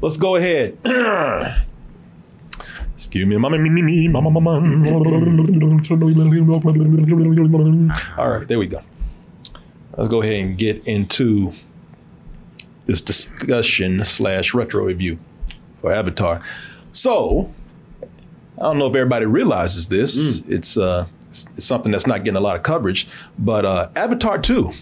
Let's 0.00 0.16
go 0.16 0.36
ahead. 0.36 0.78
Excuse 2.94 3.26
me. 3.26 3.36
All 8.16 8.30
right, 8.30 8.48
there 8.48 8.58
we 8.58 8.66
go. 8.66 8.80
Let's 9.96 10.08
go 10.10 10.22
ahead 10.22 10.36
and 10.36 10.58
get 10.58 10.86
into 10.86 11.52
this 12.86 13.00
discussion 13.00 14.04
slash 14.04 14.54
retro 14.54 14.84
review 14.84 15.18
for 15.80 15.92
Avatar. 15.92 16.40
So, 16.92 17.52
I 18.58 18.62
don't 18.62 18.78
know 18.78 18.86
if 18.86 18.94
everybody 18.94 19.26
realizes 19.26 19.88
this. 19.88 20.38
It's 20.48 20.76
uh, 20.78 21.06
it's, 21.28 21.46
it's 21.56 21.66
something 21.66 21.92
that's 21.92 22.06
not 22.06 22.24
getting 22.24 22.36
a 22.38 22.40
lot 22.40 22.56
of 22.56 22.62
coverage, 22.62 23.06
but 23.38 23.66
uh, 23.66 23.88
Avatar 23.96 24.38
Two, 24.38 24.72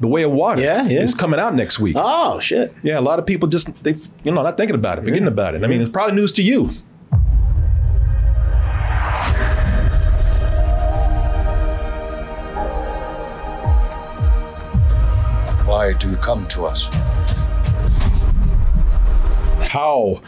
The 0.00 0.08
Way 0.08 0.22
of 0.24 0.32
Water, 0.32 0.60
Yeah, 0.60 0.84
yeah. 0.86 1.00
is 1.02 1.14
coming 1.14 1.38
out 1.40 1.54
next 1.54 1.78
week. 1.78 1.96
Oh 1.98 2.38
shit! 2.40 2.74
Yeah, 2.82 2.98
a 2.98 3.00
lot 3.00 3.18
of 3.18 3.26
people 3.26 3.48
just 3.48 3.68
they 3.84 3.94
you 4.24 4.32
know 4.32 4.42
not 4.42 4.56
thinking 4.56 4.74
about 4.74 4.98
it, 4.98 5.04
forgetting 5.04 5.26
about 5.28 5.54
it. 5.54 5.62
I 5.64 5.66
mean, 5.68 5.80
it's 5.80 5.90
probably 5.90 6.16
news 6.16 6.32
to 6.32 6.42
you. 6.42 6.70
Why 15.66 15.92
do 15.94 16.10
you 16.10 16.16
come 16.16 16.46
to 16.48 16.66
us? 16.66 16.88
How? 19.70 20.20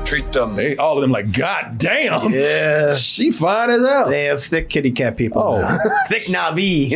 Treat 0.09 0.33
them. 0.33 0.56
They 0.56 0.75
all 0.78 0.97
of 0.97 1.03
them 1.03 1.11
like, 1.11 1.33
God 1.33 1.77
damn, 1.77 2.33
Yeah, 2.33 2.95
she 2.97 3.31
fine 3.31 3.69
as 3.69 3.83
hell. 3.87 4.09
they 4.09 4.25
have 4.25 4.42
thick 4.42 4.70
kitty 4.70 4.91
cat 4.91 5.19
people. 5.19 5.42
Oh. 5.42 5.61
now. 5.61 5.78
thick 6.09 6.23
Navi. 6.25 6.95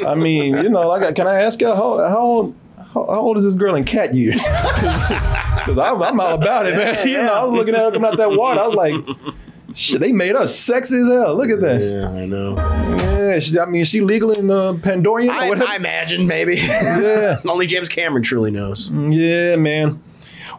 I 0.06 0.14
mean, 0.14 0.56
you 0.58 0.68
know, 0.68 0.86
like, 0.86 1.16
can 1.16 1.26
I 1.26 1.40
ask 1.42 1.60
you 1.60 1.66
how 1.66 1.98
how 2.08 2.18
old 2.18 2.54
how, 2.78 3.06
how 3.06 3.20
old 3.20 3.36
is 3.38 3.42
this 3.44 3.56
girl 3.56 3.74
in 3.74 3.82
cat 3.84 4.14
years? 4.14 4.44
Because 4.44 5.78
I'm, 5.78 6.00
I'm 6.00 6.20
all 6.20 6.34
about 6.34 6.66
it, 6.66 6.76
man. 6.76 7.08
You 7.08 7.22
know, 7.22 7.32
I 7.32 7.42
was 7.42 7.52
looking 7.52 7.74
at 7.74 7.80
her 7.80 7.90
coming 7.90 8.08
out 8.08 8.18
that 8.18 8.30
water. 8.30 8.60
I 8.60 8.68
was 8.68 8.76
like, 8.76 9.74
shit, 9.74 9.98
they 10.00 10.12
made 10.12 10.36
us 10.36 10.56
sexy 10.56 11.00
as 11.00 11.08
hell. 11.08 11.34
Look 11.34 11.50
at 11.50 11.60
that. 11.60 11.80
yeah, 11.82 12.08
I 12.08 12.24
know. 12.26 12.54
Yeah, 12.98 13.40
she, 13.40 13.58
I 13.58 13.64
mean, 13.64 13.80
is 13.82 13.88
she 13.88 14.00
legal 14.00 14.30
in 14.30 14.48
uh, 14.48 14.74
Pandorian? 14.74 15.30
I, 15.30 15.48
whatever? 15.48 15.68
I 15.68 15.74
imagine 15.74 16.28
maybe. 16.28 16.54
Yeah. 16.54 17.40
Only 17.44 17.66
James 17.66 17.88
Cameron 17.88 18.22
truly 18.22 18.52
knows. 18.52 18.92
Yeah, 18.92 19.56
man. 19.56 20.00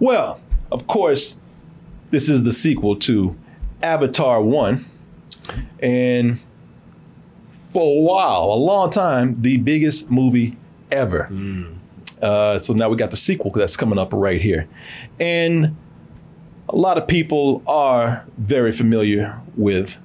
Well, 0.02 0.42
of 0.72 0.88
course, 0.88 1.40
this 2.10 2.30
is 2.30 2.44
the 2.44 2.54
sequel 2.54 2.96
to 2.98 3.36
Avatar 3.82 4.42
1. 4.42 4.86
And 5.80 6.40
for 7.73 7.84
a 7.84 8.02
while, 8.02 8.44
a 8.46 8.60
long 8.60 8.90
time, 8.90 9.42
the 9.42 9.58
biggest 9.58 10.10
movie 10.10 10.58
ever. 10.92 11.28
Uh, 12.22 12.60
so 12.60 12.73
now 12.73 12.89
we 12.89 12.98
got 12.98 13.11
the 13.11 13.17
sequel 13.17 13.52
that's 13.52 13.78
coming 13.78 14.00
up 14.00 14.11
right 14.14 14.42
here. 14.42 14.67
And 15.20 15.76
a 16.70 16.76
lot 16.76 16.98
of 16.98 17.08
people 17.08 17.61
are 17.67 18.26
very 18.38 18.72
familiar 18.72 19.39
with 19.55 19.98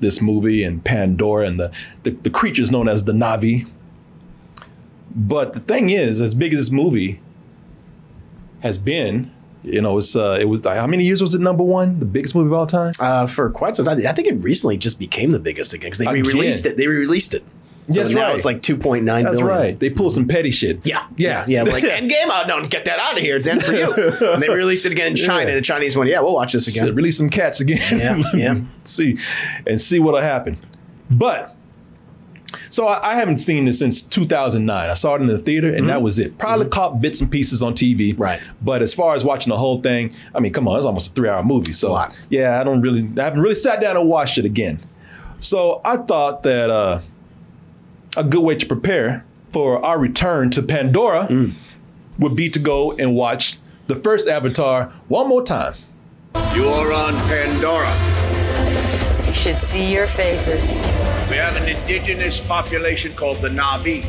this 0.00 0.20
movie 0.20 0.62
and 0.64 0.84
Pandora 0.84 1.46
and 1.46 1.58
the, 1.58 1.72
the, 2.02 2.10
the 2.10 2.30
creatures 2.30 2.70
known 2.70 2.88
as 2.88 3.04
the 3.04 3.12
Navi. 3.12 3.70
But 5.14 5.52
the 5.52 5.60
thing 5.60 5.90
is, 5.90 6.20
as 6.20 6.34
big 6.34 6.52
as 6.52 6.60
this 6.60 6.70
movie 6.70 7.20
has 8.60 8.78
been, 8.78 9.30
you 9.64 9.80
know, 9.80 9.98
it's 9.98 10.14
uh, 10.14 10.36
it 10.40 10.44
was 10.44 10.64
how 10.66 10.86
many 10.86 11.04
years 11.04 11.20
was 11.22 11.34
it 11.34 11.40
number 11.40 11.64
one, 11.64 11.98
the 11.98 12.04
biggest 12.06 12.34
movie 12.34 12.46
of 12.48 12.52
all 12.52 12.66
time? 12.66 12.92
Uh, 13.00 13.26
for 13.26 13.50
quite 13.50 13.74
some 13.76 13.86
time, 13.86 13.98
I 14.06 14.12
think 14.12 14.28
it 14.28 14.34
recently 14.34 14.76
just 14.76 14.98
became 14.98 15.30
the 15.30 15.38
biggest 15.40 15.72
again 15.72 15.88
because 15.90 15.98
they 15.98 16.04
Again. 16.06 16.22
re-released 16.22 16.66
it. 16.66 16.76
They 16.76 16.86
re-released 16.86 17.34
it. 17.34 17.44
So 17.90 18.00
That's 18.00 18.12
now 18.12 18.28
right. 18.28 18.36
it's 18.36 18.46
like 18.46 18.62
two 18.62 18.78
point 18.78 19.04
nine 19.04 19.24
billion. 19.24 19.44
That's 19.44 19.58
right. 19.58 19.78
They 19.78 19.90
pulled 19.90 20.12
some 20.14 20.26
petty 20.26 20.50
shit. 20.50 20.80
Yeah, 20.84 21.06
yeah, 21.18 21.44
yeah. 21.46 21.64
Like 21.64 21.84
Endgame, 21.84 22.28
oh 22.30 22.44
no, 22.48 22.64
get 22.66 22.86
that 22.86 22.98
out 22.98 23.18
of 23.18 23.22
here. 23.22 23.36
It's 23.36 23.46
end 23.46 23.62
for 23.62 23.72
you. 23.72 23.92
and 24.32 24.42
they 24.42 24.48
released 24.48 24.86
it 24.86 24.92
again 24.92 25.08
in 25.08 25.16
China. 25.30 25.50
Yeah. 25.50 25.56
The 25.56 25.60
Chinese 25.60 25.94
one. 25.96 26.06
yeah, 26.06 26.20
we'll 26.20 26.32
watch 26.32 26.54
this 26.54 26.64
So 26.74 26.82
again. 26.82 26.94
release 26.94 27.18
some 27.18 27.28
cats 27.28 27.60
again. 27.60 27.80
Yeah, 27.98 28.22
yeah. 28.34 28.60
see, 28.84 29.18
and 29.66 29.78
see 29.80 29.98
what'll 29.98 30.20
happen. 30.22 30.56
But 31.10 31.53
so 32.70 32.86
I, 32.86 33.12
I 33.12 33.14
haven't 33.16 33.38
seen 33.38 33.64
this 33.64 33.78
since 33.78 34.00
2009. 34.02 34.90
I 34.90 34.94
saw 34.94 35.14
it 35.14 35.20
in 35.20 35.26
the 35.28 35.38
theater, 35.38 35.72
and 35.74 35.88
that 35.88 36.02
was 36.02 36.18
it. 36.18 36.38
Probably 36.38 36.66
caught 36.66 37.00
bits 37.00 37.20
and 37.20 37.30
pieces 37.30 37.62
on 37.62 37.74
TV. 37.74 38.12
Mm-hmm. 38.12 38.22
Right. 38.22 38.40
But 38.62 38.82
as 38.82 38.92
far 38.94 39.14
as 39.14 39.24
watching 39.24 39.50
the 39.50 39.56
whole 39.58 39.80
thing, 39.82 40.14
I 40.34 40.40
mean, 40.40 40.52
come 40.52 40.66
on, 40.68 40.76
it's 40.76 40.86
almost 40.86 41.10
a 41.10 41.14
three-hour 41.14 41.42
movie. 41.44 41.72
So 41.72 41.92
lot. 41.92 42.18
yeah, 42.30 42.60
I 42.60 42.64
don't 42.64 42.80
really, 42.80 43.08
I 43.20 43.24
haven't 43.24 43.40
really 43.40 43.54
sat 43.54 43.80
down 43.80 43.96
and 43.96 44.08
watched 44.08 44.38
it 44.38 44.44
again. 44.44 44.80
So 45.40 45.80
I 45.84 45.98
thought 45.98 46.42
that 46.44 46.70
uh, 46.70 47.00
a 48.16 48.24
good 48.24 48.42
way 48.42 48.54
to 48.54 48.66
prepare 48.66 49.24
for 49.52 49.84
our 49.84 49.98
return 49.98 50.50
to 50.50 50.62
Pandora 50.62 51.26
Mm. 51.28 51.52
would 52.18 52.34
be 52.34 52.48
to 52.50 52.58
go 52.58 52.92
and 52.92 53.14
watch 53.14 53.58
the 53.86 53.94
first 53.96 54.28
Avatar 54.28 54.92
one 55.08 55.28
more 55.28 55.42
time. 55.42 55.74
You're 56.54 56.92
on 56.92 57.16
Pandora. 57.18 57.94
You 59.26 59.32
should 59.34 59.58
see 59.60 59.92
your 59.92 60.06
faces. 60.06 60.68
We 61.30 61.36
have 61.36 61.56
an 61.56 61.66
indigenous 61.66 62.38
population 62.38 63.14
called 63.14 63.40
the 63.40 63.48
Navi. 63.48 64.04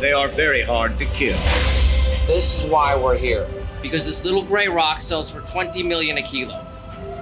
They 0.00 0.12
are 0.12 0.26
very 0.26 0.62
hard 0.62 0.98
to 0.98 1.04
kill. 1.04 1.36
This 2.26 2.58
is 2.58 2.70
why 2.70 2.96
we're 2.96 3.18
here. 3.18 3.46
Because 3.82 4.06
this 4.06 4.24
little 4.24 4.42
gray 4.42 4.66
rock 4.66 5.02
sells 5.02 5.28
for 5.28 5.42
20 5.42 5.82
million 5.82 6.16
a 6.16 6.22
kilo. 6.22 6.66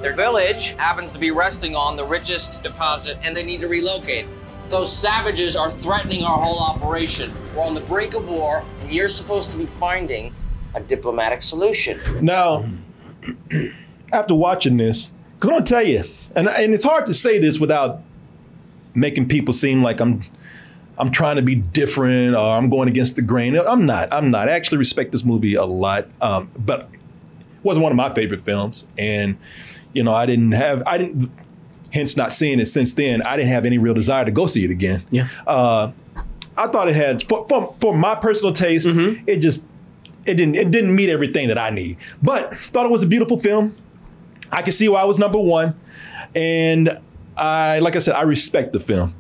Their 0.01 0.15
village 0.15 0.69
happens 0.77 1.11
to 1.13 1.19
be 1.19 1.33
resting 1.33 1.75
on 1.75 1.97
the 1.97 2.05
richest 2.05 2.63
deposit 2.63 3.19
and 3.21 3.37
they 3.37 3.43
need 3.43 3.61
to 3.61 3.67
relocate. 3.67 4.27
Those 4.71 4.97
savages 4.97 5.57
are 5.57 5.71
threatening 5.71 6.23
our 6.23 6.39
whole 6.39 6.61
operation. 6.61 7.33
We're 7.57 7.65
on 7.65 7.75
the 7.75 7.81
brink 7.81 8.15
of 8.15 8.29
war 8.29 8.65
and 8.83 8.93
you're 8.93 9.09
supposed 9.09 9.51
to 9.51 9.59
be 9.59 9.67
finding 9.67 10.33
a 10.75 10.81
diplomatic 10.81 11.43
solution. 11.43 11.99
Now, 12.25 12.71
after 14.13 14.37
watching 14.37 14.77
this, 14.77 15.11
because 15.35 15.51
I'm 15.51 15.57
gonna 15.57 15.67
tell 15.67 15.87
you, 15.87 16.05
and 16.37 16.49
and 16.49 16.73
it's 16.73 16.85
hard 16.85 17.07
to 17.07 17.15
say 17.15 17.41
this 17.41 17.59
without 17.59 18.01
making 18.99 19.29
people 19.29 19.55
seem 19.55 19.83
like 19.83 20.01
I'm 20.01 20.23
I'm 20.99 21.11
trying 21.11 21.37
to 21.37 21.43
be 21.43 21.55
different 21.55 22.35
or 22.35 22.57
I'm 22.57 22.69
going 22.69 22.89
against 22.89 23.17
the 23.17 23.23
grain. 23.23 23.57
I'm 23.57 23.87
not. 23.87 24.13
I'm 24.13 24.31
not. 24.31 24.49
I 24.49 24.53
actually 24.53 24.79
respect 24.79 25.13
this 25.13 25.25
movie 25.25 25.55
a 25.55 25.65
lot, 25.65 26.09
um, 26.21 26.51
but 26.59 26.83
it 26.93 26.99
wasn't 27.63 27.85
one 27.85 27.93
of 27.93 27.97
my 27.97 28.13
favorite 28.13 28.43
films, 28.43 28.87
and 28.99 29.39
you 29.93 30.03
know 30.03 30.13
I 30.13 30.27
didn't 30.27 30.53
have 30.53 30.83
I 30.87 30.99
didn't. 30.99 31.31
Hence, 31.91 32.19
not 32.19 32.35
seeing 32.35 32.61
it 32.61 32.67
since 32.67 32.93
then, 32.93 33.23
I 33.23 33.35
didn't 33.37 33.49
have 33.49 33.65
any 33.65 33.79
real 33.79 33.95
desire 33.95 34.23
to 34.27 34.31
go 34.31 34.47
see 34.47 34.63
it 34.63 34.71
again. 34.71 35.07
Yeah. 35.11 35.29
Uh, 35.47 35.93
I 36.55 36.67
thought 36.67 36.87
it 36.89 36.95
had 36.95 37.23
for, 37.23 37.47
for, 37.49 37.75
for 37.81 37.97
my 37.97 38.15
personal 38.15 38.53
taste, 38.53 38.87
it 38.87 39.37
just 39.39 39.65
it 40.27 40.35
didn't 40.35 40.57
it 40.57 40.71
didn't 40.71 40.95
meet 40.95 41.09
everything 41.09 41.49
that 41.49 41.57
I 41.57 41.71
need. 41.71 41.97
But 42.23 42.59
thought 42.59 42.85
it 42.85 42.91
was 42.91 43.03
a 43.03 43.07
beautiful 43.07 43.41
film. 43.41 43.75
I 44.53 44.63
can 44.63 44.73
see 44.73 44.89
why 44.89 45.03
it 45.03 45.07
was 45.07 45.19
number 45.19 45.39
one, 45.39 45.79
and 46.35 46.99
I 47.39 47.79
like 47.79 47.97
I 47.97 47.99
said 48.01 48.15
I 48.15 48.23
respect 48.23 48.73
the 48.73 48.81
film. 48.81 49.15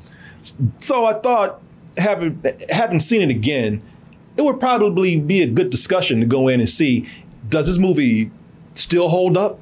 So 0.78 1.04
I 1.04 1.14
thought 1.14 1.60
having 1.96 2.42
having 2.70 3.00
seen 3.00 3.22
it 3.22 3.30
again, 3.30 3.82
it 4.36 4.42
would 4.42 4.60
probably 4.60 5.18
be 5.18 5.42
a 5.42 5.46
good 5.46 5.70
discussion 5.70 6.20
to 6.20 6.26
go 6.26 6.48
in 6.48 6.60
and 6.60 6.68
see 6.68 7.06
does 7.48 7.66
this 7.66 7.78
movie 7.78 8.30
still 8.74 9.08
hold 9.08 9.36
up? 9.36 9.58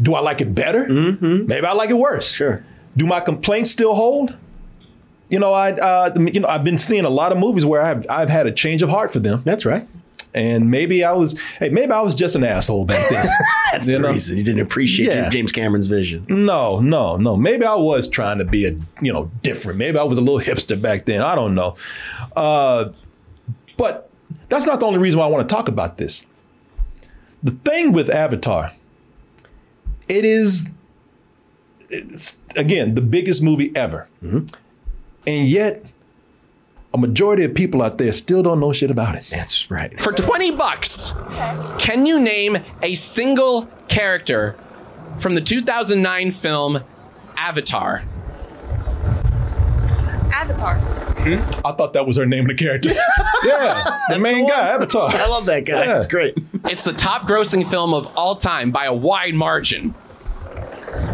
Do 0.00 0.14
I 0.14 0.20
like 0.20 0.40
it 0.40 0.54
better? 0.54 0.88
Maybe 0.88 1.66
I 1.66 1.72
like 1.72 1.90
it 1.90 1.98
worse. 1.98 2.32
Sure. 2.32 2.64
Do 2.96 3.06
my 3.06 3.20
complaints 3.20 3.70
still 3.70 3.94
hold? 3.94 4.36
You 5.28 5.38
know, 5.38 5.52
I 5.52 5.72
uh, 5.72 6.14
you 6.32 6.40
know 6.40 6.48
I've 6.48 6.64
been 6.64 6.78
seeing 6.78 7.04
a 7.04 7.10
lot 7.10 7.32
of 7.32 7.38
movies 7.38 7.64
where 7.64 7.82
I've 7.82 8.04
I've 8.08 8.28
had 8.28 8.46
a 8.46 8.52
change 8.52 8.82
of 8.82 8.88
heart 8.88 9.12
for 9.12 9.20
them, 9.20 9.42
That's 9.44 9.64
right. 9.64 9.86
And 10.34 10.70
maybe 10.70 11.02
I 11.04 11.12
was 11.12 11.38
hey 11.58 11.68
maybe 11.70 11.92
I 11.92 12.00
was 12.00 12.14
just 12.14 12.34
an 12.36 12.44
asshole 12.44 12.84
back 12.84 13.08
then. 13.10 13.28
That's 13.72 13.86
You 13.88 13.94
the 13.94 13.98
know? 14.00 14.12
reason 14.12 14.36
you 14.38 14.42
didn't 14.44 14.62
appreciate 14.62 15.06
Yeah. 15.14 15.28
James 15.28 15.52
Cameron's 15.52 15.86
vision. 15.86 16.24
no, 16.28 16.80
no, 16.80 17.16
no. 17.16 17.36
Maybe 17.36 17.64
I 17.64 17.74
was 17.74 18.08
trying 18.08 18.38
to 18.38 18.44
be 18.44 18.66
a 18.66 18.70
you 19.00 19.12
know 19.12 19.30
different. 19.42 19.78
Maybe 19.78 19.98
I 19.98 20.02
was 20.04 20.18
a 20.18 20.20
little 20.20 20.40
hipster 20.40 20.80
back 20.80 21.04
then. 21.06 21.20
I 21.22 21.34
don't 21.34 21.54
know. 21.54 21.76
Uh, 22.36 22.90
but 23.76 24.10
that's 24.48 24.66
not 24.66 24.80
the 24.80 24.86
only 24.86 24.98
reason 24.98 25.18
why 25.20 25.26
I 25.26 25.28
want 25.28 25.48
to 25.48 25.54
talk 25.54 25.68
about 25.68 25.98
this. 25.98 26.26
The 27.42 27.52
thing 27.52 27.92
with 27.92 28.10
Avatar, 28.10 28.72
it 30.08 30.24
is 30.24 30.66
again 32.56 32.94
the 32.94 33.00
biggest 33.00 33.42
movie 33.42 33.72
ever, 33.74 34.08
and 34.22 35.48
yet 35.48 35.84
a 36.92 36.98
majority 36.98 37.44
of 37.44 37.54
people 37.54 37.82
out 37.82 37.98
there 37.98 38.12
still 38.12 38.42
don't 38.42 38.60
know 38.60 38.72
shit 38.72 38.90
about 38.90 39.14
it. 39.14 39.24
That's 39.30 39.70
right. 39.70 39.98
For 40.00 40.12
20 40.12 40.52
bucks, 40.52 41.12
can 41.78 42.06
you 42.06 42.18
name 42.18 42.58
a 42.82 42.94
single 42.94 43.68
character 43.88 44.56
from 45.18 45.34
the 45.34 45.40
2009 45.40 46.32
film 46.32 46.82
Avatar? 47.36 48.02
Avatar. 50.32 50.78
Hmm? 50.78 51.66
I 51.66 51.72
thought 51.72 51.92
that 51.92 52.06
was 52.06 52.16
her 52.16 52.26
name 52.26 52.44
of 52.48 52.56
the 52.56 52.64
character. 52.64 52.90
yeah, 53.44 53.98
the 54.08 54.18
main 54.18 54.48
guy, 54.48 54.70
Avatar. 54.70 55.10
I 55.12 55.26
love 55.26 55.46
that 55.46 55.66
guy. 55.66 55.84
Yeah. 55.84 55.92
That's 55.94 56.06
great. 56.06 56.36
It's 56.64 56.84
the 56.84 56.92
top 56.92 57.28
grossing 57.28 57.68
film 57.68 57.92
of 57.92 58.06
all 58.16 58.34
time 58.36 58.70
by 58.70 58.86
a 58.86 58.94
wide 58.94 59.34
margin. 59.34 59.94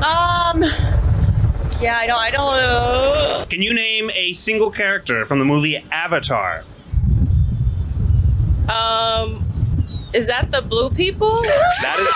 Um. 0.02 0.64
Yeah, 1.80 1.98
I 1.98 2.06
don't. 2.06 2.18
I 2.18 2.30
don't. 2.30 2.54
Uh, 2.54 3.44
Can 3.50 3.60
you 3.62 3.74
name 3.74 4.10
a 4.14 4.32
single 4.32 4.70
character 4.70 5.24
from 5.26 5.38
the 5.38 5.44
movie 5.44 5.76
Avatar? 5.92 6.64
um. 8.68 9.42
Is 10.12 10.26
that 10.28 10.50
the 10.50 10.62
blue 10.62 10.88
people? 10.88 11.42
That 11.42 11.98
is. 11.98 12.08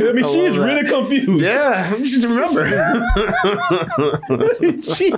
I 0.08 0.12
mean, 0.12 0.24
she 0.24 0.40
is 0.40 0.58
really 0.58 0.86
confused. 0.86 1.42
Yeah, 1.42 1.94
you 1.96 2.04
just 2.04 2.26
remember. 2.26 2.68
she, 4.94 5.14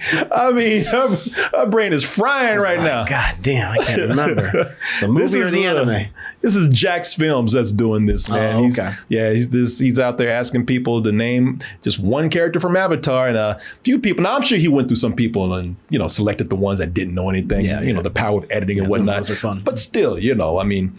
I 0.32 0.52
mean, 0.52 0.84
her 0.84 1.66
brain 1.66 1.92
is 1.92 2.04
frying 2.04 2.58
right 2.58 2.80
now. 2.80 3.04
God 3.04 3.36
damn, 3.42 3.72
I 3.72 3.78
can't 3.84 4.08
remember. 4.10 4.76
The 5.00 5.08
movie 5.08 5.40
or 5.40 5.48
the 5.48 5.66
uh, 5.66 5.74
anime? 5.82 6.08
This 6.42 6.54
is 6.56 6.68
JacksFilms 6.68 7.52
that's 7.52 7.72
doing 7.72 8.06
this, 8.06 8.28
man. 8.28 8.56
Oh, 8.56 8.62
He's- 8.64 8.78
okay. 8.78 8.94
yeah, 9.08 9.30
he's 9.32 9.48
this. 9.48 9.78
He's 9.78 9.98
out 9.98 10.18
there 10.18 10.30
asking 10.30 10.66
people 10.66 11.02
to 11.02 11.12
name 11.12 11.60
just 11.82 11.98
one 11.98 12.30
character 12.30 12.60
from 12.60 12.76
Avatar, 12.76 13.28
and 13.28 13.36
a 13.36 13.60
few 13.84 13.98
people. 13.98 14.22
Now 14.24 14.36
I'm 14.36 14.42
sure 14.42 14.58
he 14.58 14.68
went 14.68 14.88
through 14.88 14.96
some 14.98 15.14
people 15.14 15.54
and 15.54 15.76
you 15.88 15.98
know 15.98 16.08
selected 16.08 16.50
the 16.50 16.56
ones 16.56 16.78
that 16.78 16.92
didn't 16.94 17.14
know 17.14 17.30
anything. 17.30 17.64
Yeah, 17.64 17.80
you 17.80 17.88
yeah. 17.88 17.92
know 17.94 18.02
the 18.02 18.10
power 18.10 18.38
of 18.38 18.46
editing 18.50 18.78
and 18.80 18.88
whatnot. 18.88 19.16
those 19.16 19.30
are 19.30 19.36
fun. 19.36 19.60
But 19.64 19.78
still, 19.78 20.18
you 20.18 20.34
know, 20.34 20.58
I 20.58 20.64
mean, 20.64 20.94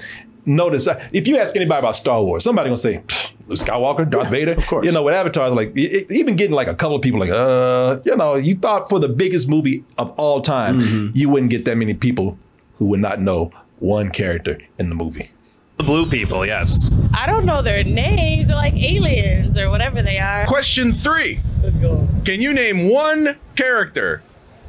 notice 0.46 0.88
uh, 0.88 1.02
if 1.14 1.28
you 1.28 1.38
ask 1.38 1.56
anybody 1.56 1.80
about 1.80 1.96
Star 1.96 2.22
Wars, 2.24 2.44
somebody 2.44 2.70
gonna 2.70 2.78
say 2.78 2.98
"Pfft, 3.08 3.32
Luke 3.32 3.33
Skywalker, 3.50 4.10
Darth 4.10 4.30
Vader. 4.30 4.54
Of 4.54 4.66
course. 4.68 4.86
you 4.86 4.92
know 4.92 5.04
with 5.04 5.14
Avatar, 5.14 5.50
like 5.50 5.76
e- 5.78 6.06
even 6.10 6.36
getting 6.36 6.56
like 6.56 6.68
a 6.68 6.74
couple 6.76 6.96
of 6.96 7.02
people 7.02 7.20
like, 7.20 7.30
uh, 7.30 8.00
you 8.06 8.16
know, 8.16 8.36
you 8.36 8.56
thought 8.56 8.90
for 8.90 9.00
the 9.00 9.10
biggest 9.10 9.48
movie 9.50 9.84
of 9.98 10.12
all 10.18 10.42
time, 10.42 10.80
Mm-hmm. 10.80 11.18
you 11.18 11.30
wouldn't 11.30 11.50
get 11.52 11.66
that 11.66 11.78
many 11.78 11.94
people 11.94 12.38
who 12.78 12.86
would 12.86 13.00
not 13.02 13.20
know 13.22 13.52
one 13.80 14.10
character 14.12 14.58
in 14.80 14.90
the 14.90 14.96
movie. 14.96 15.30
The 15.78 15.84
blue 15.84 16.10
people, 16.10 16.46
yes. 16.46 16.90
I 17.14 17.26
don't 17.26 17.46
know 17.46 17.62
their 17.62 17.84
names. 17.84 18.48
They're 18.48 18.56
like 18.56 18.76
aliens 18.76 19.58
or 19.58 19.70
whatever 19.70 20.02
they 20.02 20.20
are. 20.20 20.46
Question 20.46 20.94
three. 20.94 21.42
Let's 21.64 21.76
go. 21.78 22.08
Can 22.26 22.42
you 22.42 22.54
name 22.54 22.90
one 22.90 23.36
character 23.56 24.22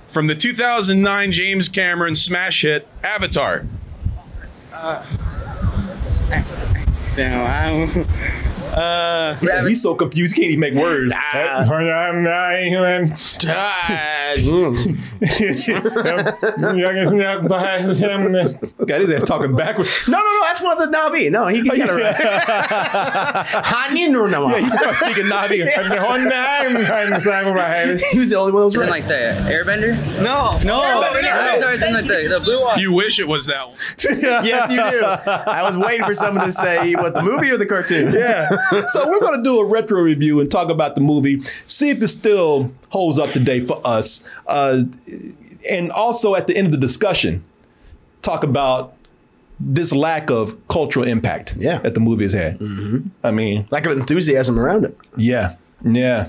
from 0.08 0.26
the 0.28 0.34
2009 0.34 1.30
James 1.32 1.68
Cameron 1.68 2.14
smash 2.14 2.62
hit 2.62 2.88
Avatar? 3.02 3.66
Damn, 7.16 8.06
uh, 8.76 9.64
He's 9.66 9.82
so 9.82 9.94
confused, 9.94 10.34
he 10.36 10.42
can't 10.42 10.52
even 10.52 10.74
make 10.74 10.74
words. 10.82 11.12
Got 18.86 19.00
his 19.00 19.10
ass 19.10 19.24
talking 19.24 19.54
backwards. 19.54 20.08
No, 20.08 20.18
no, 20.18 20.24
no. 20.24 20.40
That's 20.42 20.60
one 20.60 20.80
of 20.80 20.90
the 20.90 20.96
Navi. 20.96 21.30
No, 21.30 21.46
he 21.46 21.62
can 21.62 21.76
get 21.76 21.88
it 21.88 21.92
right. 21.92 23.44
Yeah, 24.52 24.58
he 24.60 24.70
starts 24.70 24.98
speaking 24.98 25.24
Navi. 25.24 25.58
he 28.12 28.18
was 28.18 28.28
the 28.28 28.36
only 28.36 28.52
one 28.52 28.60
that 28.60 28.64
was 28.64 28.74
Isn't 28.74 28.88
right. 28.88 29.00
like 29.02 29.08
the 29.08 29.14
Airbender? 29.50 29.96
no, 30.22 30.58
no. 30.64 30.80
Avatar 30.82 31.72
isn't 31.74 31.92
like 31.94 32.06
the, 32.06 32.28
the 32.28 32.40
blue 32.40 32.60
one. 32.60 32.78
You 32.78 32.92
wish 32.92 33.18
it 33.18 33.28
was 33.28 33.46
that 33.46 33.68
one. 33.68 33.76
yes, 34.44 34.70
you 34.70 34.76
do. 34.76 35.04
I 35.04 35.62
was 35.62 35.76
waiting 35.76 36.04
for 36.04 36.14
someone 36.14 36.44
to 36.44 36.52
say 36.52 36.94
what 36.94 37.14
the 37.14 37.22
movie 37.22 37.50
or 37.50 37.56
the 37.56 37.66
cartoon. 37.66 38.12
Yeah. 38.12 38.48
So 38.86 39.08
we're 39.08 39.20
going 39.20 39.36
to 39.38 39.42
do 39.42 39.58
a 39.60 39.64
retro 39.64 40.00
review 40.00 40.40
and 40.40 40.50
talk 40.50 40.68
about 40.70 40.94
the 40.94 41.00
movie, 41.00 41.42
see 41.66 41.90
if 41.90 42.02
it 42.02 42.08
still 42.08 42.70
holds 42.90 43.18
up 43.18 43.32
today 43.32 43.60
for 43.60 43.80
us. 43.86 44.22
Uh, 44.46 44.84
and 45.70 45.90
also 45.92 46.34
at 46.34 46.46
the 46.46 46.56
end 46.56 46.66
of 46.66 46.72
the 46.72 46.78
discussion, 46.78 47.42
talk 48.22 48.42
about 48.44 48.94
this 49.60 49.92
lack 49.94 50.30
of 50.30 50.56
cultural 50.68 51.06
impact 51.06 51.54
Yeah. 51.56 51.78
that 51.78 51.94
the 51.94 52.00
movie 52.00 52.24
has 52.24 52.32
had. 52.32 52.58
I 53.22 53.30
mean, 53.30 53.66
Lack 53.70 53.86
of 53.86 53.96
enthusiasm 53.96 54.58
around 54.58 54.84
it. 54.84 54.98
yeah, 55.16 55.54
yeah. 55.84 56.28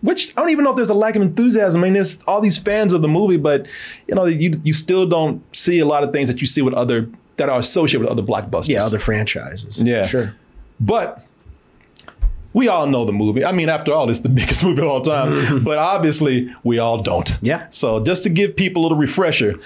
Which 0.00 0.32
I 0.36 0.40
don't 0.40 0.50
even 0.50 0.64
know 0.64 0.70
if 0.70 0.76
there's 0.76 0.90
a 0.90 0.94
lack 0.94 1.14
of 1.14 1.22
enthusiasm. 1.22 1.80
I 1.80 1.84
mean, 1.84 1.92
there's 1.92 2.22
all 2.24 2.40
these 2.40 2.58
fans 2.58 2.92
of 2.92 3.02
the 3.02 3.08
movie, 3.08 3.36
but 3.36 3.66
you 4.08 4.14
know, 4.16 4.24
you 4.24 4.52
you 4.64 4.72
still 4.72 5.06
don't 5.06 5.40
see 5.54 5.78
a 5.78 5.84
lot 5.86 6.02
of 6.02 6.12
things 6.12 6.28
that 6.28 6.40
you 6.40 6.46
see 6.48 6.60
with 6.60 6.74
other 6.74 7.08
that 7.36 7.48
are 7.48 7.58
associated 7.60 8.00
with 8.00 8.10
other 8.10 8.22
blockbusters. 8.22 8.68
Yeah, 8.68 8.84
other 8.84 8.98
franchises. 8.98 9.80
Yeah. 9.80 10.04
Sure. 10.04 10.34
But 10.80 11.24
we 12.52 12.68
all 12.68 12.86
know 12.86 13.04
the 13.04 13.12
movie. 13.12 13.44
I 13.44 13.52
mean, 13.52 13.68
after 13.68 13.92
all, 13.92 14.10
it's 14.10 14.20
the 14.20 14.28
biggest 14.40 14.64
movie 14.64 14.82
of 14.82 14.88
all 14.88 15.00
time. 15.00 15.62
but 15.64 15.78
obviously, 15.78 16.54
we 16.64 16.78
all 16.78 17.02
don't. 17.02 17.38
Yeah. 17.42 17.66
So 17.70 18.02
just 18.02 18.22
to 18.24 18.28
give 18.30 18.56
people 18.56 18.82
a 18.82 18.84
little 18.84 18.98
refresher, 18.98 19.58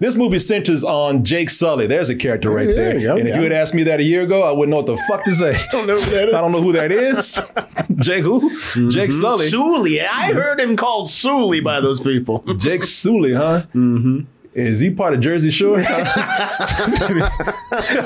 this 0.00 0.16
movie 0.16 0.38
centers 0.38 0.82
on 0.82 1.24
Jake 1.24 1.48
Sully. 1.48 1.86
There's 1.86 2.10
a 2.10 2.16
character 2.16 2.50
right 2.50 2.66
there 2.66 2.98
there. 2.98 3.00
go, 3.00 3.16
and 3.16 3.28
if 3.28 3.36
you 3.36 3.42
had 3.42 3.52
asked 3.52 3.74
me 3.74 3.84
that 3.84 4.00
a 4.00 4.02
year 4.02 4.22
ago, 4.22 4.42
I 4.42 4.52
wouldn't 4.52 4.70
know 4.70 4.78
what 4.82 4.86
the 4.86 5.02
fuck 5.08 5.24
to 5.24 5.34
say. 5.34 5.54
I 5.54 5.66
don't 5.70 5.86
know 5.86 5.94
who 5.94 6.10
that 6.10 6.28
is. 6.28 6.34
I 6.34 6.40
don't 6.40 6.52
know 6.52 6.62
who 6.62 6.72
that 6.72 6.92
is. 6.92 7.40
Jake 8.04 8.24
who? 8.24 8.90
Jake 8.90 9.12
Sully. 9.12 9.48
Sully. 9.48 10.00
I 10.00 10.32
heard 10.32 10.60
him 10.60 10.76
called 10.76 11.10
Sully 11.10 11.60
by 11.60 11.80
those 11.80 12.00
people. 12.00 12.40
Jake 12.58 12.84
Sully, 12.84 13.34
huh? 13.34 13.62
Mm-hmm. 13.74 14.20
Is 14.54 14.80
he 14.80 14.90
part 14.90 15.14
of 15.14 15.20
Jersey 15.20 15.50
Shore? 15.50 15.78
I 15.86 17.14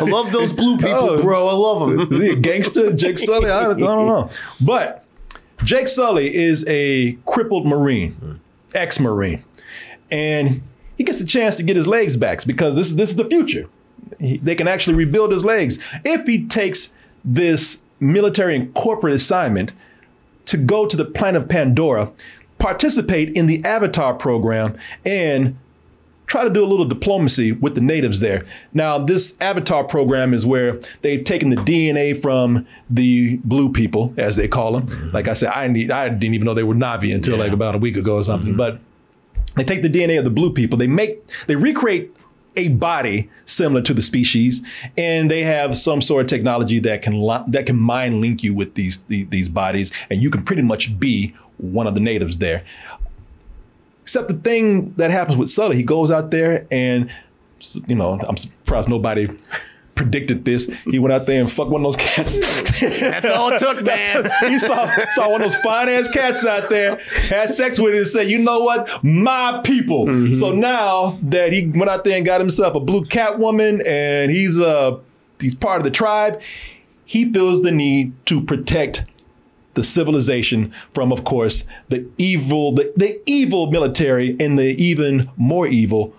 love 0.00 0.32
those 0.32 0.52
blue 0.52 0.76
people, 0.78 0.94
Oh. 1.10 1.22
bro. 1.22 1.46
I 1.48 1.52
love 1.52 1.90
them. 1.90 2.00
Is 2.12 2.20
he 2.22 2.30
a 2.30 2.36
gangster, 2.36 2.92
Jake 2.92 3.18
Sully? 3.18 3.50
I 3.50 3.64
don't, 3.64 3.82
I 3.82 3.86
don't 3.86 4.06
know. 4.06 4.30
But 4.60 5.04
Jake 5.64 5.88
Sully 5.88 6.34
is 6.34 6.64
a 6.68 7.12
crippled 7.26 7.66
Marine, 7.66 8.40
ex 8.74 8.98
Marine. 8.98 9.44
And 10.10 10.62
he 10.96 11.04
gets 11.04 11.20
a 11.20 11.26
chance 11.26 11.54
to 11.56 11.62
get 11.62 11.76
his 11.76 11.86
legs 11.86 12.16
back 12.16 12.44
because 12.46 12.76
this, 12.76 12.92
this 12.92 13.10
is 13.10 13.16
the 13.16 13.26
future. 13.26 13.66
He- 14.18 14.38
they 14.38 14.54
can 14.54 14.66
actually 14.68 14.94
rebuild 14.94 15.32
his 15.32 15.44
legs 15.44 15.78
if 16.04 16.26
he 16.26 16.46
takes 16.46 16.92
this 17.24 17.82
military 18.00 18.56
and 18.56 18.72
corporate 18.74 19.12
assignment 19.14 19.72
to 20.46 20.56
go 20.56 20.86
to 20.86 20.96
the 20.96 21.04
planet 21.04 21.42
of 21.42 21.48
Pandora, 21.48 22.10
participate 22.58 23.30
in 23.36 23.46
the 23.46 23.62
Avatar 23.66 24.14
program, 24.14 24.78
and 25.04 25.58
try 26.28 26.44
to 26.44 26.50
do 26.50 26.62
a 26.62 26.66
little 26.66 26.84
diplomacy 26.84 27.52
with 27.52 27.74
the 27.74 27.80
natives 27.80 28.20
there. 28.20 28.44
Now, 28.72 28.98
this 28.98 29.36
Avatar 29.40 29.82
program 29.82 30.32
is 30.32 30.46
where 30.46 30.78
they've 31.02 31.24
taken 31.24 31.48
the 31.48 31.56
DNA 31.56 32.20
from 32.20 32.66
the 32.88 33.38
blue 33.38 33.72
people, 33.72 34.14
as 34.16 34.36
they 34.36 34.46
call 34.46 34.72
them. 34.72 34.86
Mm-hmm. 34.86 35.10
Like 35.10 35.26
I 35.26 35.32
said, 35.32 35.50
I 35.50 35.66
need 35.66 35.90
I 35.90 36.08
didn't 36.08 36.34
even 36.34 36.46
know 36.46 36.54
they 36.54 36.62
were 36.62 36.74
Navi 36.74 37.12
until 37.12 37.36
like 37.38 37.52
about 37.52 37.74
a 37.74 37.78
week 37.78 37.96
ago 37.96 38.16
or 38.16 38.22
something. 38.22 38.50
Mm-hmm. 38.50 38.58
But 38.58 38.80
they 39.56 39.64
take 39.64 39.82
the 39.82 39.90
DNA 39.90 40.18
of 40.18 40.24
the 40.24 40.30
blue 40.30 40.52
people, 40.52 40.78
they 40.78 40.86
make 40.86 41.26
they 41.46 41.56
recreate 41.56 42.14
a 42.56 42.68
body 42.68 43.30
similar 43.46 43.80
to 43.82 43.94
the 43.94 44.02
species, 44.02 44.62
and 44.96 45.30
they 45.30 45.42
have 45.42 45.78
some 45.78 46.02
sort 46.02 46.22
of 46.22 46.28
technology 46.28 46.78
that 46.80 47.02
can 47.02 47.20
li- 47.20 47.44
that 47.48 47.66
can 47.66 47.76
mind 47.76 48.20
link 48.20 48.42
you 48.42 48.52
with 48.52 48.74
these 48.74 48.98
the, 49.04 49.24
these 49.24 49.48
bodies, 49.48 49.90
and 50.10 50.22
you 50.22 50.30
can 50.30 50.44
pretty 50.44 50.62
much 50.62 50.98
be 50.98 51.34
one 51.56 51.86
of 51.86 51.94
the 51.94 52.00
natives 52.00 52.38
there. 52.38 52.64
Except 54.08 54.26
the 54.26 54.32
thing 54.32 54.94
that 54.94 55.10
happens 55.10 55.36
with 55.36 55.50
Sully, 55.50 55.76
he 55.76 55.82
goes 55.82 56.10
out 56.10 56.30
there 56.30 56.66
and, 56.70 57.10
you 57.86 57.94
know, 57.94 58.18
I'm 58.26 58.38
surprised 58.38 58.88
nobody 58.88 59.28
predicted 59.94 60.46
this. 60.46 60.64
He 60.86 60.98
went 60.98 61.12
out 61.12 61.26
there 61.26 61.38
and 61.38 61.52
fucked 61.52 61.68
one 61.68 61.84
of 61.84 61.92
those 61.92 62.02
cats. 62.02 62.80
That's 63.00 63.26
all 63.26 63.52
it 63.52 63.58
took, 63.58 63.82
man. 63.84 64.30
he 64.48 64.58
saw 64.58 64.90
saw 65.10 65.30
one 65.30 65.42
of 65.42 65.52
those 65.52 65.60
fine 65.60 65.90
ass 65.90 66.08
cats 66.08 66.46
out 66.46 66.70
there, 66.70 66.96
had 67.28 67.50
sex 67.50 67.78
with 67.78 67.92
it, 67.92 67.98
and 67.98 68.06
said, 68.06 68.30
"You 68.30 68.38
know 68.38 68.60
what, 68.60 69.04
my 69.04 69.60
people." 69.62 70.06
Mm-hmm. 70.06 70.32
So 70.32 70.52
now 70.52 71.18
that 71.24 71.52
he 71.52 71.66
went 71.66 71.90
out 71.90 72.04
there 72.04 72.16
and 72.16 72.24
got 72.24 72.40
himself 72.40 72.76
a 72.76 72.80
blue 72.80 73.04
cat 73.04 73.38
woman, 73.38 73.82
and 73.86 74.30
he's 74.30 74.58
uh 74.58 74.98
he's 75.38 75.54
part 75.54 75.80
of 75.80 75.84
the 75.84 75.90
tribe, 75.90 76.40
he 77.04 77.30
feels 77.30 77.60
the 77.60 77.72
need 77.72 78.14
to 78.24 78.40
protect 78.40 79.04
the 79.78 79.84
civilization 79.84 80.72
from, 80.92 81.12
of 81.12 81.22
course, 81.24 81.64
the 81.88 82.04
evil, 82.18 82.72
the, 82.72 82.92
the 82.96 83.20
evil 83.26 83.70
military 83.70 84.36
and 84.40 84.58
the 84.58 84.70
even 84.82 85.30
more 85.36 85.66
evil 85.66 86.12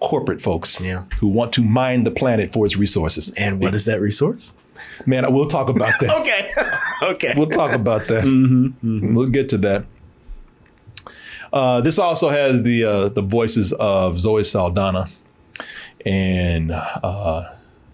corporate 0.00 0.40
folks 0.40 0.80
Yeah. 0.80 1.04
who 1.20 1.28
want 1.28 1.52
to 1.54 1.62
mine 1.62 2.04
the 2.04 2.10
planet 2.10 2.52
for 2.52 2.66
its 2.66 2.76
resources. 2.76 3.30
And 3.36 3.60
what 3.60 3.74
is 3.74 3.84
that 3.86 4.00
resource? 4.00 4.54
Man, 5.06 5.32
we'll 5.32 5.48
talk 5.48 5.68
about 5.68 5.94
that. 6.00 6.10
Okay. 6.20 6.50
okay. 7.02 7.32
We'll 7.36 7.46
talk 7.62 7.72
about 7.72 8.06
that. 8.08 8.24
Mm-hmm. 8.24 9.14
We'll 9.14 9.28
get 9.28 9.48
to 9.50 9.58
that. 9.58 9.84
Uh, 11.52 11.80
this 11.80 11.98
also 11.98 12.30
has 12.30 12.62
the 12.62 12.84
uh, 12.84 13.08
the 13.10 13.20
voices 13.22 13.72
of 13.74 14.20
Zoe 14.20 14.42
Saldana 14.42 15.10
and 16.06 16.72
uh, 16.72 17.44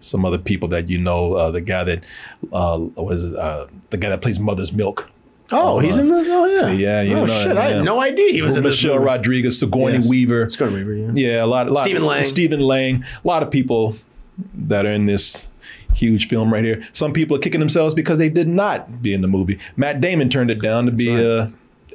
some 0.01 0.25
other 0.25 0.39
people 0.39 0.69
that 0.69 0.89
you 0.89 0.99
know. 0.99 1.35
Uh, 1.35 1.51
the 1.51 1.61
guy 1.61 1.85
that 1.85 2.05
uh, 2.53 2.79
what 2.79 3.15
is 3.15 3.25
it? 3.25 3.37
Uh, 3.37 3.67
the 3.91 3.97
guy 3.97 4.09
that 4.09 4.23
plays 4.23 4.39
Mother's 4.39 4.73
Milk. 4.73 5.11
Oh, 5.51 5.79
he's 5.79 5.99
in 5.99 6.09
the. 6.09 6.17
Oh, 6.17 6.45
yeah. 6.45 6.61
So, 6.61 6.69
yeah, 6.69 7.01
you 7.01 7.17
oh, 7.17 7.25
know, 7.25 7.43
shit. 7.43 7.57
I 7.57 7.73
had 7.73 7.85
no 7.85 8.01
idea 8.01 8.33
he 8.33 8.43
was 8.43 8.57
in 8.57 8.65
this. 8.65 8.83
Michelle. 8.83 8.99
Rodriguez, 8.99 9.59
Sigourney 9.59 9.95
Yes. 9.95 10.09
Weaver. 10.09 10.51
Sigourney 10.51 10.77
Weaver, 10.77 10.95
yeah. 10.95 11.11
Yeah, 11.15 11.45
a 11.45 11.47
lot. 11.47 11.69
A 11.69 11.71
lot 11.73 11.85
Stephen 11.85 12.05
Lang. 12.05 12.25
Stephen 12.25 12.61
Lang. 12.61 13.03
A 13.03 13.27
lot 13.27 13.43
of 13.43 13.51
people 13.51 13.97
that 14.55 14.85
are 14.85 14.93
in 14.93 15.07
this 15.07 15.49
huge 15.95 16.29
film 16.29 16.53
right 16.53 16.65
here. 16.65 16.87
Some 16.93 17.13
people 17.13 17.37
are 17.37 17.41
kicking 17.41 17.61
themselves 17.61 17.95
because 17.95 18.19
they 18.19 18.29
did 18.29 18.49
not 18.49 19.03
be 19.03 19.13
in 19.15 19.23
the 19.23 19.29
movie. 19.29 19.59
Matt 19.77 20.01
Damon 20.01 20.29
turned 20.29 20.51
it 20.51 20.61
down 20.61 20.87
to 20.87 20.93
be 20.93 21.11
uh, 21.11 21.49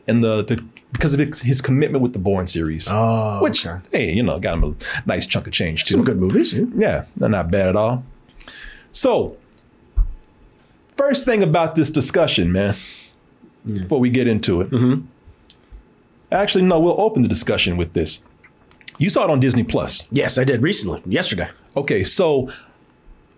in 0.07 0.21
the, 0.21 0.43
the 0.43 0.63
because 0.93 1.13
of 1.13 1.19
his 1.19 1.61
commitment 1.61 2.01
with 2.01 2.13
the 2.13 2.19
Bourne 2.19 2.47
series. 2.47 2.87
Oh, 2.89 3.41
which 3.41 3.67
hey, 3.91 4.13
you 4.13 4.23
know, 4.23 4.39
got 4.39 4.53
him 4.53 4.63
a 4.63 5.05
nice 5.05 5.25
chunk 5.25 5.47
of 5.47 5.53
change 5.53 5.83
too. 5.83 5.95
Some 5.95 6.03
good 6.05 6.17
movies. 6.17 6.53
Yeah. 6.53 6.65
Yeah, 6.75 7.05
they're 7.17 7.29
not 7.29 7.51
bad 7.51 7.69
at 7.69 7.75
all. 7.75 8.05
So, 8.91 9.37
first 10.95 11.25
thing 11.25 11.43
about 11.43 11.75
this 11.75 11.89
discussion, 11.89 12.51
man, 12.51 12.75
before 13.65 13.99
we 13.99 14.09
get 14.09 14.27
into 14.27 14.61
it. 14.61 14.69
Mm-hmm. 14.69 15.05
Actually, 16.31 16.63
no, 16.63 16.79
we'll 16.79 16.99
open 16.99 17.21
the 17.21 17.27
discussion 17.27 17.77
with 17.77 17.93
this. 17.93 18.23
You 18.97 19.09
saw 19.09 19.23
it 19.23 19.29
on 19.29 19.39
Disney 19.39 19.63
Plus. 19.63 20.07
Yes, 20.11 20.37
I 20.37 20.43
did 20.43 20.61
recently, 20.61 21.01
yesterday. 21.05 21.49
Okay, 21.75 22.03
so 22.03 22.51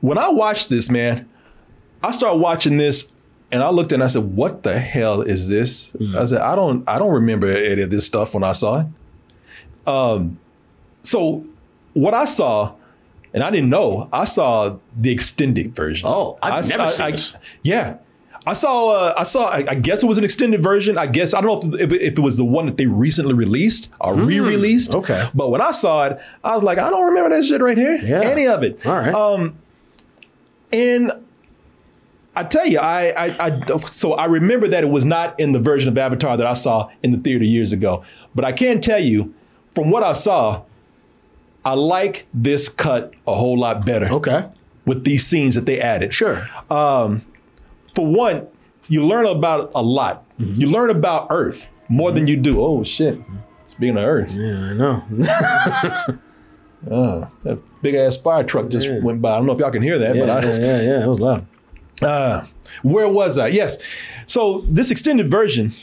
when 0.02 0.18
I 0.18 0.30
watched 0.30 0.70
this, 0.70 0.90
man, 0.90 1.28
I 2.04 2.12
started 2.12 2.40
watching 2.40 2.78
this 2.78 3.12
and 3.56 3.64
I 3.64 3.70
looked 3.70 3.92
and 3.94 4.04
I 4.04 4.08
said, 4.08 4.36
"What 4.36 4.64
the 4.64 4.78
hell 4.78 5.22
is 5.22 5.48
this?" 5.48 5.92
Mm. 6.00 6.16
I 6.16 6.24
said, 6.26 6.42
"I 6.42 6.56
don't, 6.56 6.84
I 6.88 7.00
don't 7.00 7.14
remember 7.14 7.48
any 7.48 7.82
of 7.82 7.90
this 7.90 8.06
stuff 8.06 8.34
when 8.34 8.44
I 8.44 8.52
saw 8.52 8.82
it." 8.82 8.88
Um, 9.88 10.38
so 11.02 11.44
what 11.94 12.14
I 12.14 12.26
saw, 12.26 12.74
and 13.34 13.42
I 13.44 13.50
didn't 13.52 13.70
know, 13.70 14.10
I 14.12 14.26
saw 14.26 14.78
the 15.00 15.12
extended 15.12 15.76
version. 15.76 16.08
Oh, 16.12 16.38
I've 16.44 16.66
I, 16.66 16.68
never 16.68 16.84
I- 16.84 16.90
seen 16.92 17.06
I- 17.06 17.12
this. 17.12 17.36
Yeah. 17.64 17.98
I 18.48 18.54
saw. 18.54 18.90
Uh, 18.92 19.14
I 19.18 19.24
saw. 19.24 19.46
I, 19.48 19.66
I 19.70 19.74
guess 19.74 20.04
it 20.04 20.06
was 20.06 20.20
an 20.20 20.24
extended 20.24 20.62
version. 20.62 21.00
I 21.00 21.08
guess 21.08 21.34
I 21.34 21.42
don't 21.42 21.64
know 21.66 21.74
if, 21.80 21.82
if, 21.82 21.94
if 21.94 22.14
it 22.20 22.22
was 22.22 22.38
the 22.38 22.46
one 22.46 22.68
that 22.68 22.78
they 22.78 22.86
recently 22.86 23.34
released 23.34 23.90
or 24.00 24.14
re-released. 24.14 24.92
Hmm, 24.94 25.00
okay. 25.00 25.28
But 25.34 25.50
when 25.50 25.62
I 25.62 25.72
saw 25.72 26.06
it, 26.06 26.20
I 26.44 26.54
was 26.54 26.62
like, 26.62 26.78
I 26.78 26.92
don't 26.92 27.06
remember 27.08 27.36
that 27.36 27.44
shit 27.44 27.60
right 27.60 27.76
here. 27.78 27.96
Yeah. 27.96 28.22
Any 28.22 28.46
of 28.48 28.62
it. 28.62 28.86
All 28.86 28.94
right. 29.00 29.12
Um, 29.16 29.56
and 30.72 31.12
I 32.36 32.44
tell 32.44 32.66
you, 32.66 32.80
I, 32.80 33.10
I, 33.28 33.48
I, 33.48 33.78
so 33.92 34.14
I 34.14 34.26
remember 34.26 34.68
that 34.68 34.84
it 34.84 34.90
was 34.90 35.06
not 35.06 35.40
in 35.40 35.52
the 35.54 35.60
version 35.60 35.88
of 35.90 35.98
Avatar 35.98 36.36
that 36.38 36.46
I 36.46 36.54
saw 36.54 36.90
in 37.04 37.12
the 37.12 37.18
theater 37.20 37.46
years 37.46 37.72
ago. 37.72 38.04
But 38.34 38.44
I 38.46 38.52
can 38.52 38.82
tell 38.82 39.00
you, 39.02 39.34
from 39.74 39.90
what 39.92 40.04
I 40.04 40.14
saw, 40.14 40.64
I 41.64 41.74
like 41.74 42.28
this 42.34 42.68
cut 42.70 43.14
a 43.26 43.34
whole 43.34 43.58
lot 43.58 43.86
better. 43.86 44.08
Okay. 44.08 44.48
With 44.86 45.04
these 45.04 45.26
scenes 45.26 45.56
that 45.56 45.66
they 45.66 45.80
added. 45.82 46.14
Sure. 46.14 46.48
Um, 46.70 47.24
for 47.96 48.06
one, 48.06 48.48
you 48.88 49.06
learn 49.06 49.26
about 49.26 49.72
a 49.74 49.82
lot. 49.82 50.24
Mm-hmm. 50.38 50.62
You 50.62 50.68
learn 50.68 50.90
about 50.90 51.28
Earth 51.32 51.70
more 51.90 52.12
than 52.12 52.28
you 52.28 52.36
do. 52.38 52.62
Oh 52.62 52.84
shit! 52.84 53.18
Speaking 53.68 53.98
of 53.98 54.04
Earth, 54.04 54.30
Yeah, 54.32 54.60
I 54.60 54.74
know. 54.74 55.04
uh, 56.92 57.28
that 57.44 57.60
big 57.82 57.96
ass 57.96 58.18
fire 58.18 58.44
truck 58.44 58.70
just 58.70 58.88
Yeah. 58.88 59.00
went 59.00 59.22
by. 59.22 59.34
I 59.34 59.38
don't 59.38 59.48
know 59.48 59.54
if 59.54 59.60
y'all 59.60 59.72
can 59.72 59.82
hear 59.82 59.98
that, 59.98 60.16
yeah, 60.16 60.22
but 60.26 60.30
I, 60.30 60.44
yeah, 60.48 60.58
yeah, 60.60 60.82
yeah, 60.82 61.04
it 61.04 61.08
was 61.08 61.20
loud. 61.20 61.46
Uh, 62.02 62.46
where 62.84 63.08
was 63.08 63.38
I? 63.38 63.48
Yes. 63.48 63.78
So 64.28 64.66
this 64.68 64.92
extended 64.92 65.30
version 65.32 65.74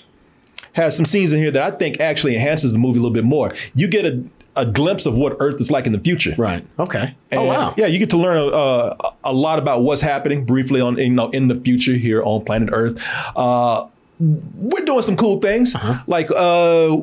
has 0.75 0.97
some 0.97 1.04
scenes 1.04 1.33
in 1.33 1.38
here 1.40 1.50
that 1.50 1.62
I 1.62 1.76
think 1.76 2.00
actually 2.00 2.35
enhances 2.35 2.73
the 2.73 2.78
movie 2.78 2.99
a 2.99 3.02
little 3.02 3.14
bit 3.14 3.25
more. 3.25 3.50
You 3.75 3.88
get 3.88 4.04
a, 4.07 4.23
a 4.57 4.66
glimpse 4.66 5.07
of 5.07 5.14
what 5.14 5.37
Earth 5.38 5.61
is 5.61 5.71
like 5.71 5.87
in 5.87 5.92
the 5.92 5.99
future. 6.00 6.35
Right. 6.37 6.66
Okay. 6.78 7.14
oh 7.33 7.45
wow. 7.45 7.75
Yeah, 7.76 7.87
you 7.87 7.99
get 7.99 8.11
to 8.11 8.16
learn 8.19 8.52
uh, 8.52 8.95
a 9.25 9.33
lot 9.33 9.59
about 9.59 9.83
what's 9.83 10.00
happening 10.02 10.45
briefly 10.45 10.81
on 10.81 10.97
you 10.99 11.11
know 11.11 11.31
in 11.31 11.49
the 11.49 11.54
future 11.57 11.95
here 11.95 12.23
on 12.23 12.45
planet 12.45 12.71
Earth. 12.73 13.02
Uh, 13.37 13.87
we're 14.21 14.85
doing 14.85 15.02
some 15.02 15.16
cool 15.16 15.40
things 15.40 15.75
Uh-huh. 15.75 16.02
like 16.07 16.31
uh, 16.31 16.97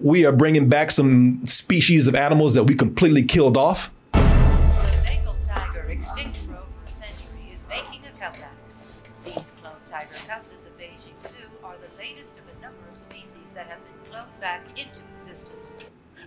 we 0.00 0.24
are 0.26 0.32
bringing 0.32 0.68
back 0.68 0.90
some 0.90 1.44
species 1.46 2.06
of 2.06 2.14
animals 2.14 2.54
that 2.54 2.64
we 2.64 2.74
completely 2.74 3.22
killed 3.22 3.56
off. 3.56 3.90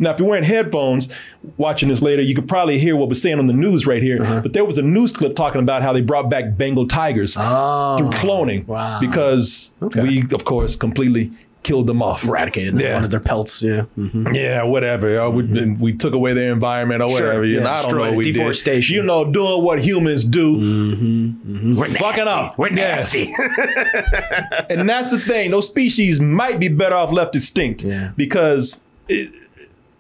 Now, 0.03 0.11
if 0.11 0.19
you're 0.19 0.27
wearing 0.27 0.43
headphones 0.43 1.09
watching 1.57 1.89
this 1.89 2.01
later, 2.01 2.21
you 2.21 2.35
could 2.35 2.47
probably 2.47 2.77
hear 2.77 2.95
what 2.95 3.07
we're 3.07 3.13
saying 3.15 3.39
on 3.39 3.47
the 3.47 3.53
news 3.53 3.87
right 3.87 4.03
here. 4.03 4.21
Uh-huh. 4.21 4.41
But 4.41 4.53
there 4.53 4.65
was 4.65 4.77
a 4.77 4.81
news 4.83 5.11
clip 5.11 5.35
talking 5.35 5.61
about 5.61 5.81
how 5.81 5.93
they 5.93 6.01
brought 6.01 6.29
back 6.29 6.57
Bengal 6.57 6.87
tigers 6.87 7.35
Oh, 7.39 7.97
through 7.97 8.09
cloning 8.11 8.67
wow. 8.67 8.99
because 8.99 9.73
Okay. 9.81 10.01
we, 10.03 10.23
of 10.31 10.45
course, 10.45 10.75
completely 10.75 11.31
killed 11.63 11.87
them 11.87 12.01
off. 12.01 12.25
Eradicated 12.25 12.73
them, 12.73 12.81
Yeah. 12.81 12.93
wanted 12.95 13.11
their 13.11 13.21
pelts. 13.21 13.63
Yeah. 13.63 13.83
Mhm. 13.97 14.35
Yeah, 14.35 14.63
whatever. 14.63 15.17
Uh, 15.21 15.29
we, 15.29 15.43
we 15.79 15.93
took 15.93 16.13
away 16.13 16.33
their 16.33 16.51
environment 16.51 17.01
or 17.01 17.07
Sure, 17.15 17.27
whatever. 17.27 17.45
You 17.45 17.61
know, 17.61 17.63
yeah, 17.71 17.79
I 17.79 17.81
don't 17.83 17.91
know. 17.93 17.99
what 18.01 18.15
we 18.15 18.23
deforestation. 18.33 18.95
Did. 18.95 19.01
You 19.01 19.03
know, 19.07 19.31
doing 19.31 19.63
what 19.63 19.79
humans 19.81 20.25
do. 20.25 20.57
Mm-hmm. 20.57 21.75
We're 21.75 21.87
Fucking 21.87 22.25
nasty. 22.25 22.29
up. 22.29 22.57
We're 22.57 22.73
Yes. 22.73 23.15
nasty. 23.15 23.33
and 24.69 24.89
that's 24.89 25.11
the 25.11 25.17
thing. 25.19 25.51
Those 25.51 25.67
species 25.67 26.19
might 26.19 26.59
be 26.59 26.67
better 26.67 26.95
off 26.95 27.13
left 27.13 27.33
extinct 27.35 27.81
Yeah. 27.83 28.09
because 28.17 28.81
it, 29.07 29.31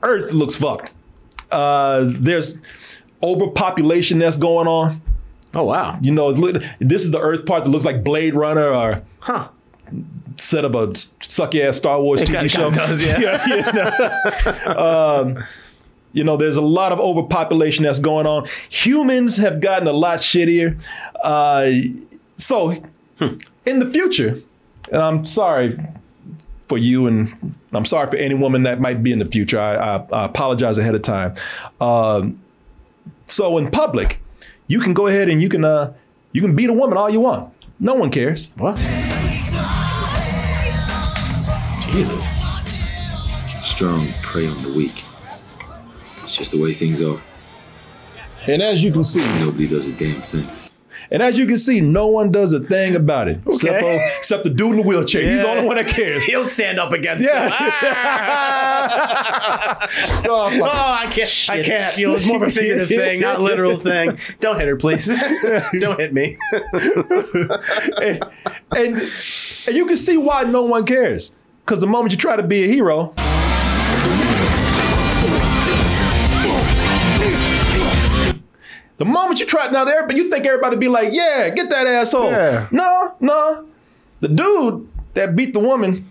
Earth 0.03 0.31
looks 0.33 0.55
fucked. 0.55 0.91
Uh, 1.51 2.05
there's 2.07 2.59
overpopulation 3.21 4.19
that's 4.19 4.37
going 4.37 4.67
on. 4.67 5.01
oh 5.55 5.63
wow. 5.63 5.97
You 6.01 6.11
know, 6.11 6.31
this 6.79 7.03
is 7.03 7.11
the 7.11 7.19
Earth 7.19 7.45
part 7.45 7.63
that 7.63 7.69
looks 7.69 7.85
like 7.85 8.03
Blade 8.03 8.33
Runner 8.33 8.67
or 8.69 9.03
Huh. 9.19 9.47
set 10.37 10.65
up 10.65 10.73
a 10.75 10.87
sucky 10.87 11.61
ass 11.61 11.77
Star 11.77 12.01
Wars 12.01 12.21
It 12.21 12.27
TV 12.27 12.33
kinda- 12.33 12.49
show. 12.49 12.69
kinda 12.71 12.87
does, 12.87 13.05
yeah. 13.05 13.47
you, 14.65 14.65
know? 14.65 14.77
um, 14.77 15.43
you 16.11 16.23
know, 16.23 16.37
there's 16.37 16.57
a 16.57 16.61
lot 16.61 16.91
of 16.91 16.99
overpopulation 16.99 17.85
that's 17.85 17.99
going 17.99 18.27
on. 18.27 18.45
Humans 18.69 19.37
have 19.37 19.61
gotten 19.61 19.87
a 19.87 19.93
lot 19.93 20.19
shittier. 20.19 20.79
Uh, 21.23 21.71
so, 22.37 22.75
in 23.65 23.79
the 23.79 23.89
future, 23.89 24.41
and 24.91 25.01
I'm 25.01 25.25
sorry 25.25 25.79
for 26.67 26.77
you, 26.77 27.07
and 27.07 27.55
I'm 27.71 27.85
sorry 27.85 28.09
for 28.09 28.17
any 28.17 28.35
woman 28.35 28.63
that 28.63 28.79
might 28.79 29.03
be 29.03 29.11
in 29.11 29.19
the 29.19 29.25
future. 29.25 29.59
I, 29.59 29.75
I, 29.75 29.95
I 30.11 30.25
apologize 30.25 30.77
ahead 30.77 30.95
of 30.95 31.01
time. 31.01 31.35
Um, 31.81 32.41
so, 33.25 33.57
in 33.57 33.71
public, 33.71 34.21
you 34.67 34.79
can 34.79 34.93
go 34.93 35.07
ahead 35.07 35.29
and 35.29 35.41
you 35.41 35.49
can 35.49 35.63
uh, 35.63 35.93
you 36.31 36.41
can 36.41 36.55
beat 36.55 36.69
a 36.69 36.73
woman 36.73 36.97
all 36.97 37.09
you 37.09 37.19
want. 37.19 37.53
No 37.79 37.95
one 37.95 38.09
cares. 38.09 38.49
What? 38.57 38.77
Jesus. 41.91 42.25
Strong 43.61 44.13
prey 44.21 44.47
on 44.47 44.63
the 44.63 44.73
weak. 44.75 45.03
It's 46.23 46.35
just 46.35 46.51
the 46.51 46.59
way 46.59 46.73
things 46.73 47.01
are. 47.01 47.21
And 48.47 48.61
as 48.61 48.83
you 48.83 48.91
can 48.91 49.03
see, 49.03 49.21
Nobody 49.39 49.67
does 49.67 49.87
a 49.87 49.93
damn 49.93 50.21
thing. 50.21 50.47
And 51.13 51.23
as 51.23 51.37
you 51.39 51.45
can 51.45 51.57
see, 51.57 51.79
no 51.79 52.07
one 52.07 52.31
does 52.31 52.51
a 52.51 52.59
thing 52.59 52.95
about 52.95 53.29
it 53.29 53.39
except, 53.47 53.81
Okay. 53.83 53.99
oh, 54.03 54.17
except 54.17 54.43
the 54.43 54.49
dude 54.49 54.71
in 54.71 54.77
the 54.77 54.81
wheelchair. 54.83 55.21
He's 55.21 55.41
the 55.43 55.47
only 55.47 55.65
one 55.65 55.77
that 55.77 55.87
cares. 55.87 56.23
He'll 56.25 56.43
stand 56.45 56.79
up 56.79 56.91
against 56.91 57.25
Yeah. 57.25 57.45
him. 57.45 57.51
Ah! 57.61 59.87
Oh, 60.25 60.49
Oh. 60.61 60.65
I 60.65 61.05
can't. 61.11 61.29
I 61.49 61.63
can't. 61.63 61.97
You 61.97 62.07
know, 62.07 62.15
it's 62.15 62.25
more 62.25 62.37
of 62.37 62.43
a 62.43 62.49
figurative 62.49 62.89
thing, 62.99 63.21
not 63.21 63.39
a 63.39 63.43
literal 63.43 63.77
thing. 63.79 64.17
Don't 64.41 64.57
hit 64.57 64.67
her, 64.67 64.75
please. 64.75 65.05
Don't 65.79 65.99
hit 65.99 66.13
me. 66.13 66.37
and, 68.01 68.23
and 68.75 69.01
and 69.67 69.75
you 69.75 69.85
can 69.85 69.97
see 69.97 70.17
why 70.17 70.43
no 70.43 70.63
one 70.63 70.85
cares. 70.85 71.33
Because 71.65 71.79
the 71.79 71.87
moment 71.87 72.11
you 72.11 72.17
try 72.17 72.35
to 72.35 72.43
be 72.43 72.65
a 72.65 72.67
hero, 72.67 73.13
the 79.03 79.09
moment 79.11 79.39
you 79.41 79.45
try 79.45 79.69
now, 79.69 79.83
there, 79.83 80.07
but 80.07 80.15
you 80.15 80.29
think 80.29 80.45
everybody 80.45 80.77
be 80.77 80.87
like, 80.87 81.09
"Yeah, 81.11 81.49
get 81.49 81.69
that 81.69 81.85
asshole." 81.87 82.31
Yeah. 82.31 82.67
No, 82.71 83.13
no, 83.19 83.65
the 84.21 84.29
dude 84.29 84.87
that 85.13 85.35
beat 85.35 85.53
the 85.53 85.59
woman, 85.59 86.09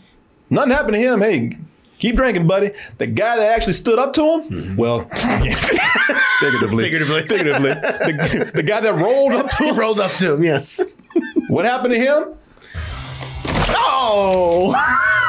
nothing 0.50 0.72
happened 0.72 0.94
to 0.94 1.00
him. 1.00 1.20
Hey. 1.20 1.58
Keep 1.98 2.16
drinking, 2.16 2.48
buddy. 2.48 2.72
The 2.98 3.06
guy 3.06 3.36
that 3.36 3.52
actually 3.52 3.74
stood 3.74 3.96
up 3.96 4.12
to 4.14 4.22
him, 4.22 4.40
mm-hmm. 4.50 4.76
well, 4.76 5.04
figuratively, 6.40 6.82
Figuratively. 6.82 7.22
figuratively, 7.28 7.70
the, 7.74 8.50
the 8.56 8.62
guy 8.64 8.80
that 8.80 8.92
rolled 8.94 9.34
up 9.34 9.48
to 9.50 9.64
him, 9.66 9.76
rolled 9.78 10.00
up 10.00 10.10
to 10.18 10.32
him. 10.32 10.42
Yes. 10.42 10.80
what 11.48 11.64
happened 11.64 11.94
to 11.94 12.00
him? 12.00 12.24
Oh. 13.76 14.74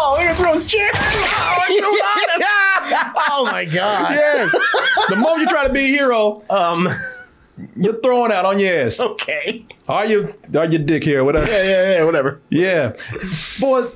Oh, 0.00 0.16
he 0.18 0.24
gonna 0.24 0.36
throw 0.36 0.52
his 0.54 0.64
chair. 0.64 0.90
Oh, 0.94 1.64
it 1.68 1.84
on 1.84 2.40
him. 2.40 3.12
Oh 3.30 3.44
my 3.50 3.64
god. 3.64 4.12
Yes. 4.12 4.52
the 5.08 5.16
moment 5.16 5.40
you 5.40 5.46
try 5.48 5.66
to 5.66 5.72
be 5.72 5.80
a 5.80 5.86
hero, 5.88 6.42
Um. 6.48 6.88
you're 7.76 8.00
throwing 8.00 8.30
out 8.32 8.44
on 8.44 8.58
your 8.58 8.72
ass. 8.86 9.00
Okay. 9.00 9.66
Are 9.88 10.06
you? 10.06 10.34
Are 10.56 10.66
your 10.66 10.78
dick 10.82 11.02
here? 11.04 11.24
Whatever. 11.24 11.46
Yeah, 11.50 11.62
yeah, 11.62 11.92
yeah. 11.98 12.04
Whatever. 12.04 12.40
Yeah. 12.48 12.92
Boy, 13.58 13.86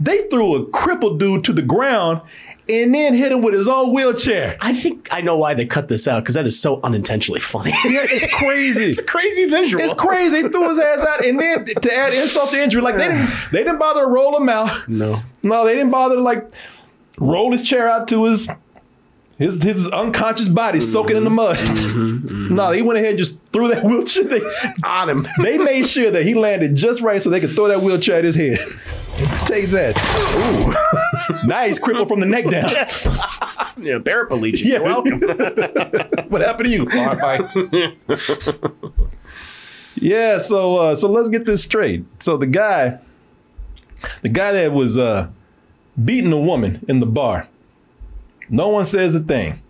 they 0.00 0.22
threw 0.28 0.56
a 0.56 0.66
crippled 0.70 1.18
dude 1.20 1.44
to 1.44 1.52
the 1.52 1.62
ground 1.62 2.22
and 2.68 2.94
then 2.94 3.14
hit 3.14 3.30
him 3.32 3.42
with 3.42 3.54
his 3.54 3.68
own 3.68 3.92
wheelchair. 3.94 4.56
I 4.60 4.72
think 4.72 5.08
I 5.12 5.20
know 5.20 5.36
why 5.36 5.54
they 5.54 5.66
cut 5.66 5.88
this 5.88 6.08
out 6.08 6.20
because 6.24 6.34
that 6.34 6.46
is 6.46 6.58
so 6.60 6.80
unintentionally 6.82 7.40
funny. 7.40 7.70
Yeah, 7.84 8.04
it's 8.10 8.32
crazy. 8.34 8.84
it's 8.90 8.98
a 9.00 9.04
crazy 9.04 9.44
visual. 9.48 9.82
It's 9.82 9.94
crazy. 9.94 10.42
They 10.42 10.48
threw 10.48 10.68
his 10.70 10.78
ass 10.80 11.00
out, 11.02 11.24
and 11.24 11.38
then 11.38 11.64
to 11.66 11.94
add 11.94 12.14
insult 12.14 12.50
to 12.50 12.60
injury, 12.62 12.82
like 12.82 12.96
they 12.96 13.08
didn't 13.08 13.30
they 13.52 13.58
didn't 13.58 13.78
bother 13.78 14.00
to 14.02 14.06
roll 14.08 14.36
him 14.36 14.48
out. 14.48 14.88
No, 14.88 15.20
no, 15.42 15.64
they 15.64 15.74
didn't 15.74 15.90
bother 15.90 16.16
to 16.16 16.22
like 16.22 16.50
roll 17.18 17.52
his 17.52 17.62
chair 17.62 17.88
out 17.88 18.08
to 18.08 18.24
his 18.24 18.50
his 19.38 19.62
his 19.62 19.88
unconscious 19.88 20.48
body 20.48 20.80
soaking 20.80 21.16
in 21.16 21.24
the 21.24 21.30
mm-hmm. 21.30 21.36
mud. 21.36 21.56
Mm-hmm. 21.56 22.28
Mm-hmm. 22.28 22.54
no, 22.54 22.70
they 22.70 22.82
went 22.82 22.98
ahead 22.98 23.10
and 23.10 23.18
just 23.18 23.38
threw 23.52 23.68
that 23.68 23.84
wheelchair 23.84 24.24
they, 24.24 24.40
on 24.84 25.10
him. 25.10 25.26
They 25.42 25.58
made 25.58 25.86
sure 25.86 26.10
that 26.10 26.24
he 26.24 26.34
landed 26.34 26.76
just 26.76 27.00
right 27.00 27.22
so 27.22 27.30
they 27.30 27.40
could 27.40 27.54
throw 27.54 27.68
that 27.68 27.82
wheelchair 27.82 28.16
at 28.16 28.24
his 28.24 28.36
head. 28.36 28.58
Take 29.44 29.70
that. 29.70 29.96
Ooh. 31.42 31.46
now 31.46 31.64
he's 31.64 31.78
crippled 31.78 32.08
from 32.08 32.20
the 32.20 32.26
neck 32.26 32.48
down. 32.48 32.70
yeah, 33.76 33.98
paraplegic. 33.98 34.64
You're 34.64 34.82
welcome. 34.82 35.20
what 36.30 36.40
happened 36.40 36.66
to 36.66 36.70
you? 36.70 36.86
Bar 36.86 37.16
yeah, 39.96 40.38
so 40.38 40.76
uh, 40.76 40.96
so 40.96 41.08
let's 41.08 41.28
get 41.28 41.44
this 41.44 41.62
straight. 41.62 42.04
So 42.20 42.36
the 42.36 42.46
guy, 42.46 42.98
the 44.22 44.28
guy 44.28 44.52
that 44.52 44.72
was 44.72 44.96
uh, 44.98 45.28
beating 46.02 46.32
a 46.32 46.38
woman 46.40 46.84
in 46.88 47.00
the 47.00 47.06
bar, 47.06 47.48
no 48.48 48.68
one 48.68 48.84
says 48.84 49.14
a 49.14 49.20
thing. 49.20 49.60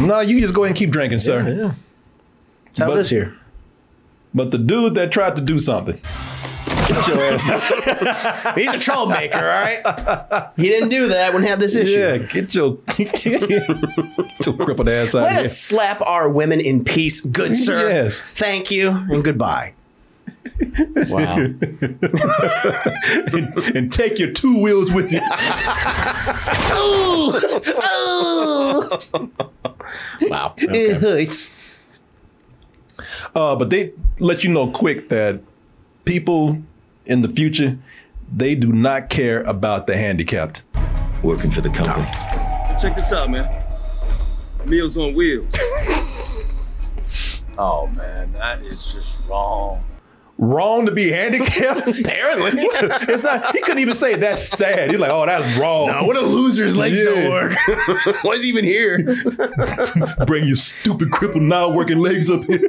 No, 0.00 0.20
you 0.20 0.40
just 0.40 0.54
go 0.54 0.62
ahead 0.62 0.70
and 0.70 0.76
keep 0.78 0.90
drinking, 0.90 1.18
sir. 1.18 1.42
Yeah, 1.42 1.54
yeah. 1.54 1.74
That's 2.66 2.78
how 2.80 2.92
it 2.92 2.98
is 3.00 3.10
here. 3.10 3.36
But 4.32 4.52
the 4.52 4.58
dude 4.58 4.94
that 4.94 5.10
tried 5.10 5.34
to 5.36 5.42
do 5.42 5.58
something, 5.58 6.00
get 6.86 7.08
your 7.08 7.24
ass 7.24 7.50
out. 7.50 8.54
He's 8.58 8.68
a 8.72 8.78
troublemaker, 8.78 9.38
all 9.38 9.44
right? 9.44 10.50
He 10.56 10.68
didn't 10.68 10.90
do 10.90 11.08
that 11.08 11.32
when 11.34 11.42
he 11.42 11.48
had 11.48 11.58
this 11.58 11.74
issue. 11.74 11.98
Yeah, 11.98 12.18
get 12.18 12.54
your, 12.54 12.74
get 12.96 13.24
your 14.46 14.56
crippled 14.56 14.88
ass 14.88 15.16
out 15.16 15.22
Let 15.22 15.32
here. 15.32 15.40
us 15.40 15.58
slap 15.58 16.00
our 16.02 16.28
women 16.28 16.60
in 16.60 16.84
peace, 16.84 17.20
good 17.20 17.56
sir. 17.56 17.88
Yes. 17.88 18.24
Thank 18.36 18.70
you 18.70 18.90
and 18.90 19.24
goodbye. 19.24 19.72
Wow. 21.08 21.36
and, 21.36 21.58
and 23.74 23.92
take 23.92 24.18
your 24.18 24.32
two 24.32 24.60
wheels 24.60 24.90
with 24.92 25.12
you. 25.12 25.20
wow. 30.28 30.54
It 30.58 30.96
hurts. 30.96 31.50
Uh, 33.34 33.56
but 33.56 33.70
they 33.70 33.92
let 34.18 34.44
you 34.44 34.50
know 34.50 34.68
quick 34.70 35.08
that 35.10 35.40
people 36.04 36.58
in 37.06 37.22
the 37.22 37.28
future, 37.28 37.78
they 38.34 38.54
do 38.54 38.72
not 38.72 39.08
care 39.10 39.42
about 39.42 39.86
the 39.86 39.96
handicapped. 39.96 40.62
Working 41.22 41.50
for 41.50 41.60
the 41.60 41.70
company. 41.70 42.06
Check 42.80 42.96
this 42.96 43.12
out, 43.12 43.30
man. 43.30 43.64
Meals 44.66 44.96
on 44.96 45.14
wheels. 45.14 45.52
Oh 47.60 47.88
man, 47.88 48.32
that 48.34 48.62
is 48.62 48.92
just 48.92 49.18
wrong. 49.26 49.82
Wrong 50.40 50.86
to 50.86 50.92
be 50.92 51.10
handicapped? 51.10 51.88
Apparently. 52.00 52.52
it's 52.62 53.24
not 53.24 53.54
he 53.56 53.60
couldn't 53.60 53.80
even 53.80 53.94
say 53.94 54.14
that's 54.14 54.46
sad. 54.48 54.90
He's 54.90 55.00
like, 55.00 55.10
oh, 55.10 55.26
that's 55.26 55.58
wrong. 55.58 55.88
No, 55.88 56.04
what 56.04 56.16
a 56.16 56.20
loser's 56.20 56.76
legs 56.76 57.02
don't 57.02 57.22
Yeah. 57.22 57.28
work. 57.28 57.56
Why 58.22 58.34
is 58.34 58.44
he 58.44 58.48
even 58.50 58.64
here? 58.64 58.98
Bring 60.26 60.46
your 60.46 60.54
stupid 60.56 61.10
crippled 61.10 61.42
now 61.42 61.70
working 61.70 61.98
legs 61.98 62.30
up 62.30 62.44
here. 62.44 62.68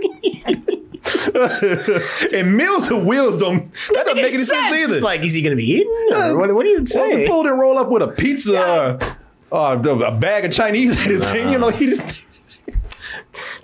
and 2.33 2.55
meals 2.57 2.89
and 2.89 3.05
wheels 3.07 3.37
don't 3.37 3.71
that 3.93 4.03
doesn't 4.05 4.15
make 4.15 4.33
any 4.33 4.43
sense, 4.43 4.67
either. 4.67 4.95
It's 4.95 5.03
like, 5.03 5.23
is 5.23 5.33
he 5.33 5.41
going 5.43 5.55
to 5.55 5.61
be 5.61 5.69
eating? 5.71 6.09
Or 6.13 6.37
what, 6.37 6.53
what 6.53 6.63
do 6.63 6.69
you 6.69 6.77
Well, 6.79 6.85
say? 6.87 7.17
the 7.17 7.27
fool 7.27 7.43
didn't 7.43 7.59
roll 7.59 7.77
up 7.77 7.89
with 7.89 8.01
a 8.01 8.07
pizza 8.07 8.97
or 9.51 9.57
uh, 9.75 9.77
a 9.77 10.11
bag 10.11 10.45
of 10.45 10.51
Chinese 10.51 10.99
anything. 11.05 11.49
You 11.49 11.59
know, 11.59 11.69
he 11.69 11.87
didn't. 11.87 12.25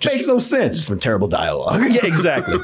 makes 0.04 0.26
no 0.26 0.38
sense. 0.38 0.84
Some 0.86 0.98
terrible 1.00 1.28
dialogue. 1.28 1.90
Yeah, 1.90 2.06
exactly. 2.06 2.58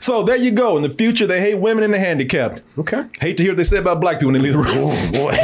So 0.00 0.22
there 0.22 0.36
you 0.36 0.50
go. 0.50 0.76
In 0.76 0.82
the 0.82 0.90
future, 0.90 1.26
they 1.26 1.40
hate 1.40 1.54
women 1.56 1.84
and 1.84 1.92
the 1.94 1.98
handicapped. 1.98 2.62
Okay. 2.78 3.04
Hate 3.20 3.36
to 3.36 3.42
hear 3.42 3.52
what 3.52 3.56
they 3.56 3.64
say 3.64 3.76
about 3.78 4.00
black 4.00 4.18
people 4.18 4.32
when 4.32 4.42
they 4.42 4.50
leave 4.50 4.54
the 4.54 4.72
room. 4.72 5.12
Boy. 5.12 5.36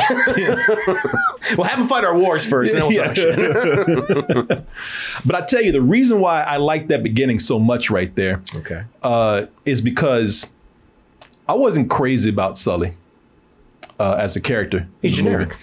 We'll 1.57 1.65
have 1.69 1.79
them 1.79 1.87
fight 1.87 2.03
our 2.03 2.17
wars 2.19 2.45
first, 2.45 2.75
and 2.75 2.83
then 2.83 2.89
we'll 2.89 3.05
talk 3.07 3.15
shit. 3.15 4.67
but 5.25 5.35
I 5.37 5.43
tell 5.43 5.63
you, 5.63 5.71
the 5.71 5.81
reason 5.81 6.19
why 6.19 6.43
I 6.43 6.57
like 6.57 6.89
that 6.89 7.05
beginning 7.05 7.39
so 7.39 7.61
much 7.61 7.89
right 7.89 8.13
there 8.17 8.43
Okay. 8.57 8.83
uh, 9.05 9.47
is 9.65 9.81
because 9.81 10.51
I 11.49 11.55
wasn't 11.55 11.89
crazy 11.89 12.29
about 12.31 12.59
Sully 12.59 12.97
uh, 14.01 14.15
as 14.19 14.35
a 14.35 14.41
character. 14.41 14.89
He's 15.03 15.13
generic. 15.13 15.57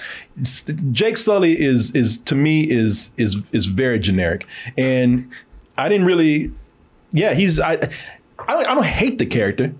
Jake 0.93 1.17
Sully 1.17 1.59
is 1.59 1.91
is 1.91 2.17
to 2.19 2.35
me 2.35 2.63
is 2.69 3.11
is 3.17 3.37
is 3.51 3.65
very 3.65 3.99
generic, 3.99 4.47
and 4.77 5.27
I 5.77 5.89
didn't 5.89 6.05
really. 6.05 6.51
Yeah, 7.11 7.33
he's 7.33 7.59
I. 7.59 7.89
I 8.39 8.53
don't, 8.53 8.67
I 8.67 8.75
don't 8.75 8.85
hate 8.85 9.17
the 9.17 9.25
character. 9.25 9.73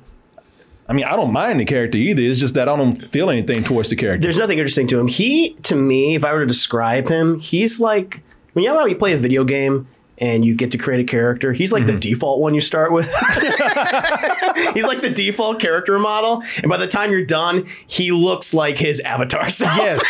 I 0.87 0.93
mean, 0.93 1.05
I 1.05 1.15
don't 1.15 1.31
mind 1.31 1.59
the 1.59 1.65
character 1.65 1.97
either. 1.97 2.21
It's 2.21 2.39
just 2.39 2.55
that 2.55 2.67
I 2.67 2.75
don't 2.75 3.09
feel 3.11 3.29
anything 3.29 3.63
towards 3.63 3.89
the 3.89 3.95
character. 3.95 4.21
There's 4.21 4.37
nothing 4.37 4.59
interesting 4.59 4.87
to 4.87 4.99
him. 4.99 5.07
He, 5.07 5.53
to 5.63 5.75
me, 5.75 6.15
if 6.15 6.25
I 6.25 6.33
were 6.33 6.41
to 6.41 6.45
describe 6.45 7.07
him, 7.07 7.39
he's 7.39 7.79
like 7.79 8.21
when 8.53 8.63
you 8.63 8.71
know 8.71 8.79
how 8.79 8.85
you 8.85 8.95
play 8.95 9.13
a 9.13 9.17
video 9.17 9.43
game 9.43 9.87
and 10.19 10.45
you 10.45 10.55
get 10.55 10.71
to 10.71 10.77
create 10.77 11.01
a 11.01 11.03
character. 11.03 11.53
He's 11.53 11.71
like 11.71 11.85
the 11.85 11.93
mm-hmm. 11.93 11.99
default 11.99 12.39
one 12.39 12.53
you 12.53 12.61
start 12.61 12.91
with. 12.91 13.05
he's 14.73 14.85
like 14.85 15.01
the 15.01 15.11
default 15.13 15.59
character 15.59 15.97
model, 15.97 16.43
and 16.57 16.69
by 16.69 16.77
the 16.77 16.87
time 16.87 17.11
you're 17.11 17.25
done, 17.25 17.65
he 17.87 18.11
looks 18.11 18.53
like 18.53 18.77
his 18.77 18.99
avatar 19.01 19.49
self. 19.49 19.75
Yes. 19.77 20.03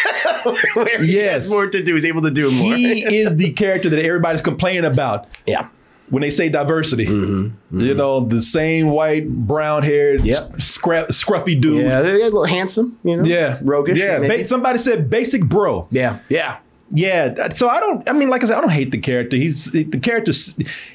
Where 0.76 1.02
he 1.02 1.14
Yes. 1.16 1.44
has 1.46 1.50
more 1.50 1.68
to 1.68 1.82
do. 1.84 1.94
He's 1.94 2.06
able 2.06 2.22
to 2.24 2.32
do 2.32 2.52
more. 2.52 2.76
he 2.76 3.02
is 3.16 3.36
the 3.38 3.54
character 3.54 3.90
that 3.90 4.04
everybody's 4.04 4.42
complaining 4.42 4.86
about. 4.86 5.28
yeah. 5.46 5.70
When 6.14 6.22
they 6.22 6.30
say 6.30 6.48
diversity. 6.48 7.08
Mm-hmm. 7.08 7.80
You 7.80 7.96
know, 7.96 8.20
the 8.20 8.40
same 8.40 8.92
white, 8.92 9.28
brown 9.28 9.82
haired, 9.82 10.24
Yep. 10.26 10.54
scra- 10.58 11.08
scruffy 11.08 11.60
dude. 11.60 11.84
Yeah, 11.84 12.02
they're 12.04 12.18
a 12.18 12.24
little 12.26 12.46
handsome, 12.46 13.00
you 13.04 13.18
know. 13.18 13.24
Yeah. 13.24 13.58
roguish. 13.64 13.98
Yeah. 13.98 14.20
Ba- 14.20 14.46
somebody 14.46 14.78
said 14.78 15.10
basic 15.10 15.44
bro. 15.44 15.88
yeah, 15.90 16.20
yeah. 16.30 16.58
Yeah. 16.92 17.50
So 17.56 17.68
I 17.68 17.80
don't, 17.80 18.08
I 18.08 18.14
mean, 18.14 18.30
like 18.30 18.44
I 18.44 18.46
said, 18.46 18.58
I 18.60 18.62
don't 18.62 18.70
hate 18.70 18.92
the 18.92 19.00
character. 19.00 19.36
He's, 19.36 19.66
the 19.72 19.86
character, 20.00 20.32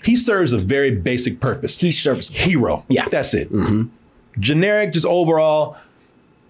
he 0.04 0.14
serves 0.14 0.52
a 0.52 0.59
very 0.59 0.92
basic 0.92 1.40
purpose. 1.40 1.76
He 1.78 1.90
serves 1.90 2.28
hero. 2.28 2.85
Yeah. 2.88 3.09
That's 3.09 3.35
it. 3.35 3.48
Generic, 4.38 4.92
just 4.92 5.07
overall 5.07 5.76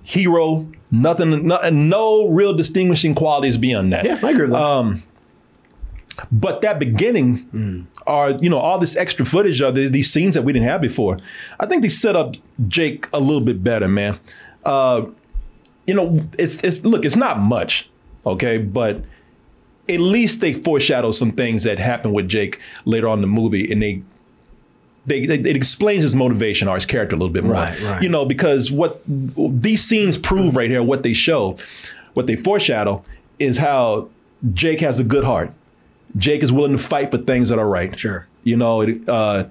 hero. 0.05 0.69
Nothing, 0.91 1.47
no, 1.47 1.59
no 1.71 2.29
real 2.29 2.53
distinguishing 2.55 3.15
qualities 3.15 3.57
beyond 3.57 3.93
that. 3.95 4.05
Yeah, 4.05 4.19
I 4.23 4.31
agree 4.31 4.43
with 4.43 4.51
that. 4.51 4.61
Um, 4.63 5.03
but 6.33 6.61
that 6.63 6.79
beginning 6.79 7.87
are, 8.07 8.33
you 8.33 8.51
know, 8.51 8.59
all 8.59 8.79
this 8.79 8.97
extra 8.97 9.25
footage 9.25 9.61
of 9.61 9.75
these, 9.75 9.91
these 9.91 10.13
scenes 10.13 10.35
that 10.35 10.43
we 10.43 10.53
didn't 10.53 10.69
have 10.69 10.81
before. 10.81 11.19
I 11.61 11.67
think 11.67 11.83
they 11.83 11.89
set 11.89 12.17
up 12.17 12.35
Jake 12.67 13.07
a 13.13 13.21
little 13.21 13.41
bit 13.41 13.63
better, 13.63 13.89
man. 13.89 14.19
Uh, 14.65 15.07
you 15.87 15.95
know, 15.95 16.29
it's 16.39 16.63
it's 16.63 16.85
look, 16.85 17.05
it's 17.05 17.17
not 17.17 17.39
much, 17.39 17.89
okay, 18.27 18.59
but 18.59 19.03
at 19.89 20.01
least 20.01 20.41
they 20.41 20.53
foreshadow 20.53 21.13
some 21.13 21.33
things 21.33 21.65
that 21.65 21.79
happen 21.79 22.13
with 22.13 22.29
Jake 22.29 22.61
later 22.85 23.09
on 23.09 23.19
in 23.19 23.23
the 23.23 23.29
movie, 23.29 23.71
and 23.71 23.83
they. 23.83 24.03
They, 25.07 25.25
they, 25.25 25.37
it 25.37 25.57
explains 25.57 26.03
his 26.03 26.15
motivation 26.15 26.69
or 26.69 26.75
his 26.75 26.85
character 26.85 27.17
a 27.17 27.19
little 27.19 27.33
bit 27.33 27.43
more. 27.43 27.55
Right, 27.55 27.81
right. 27.81 28.03
You 28.03 28.11
know, 28.11 28.27
because 28.27 28.71
what 28.71 29.01
these 29.07 29.83
scenes 29.83 30.19
prove 30.19 30.55
right 30.55 30.69
here, 30.69 30.83
what 30.83 31.03
they 31.03 31.15
show, 31.15 31.57
what 32.13 32.27
they 32.27 32.37
foreshadow, 32.37 33.03
is 33.39 33.57
how 33.57 34.11
Jake 34.53 34.81
has 34.81 35.01
a 35.01 35.05
good 35.05 35.25
heart. 35.25 35.51
Jake 36.17 36.43
is 36.43 36.51
willing 36.51 36.73
to 36.73 36.83
fight 36.83 37.11
for 37.11 37.19
things 37.19 37.49
that 37.51 37.59
are 37.59 37.69
right. 37.69 37.99
Sure. 37.99 38.27
You 38.45 38.57
know, 38.57 38.81
it, 38.81 39.09
uh, 39.09 39.45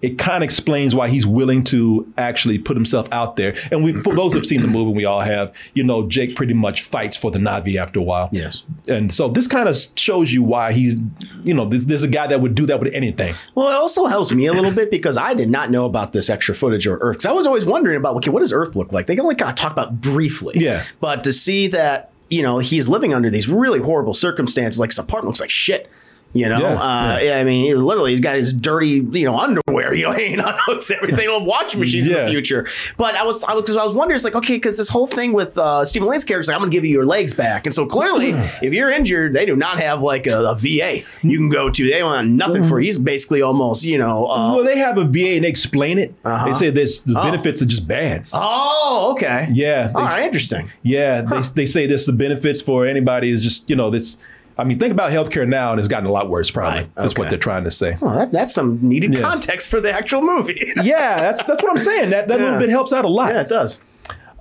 it 0.00 0.18
kind 0.18 0.36
of 0.36 0.42
explains 0.42 0.94
why 0.94 1.08
he's 1.08 1.24
willing 1.24 1.64
to 1.64 2.12
actually 2.18 2.58
put 2.58 2.76
himself 2.76 3.08
out 3.10 3.36
there. 3.36 3.56
And 3.72 3.82
we, 3.82 3.94
for 3.94 4.14
those 4.14 4.34
who've 4.34 4.44
seen 4.44 4.60
the 4.60 4.68
movie, 4.68 4.92
we 4.92 5.06
all 5.06 5.22
have. 5.22 5.54
You 5.72 5.82
know, 5.82 6.06
Jake 6.06 6.36
pretty 6.36 6.52
much 6.52 6.82
fights 6.82 7.16
for 7.16 7.30
the 7.30 7.38
Navi 7.38 7.80
after 7.80 8.00
a 8.00 8.02
while. 8.02 8.28
Yes. 8.30 8.64
And 8.86 9.12
so 9.14 9.28
this 9.28 9.48
kind 9.48 9.66
of 9.66 9.78
shows 9.96 10.30
you 10.30 10.42
why 10.42 10.72
he's, 10.72 10.96
you 11.42 11.54
know, 11.54 11.64
this, 11.64 11.86
this 11.86 12.00
is 12.00 12.04
a 12.04 12.08
guy 12.08 12.26
that 12.26 12.42
would 12.42 12.54
do 12.54 12.66
that 12.66 12.80
with 12.80 12.92
anything. 12.92 13.34
Well, 13.54 13.70
it 13.70 13.76
also 13.76 14.04
helps 14.04 14.30
me 14.30 14.44
a 14.44 14.52
little 14.52 14.72
bit 14.72 14.90
because 14.90 15.16
I 15.16 15.32
did 15.32 15.48
not 15.48 15.70
know 15.70 15.86
about 15.86 16.12
this 16.12 16.28
extra 16.28 16.54
footage 16.54 16.86
or 16.86 16.98
Earth. 16.98 17.16
Because 17.16 17.26
I 17.26 17.32
was 17.32 17.46
always 17.46 17.64
wondering 17.64 17.96
about, 17.96 18.14
okay, 18.16 18.30
what 18.30 18.40
does 18.40 18.52
Earth 18.52 18.76
look 18.76 18.92
like? 18.92 19.06
They 19.06 19.16
can 19.16 19.22
only 19.22 19.36
kind 19.36 19.50
of 19.50 19.56
talk 19.56 19.72
about 19.72 20.02
briefly. 20.02 20.52
Yeah. 20.58 20.84
But 21.00 21.24
to 21.24 21.32
see 21.32 21.66
that, 21.68 22.12
you 22.28 22.42
know, 22.42 22.58
he's 22.58 22.90
living 22.90 23.14
under 23.14 23.30
these 23.30 23.48
really 23.48 23.80
horrible 23.80 24.12
circumstances, 24.12 24.78
like 24.78 24.90
his 24.90 24.98
apartment 24.98 25.28
looks 25.28 25.40
like 25.40 25.50
shit. 25.50 25.90
You 26.34 26.48
know, 26.48 26.58
Yeah, 26.58 26.74
uh, 26.74 27.18
yeah. 27.22 27.38
I 27.38 27.44
mean, 27.44 27.76
literally, 27.80 28.10
he's 28.10 28.18
got 28.20 28.34
his 28.34 28.52
dirty, 28.52 28.88
you 29.12 29.24
know, 29.24 29.38
underwear, 29.38 29.94
you 29.98 30.02
know, 30.04 30.10
hanging 30.10 30.40
on 30.40 30.54
hooks, 30.58 30.90
everything 30.90 31.28
on 31.28 31.44
washing 31.46 31.78
machines 31.78 32.08
in 32.08 32.14
the 32.14 32.26
future. 32.28 32.66
But 32.96 33.14
I 33.14 33.22
was, 33.22 33.42
I 33.44 33.54
was, 33.54 33.64
'cause 33.64 33.76
I 33.76 33.84
was 33.84 33.92
wondering, 33.94 34.16
it's 34.16 34.24
like, 34.24 34.34
okay, 34.34 34.56
because 34.56 34.76
this 34.76 34.88
whole 34.88 35.06
thing 35.06 35.32
with 35.32 35.56
uh, 35.56 35.84
Stephen 35.84 36.08
Lang's 36.08 36.24
character 36.24 36.40
is 36.40 36.48
like, 36.48 36.56
I'm 36.56 36.60
going 36.60 36.72
to 36.72 36.76
give 36.76 36.84
you 36.84 36.90
your 36.90 37.06
legs 37.06 37.34
back, 37.34 37.66
and 37.66 37.74
so 37.74 37.86
clearly, 37.86 38.30
if 38.30 38.72
you're 38.74 38.90
injured, 38.90 39.32
they 39.32 39.46
do 39.46 39.54
not 39.54 39.78
have 39.78 40.02
like 40.02 40.26
a, 40.26 40.44
a 40.44 40.54
VA 40.56 41.02
you 41.22 41.38
can 41.38 41.50
go 41.50 41.70
to. 41.70 41.84
They 41.90 42.00
don't 42.00 42.14
have 42.16 42.26
nothing 42.26 42.64
for. 42.64 42.80
He's 42.80 42.98
basically 42.98 43.40
almost, 43.40 43.84
you 43.84 43.96
know, 43.98 44.26
uh, 44.26 44.54
well, 44.56 44.64
they 44.64 44.78
have 44.78 44.98
a 44.98 45.04
VA 45.04 45.36
and 45.36 45.44
they 45.44 45.48
explain 45.48 45.98
it. 45.98 46.14
Uh-huh. 46.24 46.46
They 46.46 46.54
say 46.54 46.70
this 46.70 46.98
the 46.98 47.16
Oh. 47.16 47.22
benefits 47.22 47.62
are 47.62 47.66
just 47.66 47.86
bad. 47.86 48.26
oh, 48.32 49.10
okay, 49.12 49.48
Yeah. 49.52 49.92
all 49.94 50.02
they- 50.02 50.08
right, 50.08 50.22
interesting. 50.24 50.70
Yeah, 50.82 51.22
they, 51.22 51.40
they 51.54 51.66
say 51.66 51.86
this 51.86 52.06
the 52.06 52.12
benefits 52.12 52.60
for 52.60 52.86
anybody 52.86 53.30
is 53.30 53.40
just 53.40 53.70
you 53.70 53.76
know 53.76 53.88
this. 53.90 54.18
I 54.56 54.64
mean, 54.64 54.78
think 54.78 54.92
about 54.92 55.10
healthcare 55.10 55.48
now, 55.48 55.72
and 55.72 55.78
it's 55.80 55.88
gotten 55.88 56.06
a 56.06 56.12
lot 56.12 56.28
worse. 56.28 56.50
Probably 56.50 56.80
Right, 56.82 56.94
that's 56.94 57.12
okay. 57.12 57.22
what 57.22 57.30
they're 57.30 57.38
trying 57.38 57.64
to 57.64 57.70
say. 57.70 57.96
Well, 58.00 58.14
that, 58.14 58.32
that's 58.32 58.54
some 58.54 58.78
needed 58.82 59.12
Yeah. 59.14 59.20
context 59.20 59.68
for 59.68 59.80
the 59.80 59.92
actual 59.92 60.22
movie. 60.22 60.72
yeah, 60.82 61.20
that's 61.20 61.42
that's 61.42 61.62
what 61.62 61.70
I'm 61.70 61.78
saying. 61.78 62.10
That 62.10 62.28
that 62.28 62.38
Yeah. 62.38 62.44
little 62.44 62.60
bit 62.60 62.68
helps 62.70 62.92
out 62.92 63.04
a 63.04 63.08
lot. 63.08 63.34
yeah, 63.34 63.40
it 63.40 63.48
does. 63.48 63.80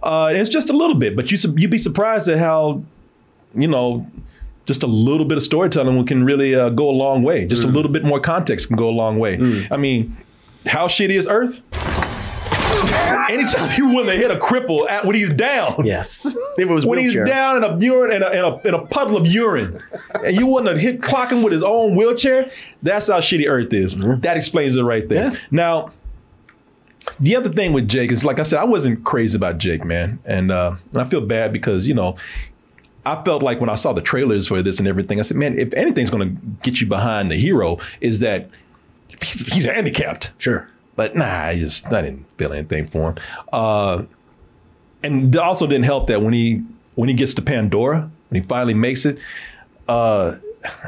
Uh, 0.03 0.31
it's 0.35 0.49
just 0.49 0.69
a 0.69 0.73
little 0.73 0.95
bit, 0.95 1.15
but 1.15 1.31
you 1.31 1.37
you'd 1.57 1.71
be 1.71 1.77
surprised 1.77 2.27
at 2.27 2.37
how, 2.37 2.83
you 3.55 3.67
know, 3.67 4.05
just 4.65 4.83
a 4.83 4.87
little 4.87 5.25
bit 5.25 5.37
of 5.37 5.43
storytelling 5.43 6.05
can 6.05 6.23
really 6.23 6.53
uh, 6.55 6.69
go 6.69 6.89
a 6.89 6.91
long 6.91 7.23
way. 7.23 7.45
Just 7.45 7.63
a 7.63 7.67
little 7.67 7.91
bit 7.91 8.03
more 8.03 8.19
context 8.19 8.67
can 8.67 8.75
go 8.77 8.87
a 8.89 8.91
long 9.03 9.17
way. 9.19 9.65
I 9.71 9.77
mean, 9.77 10.15
how 10.67 10.87
shitty 10.87 11.17
is 11.17 11.27
Earth? 11.27 11.61
Anytime 13.29 13.71
you 13.77 13.87
willing 13.87 14.07
to 14.07 14.15
hit 14.15 14.31
a 14.31 14.35
cripple 14.35 14.89
at 14.89 15.05
when 15.05 15.15
he's 15.15 15.29
down. 15.29 15.85
Yes, 15.85 16.25
if 16.57 16.69
it 16.69 16.73
was 16.73 16.85
When 16.85 16.99
he's 16.99 17.15
down 17.15 17.57
in 17.57 17.63
a 17.63 17.77
urine 17.79 18.11
in 18.11 18.23
a, 18.23 18.29
in 18.29 18.39
a 18.39 18.67
in 18.67 18.73
a 18.73 18.85
puddle 18.85 19.17
of 19.17 19.25
urine, 19.25 19.81
and 20.25 20.35
you 20.37 20.47
wouldn't 20.47 20.69
have 20.69 20.79
hit 20.79 21.01
clock 21.01 21.31
him 21.31 21.41
with 21.41 21.53
his 21.53 21.63
own 21.63 21.95
wheelchair, 21.95 22.51
that's 22.81 23.07
how 23.07 23.19
shitty 23.19 23.47
Earth 23.47 23.73
is. 23.73 23.95
That 23.95 24.37
explains 24.37 24.75
it 24.75 24.83
right 24.83 25.07
there. 25.07 25.31
Yeah. 25.31 25.37
Now, 25.51 25.91
the 27.19 27.35
other 27.35 27.51
thing 27.51 27.73
with 27.73 27.87
Jake 27.87 28.11
is, 28.11 28.25
like 28.25 28.39
I 28.39 28.43
said, 28.43 28.59
I 28.59 28.65
wasn't 28.65 29.03
crazy 29.03 29.37
about 29.37 29.57
Jake, 29.57 29.85
man, 29.85 30.19
and, 30.25 30.51
uh, 30.51 30.75
and 30.91 31.01
I 31.01 31.05
feel 31.05 31.21
bad 31.21 31.53
because 31.53 31.87
you 31.87 31.93
know. 31.93 32.15
I 33.05 33.21
felt 33.25 33.43
like 33.43 33.59
when 33.59 33.69
I 33.69 33.75
saw 33.75 33.91
the 33.91 34.01
trailers 34.01 34.47
for 34.47 34.61
this 34.61 34.79
and 34.79 34.87
everything, 34.87 35.19
I 35.19 35.23
said, 35.23 35.35
man, 35.35 35.59
if 35.59 35.73
anything's 35.73 36.09
going 36.09 36.25
to 36.25 36.41
get 36.61 36.79
you 36.79 36.87
behind 36.87 37.29
the 37.29 37.35
hero, 37.35 37.77
is 37.99 38.19
that 38.21 38.49
he's, 39.21 39.53
he's 39.53 39.65
handicapped. 39.65 40.31
Sure. 40.37 40.69
But 40.95 41.15
nah, 41.15 41.25
I 41.45 41.57
just 41.59 41.91
I 41.91 42.01
didn't 42.03 42.25
feel 42.37 42.53
anything 42.53 42.85
for 42.85 43.09
him. 43.11 43.15
Uh, 43.51 44.03
and 45.01 45.33
it 45.33 45.39
also 45.41 45.65
didn't 45.67 45.85
help 45.85 46.07
that 46.07 46.21
when 46.21 46.33
he 46.33 46.63
when 46.95 47.09
he 47.09 47.15
gets 47.15 47.33
to 47.35 47.41
Pandora, 47.41 48.09
when 48.29 48.41
he 48.41 48.47
finally 48.47 48.73
makes 48.75 49.05
it, 49.05 49.17
uh, 49.87 50.35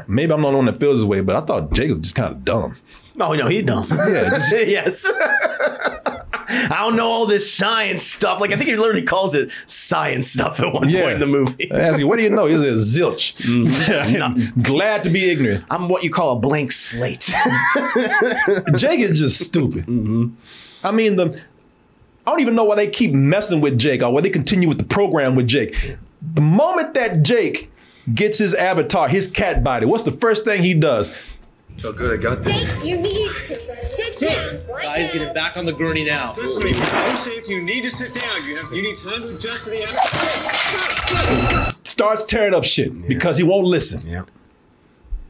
maybe 0.06 0.32
I'm 0.32 0.40
not 0.40 0.50
the 0.52 0.56
one 0.56 0.66
that 0.66 0.78
feels 0.80 1.00
this 1.00 1.06
way, 1.06 1.20
but 1.20 1.34
I 1.36 1.40
thought 1.44 1.72
Jake 1.72 1.88
was 1.88 1.98
just 1.98 2.14
kind 2.14 2.32
of 2.32 2.44
dumb. 2.44 2.76
Oh 3.20 3.32
no, 3.34 3.48
he 3.48 3.62
dumb. 3.62 3.86
Yeah, 3.90 4.30
just- 4.30 4.52
yes. 4.68 5.06
I 6.70 6.84
don't 6.84 6.96
know 6.96 7.08
all 7.08 7.26
this 7.26 7.52
science 7.52 8.02
stuff. 8.02 8.40
Like 8.40 8.52
I 8.52 8.56
think 8.56 8.68
he 8.68 8.76
literally 8.76 9.02
calls 9.02 9.34
it 9.34 9.50
science 9.66 10.28
stuff 10.28 10.60
at 10.60 10.72
one 10.72 10.88
Yeah. 10.88 11.02
point 11.02 11.14
in 11.14 11.20
the 11.20 11.26
movie. 11.26 11.70
I 11.72 11.78
ask 11.80 11.98
you, 11.98 12.06
what 12.06 12.16
do 12.16 12.22
you 12.22 12.30
know? 12.30 12.46
He 12.46 12.56
says 12.58 12.96
zilch. 12.96 13.34
Mm-hmm. 13.42 14.22
I'm 14.56 14.62
glad 14.62 15.02
to 15.04 15.10
be 15.10 15.30
ignorant. 15.30 15.64
I'm 15.70 15.88
what 15.88 16.02
you 16.04 16.10
call 16.10 16.36
a 16.36 16.40
blank 16.40 16.72
slate. 16.72 17.32
Jake 18.76 19.00
is 19.00 19.18
just 19.18 19.38
stupid. 19.42 19.86
Mm-hmm. 19.86 20.28
I 20.84 20.90
mean, 20.92 21.16
the 21.16 21.40
I 22.26 22.30
don't 22.30 22.40
even 22.40 22.54
know 22.56 22.64
why 22.64 22.74
they 22.76 22.88
keep 22.88 23.12
messing 23.12 23.60
with 23.60 23.78
Jake 23.78 24.02
or 24.02 24.12
why 24.12 24.20
they 24.20 24.30
continue 24.30 24.68
with 24.68 24.78
the 24.78 24.84
program 24.84 25.36
with 25.36 25.46
Jake. 25.46 25.96
The 26.34 26.40
moment 26.40 26.94
that 26.94 27.22
Jake 27.22 27.70
gets 28.12 28.38
his 28.38 28.52
avatar, 28.54 29.08
his 29.08 29.28
cat 29.28 29.62
body, 29.62 29.86
what's 29.86 30.04
the 30.04 30.12
first 30.12 30.44
thing 30.44 30.62
he 30.62 30.74
does? 30.74 31.12
So 31.78 31.92
good, 31.92 32.18
I 32.18 32.22
got 32.22 32.42
this. 32.42 32.64
You 32.84 32.96
need 32.96 33.30
to 33.44 33.54
sit 34.18 34.66
down. 34.66 34.82
Guys, 34.82 35.12
get 35.12 35.22
it 35.22 35.34
back 35.34 35.56
on 35.56 35.64
the 35.64 35.72
gurney 35.72 36.04
now. 36.04 36.34
Listen 36.36 36.60
to 36.60 36.66
me. 36.66 36.74
I'm 36.76 37.16
saying 37.18 37.44
you 37.46 37.62
need 37.62 37.82
to 37.82 37.90
sit 37.90 38.14
down. 38.14 38.44
You 38.44 38.56
have 38.56 38.72
you 38.72 38.82
need 38.82 38.98
time 38.98 39.20
to 39.20 39.34
adjust 39.34 39.64
to 39.64 39.70
the 39.70 39.80
Starts 41.84 42.24
tearing 42.24 42.54
up 42.54 42.64
shit 42.64 43.06
because 43.08 43.38
he 43.38 43.44
won't 43.44 43.66
listen. 43.66 44.06
Yeah. 44.06 44.24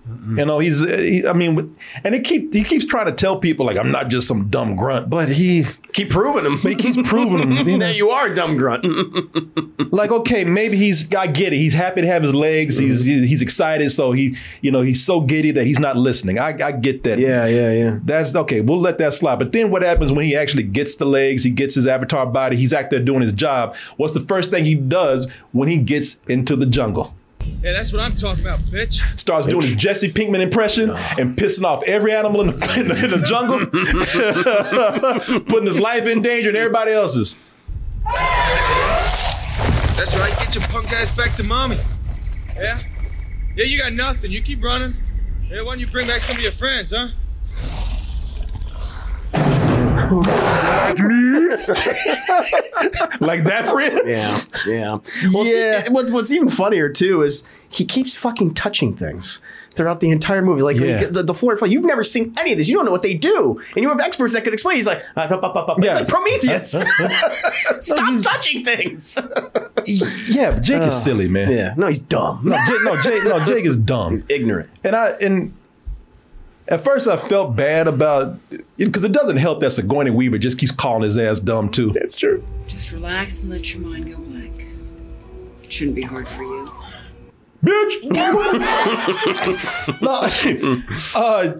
You 0.08 0.44
know, 0.44 0.60
he's, 0.60 0.82
uh, 0.82 0.98
he, 0.98 1.26
I 1.26 1.32
mean, 1.32 1.76
and 2.04 2.14
he 2.14 2.20
keep 2.20 2.54
he 2.54 2.62
keeps 2.62 2.84
trying 2.84 3.06
to 3.06 3.12
tell 3.12 3.38
people 3.38 3.66
like 3.66 3.76
I'm 3.76 3.90
not 3.90 4.08
just 4.08 4.28
some 4.28 4.48
dumb 4.48 4.76
grunt, 4.76 5.10
but 5.10 5.28
he 5.28 5.64
Keep 5.92 6.10
proving 6.10 6.44
him. 6.44 6.58
he 6.58 6.74
keeps 6.74 6.96
proving 7.08 7.38
him. 7.38 7.68
You 7.68 7.78
know? 7.78 7.88
you 7.88 8.10
are, 8.10 8.26
a 8.26 8.34
dumb 8.34 8.56
grunt. 8.56 8.84
like 9.92 10.10
okay 10.10 10.44
maybe 10.44 10.76
he's 10.76 11.12
i 11.14 11.26
get 11.26 11.52
it 11.52 11.56
he's 11.56 11.72
happy 11.72 12.00
to 12.00 12.06
have 12.06 12.22
his 12.22 12.34
legs 12.34 12.76
mm-hmm. 12.76 12.86
he's 12.86 13.04
he's 13.04 13.42
excited 13.42 13.90
so 13.90 14.12
he 14.12 14.36
you 14.60 14.70
know 14.70 14.80
he's 14.80 15.04
so 15.04 15.20
giddy 15.20 15.50
that 15.50 15.64
he's 15.64 15.78
not 15.78 15.96
listening 15.96 16.38
i, 16.38 16.48
I 16.48 16.72
get 16.72 17.02
that 17.04 17.18
yeah, 17.18 17.46
yeah, 17.46 17.72
yeah. 17.72 17.98
that's 18.02 18.34
okay 18.34 18.60
we'll 18.60 18.80
let 18.80 18.98
that 18.98 19.14
slide 19.14 19.38
but 19.38 19.52
then 19.52 19.70
what 19.70 19.82
happens 19.82 20.12
when 20.12 20.24
he 20.24 20.36
actually 20.36 20.64
gets 20.64 20.96
the 20.96 21.04
legs 21.04 21.44
he 21.44 21.50
gets 21.50 21.74
his 21.74 21.86
avatar 21.86 22.26
body 22.26 22.56
he's 22.56 22.72
out 22.72 22.90
there 22.90 23.00
doing 23.00 23.22
his 23.22 23.32
job 23.32 23.74
what's 23.96 24.14
the 24.14 24.20
first 24.20 24.50
thing 24.50 24.64
he 24.64 24.74
does 24.74 25.30
when 25.52 25.68
he 25.68 25.78
gets 25.78 26.20
into 26.28 26.56
the 26.56 26.66
jungle 26.66 27.14
Yeah, 27.62 27.72
that's 27.72 27.92
what 27.92 28.00
I'm 28.00 28.12
talking 28.12 28.44
about, 28.44 28.60
bitch. 28.60 29.00
starts 29.18 29.46
doing 29.46 29.62
his 29.62 29.74
Jesse 29.74 30.12
Pinkman 30.12 30.40
impression 30.40 30.90
and 31.18 31.36
pissing 31.36 31.64
off 31.64 31.82
every 31.84 32.12
animal 32.14 32.42
in 32.42 32.48
the, 32.48 32.52
in 32.80 32.88
the, 32.88 33.04
in 33.04 33.10
the 33.10 33.26
jungle, 33.26 33.66
putting 35.46 35.66
his 35.66 35.78
life 35.78 36.06
in 36.06 36.22
danger 36.22 36.48
and 36.48 36.56
everybody 36.56 36.92
else's. 36.92 37.36
That's 39.96 40.16
right. 40.16 40.36
Get 40.38 40.54
your 40.54 40.64
punk 40.64 40.92
ass 40.92 41.10
back 41.10 41.34
to 41.36 41.42
mommy. 41.42 41.78
Yeah? 42.54 42.78
Yeah, 43.56 43.64
you 43.64 43.78
got 43.78 43.92
nothing. 43.94 44.30
You 44.30 44.42
keep 44.42 44.62
running. 44.62 44.94
Yeah, 45.50 45.62
why 45.62 45.72
don't 45.72 45.80
you 45.80 45.86
bring 45.86 46.06
back 46.06 46.20
some 46.20 46.36
of 46.36 46.42
your 46.42 46.52
friends, 46.52 46.92
huh? 46.94 47.08
Like 53.20 53.44
that, 53.44 53.68
friend? 53.70 54.00
Yeah, 54.06 54.40
yeah. 54.66 54.98
Well, 55.32 55.44
Yeah. 55.46 55.54
yeah. 55.84 55.88
what's 55.90 56.10
what's 56.10 56.30
even 56.30 56.48
funnier 56.50 56.88
too 56.88 57.22
is 57.22 57.44
he 57.68 57.84
keeps 57.84 58.14
fucking 58.14 58.54
touching 58.54 58.94
things 58.96 59.40
throughout 59.74 60.00
the 60.00 60.10
entire 60.10 60.42
movie. 60.42 60.62
Like 60.62 60.76
Yeah. 60.76 61.04
the, 61.06 61.22
the 61.22 61.34
floor 61.34 61.56
you've 61.66 61.84
never 61.84 62.04
seen 62.04 62.34
any 62.36 62.52
of 62.52 62.58
this. 62.58 62.68
You 62.68 62.74
don't 62.74 62.84
know 62.84 62.90
what 62.92 63.02
they 63.02 63.14
do, 63.14 63.58
and 63.74 63.82
you 63.82 63.88
have 63.88 64.00
experts 64.00 64.34
that 64.34 64.44
could 64.44 64.52
explain. 64.52 64.76
He's 64.76 64.86
like, 64.86 65.02
uh, 65.16 65.20
up, 65.20 65.42
up, 65.42 65.56
up, 65.56 65.68
up. 65.70 65.78
Yeah. 65.82 65.98
it's 65.98 66.00
like 66.00 66.08
Prometheus. 66.08 66.70
Stop 67.80 68.22
touching 68.22 68.64
things. 68.64 69.18
Yeah, 70.28 70.52
but 70.52 70.62
Jake 70.62 70.82
is 70.82 71.02
silly, 71.02 71.28
man. 71.28 71.50
yeah, 71.50 71.74
no, 71.76 71.86
he's 71.88 71.98
dumb. 71.98 72.40
No, 72.44 72.56
Jake, 72.66 72.82
no, 72.84 73.02
Jake, 73.02 73.24
no, 73.24 73.44
Jake 73.44 73.64
is 73.64 73.76
dumb. 73.76 74.24
ignorant. 74.28 74.68
And 74.84 74.94
I 74.94 75.10
and 75.20 75.54
at 76.68 76.84
first 76.84 77.06
I 77.08 77.16
felt 77.16 77.54
bad 77.56 77.86
about 77.86 78.38
because 78.76 79.04
it 79.04 79.12
doesn't 79.12 79.36
help 79.36 79.60
that 79.60 79.70
Sigourney 79.70 80.10
Weaver 80.10 80.38
just 80.38 80.58
keeps 80.58 80.72
calling 80.72 81.02
his 81.02 81.16
ass 81.18 81.40
dumb 81.40 81.68
too. 81.70 81.90
That's 81.92 82.16
true. 82.16 82.44
Just 82.66 82.92
relax 82.92 83.42
and 83.42 83.50
let 83.50 83.72
your 83.72 83.82
mind 83.82 84.10
go 84.10 84.18
blank. 84.18 84.66
It 85.62 85.72
shouldn't 85.72 85.96
be 85.96 86.02
hard 86.02 86.26
for 86.28 86.42
you. 86.42 86.70
Bitch. 87.64 88.04
no, 90.02 91.20
uh, 91.20 91.54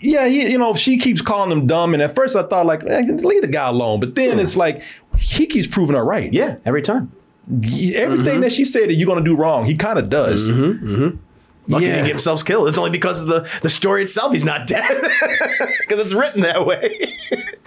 yeah, 0.00 0.26
he, 0.26 0.50
you 0.50 0.58
know, 0.58 0.74
she 0.74 0.96
keeps 0.96 1.20
calling 1.20 1.52
him 1.52 1.66
dumb, 1.66 1.92
and 1.92 2.02
at 2.02 2.14
first 2.14 2.34
I 2.34 2.42
thought 2.44 2.66
like, 2.66 2.82
eh, 2.84 3.02
leave 3.02 3.42
the 3.42 3.48
guy 3.48 3.68
alone. 3.68 4.00
But 4.00 4.14
then 4.14 4.38
it's 4.38 4.56
like 4.56 4.82
he 5.18 5.46
keeps 5.46 5.66
proving 5.66 5.94
her 5.94 6.04
right. 6.04 6.32
Yeah, 6.32 6.56
every 6.64 6.82
time. 6.82 7.12
Everything 7.94 8.40
that 8.42 8.52
she 8.52 8.64
said 8.64 8.88
that 8.88 8.94
you're 8.94 9.08
gonna 9.08 9.24
do 9.24 9.36
wrong, 9.36 9.66
he 9.66 9.74
kind 9.74 9.98
of 9.98 10.08
does. 10.08 10.48
Lucky 11.68 11.86
Yeah. 11.86 11.96
to 11.96 12.02
get 12.02 12.08
himself 12.08 12.44
killed. 12.44 12.68
It's 12.68 12.78
only 12.78 12.90
because 12.90 13.22
of 13.22 13.28
the, 13.28 13.48
the 13.62 13.68
story 13.68 14.02
itself 14.02 14.32
he's 14.32 14.44
not 14.44 14.66
dead. 14.66 15.00
Because 15.80 16.04
it's 16.04 16.14
written 16.14 16.42
that 16.42 16.66
way. 16.66 17.16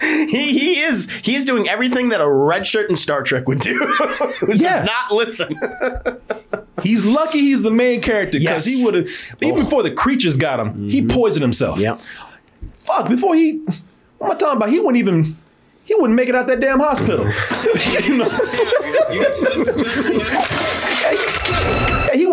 he 0.00 0.58
he 0.58 0.80
is 0.80 1.10
he 1.22 1.34
is 1.34 1.44
doing 1.44 1.68
everything 1.68 2.08
that 2.08 2.20
a 2.22 2.28
red 2.28 2.66
shirt 2.66 2.88
in 2.88 2.96
Star 2.96 3.22
Trek 3.22 3.46
would 3.46 3.60
do. 3.60 3.74
Who 4.40 4.52
Yeah. 4.52 4.78
does 4.80 4.86
not 4.86 5.12
listen. 5.12 5.58
He's 6.82 7.04
lucky 7.04 7.40
he's 7.40 7.62
the 7.62 7.70
main 7.70 8.00
character 8.00 8.38
because 8.38 8.66
Yes. 8.66 8.76
he 8.76 8.84
would 8.84 8.94
have 8.94 9.08
even 9.42 9.60
oh. 9.60 9.64
before 9.64 9.82
the 9.82 9.90
creatures 9.90 10.36
got 10.36 10.58
him, 10.58 10.88
he 10.88 11.00
mm-hmm. 11.02 11.08
poisoned 11.14 11.42
himself. 11.42 11.78
Yeah. 11.78 11.98
Fuck, 12.76 13.08
before 13.08 13.34
he 13.34 13.58
what 14.18 14.26
am 14.26 14.32
I 14.32 14.34
talking 14.36 14.56
about? 14.56 14.70
He 14.70 14.80
wouldn't 14.80 14.96
even 14.96 15.36
he 15.84 15.94
wouldn't 15.94 16.14
make 16.16 16.28
it 16.30 16.34
out 16.34 16.46
that 16.46 16.60
damn 16.60 16.80
hospital. 16.80 17.26
you 18.04 18.16
know? 18.16 18.28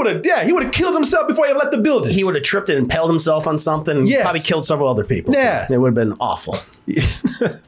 Yeah, 0.05 0.13
he 0.13 0.13
would 0.13 0.15
have 0.15 0.25
yeah, 0.25 0.43
he 0.45 0.53
would 0.53 0.63
have 0.63 0.71
killed 0.71 0.93
himself 0.93 1.27
before 1.27 1.47
he 1.47 1.53
left 1.53 1.71
the 1.71 1.77
building. 1.77 2.11
He 2.11 2.23
would 2.23 2.35
have 2.35 2.43
tripped 2.43 2.69
and 2.69 2.77
impaled 2.77 3.09
himself 3.09 3.47
on 3.47 3.57
something 3.57 3.97
and 3.97 4.21
probably 4.21 4.39
killed 4.39 4.65
several 4.65 4.89
other 4.89 5.03
people. 5.03 5.33
too. 5.33 5.39
Yeah. 5.39 5.67
It 5.69 5.77
would 5.77 5.95
have 5.95 5.95
been 5.95 6.17
awful. 6.19 6.57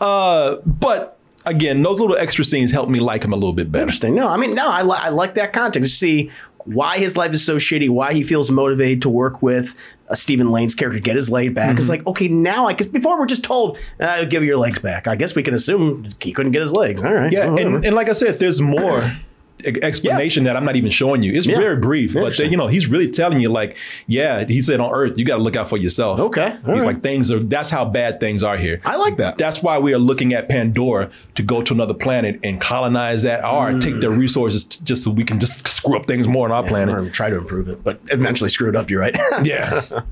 Uh, 0.00 0.56
but 0.66 1.16
again, 1.46 1.82
those 1.82 2.00
little 2.00 2.16
extra 2.16 2.44
scenes 2.44 2.72
helped 2.72 2.90
me 2.90 2.98
like 2.98 3.24
him 3.24 3.32
a 3.32 3.36
little 3.36 3.52
bit 3.52 3.70
better. 3.70 3.82
Interesting. 3.82 4.14
No, 4.16 4.28
I 4.28 4.36
mean, 4.36 4.54
no, 4.54 4.66
I, 4.68 4.82
li- 4.82 4.98
I 4.98 5.10
like 5.10 5.34
that 5.34 5.52
context. 5.52 5.90
To 5.90 5.96
see 5.96 6.30
why 6.64 6.98
his 6.98 7.16
life 7.16 7.32
is 7.32 7.44
so 7.44 7.56
shitty, 7.56 7.88
why 7.88 8.12
he 8.12 8.24
feels 8.24 8.50
motivated 8.50 9.02
to 9.02 9.08
work 9.08 9.42
with 9.42 9.76
uh, 10.08 10.14
Stephen 10.16 10.50
Lang's 10.50 10.74
character, 10.74 10.98
get 10.98 11.14
his 11.14 11.30
leg 11.30 11.54
back. 11.54 11.70
Mm-hmm. 11.70 11.78
It's 11.78 11.88
like, 11.88 12.06
okay, 12.06 12.26
now 12.28 12.66
I 12.66 12.72
guess 12.72 12.86
before 12.88 13.18
we're 13.18 13.26
just 13.26 13.44
told, 13.44 13.78
uh, 14.00 14.24
give 14.24 14.42
your 14.42 14.56
legs 14.56 14.80
back. 14.80 15.06
I 15.06 15.14
guess 15.14 15.36
we 15.36 15.42
can 15.44 15.54
assume 15.54 16.04
he 16.20 16.32
couldn't 16.32 16.52
get 16.52 16.62
his 16.62 16.72
legs. 16.72 17.02
All 17.04 17.12
right. 17.14 17.32
Yeah, 17.32 17.46
and, 17.46 17.84
and 17.84 17.94
like 17.94 18.08
I 18.08 18.12
said, 18.14 18.40
there's 18.40 18.60
more. 18.60 19.12
explanation 19.82 20.44
that 20.44 20.56
I'm 20.56 20.64
not 20.64 20.76
even 20.76 20.90
showing 20.90 21.22
you. 21.22 21.32
It's 21.32 21.46
Yeah. 21.46 21.56
very 21.56 21.76
brief, 21.76 22.14
but 22.14 22.38
you 22.38 22.56
know, 22.56 22.66
he's 22.66 22.86
really 22.86 23.08
telling 23.08 23.40
you 23.40 23.48
like, 23.48 23.76
yeah, 24.06 24.44
he 24.44 24.62
said 24.62 24.80
on 24.80 24.90
Earth, 24.92 25.18
you 25.18 25.24
got 25.24 25.36
to 25.36 25.42
look 25.42 25.56
out 25.56 25.68
for 25.68 25.76
yourself. 25.76 26.20
Okay, 26.20 26.56
all 26.66 26.74
he's 26.74 26.84
right. 26.84 26.94
like 26.94 27.02
things 27.02 27.30
are. 27.30 27.40
That's 27.40 27.70
how 27.70 27.84
bad 27.84 28.20
things 28.20 28.42
are 28.42 28.56
here. 28.56 28.80
I 28.84 28.96
like 28.96 29.16
that. 29.18 29.38
That's 29.38 29.62
why 29.62 29.78
we 29.78 29.94
are 29.94 29.98
looking 29.98 30.32
at 30.34 30.48
Pandora 30.48 31.10
to 31.34 31.42
go 31.42 31.62
to 31.62 31.72
another 31.74 31.94
planet 31.94 32.40
and 32.42 32.60
colonize 32.60 33.22
that, 33.22 33.44
or 33.44 33.72
mm. 33.72 33.82
take 33.82 34.00
their 34.00 34.10
resources 34.10 34.64
t- 34.64 34.80
just 34.84 35.04
so 35.04 35.10
we 35.10 35.24
can 35.24 35.40
just 35.40 35.66
screw 35.66 35.96
up 35.96 36.06
things 36.06 36.28
more 36.28 36.46
on 36.46 36.52
our 36.52 36.62
planet. 36.62 36.94
Or 36.94 37.08
try 37.10 37.30
to 37.30 37.38
improve 37.38 37.68
it, 37.68 37.82
but 37.82 38.00
eventually 38.10 38.50
screw 38.50 38.68
it 38.68 38.76
up. 38.76 38.90
You're 38.90 39.00
right. 39.00 39.16
Yeah. 39.42 40.02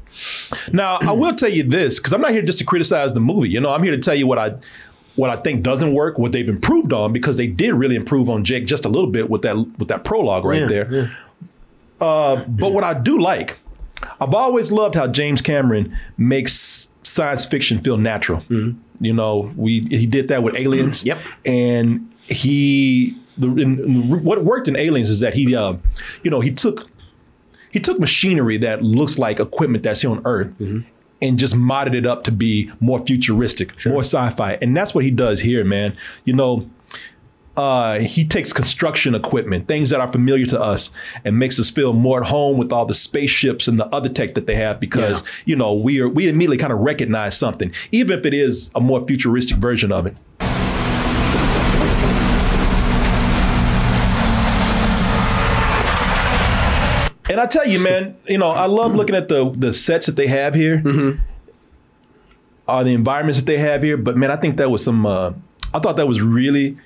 now 0.73 0.99
I 1.01 1.13
will 1.13 1.35
tell 1.35 1.49
you 1.51 1.63
this 1.63 1.99
because 1.99 2.13
I'm 2.13 2.21
not 2.21 2.33
here 2.33 2.43
just 2.43 2.59
to 2.59 2.65
criticize 2.65 3.13
the 3.13 3.21
movie. 3.21 3.49
You 3.49 3.61
know, 3.61 3.71
I'm 3.71 3.83
here 3.83 3.93
to 3.93 3.99
tell 3.99 4.15
you 4.15 4.27
what 4.27 4.39
I 4.39 4.55
what 5.20 5.30
I 5.30 5.37
think 5.37 5.62
doesn't 5.62 5.92
work, 5.94 6.18
what 6.18 6.33
they've 6.33 6.48
improved 6.48 6.92
on, 6.92 7.12
because 7.12 7.37
they 7.37 7.46
did 7.46 7.72
really 7.74 7.96
improve 7.96 8.28
on 8.28 8.44
Jake 8.44 8.64
just 8.66 8.85
a 8.85 8.88
little 8.88 9.11
bit 9.11 9.28
with 9.30 9.42
that 9.42 9.56
with 9.78 9.88
that 9.88 10.02
prologue 10.04 10.44
right 10.44 10.62
Yeah, 10.62 10.68
there. 10.74 10.88
yeah. 10.92 11.06
Uh, 12.00 12.44
but 12.48 12.72
what 12.72 12.83
I 12.83 12.94
do 12.94 13.18
like, 13.20 13.59
I've 14.20 14.33
always 14.35 14.72
loved 14.72 14.94
how 14.94 15.06
James 15.06 15.42
Cameron 15.42 15.94
makes 16.16 16.88
science 17.02 17.44
fiction 17.46 17.78
feel 17.80 17.98
natural. 17.98 18.42
You 19.09 19.14
know, 19.14 19.52
we 19.56 19.80
he 19.90 20.06
did 20.06 20.28
that 20.28 20.42
with 20.42 20.54
Aliens. 20.56 21.04
Yep. 21.04 21.18
And 21.44 22.11
he 22.26 23.16
the 23.38 23.48
in, 23.56 24.22
what 24.24 24.44
worked 24.44 24.68
in 24.68 24.76
Aliens 24.76 25.11
is 25.11 25.20
that 25.20 25.35
he 25.35 25.54
uh, 25.54 25.74
you 26.22 26.30
know, 26.30 26.40
he 26.40 26.50
took 26.50 26.88
he 27.70 27.78
took 27.80 27.98
machinery 28.00 28.56
that 28.59 28.83
looks 28.83 29.18
like 29.18 29.38
equipment 29.40 29.85
that's 29.85 30.00
here 30.02 30.11
on 30.11 30.22
Earth 30.24 30.48
and 31.22 31.38
just 31.38 31.54
modded 31.54 31.94
it 31.94 32.06
up 32.06 32.24
to 32.24 32.33
be 32.33 32.70
more 32.80 33.04
futuristic, 33.04 33.74
more 33.87 34.00
sci-fi. 34.00 34.59
And 34.62 34.76
that's 34.76 34.94
what 34.94 35.04
he 35.04 35.11
does 35.11 35.40
here, 35.40 35.64
man. 35.64 35.96
You 36.24 36.35
know, 36.35 36.68
uh, 37.56 37.98
he 37.98 38.24
takes 38.24 38.52
construction 38.52 39.14
equipment, 39.14 39.68
things 39.68 39.90
that 39.90 40.00
are 40.00 40.11
familiar 40.11 40.46
to 40.46 40.61
us, 40.61 40.90
and 41.24 41.38
makes 41.38 41.61
us 41.61 41.68
feel 41.68 41.92
more 41.92 42.22
at 42.22 42.28
home 42.28 42.56
with 42.56 42.72
all 42.72 42.87
the 42.87 42.94
spaceships 42.94 43.68
and 43.68 43.78
the 43.78 43.87
other 43.88 44.09
tech 44.09 44.35
that 44.35 44.46
they 44.46 44.54
have 44.54 44.80
because, 44.80 45.22
you 45.44 45.56
know, 45.56 45.74
we 45.74 46.00
are 46.00 46.09
we 46.09 46.28
immediately 46.28 46.56
kind 46.56 46.72
of 46.72 46.78
recognize 46.78 47.37
something, 47.37 47.72
even 47.92 48.18
if 48.18 48.24
it 48.24 48.33
is 48.33 48.70
a 48.74 48.80
more 48.80 49.06
futuristic 49.06 49.59
version 49.59 49.92
of 49.92 50.06
it. 50.06 50.16
And 57.40 57.48
I 57.48 57.50
tell 57.50 57.66
you, 57.66 57.81
man, 57.81 58.18
you 58.29 58.37
know, 58.37 58.50
I 58.50 58.66
love 58.66 58.94
looking 58.94 59.16
at 59.16 59.29
the 59.29 59.48
the 59.48 59.72
sets 59.72 60.05
that 60.05 60.14
they 60.14 60.26
have 60.26 60.55
here, 60.55 60.83
uh, 62.68 62.85
the 62.85 62.90
environments 62.92 63.38
that 63.38 63.46
they 63.46 63.57
have 63.57 63.83
here. 63.83 63.96
But 63.96 64.14
man, 64.18 64.31
I 64.31 64.37
think 64.37 64.59
that 64.59 64.70
was 64.70 64.85
some. 64.85 65.07
Uh, 65.07 65.33
I 65.72 65.79
thought 65.79 65.96
that 65.96 66.07
was 66.07 66.20
really 66.20 66.76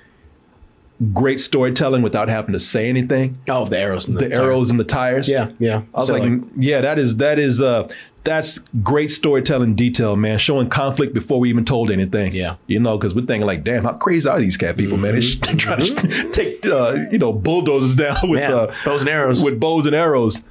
great 1.13 1.39
storytelling 1.39 2.01
without 2.01 2.29
having 2.29 2.53
to 2.53 2.59
say 2.59 2.87
anything. 2.89 3.37
Oh, 3.49 3.65
the 3.65 3.77
arrows, 3.79 4.07
and 4.07 4.17
the, 4.17 4.31
arrows 4.31 4.69
and 4.69 4.79
the 4.79 4.83
tires. 4.85 5.27
Yeah, 5.29 5.51
yeah. 5.59 5.81
I 5.93 5.99
was 5.99 6.07
So, 6.07 6.13
like, 6.13 6.23
like- 6.23 6.41
yeah, 6.57 6.81
that 6.81 6.97
is 6.99 7.17
that 7.17 7.39
is 7.39 7.59
uh 7.61 7.87
that's 8.23 8.57
great 8.81 9.11
storytelling 9.11 9.75
detail, 9.75 10.15
man. 10.15 10.39
Showing 10.39 10.67
conflict 10.67 11.13
before 11.13 11.39
we 11.39 11.47
even 11.49 11.63
told 11.63 11.91
anything. 11.91 12.33
Yeah, 12.33 12.55
you 12.65 12.79
know, 12.79 12.97
because 12.97 13.13
we're 13.13 13.25
thinking 13.25 13.45
like, 13.45 13.63
damn, 13.63 13.83
how 13.83 13.93
crazy 13.93 14.27
are 14.27 14.39
these 14.39 14.57
cat 14.57 14.77
people, 14.77 14.97
man? 14.97 15.11
They're 15.13 15.21
sh- 15.21 15.35
trying 15.57 15.93
to 15.95 16.29
take 16.31 16.65
uh, 16.65 16.95
you 17.11 17.19
know 17.19 17.31
bulldozers 17.33 17.93
down 17.95 18.17
with 18.29 18.39
Yeah, 18.39 18.55
uh, 18.55 18.75
bows 18.83 19.01
and 19.01 19.09
arrows. 19.09 19.43
with 19.43 19.59
bows 19.59 19.85
and 19.85 19.95
arrows. 19.95 20.41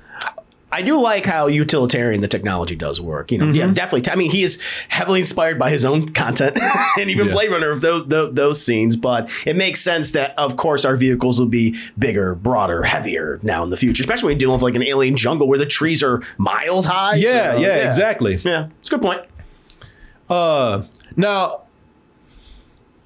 I 0.74 0.82
do 0.82 1.00
like 1.00 1.24
how 1.24 1.46
utilitarian 1.46 2.20
the 2.20 2.28
technology 2.28 2.74
does 2.74 3.00
work. 3.00 3.30
You 3.30 3.38
know, 3.38 3.50
yeah, 3.52 3.64
Mm-hmm. 3.64 3.74
definitely. 3.74 4.12
I 4.12 4.16
mean, 4.16 4.30
he 4.30 4.42
is 4.42 4.60
heavily 4.88 5.20
inspired 5.20 5.58
by 5.58 5.70
his 5.70 5.84
own 5.84 6.12
content 6.12 6.58
and 6.98 7.08
even 7.10 7.28
Yeah. 7.28 7.32
Blade 7.32 7.50
Runner 7.50 7.70
of 7.70 7.80
those, 7.80 8.06
those 8.08 8.34
those 8.34 8.60
scenes. 8.64 8.96
But 8.96 9.30
it 9.46 9.56
makes 9.56 9.80
sense 9.80 10.12
that, 10.12 10.36
of 10.38 10.56
course, 10.56 10.84
our 10.84 10.96
vehicles 10.96 11.38
will 11.38 11.46
be 11.46 11.76
bigger, 11.98 12.34
broader, 12.34 12.82
heavier 12.82 13.38
now 13.42 13.62
in 13.62 13.70
the 13.70 13.76
future, 13.76 14.02
especially 14.02 14.26
when 14.26 14.32
you're 14.34 14.40
dealing 14.40 14.54
with 14.54 14.62
like 14.62 14.74
an 14.74 14.82
alien 14.82 15.16
jungle 15.16 15.46
where 15.48 15.58
the 15.58 15.66
trees 15.66 16.02
are 16.02 16.22
miles 16.38 16.84
high. 16.86 17.14
Yeah, 17.14 17.54
So, 17.54 17.60
yeah, 17.60 17.86
exactly. 17.86 18.40
Yeah, 18.44 18.68
it's 18.80 18.88
a 18.88 18.90
good 18.90 19.02
point. 19.02 19.20
Uh, 20.28 20.84
now, 21.16 21.62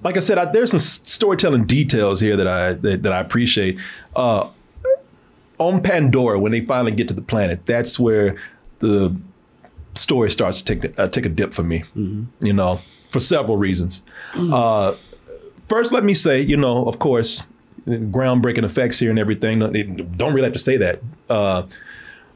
like 0.02 0.16
I 0.16 0.20
said, 0.20 0.38
I, 0.38 0.44
there's 0.46 0.70
some 0.70 0.80
storytelling 0.80 1.66
details 1.66 2.20
here 2.20 2.36
that 2.36 2.46
I 2.46 2.72
that, 2.74 3.02
that 3.02 3.12
I 3.12 3.20
appreciate. 3.20 3.78
Uh, 4.14 4.48
on 5.58 5.82
Pandora, 5.82 6.38
when 6.38 6.52
they 6.52 6.60
finally 6.60 6.92
get 6.92 7.08
to 7.08 7.14
the 7.14 7.22
planet, 7.22 7.66
that's 7.66 7.98
where 7.98 8.36
the 8.78 9.14
story 9.94 10.30
starts 10.30 10.62
to 10.62 10.64
take 10.64 10.80
the, 10.82 11.02
uh, 11.02 11.08
take 11.08 11.26
a 11.26 11.28
dip 11.28 11.52
for 11.52 11.62
me. 11.62 11.84
You 12.40 12.52
know, 12.52 12.80
for 13.10 13.20
several 13.20 13.56
reasons. 13.56 14.02
Uh, 14.36 14.94
first, 15.68 15.92
let 15.92 16.04
me 16.04 16.14
say, 16.14 16.40
you 16.40 16.56
know, 16.56 16.86
of 16.86 16.98
course, 16.98 17.46
groundbreaking 17.86 18.64
effects 18.64 18.98
here 18.98 19.10
and 19.10 19.18
everything. 19.18 19.58
They 19.72 19.82
don't 19.82 20.34
really 20.34 20.46
have 20.46 20.52
to 20.52 20.58
say 20.58 20.76
that. 20.76 21.00
Uh, 21.28 21.62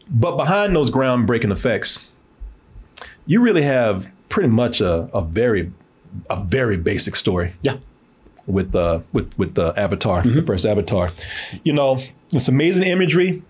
but 0.09 0.37
behind 0.37 0.75
those 0.75 0.91
groundbreaking 0.91 1.53
effects, 1.53 2.07
you 3.27 3.41
really 3.41 3.63
have 3.63 4.11
pretty 4.29 4.49
much 4.49 4.81
a, 4.81 5.09
a 5.15 5.23
very 5.23 5.73
a 6.29 6.43
very 6.43 6.77
basic 6.77 7.17
story. 7.17 7.55
Yeah. 7.63 7.79
With 8.47 8.75
uh 8.75 9.01
with 9.13 9.37
with 9.39 9.55
the 9.55 9.73
Avatar, 9.77 10.23
the 10.23 10.43
first 10.43 10.67
Avatar. 10.67 11.11
You 11.65 11.73
know, 11.73 12.01
it's 12.33 12.49
amazing 12.49 12.83
imagery. 12.85 13.43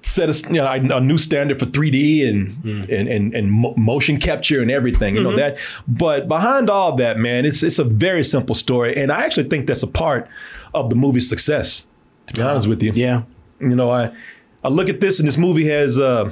Set 0.00 0.30
a, 0.30 0.48
you 0.52 0.60
know, 0.62 0.96
a 0.96 1.00
new 1.00 1.18
standard 1.18 1.58
for 1.58 1.66
3D 1.66 2.26
and 2.28 2.64
and 2.90 3.08
and, 3.08 3.34
and 3.34 3.52
mo- 3.52 3.74
motion 3.76 4.18
capture 4.18 4.62
and 4.62 4.70
everything. 4.70 5.16
You 5.16 5.22
know 5.22 5.30
Mhm. 5.30 5.36
that. 5.36 5.58
But 5.86 6.28
behind 6.28 6.70
all 6.70 6.96
that, 6.96 7.18
man, 7.18 7.44
it's 7.44 7.62
it's 7.62 7.78
a 7.78 7.84
very 7.84 8.24
simple 8.24 8.54
story, 8.54 8.96
and 8.96 9.12
I 9.12 9.22
actually 9.24 9.48
think 9.48 9.66
that's 9.66 9.82
a 9.82 9.86
part 9.88 10.26
of 10.72 10.88
the 10.88 10.96
movie's 10.96 11.28
success. 11.28 11.86
To 12.28 12.34
be 12.34 12.42
honest 12.42 12.66
with 12.68 12.82
you, 12.82 12.92
yeah. 12.94 13.22
You 13.60 13.74
know, 13.76 13.90
I 13.90 14.10
I 14.64 14.68
look 14.68 14.88
at 14.88 15.00
this, 15.00 15.18
and 15.18 15.28
this 15.28 15.36
movie 15.36 15.68
has, 15.68 15.98
uh, 15.98 16.30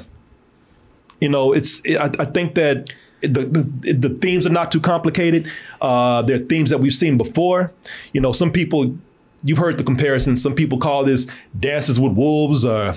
you 1.20 1.28
know, 1.28 1.52
it's 1.52 1.82
I, 1.86 2.10
I 2.18 2.24
think 2.24 2.54
that 2.54 2.90
the, 3.20 3.28
the 3.28 3.92
the 3.92 4.08
themes 4.10 4.46
are 4.46 4.50
not 4.50 4.70
too 4.70 4.80
complicated. 4.80 5.50
Uh, 5.80 6.22
they're 6.22 6.38
themes 6.38 6.70
that 6.70 6.78
we've 6.78 6.94
seen 6.94 7.16
before. 7.16 7.72
You 8.12 8.20
know, 8.20 8.32
some 8.32 8.52
people 8.52 8.96
you've 9.42 9.58
heard 9.58 9.78
the 9.78 9.84
comparison. 9.84 10.36
Some 10.36 10.54
people 10.54 10.78
call 10.78 11.04
this 11.04 11.26
Dances 11.58 11.98
with 11.98 12.12
Wolves 12.12 12.64
or 12.64 12.96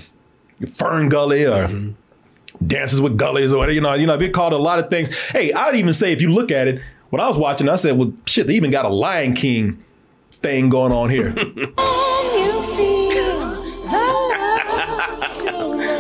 Fern 0.68 1.10
Gully 1.10 1.46
or 1.46 1.94
Dances 2.66 3.02
with 3.02 3.18
Gullies 3.18 3.54
or 3.54 3.58
whatever. 3.58 3.74
You 3.74 3.82
know, 3.82 3.94
you 3.94 4.08
know, 4.08 4.18
they 4.18 4.30
called 4.30 4.54
a 4.54 4.58
lot 4.58 4.80
of 4.80 4.90
things. 4.90 5.16
Hey, 5.30 5.54
I'd 5.54 5.76
even 5.76 5.94
say 5.94 6.12
if 6.12 6.22
you 6.22 6.32
look 6.32 6.52
at 6.52 6.68
it, 6.68 6.82
when 7.10 7.22
I 7.22 7.28
was 7.28 7.38
watching, 7.38 7.70
I 7.70 7.76
said, 7.76 7.98
well, 7.98 8.14
shit, 8.26 8.48
they 8.48 8.54
even 8.54 8.72
got 8.72 8.86
a 8.86 8.90
Lion 8.90 9.34
King 9.34 9.84
thing 10.32 10.70
going 10.70 10.92
on 10.92 11.10
here. 11.10 11.36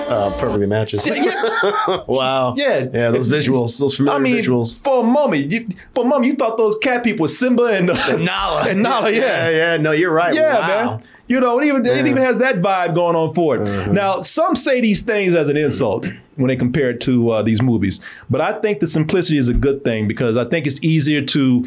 Uh, 0.09 0.29
perfectly 0.39 0.65
matches. 0.67 1.07
wow. 2.07 2.53
Yeah. 2.55 2.79
Yeah, 2.91 3.11
those 3.11 3.27
visuals, 3.27 3.79
those 3.79 3.95
familiar 3.97 4.19
I 4.19 4.21
mean, 4.21 4.35
visuals. 4.43 4.79
for 4.83 5.01
a 5.01 5.07
moment, 5.07 5.51
you, 5.51 5.67
for 5.93 6.05
a 6.05 6.07
moment, 6.07 6.25
you 6.25 6.35
thought 6.35 6.57
those 6.57 6.77
cat 6.79 7.03
people 7.03 7.23
were 7.23 7.27
Simba 7.27 7.63
and, 7.65 7.89
uh, 7.89 8.17
Nala. 8.17 8.67
and 8.69 8.81
Nala, 8.83 9.11
yeah, 9.11 9.19
Yeah, 9.19 9.49
yeah, 9.49 9.77
no, 9.77 9.91
you're 9.91 10.11
right. 10.11 10.33
yeah, 10.33 10.59
Wow. 10.59 10.67
man. 10.97 11.03
You 11.27 11.39
know, 11.39 11.59
it 11.59 11.65
even 11.67 11.85
it 11.85 12.07
even 12.07 12.17
has 12.23 12.39
that 12.39 12.55
vibe 12.55 12.95
going 12.95 13.15
on 13.15 13.35
for 13.35 13.57
it. 13.57 13.91
Now, 13.91 14.21
some 14.21 14.55
say 14.55 14.81
these 14.81 15.01
things 15.01 15.35
as 15.35 15.47
an 15.47 15.57
insult 15.57 16.07
when 16.37 16.47
they 16.47 16.55
compare 16.55 16.89
it 16.89 17.01
to 17.01 17.29
uh, 17.29 17.41
these 17.43 17.61
movies, 17.61 18.01
but 18.31 18.41
I 18.41 18.53
think 18.53 18.79
the 18.79 18.87
simplicity 18.87 19.37
is 19.37 19.47
a 19.47 19.53
good 19.53 19.83
thing 19.83 20.07
because 20.07 20.37
I 20.37 20.45
think 20.45 20.65
it's 20.65 20.81
easier 20.83 21.21
to. 21.21 21.65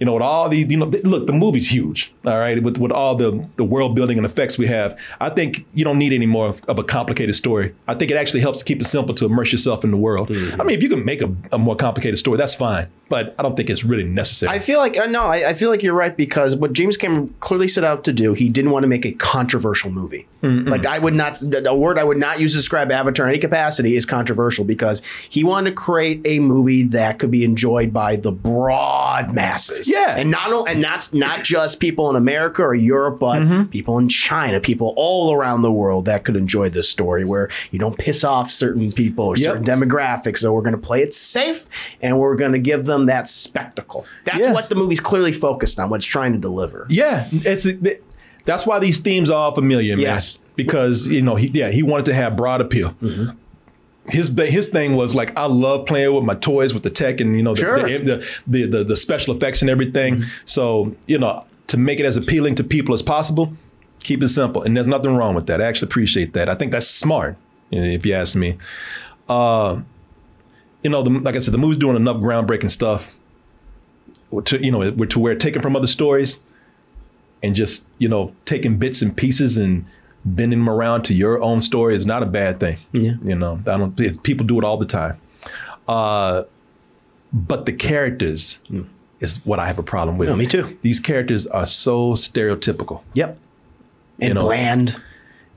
You 0.00 0.06
know, 0.06 0.12
with 0.12 0.22
all 0.22 0.48
these, 0.48 0.70
you 0.70 0.76
know, 0.76 0.90
th- 0.90 1.04
look, 1.04 1.26
the 1.26 1.32
movie's 1.32 1.68
huge. 1.68 2.12
All 2.24 2.38
right, 2.38 2.62
with 2.62 2.78
with 2.78 2.92
all 2.92 3.14
the 3.16 3.46
the 3.56 3.64
world 3.64 3.94
building 3.94 4.16
and 4.16 4.24
effects 4.24 4.56
we 4.56 4.66
have, 4.66 4.98
I 5.20 5.30
think 5.30 5.66
you 5.74 5.84
don't 5.84 5.98
need 5.98 6.12
any 6.12 6.26
more 6.26 6.48
of, 6.48 6.64
of 6.68 6.78
a 6.78 6.84
complicated 6.84 7.34
story. 7.34 7.74
I 7.86 7.94
think 7.94 8.10
it 8.10 8.16
actually 8.16 8.40
helps 8.40 8.58
to 8.60 8.64
keep 8.64 8.80
it 8.80 8.86
simple 8.86 9.14
to 9.16 9.24
immerse 9.26 9.50
yourself 9.52 9.84
in 9.84 9.90
the 9.90 9.96
world. 9.96 10.28
Mm-hmm. 10.28 10.60
I 10.60 10.64
mean, 10.64 10.76
if 10.76 10.82
you 10.82 10.88
can 10.88 11.04
make 11.04 11.20
a, 11.20 11.34
a 11.52 11.58
more 11.58 11.74
complicated 11.76 12.18
story, 12.18 12.36
that's 12.38 12.54
fine, 12.54 12.88
but 13.08 13.34
I 13.38 13.42
don't 13.42 13.56
think 13.56 13.70
it's 13.70 13.84
really 13.84 14.04
necessary. 14.04 14.50
I 14.52 14.58
feel 14.58 14.78
like 14.78 14.96
uh, 14.96 15.06
no, 15.06 15.22
I, 15.22 15.50
I 15.50 15.54
feel 15.54 15.70
like 15.70 15.82
you're 15.82 15.94
right 15.94 16.16
because 16.16 16.54
what 16.56 16.72
James 16.72 16.96
Cameron 16.96 17.34
clearly 17.40 17.68
set 17.68 17.84
out 17.84 18.04
to 18.04 18.12
do, 18.12 18.34
he 18.34 18.48
didn't 18.48 18.70
want 18.70 18.82
to 18.84 18.88
make 18.88 19.04
a 19.06 19.12
controversial 19.12 19.90
movie. 19.90 20.26
Like 20.40 20.86
I 20.86 21.00
would 21.00 21.14
not, 21.14 21.36
a 21.66 21.74
word 21.74 21.98
I 21.98 22.04
would 22.04 22.16
not 22.16 22.38
use 22.38 22.52
to 22.52 22.58
describe 22.58 22.92
Avatar 22.92 23.26
in 23.26 23.30
any 23.30 23.40
capacity 23.40 23.96
is 23.96 24.06
controversial 24.06 24.64
because 24.64 25.02
he 25.28 25.42
wanted 25.42 25.70
to 25.70 25.74
create 25.76 26.20
a 26.24 26.38
movie 26.38 26.84
that 26.84 27.18
could 27.18 27.32
be 27.32 27.42
enjoyed 27.44 27.92
by 27.92 28.14
the 28.14 28.30
broad 28.30 29.32
masses. 29.34 29.90
Yeah. 29.90 30.14
and 30.16 30.30
not 30.30 30.68
and 30.68 30.82
that's 30.82 31.12
not 31.12 31.42
just 31.44 31.80
people 31.80 32.08
in 32.10 32.14
America 32.16 32.62
or 32.62 32.74
Europe, 32.74 33.18
but 33.18 33.38
Mm-hmm. 33.38 33.64
people 33.70 33.98
in 33.98 34.08
China, 34.08 34.58
people 34.60 34.92
all 34.96 35.32
around 35.32 35.62
the 35.62 35.70
world 35.72 36.04
that 36.06 36.24
could 36.24 36.34
enjoy 36.36 36.68
this 36.68 36.88
story 36.88 37.24
where 37.24 37.48
you 37.70 37.78
don't 37.78 37.96
piss 37.98 38.24
off 38.24 38.50
certain 38.50 38.90
people 38.92 39.26
or 39.26 39.36
Yep. 39.36 39.44
certain 39.44 39.64
demographics. 39.64 40.38
So 40.38 40.52
we're 40.52 40.62
going 40.62 40.72
to 40.74 40.80
play 40.80 41.02
it 41.02 41.14
safe 41.14 41.68
and 42.00 42.18
we're 42.18 42.34
going 42.36 42.52
to 42.52 42.58
give 42.58 42.84
them 42.86 42.97
that 43.06 43.28
spectacle. 43.28 44.06
That's 44.24 44.38
Yeah. 44.46 44.52
what 44.52 44.68
the 44.68 44.74
movie's 44.74 45.00
clearly 45.00 45.32
focused 45.32 45.78
on, 45.80 45.90
what 45.90 45.96
it's 45.96 46.06
trying 46.06 46.32
to 46.32 46.38
deliver. 46.38 46.86
Yeah, 46.90 47.28
it's 47.32 47.66
that's 48.44 48.64
why 48.66 48.78
these 48.78 48.98
themes 48.98 49.30
are 49.30 49.36
all 49.38 49.54
familiar, 49.54 49.96
man. 49.96 50.02
Yes. 50.04 50.38
because 50.56 51.06
you 51.06 51.22
know, 51.22 51.36
he 51.36 51.48
yeah, 51.48 51.70
he 51.70 51.82
wanted 51.82 52.06
to 52.06 52.14
have 52.14 52.36
broad 52.36 52.60
appeal. 52.60 52.90
Mm-hmm. 53.00 53.30
His 54.10 54.28
his 54.38 54.68
thing 54.68 54.96
was 54.96 55.14
like 55.14 55.38
I 55.38 55.44
love 55.46 55.84
playing 55.86 56.14
with 56.14 56.24
my 56.24 56.34
toys 56.34 56.72
with 56.72 56.82
the 56.82 56.90
tech 56.90 57.20
and 57.20 57.36
you 57.36 57.42
know 57.42 57.54
the 57.54 57.60
Sure. 57.60 57.78
Mm-hmm. 57.80 58.04
the, 58.04 58.26
the, 58.46 58.66
the, 58.66 58.84
the 58.84 58.96
special 58.96 59.36
effects 59.36 59.60
and 59.60 59.70
everything. 59.70 60.22
So 60.46 60.94
you 61.06 61.18
know 61.18 61.44
to 61.66 61.76
make 61.76 62.00
it 62.00 62.06
as 62.06 62.16
appealing 62.16 62.54
to 62.54 62.64
people 62.64 62.94
as 62.94 63.02
possible, 63.02 63.52
Keep 64.00 64.22
it 64.22 64.28
simple, 64.28 64.62
and 64.62 64.74
there's 64.76 64.86
nothing 64.88 65.14
wrong 65.16 65.34
with 65.34 65.46
that. 65.48 65.60
I 65.60 65.64
actually 65.66 65.88
appreciate 65.88 66.32
that. 66.32 66.48
I 66.48 66.54
think 66.54 66.70
that's 66.72 66.86
smart, 66.88 67.36
if 67.72 68.06
you 68.06 68.14
ask 68.14 68.34
me. 68.36 68.56
Uh, 69.28 69.80
you 70.82 70.90
know, 70.90 71.02
the, 71.02 71.10
like 71.10 71.36
I 71.36 71.38
said, 71.40 71.54
the 71.54 71.58
movie's 71.58 71.78
doing 71.78 71.96
enough 71.96 72.18
groundbreaking 72.18 72.70
stuff 72.70 73.10
to 74.44 74.62
you 74.64 74.70
know 74.70 74.90
to 74.90 75.18
where 75.18 75.34
taken 75.34 75.62
from 75.62 75.74
other 75.74 75.86
stories 75.86 76.40
and 77.42 77.54
just 77.54 77.88
you 77.98 78.08
know 78.08 78.34
taking 78.44 78.76
bits 78.76 79.00
and 79.00 79.16
pieces 79.16 79.56
and 79.56 79.86
bending 80.24 80.58
them 80.58 80.68
around 80.68 81.02
to 81.04 81.14
your 81.14 81.42
own 81.42 81.62
story 81.62 81.94
is 81.94 82.04
not 82.04 82.22
a 82.22 82.26
bad 82.26 82.60
thing. 82.60 82.78
Yeah, 82.92 83.14
you 83.22 83.34
know, 83.34 83.60
I 83.66 83.76
don't. 83.76 84.22
People 84.22 84.46
do 84.46 84.58
it 84.58 84.64
all 84.64 84.76
the 84.76 84.86
time. 84.86 85.20
Uh, 85.86 86.44
but 87.32 87.66
the 87.66 87.72
characters 87.72 88.58
is 89.20 89.44
what 89.44 89.58
I 89.58 89.66
have 89.66 89.78
a 89.78 89.82
problem 89.82 90.18
with. 90.18 90.28
No, 90.28 90.36
me 90.36 90.46
too. 90.46 90.78
These 90.82 91.00
characters 91.00 91.46
are 91.46 91.66
so 91.66 92.12
stereotypical. 92.12 93.02
Yep. 93.14 93.38
And 94.20 94.38
bland. 94.38 95.00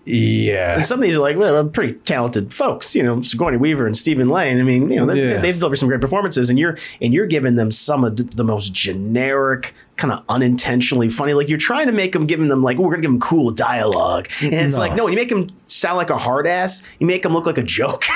Yeah. 0.03 0.77
And 0.77 0.87
some 0.87 0.97
of 0.99 1.03
these 1.03 1.17
are 1.17 1.21
like 1.21 1.37
well, 1.37 1.63
pretty 1.67 1.93
talented 1.93 2.51
folks, 2.53 2.95
you 2.95 3.03
know, 3.03 3.21
Sigourney 3.21 3.57
Weaver 3.57 3.85
and 3.85 3.95
Stephen 3.95 4.29
Lang. 4.29 4.59
I 4.59 4.63
mean, 4.63 4.89
you 4.89 4.95
know, 4.99 5.05
they, 5.05 5.29
Yeah. 5.29 5.37
they've 5.39 5.55
delivered 5.59 5.75
some 5.75 5.89
great 5.89 6.01
performances, 6.01 6.49
and 6.49 6.57
you're 6.57 6.77
and 7.01 7.13
you're 7.13 7.27
giving 7.27 7.55
them 7.55 7.71
some 7.71 8.03
of 8.03 8.17
the- 8.17 8.43
most 8.43 8.73
generic, 8.73 9.75
kind 9.97 10.11
of 10.11 10.23
unintentionally 10.27 11.09
funny. 11.09 11.33
Like 11.35 11.49
you're 11.49 11.59
trying 11.59 11.85
to 11.85 11.91
make 11.93 12.13
them, 12.13 12.25
giving 12.25 12.47
them 12.47 12.63
like, 12.63 12.77
oh, 12.79 12.81
we're 12.81 12.89
gonna 12.91 13.03
give 13.03 13.11
them 13.11 13.19
cool 13.19 13.51
dialogue, 13.51 14.27
and 14.41 14.53
it's 14.53 14.73
No. 14.75 14.79
like, 14.81 14.95
no, 14.95 15.05
you 15.07 15.15
make 15.15 15.29
them 15.29 15.49
sound 15.67 15.97
like 15.97 16.09
a 16.09 16.17
hard 16.17 16.47
ass. 16.47 16.81
You 16.99 17.05
make 17.05 17.21
them 17.21 17.33
look 17.33 17.45
like 17.45 17.59
a 17.59 17.63
joke. 17.63 18.03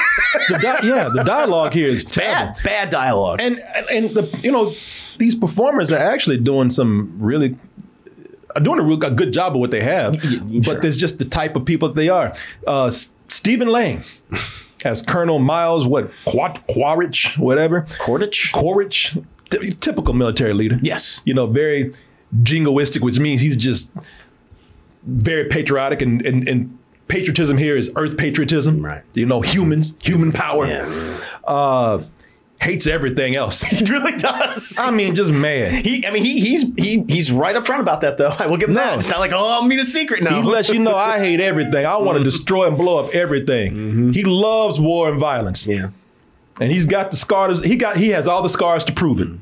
The 0.49 0.57
di- 0.59 0.87
yeah, 0.87 1.09
the 1.09 1.23
dialogue 1.23 1.73
here 1.73 1.87
is 1.87 2.03
bad, 2.05 2.57
bad 2.63 2.89
dialogue. 2.89 3.39
And 3.41 3.61
and 3.91 4.09
the 4.11 4.23
you 4.43 4.51
know 4.51 4.73
these 5.17 5.33
performers 5.33 5.91
are 5.91 5.97
actually 5.97 6.37
doing 6.37 6.69
some 6.69 7.13
really 7.19 7.55
are 8.55 8.61
doing 8.61 8.79
a 8.79 8.83
real 8.83 8.97
good 8.97 9.33
job 9.33 9.53
of 9.53 9.59
what 9.59 9.71
they 9.71 9.81
have. 9.81 10.17
But 10.65 10.81
there's 10.81 10.97
just 10.97 11.19
the 11.19 11.25
type 11.25 11.55
of 11.55 11.65
people 11.65 11.89
that 11.89 11.95
they 11.95 12.09
are. 12.09 12.35
Uh, 12.65 12.85
S- 12.85 13.13
Stephen 13.27 13.67
Lang 13.67 14.03
as 14.85 15.01
Colonel 15.01 15.39
Miles, 15.39 15.85
what 15.85 16.11
Quat 16.25 16.65
Quaritch, 16.67 17.37
whatever. 17.37 17.85
Quaritch. 17.99 18.51
Quaritch, 18.53 19.17
T- 19.49 19.71
typical 19.79 20.13
military 20.13 20.53
leader. 20.53 20.79
Yes. 20.81 21.21
You 21.25 21.33
know, 21.33 21.45
very 21.47 21.91
jingoistic, 22.41 23.01
which 23.01 23.19
means 23.19 23.41
he's 23.41 23.57
just 23.57 23.91
very 25.03 25.45
patriotic 25.49 26.01
and 26.01 26.25
and, 26.25 26.47
and 26.47 26.77
patriotism 27.07 27.57
here 27.57 27.77
is 27.77 27.91
earth 27.95 28.17
patriotism. 28.17 28.83
Right. 28.83 29.03
You 29.13 29.25
know, 29.25 29.41
humans, 29.41 29.95
human 30.01 30.31
power. 30.31 30.65
Uh 31.43 32.03
hates 32.65 32.87
everything 32.87 33.35
else. 33.35 33.61
he 33.61 33.83
really 33.85 34.17
does. 34.17 34.77
I 34.77 34.91
mean, 34.91 35.15
just 35.15 35.31
mad. 35.31 35.85
He, 35.85 36.05
I 36.05 36.11
mean, 36.11 36.23
he, 36.23 36.39
he's 36.39 36.63
he, 36.77 37.03
he's 37.07 37.31
right 37.31 37.55
up 37.55 37.65
front 37.65 37.81
about 37.81 38.01
that, 38.01 38.17
though. 38.17 38.29
I 38.39 38.47
will 38.47 38.57
give 38.57 38.69
him 38.69 38.75
that. 38.75 38.97
It's 38.97 39.09
not 39.09 39.19
like, 39.19 39.31
oh, 39.31 39.59
I'm 39.61 39.69
being 39.69 39.79
a 39.79 39.85
secret 39.85 40.23
now. 40.23 40.41
He 40.41 40.47
lets 40.47 40.69
you 40.69 40.79
know 40.79 40.95
I 40.95 41.19
hate 41.19 41.39
everything. 41.39 41.85
I 41.85 41.97
want 41.97 42.15
to 42.15 42.19
mm-hmm. 42.19 42.23
destroy 42.25 42.67
and 42.67 42.77
blow 42.77 43.05
up 43.05 43.13
everything. 43.13 43.73
Mm-hmm. 43.73 44.11
He 44.11 44.23
loves 44.23 44.79
war 44.79 45.09
and 45.09 45.19
violence. 45.19 45.65
Yeah. 45.67 45.89
And 46.59 46.71
he's 46.71 46.85
got 46.85 47.11
the 47.11 47.17
scars. 47.17 47.63
He 47.63 47.75
got 47.75 47.97
he 47.97 48.09
has 48.09 48.27
all 48.27 48.41
the 48.41 48.49
scars 48.49 48.85
to 48.85 48.93
prove 48.93 49.19
it. 49.19 49.27
Mm-hmm. 49.27 49.37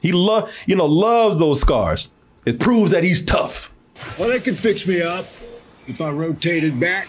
He 0.00 0.12
love 0.12 0.52
you 0.66 0.76
know 0.76 0.86
loves 0.86 1.38
those 1.38 1.60
scars. 1.60 2.10
It 2.44 2.60
proves 2.60 2.92
that 2.92 3.04
he's 3.04 3.24
tough. 3.24 3.72
Well, 4.18 4.28
they 4.28 4.38
could 4.38 4.56
fix 4.56 4.86
me 4.86 5.02
up 5.02 5.26
if 5.86 6.00
I 6.00 6.10
rotated 6.10 6.78
back 6.78 7.08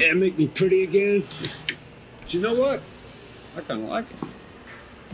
and 0.00 0.20
make 0.20 0.36
me 0.36 0.46
pretty 0.46 0.82
again. 0.84 1.24
But 2.20 2.34
you 2.34 2.40
know 2.40 2.54
what? 2.54 2.82
I 3.56 3.60
kind 3.60 3.82
of 3.82 3.88
like 3.88 4.10
it. 4.10 4.33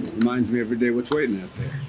It 0.02 0.14
reminds 0.16 0.50
me 0.50 0.60
every 0.60 0.76
day 0.76 0.90
what's 0.90 1.10
waiting 1.10 1.40
out 1.40 1.52
there. 1.54 1.80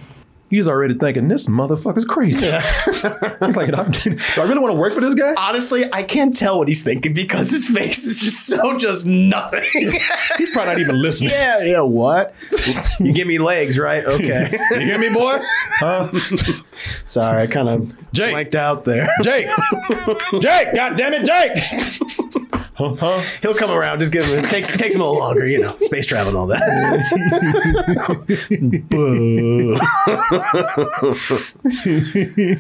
He's 0.52 0.68
already 0.68 0.96
thinking 0.96 1.30
this 1.30 1.46
motherfucker's 1.48 2.04
crazy. 2.04 2.46
he's 3.46 3.56
like, 3.56 3.74
"I'm- 3.74 3.92
do 3.92 4.18
I 4.38 4.44
really 4.44 4.60
want 4.60 4.74
to 4.74 4.78
work 4.78 4.94
for 4.94 5.00
this 5.00 5.16
guy? 5.16 5.34
Honestly, 5.38 5.86
I 5.94 6.04
can't 6.04 6.36
tell 6.36 6.58
what 6.58 6.68
he's 6.68 6.84
thinking 6.84 7.14
because 7.14 7.50
his 7.50 7.70
face 7.70 8.04
is 8.06 8.20
just 8.20 8.46
so 8.48 8.78
just 8.78 9.06
nothing. 9.06 9.64
he's 10.38 10.50
probably 10.50 10.74
not 10.74 10.80
even 10.80 11.02
listening. 11.02 11.32
Yeah, 11.32 11.64
yeah. 11.64 11.80
What? 11.80 12.36
you 13.00 13.14
give 13.14 13.30
me 13.30 13.38
legs, 13.38 13.80
right? 13.80 14.04
Okay. 14.06 14.60
you 14.72 14.80
hear 14.82 15.00
me, 15.00 15.08
boy? 15.08 15.40
Huh? 15.76 16.12
Sorry, 17.06 17.44
I 17.44 17.48
kind 17.48 17.70
of 17.70 18.12
Jake. 18.12 18.32
blanked 18.34 18.56
out 18.56 18.84
there. 18.84 19.08
Jake, 19.24 19.48
Jake, 20.42 20.76
God 20.76 20.98
damn 20.98 21.14
it, 21.14 21.26
Jake. 21.26 22.21
Huh? 23.00 23.22
He'll 23.42 23.54
come 23.54 23.72
around. 23.72 24.00
Just 24.00 24.12
give 24.12 24.26
him. 24.26 24.40
It 24.40 24.46
takes 24.50 24.76
takes 24.76 24.96
him 24.96 25.02
a 25.02 25.06
little 25.06 25.20
longer, 25.20 25.48
you 25.48 25.60
know, 25.60 25.78
space 25.82 26.06
travel 26.06 26.30
and 26.30 26.38
all 26.38 26.48
that. 26.48 26.62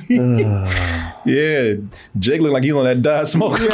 Yeah, 1.23 1.73
Jake 2.17 2.41
looked 2.41 2.53
like 2.53 2.63
he's 2.63 2.73
on 2.73 2.85
that 2.85 3.01
diet 3.01 3.27
smoke. 3.27 3.59
he 3.59 3.65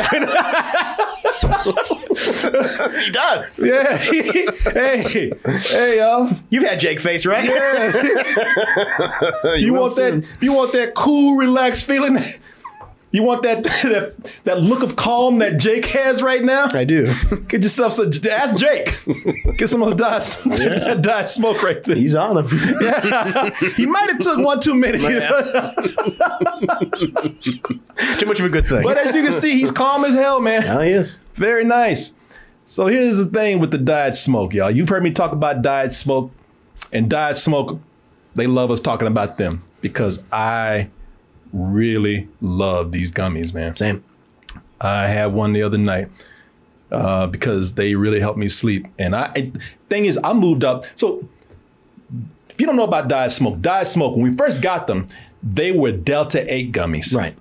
does. 3.11 3.63
Yeah. 3.63 3.97
hey, 3.97 5.31
hey, 5.45 5.97
y'all. 5.99 6.29
You've 6.49 6.63
had 6.63 6.79
Jake 6.79 6.99
face, 6.99 7.25
right? 7.25 7.45
Yeah. 7.45 9.53
you 9.55 9.73
will 9.73 9.81
want 9.81 9.91
soon. 9.93 10.21
that? 10.21 10.29
You 10.41 10.53
want 10.53 10.73
that 10.73 10.93
cool, 10.93 11.35
relaxed 11.35 11.85
feeling? 11.85 12.17
You 13.11 13.23
want 13.23 13.43
that 13.43 13.63
that 13.63 14.15
that 14.43 14.59
look 14.59 14.83
of 14.83 14.95
calm 14.95 15.39
that 15.39 15.57
Jake 15.57 15.85
has 15.85 16.21
right 16.21 16.43
now? 16.43 16.67
I 16.73 16.83
do. 16.83 17.05
Get 17.47 17.63
yourself 17.63 17.93
some. 17.93 18.11
Ask 18.29 18.57
Jake. 18.57 19.01
Get 19.57 19.69
some 19.69 19.81
of 19.81 19.89
the 19.89 19.95
that 19.95 21.01
diet 21.01 21.29
smoke 21.29 21.63
right 21.63 21.81
there. 21.83 21.95
He's 21.95 22.15
on 22.15 22.37
him. 22.37 22.59
Yeah. 22.81 23.49
he 23.75 23.85
might 23.85 24.09
have 24.09 24.19
took 24.19 24.39
one 24.39 24.59
too 24.59 24.75
many. 24.75 24.97
Too 24.97 25.05
much 28.25 28.39
of 28.39 28.45
a 28.45 28.49
good 28.49 28.67
thing. 28.67 28.83
But 28.83 28.97
as 28.97 29.15
you 29.15 29.23
can 29.23 29.31
see, 29.31 29.53
he's 29.53 29.71
calm 29.71 30.03
as 30.03 30.13
hell, 30.13 30.41
man. 30.41 30.63
Now 30.63 30.81
he 30.81 30.91
is. 30.91 31.17
Very 31.35 31.63
nice. 31.63 32.13
So 32.65 32.87
here's 32.87 33.17
the 33.17 33.25
thing 33.25 33.59
with 33.59 33.71
the 33.71 33.77
diet 33.77 34.17
smoke, 34.17 34.53
y'all. 34.53 34.69
You've 34.69 34.89
heard 34.89 35.01
me 35.01 35.11
talk 35.11 35.31
about 35.31 35.61
diet 35.61 35.93
smoke, 35.93 36.31
and 36.91 37.09
diet 37.09 37.37
smoke, 37.37 37.79
they 38.35 38.47
love 38.47 38.69
us 38.71 38.81
talking 38.81 39.07
about 39.07 39.37
them 39.37 39.63
because 39.79 40.19
I 40.31 40.89
really 41.57 42.27
love 42.41 42.91
these 42.91 43.11
gummies, 43.11 43.53
man. 43.53 43.75
Same. 43.75 44.03
I 44.79 45.07
had 45.07 45.33
one 45.33 45.53
the 45.53 45.63
other 45.63 45.77
night 45.77 46.09
uh, 46.91 47.27
because 47.27 47.73
they 47.73 47.95
really 47.95 48.19
helped 48.19 48.37
me 48.37 48.47
sleep. 48.47 48.87
And 48.99 49.15
I 49.15 49.31
and 49.35 49.61
thing 49.89 50.05
is, 50.05 50.19
I 50.23 50.33
moved 50.33 50.63
up. 50.63 50.83
So 50.95 51.27
if 52.49 52.61
you 52.61 52.67
don't 52.67 52.75
know 52.75 52.83
about 52.83 53.07
diet 53.07 53.31
smoke, 53.31 53.61
diet 53.61 53.87
smoke, 53.87 54.15
when 54.15 54.31
we 54.31 54.35
first 54.35 54.61
got 54.61 54.87
them, 54.87 55.07
they 55.43 55.71
were 55.71 55.91
Delta 55.91 56.51
8 56.51 56.71
gummies. 56.71 57.15
Right. 57.15 57.35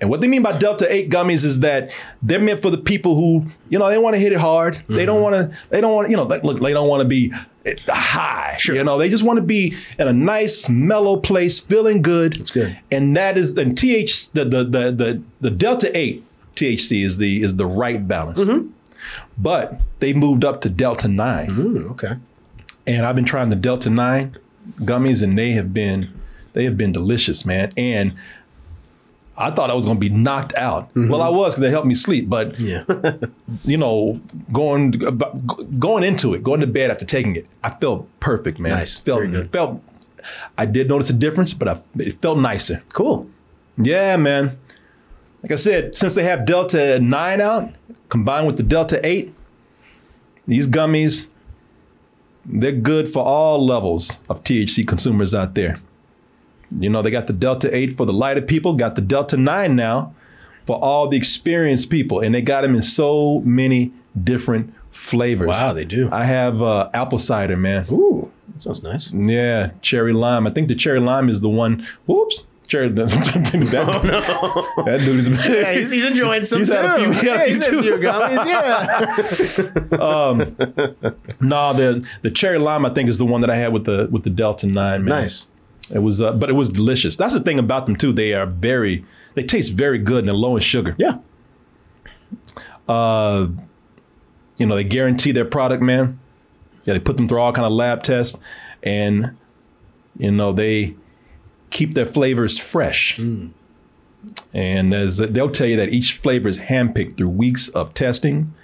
And 0.00 0.08
what 0.10 0.20
they 0.20 0.28
mean 0.28 0.42
by 0.42 0.56
Delta 0.56 0.92
8 0.92 1.10
gummies 1.10 1.44
is 1.44 1.60
that 1.60 1.90
they're 2.22 2.38
meant 2.38 2.62
for 2.62 2.70
the 2.70 2.78
people 2.78 3.16
who, 3.16 3.46
you 3.68 3.78
know, 3.78 3.88
they 3.88 3.98
want 3.98 4.14
to 4.14 4.20
hit 4.20 4.32
it 4.32 4.38
hard. 4.38 4.82
They 4.88 5.04
don't 5.04 5.20
want 5.20 5.34
to, 5.34 5.56
they 5.70 5.80
don't 5.80 5.92
want, 5.92 6.10
you 6.10 6.16
know, 6.16 6.22
like, 6.22 6.44
look, 6.44 6.60
they 6.60 6.72
don't 6.72 6.88
want 6.88 7.02
to 7.02 7.08
be 7.08 7.32
eh, 7.64 7.74
high. 7.88 8.58
You 8.64 8.84
know, 8.84 8.96
they 8.96 9.08
just 9.08 9.24
want 9.24 9.38
to 9.38 9.42
be 9.42 9.76
in 9.98 10.06
a 10.06 10.12
nice, 10.12 10.68
mellow 10.68 11.16
place, 11.16 11.58
feeling 11.58 12.00
good. 12.00 12.34
That's 12.34 12.50
good. 12.50 12.78
And 12.92 13.16
that 13.16 13.36
is 13.36 13.54
the 13.54 13.72
TH, 13.72 14.30
the 14.32 14.44
the 14.44 14.64
the 14.64 14.92
the, 14.92 15.22
the 15.40 15.50
Delta 15.50 15.96
8 15.96 16.24
THC 16.54 17.04
is 17.04 17.18
the 17.18 17.42
is 17.42 17.56
the 17.56 17.66
right 17.66 18.06
balance. 18.06 18.40
But 19.36 19.80
they 20.00 20.12
moved 20.12 20.44
up 20.44 20.60
to 20.62 20.68
Delta 20.68 21.08
9. 21.08 21.86
okay. 21.90 22.16
And 22.86 23.04
I've 23.04 23.16
been 23.16 23.24
trying 23.24 23.50
the 23.50 23.56
Delta 23.56 23.90
9 23.90 24.36
gummies 24.80 25.22
and 25.22 25.38
they 25.38 25.52
have 25.52 25.72
been 25.72 26.12
they 26.52 26.64
have 26.64 26.76
been 26.76 26.92
delicious, 26.92 27.44
man. 27.44 27.72
And 27.76 28.14
I 29.38 29.50
thought 29.50 29.70
I 29.70 29.74
was 29.74 29.84
going 29.84 29.96
to 29.96 30.00
be 30.00 30.08
knocked 30.08 30.54
out. 30.56 30.88
Mm-hmm. 30.90 31.10
Well, 31.10 31.22
I 31.22 31.28
was 31.28 31.54
because 31.54 31.62
they 31.62 31.70
helped 31.70 31.86
me 31.86 31.94
sleep. 31.94 32.28
But 32.28 32.58
Yeah. 32.58 32.84
you 33.64 33.76
know, 33.76 34.20
going 34.52 34.90
going 35.78 36.04
into 36.04 36.34
it, 36.34 36.42
going 36.42 36.60
to 36.60 36.66
bed 36.66 36.90
after 36.90 37.04
taking 37.04 37.36
it, 37.36 37.46
I 37.62 37.70
felt 37.70 38.08
perfect, 38.20 38.58
man. 38.58 38.72
Nice. 38.72 38.98
Felt 39.00 39.20
Very 39.20 39.30
good. 39.30 39.52
felt. 39.52 39.82
I 40.58 40.66
did 40.66 40.88
notice 40.88 41.08
a 41.10 41.14
difference, 41.14 41.54
but 41.54 41.68
I, 41.68 41.80
it 41.98 42.20
felt 42.20 42.38
nicer. 42.38 42.82
Cool. 42.92 43.28
Yeah, 43.76 44.16
man. 44.16 44.58
Like 45.42 45.52
I 45.52 45.54
said, 45.54 45.96
since 45.96 46.14
they 46.14 46.24
have 46.24 46.44
Delta 46.44 46.98
9 46.98 47.40
out, 47.40 47.72
combined 48.08 48.46
with 48.48 48.56
the 48.56 48.64
Delta 48.64 49.00
8, 49.06 49.32
these 50.46 50.66
gummies, 50.66 51.28
they're 52.44 52.72
good 52.72 53.08
for 53.08 53.24
all 53.24 53.64
levels 53.64 54.18
of 54.28 54.42
THC 54.42 54.86
consumers 54.86 55.34
out 55.34 55.54
there. 55.54 55.80
You 56.70 56.90
know, 56.90 57.00
they 57.02 57.10
got 57.10 57.26
the 57.26 57.32
Delta 57.32 57.74
8 57.74 57.96
for 57.96 58.04
the 58.06 58.12
lighter 58.12 58.42
people, 58.42 58.74
got 58.74 58.94
the 58.94 59.00
Delta 59.00 59.36
9 59.36 59.74
now 59.74 60.14
for 60.66 60.76
all 60.76 61.08
the 61.08 61.16
experienced 61.16 61.88
people, 61.90 62.20
and 62.20 62.34
they 62.34 62.42
got 62.42 62.60
them 62.62 62.74
in 62.74 62.82
so 62.82 63.40
many 63.40 63.92
different 64.22 64.74
flavors. 64.90 65.48
Wow, 65.48 65.72
they 65.72 65.84
do. 65.86 66.08
I 66.12 66.24
have 66.24 66.60
uh, 66.62 66.90
apple 66.92 67.18
cider, 67.18 67.56
man. 67.56 67.86
Ooh, 67.90 68.30
sounds 68.58 68.82
nice. 68.82 69.10
Yeah, 69.12 69.70
cherry 69.80 70.12
lime. 70.12 70.46
I 70.46 70.50
think 70.50 70.68
the 70.68 70.74
cherry 70.74 71.00
lime 71.00 71.30
is 71.30 71.40
the 71.40 71.48
one. 71.48 71.86
Whoops. 72.06 72.44
Cherry. 72.66 72.90
that, 72.90 73.08
that 74.84 75.00
dude 75.02 75.20
is. 75.20 75.28
Oh, 75.28 75.52
Yeah, 75.52 75.72
he's, 75.72 75.90
he's 75.90 76.04
enjoying 76.04 76.42
some 76.44 76.58
He's 76.58 76.68
too. 76.68 76.74
had 76.76 76.84
a 76.84 76.98
few- 76.98 77.12
he 77.12 77.26
had 77.26 77.36
a 77.36 77.38
yeah, 77.38 77.46
he's 77.46 77.64
had 77.66 77.74
a 77.74 77.82
few 77.82 77.94
gummies. 77.96 78.46
Yeah. 79.90 79.98
um, 80.04 81.38
no, 81.40 81.72
the 81.72 82.06
the 82.20 82.30
cherry 82.30 82.58
lime 82.58 82.84
I 82.84 82.90
think 82.90 83.08
is 83.08 83.16
the 83.16 83.24
one 83.24 83.40
that 83.40 83.48
I 83.48 83.56
had 83.56 83.72
with 83.72 83.84
the 83.86 84.08
with 84.10 84.24
the 84.24 84.30
Delta 84.30 84.66
Nine. 84.66 85.04
Man. 85.04 85.22
Nice. 85.22 85.46
It 85.90 86.00
was, 86.00 86.20
uh, 86.20 86.32
but 86.32 86.50
it 86.50 86.54
was 86.54 86.68
delicious. 86.68 87.16
That's 87.16 87.34
the 87.34 87.40
thing 87.40 87.58
about 87.58 87.86
them 87.86 87.96
too. 87.96 88.12
They 88.12 88.34
are 88.34 88.46
very, 88.46 89.04
they 89.34 89.42
taste 89.42 89.72
very 89.72 89.98
good 89.98 90.20
and 90.20 90.28
they're 90.28 90.34
low 90.34 90.56
in 90.56 90.62
sugar. 90.62 90.94
Yeah. 90.98 91.18
Uh, 92.88 93.48
you 94.58 94.66
know, 94.66 94.74
they 94.74 94.84
guarantee 94.84 95.32
their 95.32 95.44
product, 95.44 95.82
man. 95.82 96.18
Yeah, 96.84 96.94
they 96.94 97.00
put 97.00 97.16
them 97.16 97.26
through 97.26 97.40
all 97.40 97.52
kind 97.52 97.66
of 97.66 97.72
lab 97.72 98.02
tests, 98.02 98.38
and 98.82 99.36
you 100.18 100.30
know 100.30 100.52
they 100.52 100.94
keep 101.70 101.94
their 101.94 102.06
flavors 102.06 102.58
fresh. 102.58 103.18
And 104.52 104.94
as 104.94 105.18
they'll 105.18 105.50
tell 105.50 105.66
you 105.66 105.76
that 105.76 105.90
each 105.90 106.14
flavor 106.14 106.48
is 106.48 106.58
handpicked 106.58 107.16
through 107.16 107.28
weeks 107.28 107.68
of 107.68 107.94
testing 107.94 108.54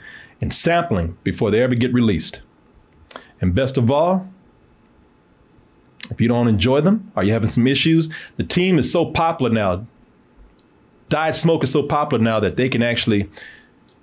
and 0.41 0.53
sampling 0.53 1.17
before 1.23 1.51
they 1.51 1.63
ever 1.63 1.75
get 1.75 1.93
released. 1.93 2.43
And 3.41 3.55
best 3.55 3.77
of 3.77 3.91
all, 3.91 4.29
if 6.11 6.21
you 6.21 6.29
don't 6.29 6.49
enjoy 6.49 6.81
them, 6.81 7.11
are 7.17 7.25
you 7.25 7.33
having 7.33 7.51
some 7.51 7.67
issues? 7.67 8.11
The 8.37 8.45
team 8.45 8.79
is 8.79 8.91
so 8.91 9.07
popular 9.07 9.51
now. 9.51 9.87
Diet 11.09 11.37
Smoke 11.37 11.65
is 11.65 11.73
so 11.73 11.83
popular 11.83 12.23
now 12.23 12.41
that 12.41 12.57
they 12.57 12.69
can 12.69 12.83
actually, 12.83 13.29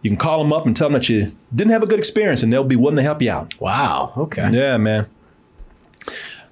you 0.02 0.10
can 0.10 0.18
call 0.18 0.42
them 0.44 0.54
up 0.54 0.66
and 0.66 0.76
tell 0.76 0.90
them 0.90 0.94
that 0.94 1.10
you 1.10 1.36
didn't 1.54 1.72
have 1.72 1.84
a 1.84 1.88
good 1.88 2.00
experience 2.00 2.44
and 2.44 2.52
they'll 2.52 2.64
be 2.64 2.76
willing 2.76 2.98
to 2.98 3.04
help 3.04 3.22
you 3.22 3.32
out. 3.32 3.60
Wow. 3.60 4.14
Okay. 4.16 4.50
Yeah, 4.52 4.78
man. 4.78 5.08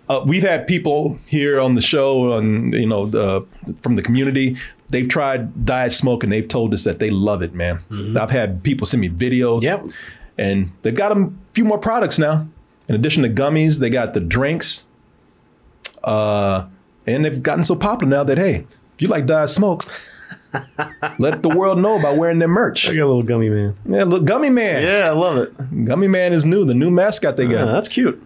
Uh, 0.09 0.23
we've 0.25 0.43
had 0.43 0.65
people 0.65 1.19
here 1.27 1.59
on 1.59 1.75
the 1.75 1.81
show, 1.81 2.33
and 2.33 2.73
you 2.73 2.87
know, 2.87 3.07
uh, 3.11 3.71
from 3.83 3.95
the 3.95 4.01
community. 4.01 4.57
They've 4.89 5.07
tried 5.07 5.67
diet 5.67 5.93
smoke, 5.93 6.23
and 6.23 6.33
they've 6.33 6.47
told 6.47 6.73
us 6.73 6.83
that 6.83 6.97
they 6.97 7.11
love 7.11 7.43
it, 7.43 7.53
man. 7.53 7.79
I've 8.17 8.31
had 8.31 8.63
people 8.63 8.87
send 8.87 9.01
me 9.01 9.09
videos. 9.09 9.61
Yep. 9.61 9.85
And 10.39 10.71
they've 10.81 10.95
got 10.95 11.15
a 11.15 11.31
few 11.51 11.63
more 11.63 11.77
products 11.77 12.17
now. 12.17 12.47
In 12.87 12.95
addition 12.95 13.21
to 13.21 13.29
gummies, 13.29 13.77
they 13.77 13.91
got 13.91 14.15
the 14.15 14.19
drinks. 14.19 14.87
Uh, 16.09 16.67
and 17.05 17.23
they've 17.23 17.41
gotten 17.43 17.63
so 17.63 17.75
popular 17.75 18.09
now 18.09 18.23
that 18.23 18.37
hey, 18.37 18.65
if 18.95 19.01
you 19.01 19.07
like 19.07 19.25
diet 19.27 19.49
smoke, 19.49 19.83
let 21.19 21.43
the 21.43 21.49
world 21.49 21.77
know 21.77 22.01
by 22.01 22.11
wearing 22.11 22.39
their 22.39 22.47
merch. 22.47 22.87
I 22.87 22.93
got 22.95 23.03
a 23.03 23.05
little 23.05 23.23
gummy 23.23 23.49
man. 23.49 23.75
Yeah, 23.85 24.03
look, 24.05 24.25
Gummy 24.25 24.49
Man. 24.49 24.81
Yeah, 24.83 25.09
I 25.09 25.13
love 25.13 25.37
it. 25.37 25.85
Gummy 25.85 26.07
Man 26.07 26.33
is 26.33 26.45
new, 26.45 26.65
the 26.65 26.73
new 26.73 26.89
mascot 26.89 27.37
they 27.37 27.47
got. 27.47 27.67
Ah, 27.67 27.71
that's 27.71 27.87
cute. 27.87 28.25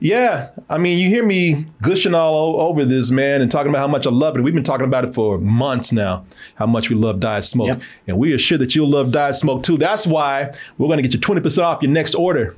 Yeah, 0.00 0.50
I 0.68 0.76
mean, 0.78 0.98
you 0.98 1.08
hear 1.08 1.24
me 1.24 1.66
gushing 1.80 2.14
all 2.14 2.60
over 2.60 2.84
this, 2.84 3.10
man, 3.10 3.40
and 3.40 3.50
talking 3.50 3.70
about 3.70 3.78
how 3.78 3.86
much 3.86 4.06
I 4.06 4.10
love 4.10 4.36
it. 4.36 4.42
We've 4.42 4.52
been 4.52 4.64
talking 4.64 4.84
about 4.84 5.04
it 5.04 5.14
for 5.14 5.38
months 5.38 5.92
now, 5.92 6.26
how 6.56 6.66
much 6.66 6.90
we 6.90 6.96
love 6.96 7.20
Diet 7.20 7.44
Smoke. 7.44 7.78
And 8.06 8.18
we 8.18 8.32
are 8.32 8.38
sure 8.38 8.58
that 8.58 8.74
you'll 8.74 8.90
love 8.90 9.12
Diet 9.12 9.36
Smoke 9.36 9.62
too. 9.62 9.78
That's 9.78 10.06
why 10.06 10.52
we're 10.76 10.88
going 10.88 11.02
to 11.02 11.08
get 11.08 11.14
you 11.14 11.20
20% 11.20 11.62
off 11.62 11.80
your 11.80 11.92
next 11.92 12.14
order. 12.16 12.54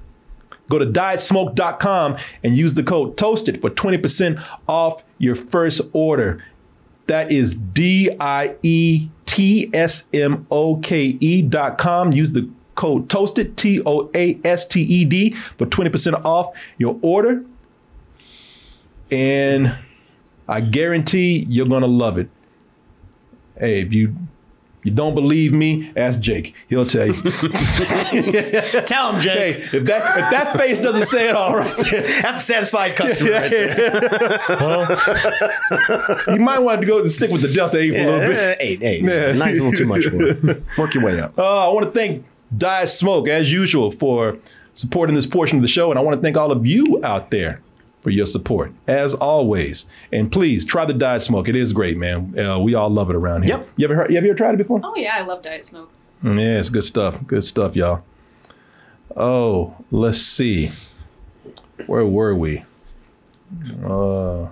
Go 0.69 0.79
to 0.79 0.87
dietsmoke.com 0.87 2.17
and 2.43 2.57
use 2.57 2.75
the 2.75 2.83
code 2.83 3.17
TOASTED 3.17 3.61
for 3.61 3.71
20% 3.71 4.43
off 4.69 5.03
your 5.19 5.35
first 5.35 5.81
order. 5.93 6.45
That 7.07 7.31
is 7.31 7.55
D 7.55 8.11
I 8.19 8.57
E 8.63 9.09
T 9.27 9.71
S 9.73 10.05
M 10.13 10.47
O 10.51 10.77
K 10.77 11.17
E 11.21 11.43
dot 11.43 11.79
com. 11.79 12.13
Use 12.13 12.33
the 12.33 12.49
code 12.75 13.09
TOASTED, 13.09 13.57
T 13.57 13.81
O 13.87 14.11
A 14.15 14.39
S 14.45 14.67
T 14.67 14.83
E 14.83 15.05
D, 15.05 15.35
for 15.59 15.67
20% 15.67 16.25
off 16.25 16.55
your 16.79 16.99
order. 17.03 17.45
And 19.11 19.77
I 20.49 20.61
guarantee 20.61 21.45
you're 21.49 21.69
going 21.69 21.83
to 21.83 21.89
love 21.89 22.19
it. 22.19 22.29
Hey, 23.59 23.81
if 23.81 23.93
you 23.93 24.15
you 24.87 24.93
don't 24.93 25.17
believe 25.17 25.53
me, 25.53 25.91
ask 25.97 26.21
Jake. 26.21 26.55
He'll 26.69 26.87
tell 26.87 27.09
you. 27.09 27.15
Tell 28.87 29.13
him, 29.13 29.21
Jake. 29.21 29.57
Hey, 29.57 29.79
if 29.79 29.85
that 29.87 30.17
if 30.17 30.31
that 30.31 30.57
face 30.57 30.81
doesn't 30.81 31.07
say 31.07 31.29
it 31.29 31.35
all 31.35 31.57
right, 31.57 31.77
there, 31.79 32.03
That's 32.23 32.43
a 32.43 32.45
satisfied 32.45 32.95
customer 32.95 33.33
right 33.33 33.51
there. 33.51 34.41
you 36.35 36.39
might 36.39 36.61
want 36.61 36.83
to 36.83 36.87
go 36.87 37.01
and 37.01 37.11
stick 37.11 37.33
with 37.33 37.43
the 37.43 37.49
Delta 37.49 37.81
8 37.81 37.91
for 37.91 37.97
a 37.97 38.05
little 38.05 38.21
bit. 38.21 38.37
Yeah, 38.37 38.55
eight, 38.61 38.81
eight. 38.85 39.03
Yeah. 39.03 39.33
Nine's 39.33 39.59
a 39.59 39.65
little 39.65 39.77
too 39.77 39.87
much 39.87 40.05
for 40.05 40.25
him. 40.25 40.65
Work 40.79 40.95
your 40.95 41.03
way 41.03 41.21
up. 41.21 41.37
Uh, 41.37 41.69
I 41.69 41.73
want 41.73 41.87
to 41.87 41.91
thank 41.91 42.25
Diet 42.57 42.89
Smoke, 42.89 43.27
as 43.27 43.51
usual, 43.51 43.91
for 43.91 44.39
supporting 44.75 45.17
this 45.17 45.27
portion 45.27 45.59
of 45.59 45.63
the 45.63 45.69
show. 45.69 45.91
And 45.91 45.99
I 45.99 46.03
want 46.03 46.15
to 46.15 46.23
thank 46.23 46.37
all 46.37 46.53
of 46.53 46.65
you 46.65 47.01
out 47.03 47.33
there 47.33 47.61
for 48.07 48.11
your 48.11 48.25
support, 48.25 48.73
as 48.87 49.15
always. 49.15 49.85
And 50.13 50.31
please 50.31 50.65
try 50.65 50.85
the 50.85 50.95
Diet 50.95 51.23
Smoke. 51.23 51.49
It 51.49 51.57
is 51.57 51.73
great, 51.73 51.99
man. 51.99 52.39
Uh, 52.39 52.57
we 52.57 52.73
all 52.73 52.89
love 52.89 53.11
it 53.11 53.17
around 53.17 53.43
here. 53.43 53.57
Yep. 53.57 53.69
You 53.77 53.85
ever 53.87 53.97
heard, 53.97 54.13
you 54.13 54.17
ever 54.19 54.33
tried 54.33 54.55
it 54.55 54.59
before? 54.59 54.81
Oh 54.85 54.95
yeah, 54.95 55.17
I 55.17 55.23
love 55.23 55.43
diet 55.43 55.65
smoke. 55.65 55.91
Mm, 56.23 56.41
Yeah, 56.41 56.61
it's 56.61 56.69
good 56.69 56.85
stuff. 56.85 57.19
Good 57.27 57.43
stuff, 57.43 57.75
y'all. 57.75 58.05
Oh, 59.17 59.75
let's 59.91 60.21
see. 60.21 60.71
Where 61.89 62.07
were 62.07 62.33
we? 62.37 62.63
Uh, 63.85 64.47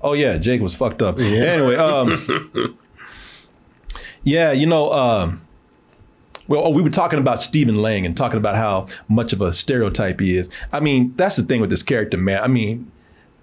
oh 0.00 0.12
yeah, 0.14 0.38
Jake 0.38 0.60
was 0.60 0.72
fucked 0.72 1.02
up. 1.02 1.18
Anyway, 1.18 1.74
um, 1.74 2.78
yeah, 4.22 4.52
you 4.52 4.66
know, 4.66 4.92
um, 4.92 5.40
well, 6.50 6.66
oh, 6.66 6.70
we 6.70 6.82
were 6.82 6.90
talking 6.90 7.20
about 7.20 7.40
Stephen 7.40 7.76
Lang 7.76 8.04
and 8.04 8.16
talking 8.16 8.36
about 8.36 8.56
how 8.56 8.88
much 9.08 9.32
of 9.32 9.40
a 9.40 9.52
stereotype 9.52 10.18
he 10.18 10.36
is. 10.36 10.50
I 10.72 10.80
mean, 10.80 11.14
that's 11.14 11.36
the 11.36 11.44
thing 11.44 11.60
with 11.60 11.70
this 11.70 11.84
character, 11.84 12.16
man. 12.16 12.42
I 12.42 12.48
mean, 12.48 12.90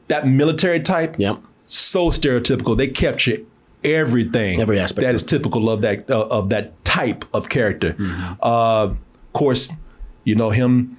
that 0.10 0.28
military 0.28 0.82
type, 0.82 1.18
yep, 1.18 1.39
so 1.64 2.10
stereotypical. 2.10 2.76
They 2.76 2.89
capture 2.89 3.38
everything, 3.82 4.60
every 4.60 4.78
aspect 4.78 5.05
that 5.05 5.16
is 5.16 5.24
typical 5.24 5.70
of 5.70 5.80
that 5.84 6.12
uh, 6.12 6.28
of 6.28 6.49
that 6.49 6.84
type 6.84 7.24
of 7.34 7.47
character. 7.47 7.95
Uh, 8.43 8.89
of 8.89 8.97
course, 9.32 9.70
you 10.26 10.36
know 10.36 10.49
him 10.49 10.96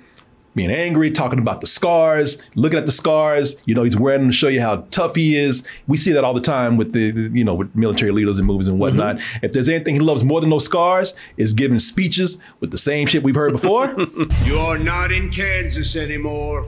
being 0.59 0.71
angry, 0.73 1.11
talking 1.11 1.39
about 1.39 1.61
the 1.61 1.67
scars, 1.67 2.37
looking 2.57 2.79
at 2.79 2.85
the 2.85 2.93
scars. 2.93 3.57
You 3.65 3.75
know, 3.75 3.85
he's 3.85 3.97
wearing 3.97 4.23
them 4.23 4.31
to 4.31 4.37
show 4.37 4.49
you 4.49 4.61
how 4.61 4.85
tough 4.91 5.15
he 5.15 5.37
is. 5.37 5.67
We 5.87 5.97
see 5.97 6.11
that 6.13 6.25
all 6.25 6.35
the 6.35 6.41
time 6.41 6.77
with 6.77 6.93
the, 6.93 7.13
the- 7.13 7.31
you 7.39 7.45
know 7.45 7.55
with 7.55 7.75
military 7.77 8.11
leaders 8.11 8.39
and 8.39 8.47
movies 8.47 8.67
and 8.67 8.79
whatnot. 8.79 9.17
Mm-hmm. 9.17 9.45
If 9.47 9.53
there's 9.53 9.69
anything 9.69 9.95
he 9.95 10.01
loves 10.01 10.25
more 10.25 10.41
than 10.41 10.51
those 10.51 10.65
scars, 10.65 11.15
is 11.37 11.53
giving 11.53 11.79
speeches 11.79 12.39
with 12.61 12.73
the 12.73 12.79
same 12.79 13.07
shit 13.07 13.23
we've 13.23 13.35
heard 13.37 13.53
before. 13.53 13.95
You're 14.45 14.79
not 14.79 15.13
in 15.13 15.31
Kansas 15.31 15.95
anymore. 15.95 16.67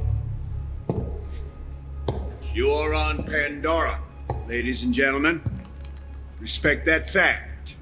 You're 2.54 2.94
on 2.94 3.24
Pandora, 3.24 4.00
ladies 4.48 4.82
and 4.84 4.94
gentlemen. 4.94 5.40
Respect 6.40 6.86
that 6.86 7.10
fact 7.10 7.74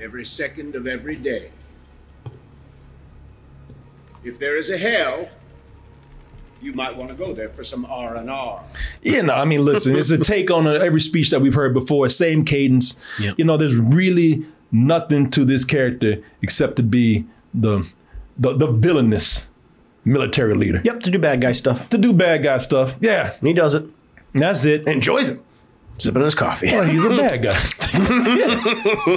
every 0.00 0.24
second 0.24 0.76
of 0.76 0.86
every 0.86 1.16
day. 1.16 1.50
If 4.24 4.38
there 4.38 4.56
is 4.56 4.70
a 4.70 4.78
hell, 4.78 5.28
you 6.60 6.72
might 6.72 6.96
want 6.96 7.10
to 7.10 7.16
go 7.16 7.32
there 7.32 7.48
for 7.48 7.64
some 7.64 7.84
R 7.86 8.16
and 8.16 8.30
R. 8.30 8.62
You 9.02 9.22
know, 9.22 9.34
I 9.34 9.44
mean, 9.44 9.64
listen, 9.64 9.94
it's 9.96 10.10
a 10.10 10.18
take 10.18 10.50
on 10.50 10.66
uh, 10.66 10.72
every 10.72 11.00
speech 11.00 11.30
that 11.30 11.40
we've 11.40 11.54
heard 11.54 11.74
before, 11.74 12.08
same 12.08 12.44
cadence. 12.44 12.96
You 13.18 13.44
know, 13.44 13.56
there's 13.56 13.76
really 13.76 14.46
nothing 14.72 15.30
to 15.30 15.44
this 15.44 15.64
character 15.64 16.22
except 16.42 16.76
to 16.76 16.82
be 16.82 17.26
the 17.54 17.86
the, 18.38 18.54
the 18.54 18.66
villainous 18.66 19.46
military 20.04 20.54
leader. 20.54 20.80
Yep, 20.84 21.00
to 21.00 21.10
do 21.10 21.18
bad 21.18 21.40
guy 21.40 21.52
stuff. 21.52 21.88
To 21.90 21.98
do 21.98 22.12
bad 22.12 22.42
guy 22.42 22.58
stuff. 22.58 22.94
Yeah. 23.00 23.34
And 23.38 23.48
he 23.48 23.54
does 23.54 23.74
it. 23.74 23.84
That's 24.34 24.64
it. 24.64 24.86
Enjoys 24.86 25.30
it. 25.30 25.40
Sipping 25.98 26.22
his 26.22 26.34
coffee. 26.34 26.66
Well, 26.66 26.84
he's 26.84 27.04
a 27.04 27.08
bad 27.16 27.42
guy. 27.42 27.58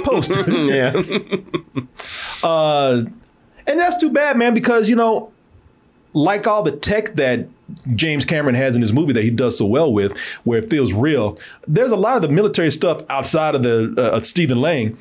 Post. 0.02 0.32
yeah. 0.48 0.94
Uh, 2.42 3.04
and 3.66 3.78
that's 3.78 3.98
too 3.98 4.10
bad, 4.10 4.38
man, 4.38 4.54
because, 4.54 4.88
you 4.88 4.96
know, 4.96 5.30
like 6.12 6.46
all 6.46 6.62
the 6.62 6.72
tech 6.72 7.14
that 7.14 7.46
James 7.94 8.24
Cameron 8.24 8.54
has 8.54 8.74
in 8.74 8.82
his 8.82 8.92
movie 8.92 9.12
that 9.12 9.22
he 9.22 9.30
does 9.30 9.56
so 9.56 9.66
well 9.66 9.92
with, 9.92 10.16
where 10.44 10.58
it 10.58 10.68
feels 10.68 10.92
real, 10.92 11.38
there's 11.66 11.92
a 11.92 11.96
lot 11.96 12.16
of 12.16 12.22
the 12.22 12.28
military 12.28 12.70
stuff 12.70 13.02
outside 13.08 13.54
of 13.54 13.62
the 13.62 13.94
uh, 13.96 14.16
of 14.16 14.26
Stephen 14.26 14.60
Lang 14.60 14.96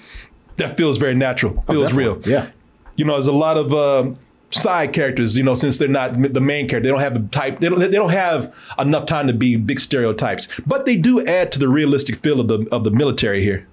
that 0.57 0.77
feels 0.77 0.97
very 0.97 1.15
natural, 1.15 1.63
feels 1.67 1.93
real. 1.93 2.21
Yeah. 2.25 2.49
You 2.95 3.05
know, 3.05 3.13
there's 3.13 3.27
a 3.27 3.31
lot 3.31 3.57
of 3.57 3.73
uh, 3.73 4.11
side 4.51 4.93
characters. 4.93 5.37
You 5.37 5.43
know, 5.43 5.55
since 5.55 5.77
they're 5.77 5.87
not 5.87 6.21
the 6.21 6.41
main 6.41 6.67
character, 6.67 6.87
they 6.87 6.91
don't 6.91 6.99
have 6.99 7.13
the 7.13 7.27
type. 7.29 7.59
They 7.59 7.69
don't. 7.69 7.79
They 7.79 7.89
don't 7.89 8.11
have 8.11 8.53
enough 8.77 9.05
time 9.05 9.27
to 9.27 9.33
be 9.33 9.55
big 9.55 9.79
stereotypes. 9.79 10.47
But 10.67 10.85
they 10.85 10.95
do 10.95 11.25
add 11.25 11.51
to 11.53 11.59
the 11.59 11.69
realistic 11.69 12.17
feel 12.17 12.39
of 12.39 12.47
the 12.49 12.67
of 12.71 12.83
the 12.83 12.91
military 12.91 13.41
here. 13.41 13.67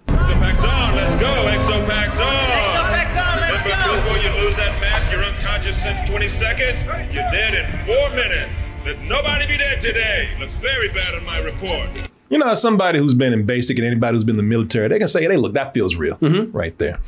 Nobody 9.08 9.46
be 9.46 9.56
dead 9.56 9.80
today. 9.80 10.36
Looks 10.38 10.52
very 10.54 10.88
bad 10.88 11.14
on 11.14 11.24
my 11.24 11.38
report. 11.38 11.90
You 12.28 12.38
know, 12.38 12.54
somebody 12.54 12.98
who's 12.98 13.14
been 13.14 13.32
in 13.32 13.46
basic 13.46 13.78
and 13.78 13.86
anybody 13.86 14.16
who's 14.16 14.24
been 14.24 14.34
in 14.34 14.38
the 14.38 14.42
military, 14.42 14.88
they 14.88 14.98
can 14.98 15.06
say, 15.06 15.22
"Hey, 15.22 15.36
look, 15.36 15.52
that 15.54 15.72
feels 15.74 15.94
real, 15.94 16.18
right 16.20 16.76
there." 16.78 16.98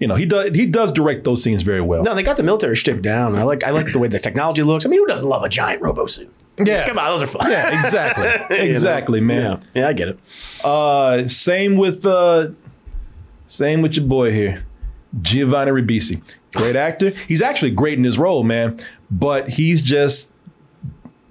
You 0.00 0.08
know, 0.08 0.16
he 0.16 0.26
does 0.26 0.54
he 0.54 0.66
does 0.66 0.90
direct 0.90 1.24
those 1.24 1.42
scenes 1.42 1.62
very 1.62 1.80
well. 1.80 2.02
No, 2.02 2.14
they 2.14 2.24
got 2.24 2.36
the 2.36 2.42
military 2.42 2.74
shtick 2.74 3.00
down. 3.00 3.36
I 3.36 3.44
like 3.44 3.62
I 3.62 3.70
like 3.70 3.92
the 3.92 3.98
way 3.98 4.08
the 4.08 4.18
technology 4.18 4.62
looks. 4.62 4.84
I 4.84 4.88
mean, 4.88 4.98
who 4.98 5.06
doesn't 5.06 5.28
love 5.28 5.44
a 5.44 5.48
giant 5.48 5.80
robo 5.80 6.06
suit? 6.06 6.32
Yeah. 6.58 6.86
Come 6.86 6.98
on, 6.98 7.10
those 7.10 7.22
are 7.22 7.26
fun. 7.26 7.50
Yeah, 7.50 7.78
exactly. 7.78 8.24
You 8.56 8.64
know? 8.64 8.70
exactly, 8.70 9.20
man. 9.20 9.62
Yeah. 9.74 9.82
yeah, 9.82 9.88
I 9.88 9.92
get 9.92 10.08
it. 10.08 10.18
Uh, 10.64 11.26
same 11.28 11.76
with 11.76 12.04
uh, 12.04 12.48
same 13.46 13.80
with 13.82 13.94
your 13.94 14.06
boy 14.06 14.32
here, 14.32 14.64
Giovanni 15.22 15.70
Ribisi. 15.70 16.20
Great 16.52 16.76
actor. 16.76 17.10
He's 17.28 17.42
actually 17.42 17.72
great 17.72 17.98
in 17.98 18.04
his 18.04 18.18
role, 18.18 18.42
man. 18.44 18.80
But 19.10 19.50
he's 19.50 19.82
just 19.82 20.32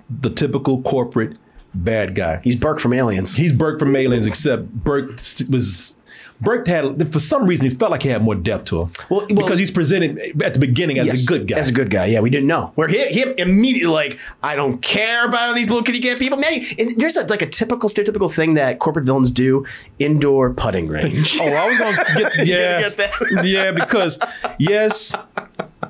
the 0.10 0.30
typical 0.30 0.82
corporate 0.82 1.38
bad 1.74 2.16
guy. 2.16 2.39
He's 2.43 2.56
Burke 2.56 2.80
from 2.80 2.93
Aliens. 2.93 3.36
He's 3.36 3.54
Burke 3.54 3.80
from 3.80 3.95
Aliens, 3.95 4.26
except 4.26 4.72
Burke 4.72 5.12
was 5.49 5.97
Burke 6.41 6.68
had 6.68 7.12
for 7.12 7.20
some 7.20 7.45
reason 7.45 7.70
he 7.70 7.74
felt 7.74 7.91
like 7.91 8.04
he 8.04 8.10
had 8.10 8.22
more 8.22 8.36
depth 8.36 8.66
to 8.66 8.82
him. 8.84 8.91
Well, 9.10 9.26
because 9.28 9.60
he's 9.60 9.72
presented 9.72 10.41
at 10.41 10.54
the 10.54 10.60
beginning 10.60 10.99
as 10.99 11.08
Yes, 11.08 11.24
a 11.24 11.26
good 11.26 11.47
guy. 11.47 11.58
As 11.58 11.70
a 11.70 11.72
good 11.72 11.89
guy, 11.89 12.08
yeah, 12.08 12.20
we 12.20 12.30
didn't 12.30 12.47
know. 12.47 12.72
Where 12.76 12.88
he, 12.88 12.97
him 13.08 13.34
immediately 13.38 13.93
like, 13.93 14.20
I 14.41 14.56
don't 14.56 14.82
care 14.82 15.26
about 15.26 15.56
these 15.56 15.68
blue 15.68 15.84
kitty 15.84 16.01
cat 16.01 16.20
people. 16.20 16.38
Man, 16.38 16.62
and 16.78 16.99
there's 16.99 17.16
a, 17.16 17.24
like 17.24 17.41
a 17.41 17.47
typical 17.47 17.88
stereotypical 17.88 18.34
thing 18.34 18.56
that 18.56 18.80
corporate 18.80 19.06
villains 19.06 19.32
do: 19.32 19.66
indoor 19.99 20.54
putting 20.54 20.88
range. 20.88 21.39
Oh, 21.43 21.47
I 21.47 21.68
was 21.68 21.78
going 21.78 21.95
to 21.95 22.14
get 22.14 22.36
yeah, 22.47 22.80
get 22.82 22.97
that? 22.97 23.45
yeah, 23.45 23.72
because 23.72 24.20
yes, 24.60 25.16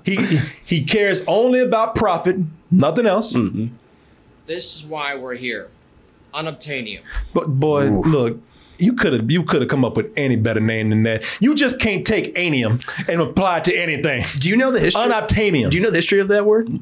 he 0.03 0.39
he 0.63 0.83
cares 0.83 1.23
only 1.27 1.59
about 1.59 1.95
profit, 1.95 2.37
nothing 2.69 3.05
else. 3.05 3.35
Mm-hmm. 3.35 3.75
This 4.45 4.75
is 4.75 4.85
why 4.85 5.15
we're 5.15 5.35
here. 5.35 5.69
Unobtainium. 6.33 7.01
But 7.33 7.47
boy, 7.47 7.89
look, 7.91 8.39
you 8.79 8.93
could 8.93 9.13
have 9.13 9.29
you 9.29 9.43
could 9.43 9.61
have 9.61 9.69
come 9.69 9.85
up 9.85 9.95
with 9.95 10.11
any 10.17 10.35
better 10.35 10.59
name 10.59 10.89
than 10.89 11.03
that. 11.03 11.23
You 11.39 11.53
just 11.55 11.79
can't 11.79 12.05
take 12.05 12.33
anium 12.35 12.83
and 13.07 13.21
apply 13.21 13.59
it 13.59 13.63
to 13.65 13.75
anything. 13.75 14.25
Do 14.39 14.49
you 14.49 14.57
know 14.57 14.71
the 14.71 14.79
history? 14.79 15.03
Unobtainium. 15.03 15.69
Do 15.69 15.77
you 15.77 15.83
know 15.83 15.91
the 15.91 15.97
history 15.97 16.19
of 16.19 16.27
that 16.29 16.45
word? 16.45 16.79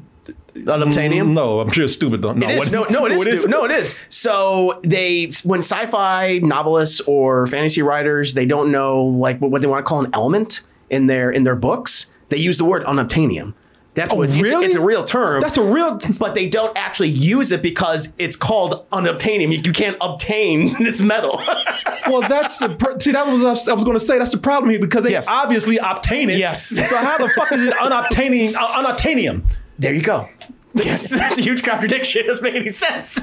Unobtainium. 0.54 1.28
Mm, 1.28 1.32
No, 1.34 1.60
I'm 1.60 1.70
sure 1.70 1.84
it's 1.84 1.94
stupid 1.94 2.22
though. 2.22 2.32
No, 2.32 2.48
it 2.48 2.52
is. 2.58 2.70
what- 2.70 2.90
No, 2.90 3.00
no, 3.00 3.06
it 3.06 3.12
is. 3.28 3.42
what 3.42 3.50
No, 3.50 3.64
it 3.64 3.70
is. 3.70 3.94
So 4.08 4.80
they, 4.84 5.30
when 5.44 5.60
sci-fi 5.60 6.38
novelists 6.42 7.00
or 7.06 7.46
fantasy 7.46 7.82
writers, 7.82 8.34
they 8.34 8.44
don't 8.46 8.70
know 8.70 9.02
like 9.04 9.40
what, 9.40 9.50
what 9.50 9.60
they 9.62 9.66
want 9.68 9.84
to 9.84 9.88
call 9.88 10.04
an 10.04 10.10
element 10.12 10.62
in 10.90 11.06
their 11.06 11.30
in 11.30 11.44
their 11.44 11.56
books. 11.56 12.06
They 12.28 12.36
use 12.38 12.58
the 12.58 12.64
word 12.64 12.84
unobtainium. 12.84 13.54
That's 13.94 14.10
Oh, 14.12 14.16
what 14.16 14.24
it's, 14.24 14.36
really? 14.36 14.64
it's, 14.64 14.74
a 14.74 14.80
real 14.80 15.04
term. 15.04 15.42
That's 15.42 15.58
a 15.58 15.62
real. 15.62 15.98
but 16.18 16.34
they 16.34 16.48
don't 16.48 16.74
actually 16.78 17.10
use 17.10 17.52
it 17.52 17.60
because 17.62 18.12
it's 18.18 18.36
called 18.36 18.88
unobtainium. 18.90 19.52
You, 19.54 19.60
you 19.62 19.72
can't 19.72 19.98
obtain 20.00 20.74
this 20.82 21.00
metal. 21.00 21.40
Well, 22.08 22.22
that's 22.28 22.58
the 22.58 22.70
pr- 22.70 22.98
see. 22.98 23.12
That 23.12 23.26
was 23.28 23.68
I 23.68 23.72
was 23.72 23.84
going 23.84 23.96
to 23.96 24.00
say. 24.04 24.18
That's 24.18 24.32
the 24.32 24.38
problem 24.38 24.70
here 24.70 24.80
because 24.80 25.04
they 25.04 25.12
Yes. 25.12 25.28
obviously 25.28 25.76
obtain 25.78 26.30
it. 26.30 26.36
Yes. 26.38 26.66
So 26.68 26.96
how 26.96 27.16
the 27.16 27.28
fuck 27.28 27.52
is 27.52 27.62
it 27.64 27.74
unobtaining 27.80 28.56
uh, 28.56 28.82
unobtainium? 28.82 29.44
there 29.78 29.94
you 29.94 30.02
go. 30.02 30.28
Yes, 30.74 31.10
that's 31.16 31.38
a 31.38 31.42
huge 31.42 31.62
contradiction. 31.62 32.24
It 32.24 32.26
doesn't 32.28 32.42
make 32.42 32.54
any 32.56 32.68
sense. 32.70 33.20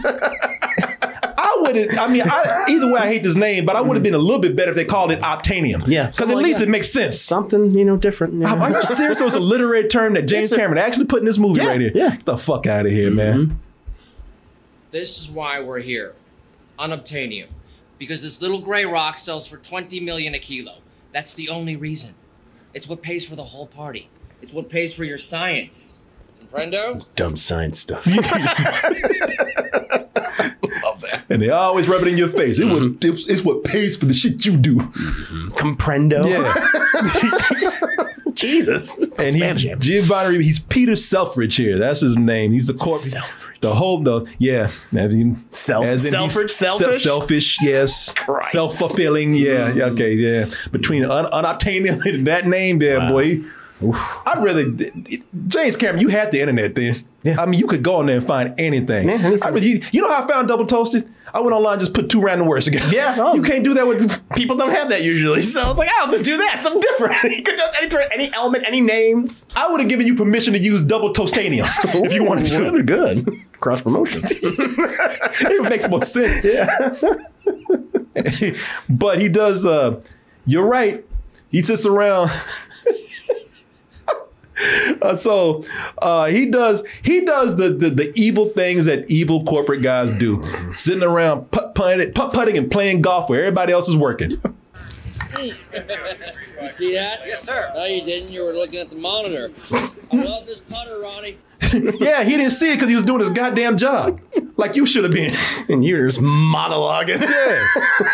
I 1.52 1.58
would. 1.62 1.98
I 1.98 2.08
mean, 2.08 2.22
I, 2.26 2.66
either 2.70 2.88
way, 2.92 3.00
I 3.00 3.08
hate 3.08 3.24
this 3.24 3.36
name, 3.36 3.66
but 3.66 3.76
I 3.76 3.82
would 3.82 3.96
have 3.96 4.04
been 4.04 4.14
a 4.14 4.18
little 4.20 4.40
bit 4.40 4.56
better 4.56 4.70
if 4.72 4.76
they 4.76 4.86
called 4.86 5.12
it 5.12 5.20
obtainium. 5.22 5.88
Yeah, 5.88 6.08
because 6.08 6.30
at 6.30 6.36
like 6.36 6.46
least 6.46 6.60
that. 6.60 6.68
it 6.68 6.72
makes 6.72 6.92
sense. 6.92 7.20
Something 7.20 7.74
you 7.74 7.86
know 7.86 7.98
different. 7.98 8.36
yeah. 8.36 8.54
Are 8.56 8.70
you 8.70 8.84
serious? 8.84 9.20
It 9.20 9.24
was 9.24 9.36
a 9.36 9.40
literary 9.40 9.88
term 9.88 10.14
that 10.14 10.24
James 10.24 10.52
a- 10.52 10.56
Cameron 10.58 10.78
actually 10.78 11.06
put 11.06 11.20
in 11.20 11.26
this 11.26 11.38
movie 11.38 11.62
Yeah, 11.62 11.68
right 11.68 11.82
here. 11.82 11.92
yeah. 11.96 12.16
Get 12.18 12.26
the 12.26 12.38
fuck 12.38 12.68
out 12.68 12.86
of 12.86 12.92
here, 12.92 13.10
man. 13.12 13.48
Mm-hmm. 13.48 13.58
This 14.92 15.20
is 15.22 15.30
why 15.30 15.60
we're 15.60 15.80
here. 15.80 16.14
Unobtainium. 16.78 17.48
Because 17.98 18.22
this 18.22 18.42
little 18.42 18.62
gray 18.62 18.86
rock 18.86 19.18
sells 19.18 19.48
for 19.48 19.58
20 19.58 20.00
million 20.00 20.34
a 20.36 20.40
kilo. 20.40 20.76
That's 21.14 21.34
the 21.34 21.50
only 21.50 21.76
reason. 21.76 22.14
It's 22.74 22.88
what 22.88 23.02
pays 23.02 23.28
for 23.28 23.36
the 23.36 23.44
whole 23.44 23.68
party. 23.68 24.10
It's 24.42 24.54
what 24.54 24.70
pays 24.70 24.94
for 24.94 25.04
your 25.04 25.18
science. 25.18 26.06
Comprendo? 26.42 27.06
Dumb 27.16 27.36
science 27.36 27.80
stuff. 27.80 28.06
And 31.30 31.42
they 31.42 31.50
always 31.50 31.88
rub 31.88 32.02
it 32.02 32.08
in 32.08 32.18
your 32.18 32.30
face. 32.30 32.60
It 32.60 32.66
would, 32.66 32.82
mm-hmm. 32.82 33.14
it's, 33.14 33.30
it's 33.30 33.44
what 33.44 33.64
pays 33.64 33.98
for 33.98 34.06
the 34.06 34.14
shit 34.14 34.46
you 34.46 34.58
do. 34.58 34.78
Mm-hmm. 34.78 35.50
Comprendo. 35.50 36.26
Yeah. 36.26 38.10
Jesus. 38.34 38.96
and 38.96 39.36
he, 39.36 39.40
Spanish. 39.40 39.66
Giovanni, 39.80 40.44
he's 40.44 40.60
Peter 40.60 40.96
Selfridge 40.96 41.56
here. 41.56 41.78
That's 41.78 42.00
his 42.00 42.18
name. 42.18 42.52
He's 42.52 42.68
the 42.68 42.74
corp. 42.74 43.00
Selfridge. 43.00 43.60
The 43.62 43.76
whole 43.76 44.02
the 44.02 44.26
yeah. 44.38 44.72
As 44.96 45.14
in, 45.14 45.44
Self- 45.52 45.86
as 45.86 46.06
in 46.06 46.12
Selfridge? 46.12 46.52
se- 46.52 46.68
Selfish? 46.70 47.04
selfish, 47.04 47.62
yes. 47.62 48.14
Self 48.50 48.76
fulfilling, 48.76 49.34
yeah. 49.34 49.74
yeah, 49.74 49.86
Okay, 49.86 50.14
yeah. 50.14 50.50
Between 50.72 51.04
un, 51.04 51.26
unobtainium 51.26 52.06
and 52.06 52.26
that 52.28 52.48
name, 52.48 52.80
there, 52.80 53.08
boy. 53.10 53.42
I 53.82 54.42
really, 54.42 54.92
James 55.48 55.78
Cameron, 55.78 56.02
you 56.02 56.10
had 56.10 56.32
the 56.32 56.40
internet 56.42 56.76
then. 56.76 57.06
I 57.38 57.46
mean, 57.46 57.60
you 57.60 57.68
could 57.68 57.84
go 57.84 57.98
on 57.98 58.08
there 58.08 58.18
and 58.18 58.26
find 58.26 58.54
anything. 58.58 59.08
Yeah, 59.08 59.16
anything. 59.16 59.44
I 59.44 59.90
you 59.92 60.02
know 60.02 60.08
how 60.08 60.24
I 60.24 60.28
found 60.28 60.48
double 60.48 60.66
toasted? 60.66 61.10
I 61.34 61.42
went 61.42 61.54
online 61.54 61.74
and 61.74 61.82
just 61.82 61.94
put 61.94 62.10
two 62.10 62.22
random 62.22 62.48
words 62.48 62.66
together. 62.66 62.94
Yeah, 62.94 63.16
oh. 63.20 63.36
you 63.36 63.42
can't 63.42 63.64
do 63.64 63.74
that 63.76 63.88
with 63.88 64.30
People 64.36 64.58
don't 64.58 64.72
have 64.72 64.90
that 64.90 65.04
usually, 65.04 65.42
so 65.44 65.70
it's 65.70 65.80
like, 65.80 65.90
I'll 66.00 66.10
just 66.10 66.26
do 66.26 66.38
that. 66.38 66.62
Something 66.62 66.82
different. 66.82 67.22
you 67.38 67.44
could 67.44 67.58
just 67.58 67.78
any, 67.82 68.06
any 68.12 68.34
element, 68.34 68.64
any 68.68 68.82
names. 68.82 69.48
I 69.56 69.70
would 69.70 69.80
have 69.80 69.90
given 69.90 70.08
you 70.08 70.16
permission 70.16 70.54
to 70.54 70.60
use 70.60 70.82
double 70.82 71.14
toastanium 71.14 71.68
if 72.04 72.14
you 72.14 72.24
wanted 72.24 72.46
to. 72.48 72.60
That'd 72.60 72.74
be 72.74 72.84
good. 72.84 73.46
Cross 73.60 73.82
promotion. 73.82 74.22
it 74.26 75.64
makes 75.64 75.88
more 75.88 76.04
sense. 76.04 76.44
Yeah. 76.44 76.90
but 78.90 79.20
he 79.20 79.30
does 79.30 79.66
uh 79.66 80.02
you're 80.46 80.66
right. 80.66 81.06
He 81.52 81.62
sits 81.64 81.86
around 81.86 82.32
Uh, 85.02 85.16
so 85.16 85.64
uh, 86.00 86.26
he 86.26 86.46
does 86.46 86.84
he 87.04 87.22
does 87.22 87.56
the, 87.56 87.70
the 87.70 87.90
the 87.90 88.12
evil 88.20 88.50
things 88.50 88.86
that 88.86 89.10
evil 89.10 89.46
corporate 89.46 89.82
guys 89.82 90.12
do, 90.12 90.42
sitting 90.76 91.04
around 91.04 91.50
putt 91.52 91.74
putting, 91.74 92.12
putt 92.12 92.34
putting 92.34 92.58
and 92.58 92.70
playing 92.70 93.02
golf 93.02 93.30
where 93.30 93.40
everybody 93.40 93.72
else 93.72 93.88
is 93.88 93.96
working. 93.96 94.32
you 95.40 95.54
see 96.68 96.94
that? 96.96 97.22
Yes, 97.26 97.44
sir. 97.44 97.72
No, 97.74 97.86
you 97.86 98.04
didn't. 98.04 98.32
You 98.32 98.44
were 98.44 98.52
looking 98.52 98.80
at 98.80 98.90
the 98.90 98.98
monitor. 98.98 99.52
I 100.12 100.16
love 100.18 100.46
this 100.46 100.60
putter, 100.60 101.00
Ronnie. 101.00 101.38
yeah, 102.00 102.24
he 102.24 102.32
didn't 102.38 102.52
see 102.52 102.72
it 102.72 102.76
because 102.76 102.90
he 102.90 102.96
was 102.96 103.04
doing 103.04 103.20
his 103.20 103.30
goddamn 103.32 103.78
job, 103.78 104.20
like 104.56 104.76
you 104.76 104.86
should 104.86 105.04
have 105.04 105.12
been. 105.12 105.34
and 105.68 105.84
you're 105.84 106.08
just 106.08 106.22
monologuing. 106.22 107.20
Yeah, 107.22 107.68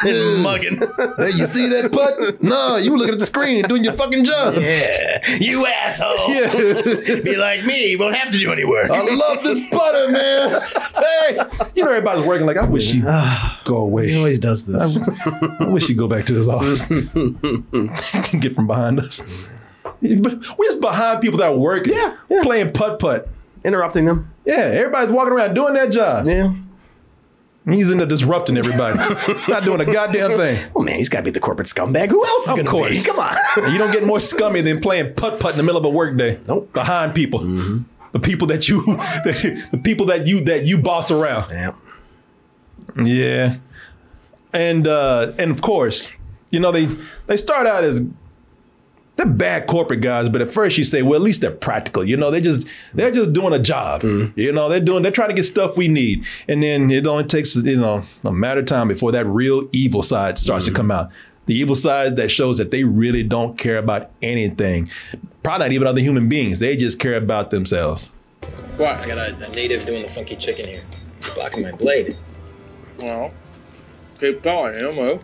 and 0.12 0.41
mugging. 0.43 0.78
hey, 1.18 1.30
you 1.38 1.46
see 1.46 1.68
that 1.70 1.91
putt? 1.91 2.41
No, 2.41 2.78
you 2.78 2.91
were 2.91 2.98
looking 2.98 3.14
at 3.14 3.20
the 3.20 3.26
screen 3.26 3.64
doing 3.66 3.84
your 3.84 3.93
fucking 3.93 4.26
job. 4.26 4.56
Yeah. 4.56 5.22
You 5.39 5.66
asshole. 5.66 6.16
Yeah. 6.36 7.22
Be 7.24 7.36
like 7.36 7.64
me. 7.66 7.91
You 7.91 8.00
won't 8.00 8.16
have 8.16 8.32
to 8.32 8.38
do 8.39 8.52
any 8.52 8.66
work. 8.66 8.89
I 8.89 9.02
love 9.02 9.43
this 9.43 9.60
putter, 9.72 10.10
man. 10.10 10.62
Hey, 10.96 11.38
you 11.76 11.84
know 11.84 11.91
everybody's 11.91 12.26
working 12.26 12.46
like 12.48 12.58
I 12.58 12.66
wish 12.66 12.91
he'd 12.91 13.04
ah, 13.06 13.62
go 13.64 13.78
away. 13.78 14.10
He 14.10 14.18
always 14.18 14.39
does 14.39 14.66
this. 14.66 15.00
I 15.60 15.66
wish 15.66 15.88
he'd 15.88 15.98
go 15.98 16.08
back 16.08 16.26
to 16.28 16.34
his 16.36 16.48
office. 16.50 16.88
Get 16.88 18.56
from 18.56 18.68
behind 18.68 19.00
us. 19.00 19.22
But 20.02 20.58
We're 20.58 20.66
just 20.66 20.82
behind 20.82 21.22
people 21.22 21.39
that 21.39 21.58
work, 21.58 21.88
Yeah, 21.88 22.16
yeah. 22.30 22.41
playing 22.43 22.74
putt 22.74 23.00
putt. 23.00 23.30
Interrupting 23.66 24.05
them. 24.05 24.32
Yeah, 24.45 24.57
everybody's 24.57 25.11
walking 25.11 25.34
around 25.34 25.55
doing 25.55 25.74
their 25.74 25.89
job. 25.89 26.28
Yeah. 26.28 26.53
He's 27.68 27.89
into 27.89 28.05
disrupting 28.05 28.57
everybody, 28.57 28.95
not 29.47 29.63
doing 29.63 29.82
a 29.82 29.86
goddamn 29.86 30.38
thing. 30.38 30.70
Oh 30.76 30.84
man, 30.84 30.97
he's 30.97 31.09
got 31.09 31.22
to 31.22 31.24
be 31.24 31.32
the 31.32 31.39
corporate 31.39 31.68
scumbag. 31.68 32.09
Who 32.09 32.24
else 32.24 32.43
is 32.47 32.53
going 32.53 32.66
to 32.66 32.70
Of 32.70 32.72
course. 32.72 33.03
be? 33.03 33.09
Come 33.09 33.18
on. 33.20 33.36
You 33.72 33.80
don't 33.80 33.91
get 33.91 34.05
more 34.05 34.20
scummy 34.20 34.61
than 34.61 34.80
playing 34.82 35.16
putt 35.16 35.39
putt 35.39 35.53
in 35.53 35.57
the 35.57 35.63
middle 35.63 35.80
of 35.80 35.86
a 35.86 35.89
workday. 35.89 36.39
Nope. 36.47 36.72
Behind 36.74 37.16
people, 37.16 37.39
the 37.39 38.20
people 38.22 38.45
that 38.49 38.70
you, 38.70 38.82
the 38.86 39.82
people 39.84 40.05
that 40.05 40.28
you 40.28 40.41
that 40.45 40.66
you 40.68 40.78
boss 40.78 41.09
around. 41.09 41.49
yeah. 41.49 41.74
Yeah. 43.03 43.57
And 44.53 44.88
uh 44.88 45.32
and 45.39 45.49
of 45.49 45.61
course, 45.63 46.11
you 46.51 46.59
know, 46.59 46.72
they 46.72 46.88
they 47.26 47.36
start 47.36 47.66
out 47.66 47.84
as 47.84 48.03
they're 49.16 49.26
bad 49.26 49.68
corporate 49.68 50.01
guys, 50.01 50.28
but 50.28 50.41
at 50.41 50.51
first 50.51 50.78
you 50.78 50.84
say, 50.84 51.01
well, 51.01 51.16
at 51.16 51.22
least 51.22 51.41
they're 51.41 51.51
practical. 51.51 52.03
You 52.03 52.18
know, 52.18 52.32
they 52.32 52.41
just 52.41 52.68
they're 52.93 53.11
just 53.11 53.34
doing 53.34 53.53
a 53.53 53.59
job. 53.59 54.01
Mm-hmm. 54.01 54.38
You 54.39 54.51
know, 54.51 54.68
they're 54.68 54.80
doing 54.80 55.03
they're 55.03 55.11
trying 55.11 55.30
to 55.30 55.36
get 55.36 55.43
stuff 55.43 55.78
we 55.78 55.88
need. 55.88 56.26
And 56.47 56.61
then 56.61 56.91
it 56.91 57.07
only 57.07 57.24
takes, 57.24 57.55
you 57.55 57.78
know, 57.78 58.03
a 58.24 58.32
matter 58.32 58.59
of 58.59 58.66
time 58.66 58.88
before 58.88 59.11
that 59.13 59.26
real 59.26 59.70
evil 59.72 60.03
side 60.03 60.38
starts 60.38 60.66
to 60.66 60.72
mm-hmm. 60.72 60.78
come 60.78 60.91
out. 60.91 61.11
The 61.45 61.55
evil 61.55 61.76
side 61.76 62.16
that 62.16 62.30
shows 62.30 62.57
that 62.57 62.72
they 62.72 62.84
really 62.84 63.24
don't 63.24 63.57
care 63.57 63.78
about 63.78 64.09
anything. 64.22 64.89
Probably 65.43 65.66
not 65.66 65.72
even 65.72 65.88
other 65.88 66.01
human 66.01 66.28
beings. 66.28 66.59
They 66.59 66.76
just 66.76 66.99
care 66.99 67.16
about 67.16 67.51
themselves. 67.51 68.09
What? 68.78 68.97
I 68.97 69.07
got 69.07 69.18
a, 69.18 69.45
a 69.45 69.49
native 69.49 69.86
doing 69.86 70.01
the 70.01 70.09
funky 70.09 70.36
chicken 70.36 70.66
here. 70.66 70.84
It's 71.18 71.30
blocking 71.30 71.61
my 71.61 71.72
blade. 71.72 72.18
Well, 72.97 73.32
keep 74.20 74.41
going, 74.41 74.74
you 74.74 74.82
know, 74.82 74.91
move. 74.93 75.24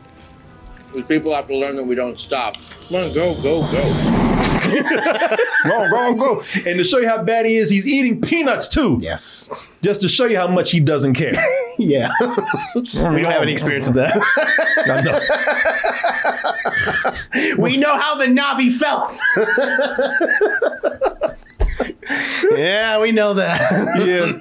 Because 0.91 1.07
people 1.07 1.33
have 1.33 1.47
to 1.47 1.55
learn 1.55 1.75
that 1.77 1.83
we 1.83 1.95
don't 1.95 2.19
stop. 2.19 2.57
Come 2.89 2.97
on, 2.97 3.13
go, 3.13 3.33
go, 3.41 3.61
go. 3.71 4.17
Go, 5.63 5.89
go, 5.89 6.13
go. 6.15 6.43
And 6.67 6.77
to 6.77 6.83
show 6.83 6.97
you 6.99 7.07
how 7.07 7.21
bad 7.23 7.45
he 7.45 7.55
is, 7.57 7.69
he's 7.69 7.85
eating 7.87 8.19
peanuts 8.21 8.67
too. 8.67 8.97
Yes. 9.01 9.49
Just 9.81 10.01
to 10.01 10.07
show 10.07 10.25
you 10.25 10.37
how 10.37 10.47
much 10.47 10.71
he 10.71 10.79
doesn't 10.79 11.13
care. 11.13 11.33
Yeah. 11.79 12.11
we 12.75 12.83
don't 12.83 13.25
have 13.25 13.41
any 13.41 13.53
experience 13.53 13.87
of 13.87 13.95
that. 13.95 14.15
I 14.85 15.01
know. 17.55 17.61
we 17.61 17.77
know 17.77 17.97
how 17.97 18.15
the 18.15 18.25
Navi 18.25 18.71
felt. 18.71 19.17
yeah, 22.51 22.99
we 22.99 23.11
know 23.11 23.33
that. 23.33 23.71
yeah, 24.05 24.33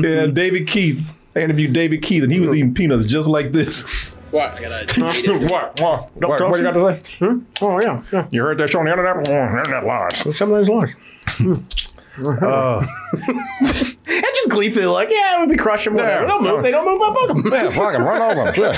yeah. 0.00 0.26
David 0.26 0.66
Keith. 0.66 1.00
I 1.36 1.40
interviewed 1.40 1.72
David 1.72 2.02
Keith, 2.02 2.24
and 2.24 2.32
he 2.32 2.40
was 2.40 2.52
eating 2.54 2.74
peanuts 2.74 3.04
just 3.04 3.28
like 3.28 3.52
this. 3.52 3.84
What? 4.30 4.54
I 4.54 4.60
got 4.60 4.96
a 4.96 5.00
native. 5.00 5.50
what? 5.50 5.80
What? 5.80 6.10
What, 6.16 6.40
what 6.40 6.56
you 6.58 6.62
got 6.62 6.74
to 6.74 7.00
say? 7.04 7.26
Hmm? 7.26 7.40
Oh 7.60 7.80
yeah, 7.80 8.02
yeah. 8.12 8.28
You 8.30 8.42
heard 8.42 8.58
that 8.58 8.70
show 8.70 8.78
on 8.78 8.84
the 8.84 8.92
internet? 8.92 9.28
Oh, 9.28 9.58
internet 9.58 9.84
lies. 9.84 10.36
Some 10.36 10.52
of 10.52 10.66
those 10.66 10.68
lies. 10.68 10.94
Uh, 12.22 12.86
and 13.12 13.96
just 14.34 14.50
gleefully 14.50 14.84
like, 14.84 15.08
yeah, 15.10 15.42
if 15.42 15.48
we 15.48 15.56
crush 15.56 15.84
them, 15.84 15.94
whatever. 15.94 16.26
Yeah. 16.26 16.28
They'll 16.28 16.42
move. 16.42 16.62
They 16.62 16.70
don't 16.70 16.84
move. 16.84 17.00
I'll 17.00 17.14
fuck 17.14 17.28
them. 17.28 17.52
Yeah, 17.52 17.70
fucking 17.70 18.02
run 18.02 18.20
over 18.20 18.52
them. 18.52 18.76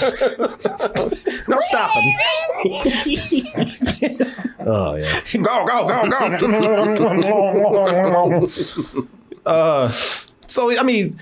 no 1.48 1.58
stopping. 1.60 2.16
oh 4.60 4.94
yeah. 4.96 5.22
go, 5.32 5.64
go, 5.66 5.86
go, 5.88 6.08
go. 8.44 9.08
uh, 9.46 9.88
so 10.46 10.78
I 10.78 10.82
mean, 10.82 11.14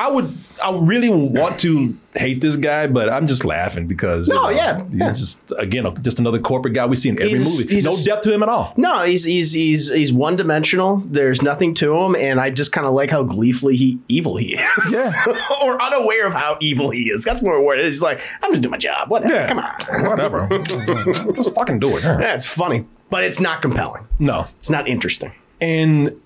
I 0.00 0.08
would, 0.10 0.34
I 0.64 0.74
really 0.76 1.10
want 1.10 1.58
to 1.60 1.94
hate 2.14 2.40
this 2.40 2.56
guy, 2.56 2.86
but 2.86 3.10
I'm 3.10 3.26
just 3.26 3.44
laughing 3.44 3.86
because 3.86 4.28
you 4.28 4.34
No, 4.34 4.44
know, 4.44 4.48
yeah, 4.48 4.82
he's 4.88 4.98
yeah. 4.98 5.12
just 5.12 5.40
again 5.58 5.84
just 6.02 6.18
another 6.18 6.38
corporate 6.38 6.72
guy 6.72 6.86
we 6.86 6.96
see 6.96 7.10
in 7.10 7.16
every 7.20 7.28
He's 7.36 7.60
movie. 7.60 7.78
a 7.78 7.82
no 7.82 7.92
s- 7.92 8.04
depth 8.04 8.22
to 8.22 8.32
him 8.32 8.42
at 8.42 8.48
all. 8.48 8.72
No, 8.78 9.02
he's 9.04 9.24
he's 9.24 9.52
he's 9.52 9.92
he's 9.92 10.10
one 10.10 10.36
dimensional. 10.36 11.02
There's 11.06 11.42
nothing 11.42 11.74
to 11.74 11.94
him, 11.98 12.16
and 12.16 12.40
I 12.40 12.48
just 12.48 12.72
kind 12.72 12.86
of 12.86 12.94
like 12.94 13.10
how 13.10 13.22
gleefully 13.22 13.76
he 13.76 13.98
evil 14.08 14.36
he 14.38 14.54
is. 14.54 14.92
Yeah. 14.92 15.12
or 15.62 15.80
unaware 15.82 16.26
of 16.26 16.32
how 16.32 16.56
evil 16.60 16.88
he 16.90 17.10
is. 17.10 17.22
That's 17.22 17.42
more 17.42 17.60
what 17.62 17.78
it 17.78 17.84
is. 17.84 17.96
He's 17.96 18.02
like, 18.02 18.22
I'm 18.42 18.52
just 18.52 18.62
doing 18.62 18.70
my 18.70 18.78
job. 18.78 19.10
Whatever. 19.10 19.34
Yeah. 19.34 19.48
Come 19.48 19.58
on. 19.58 20.08
Whatever. 20.10 20.48
just 21.34 21.54
fucking 21.54 21.78
do 21.78 21.96
it. 21.98 22.02
Yeah, 22.04 22.34
it's 22.34 22.46
funny, 22.46 22.86
but 23.10 23.22
it's 23.22 23.38
not 23.38 23.60
compelling. 23.60 24.08
No, 24.18 24.46
it's 24.60 24.70
not 24.70 24.88
interesting. 24.88 25.32
And 25.60 26.18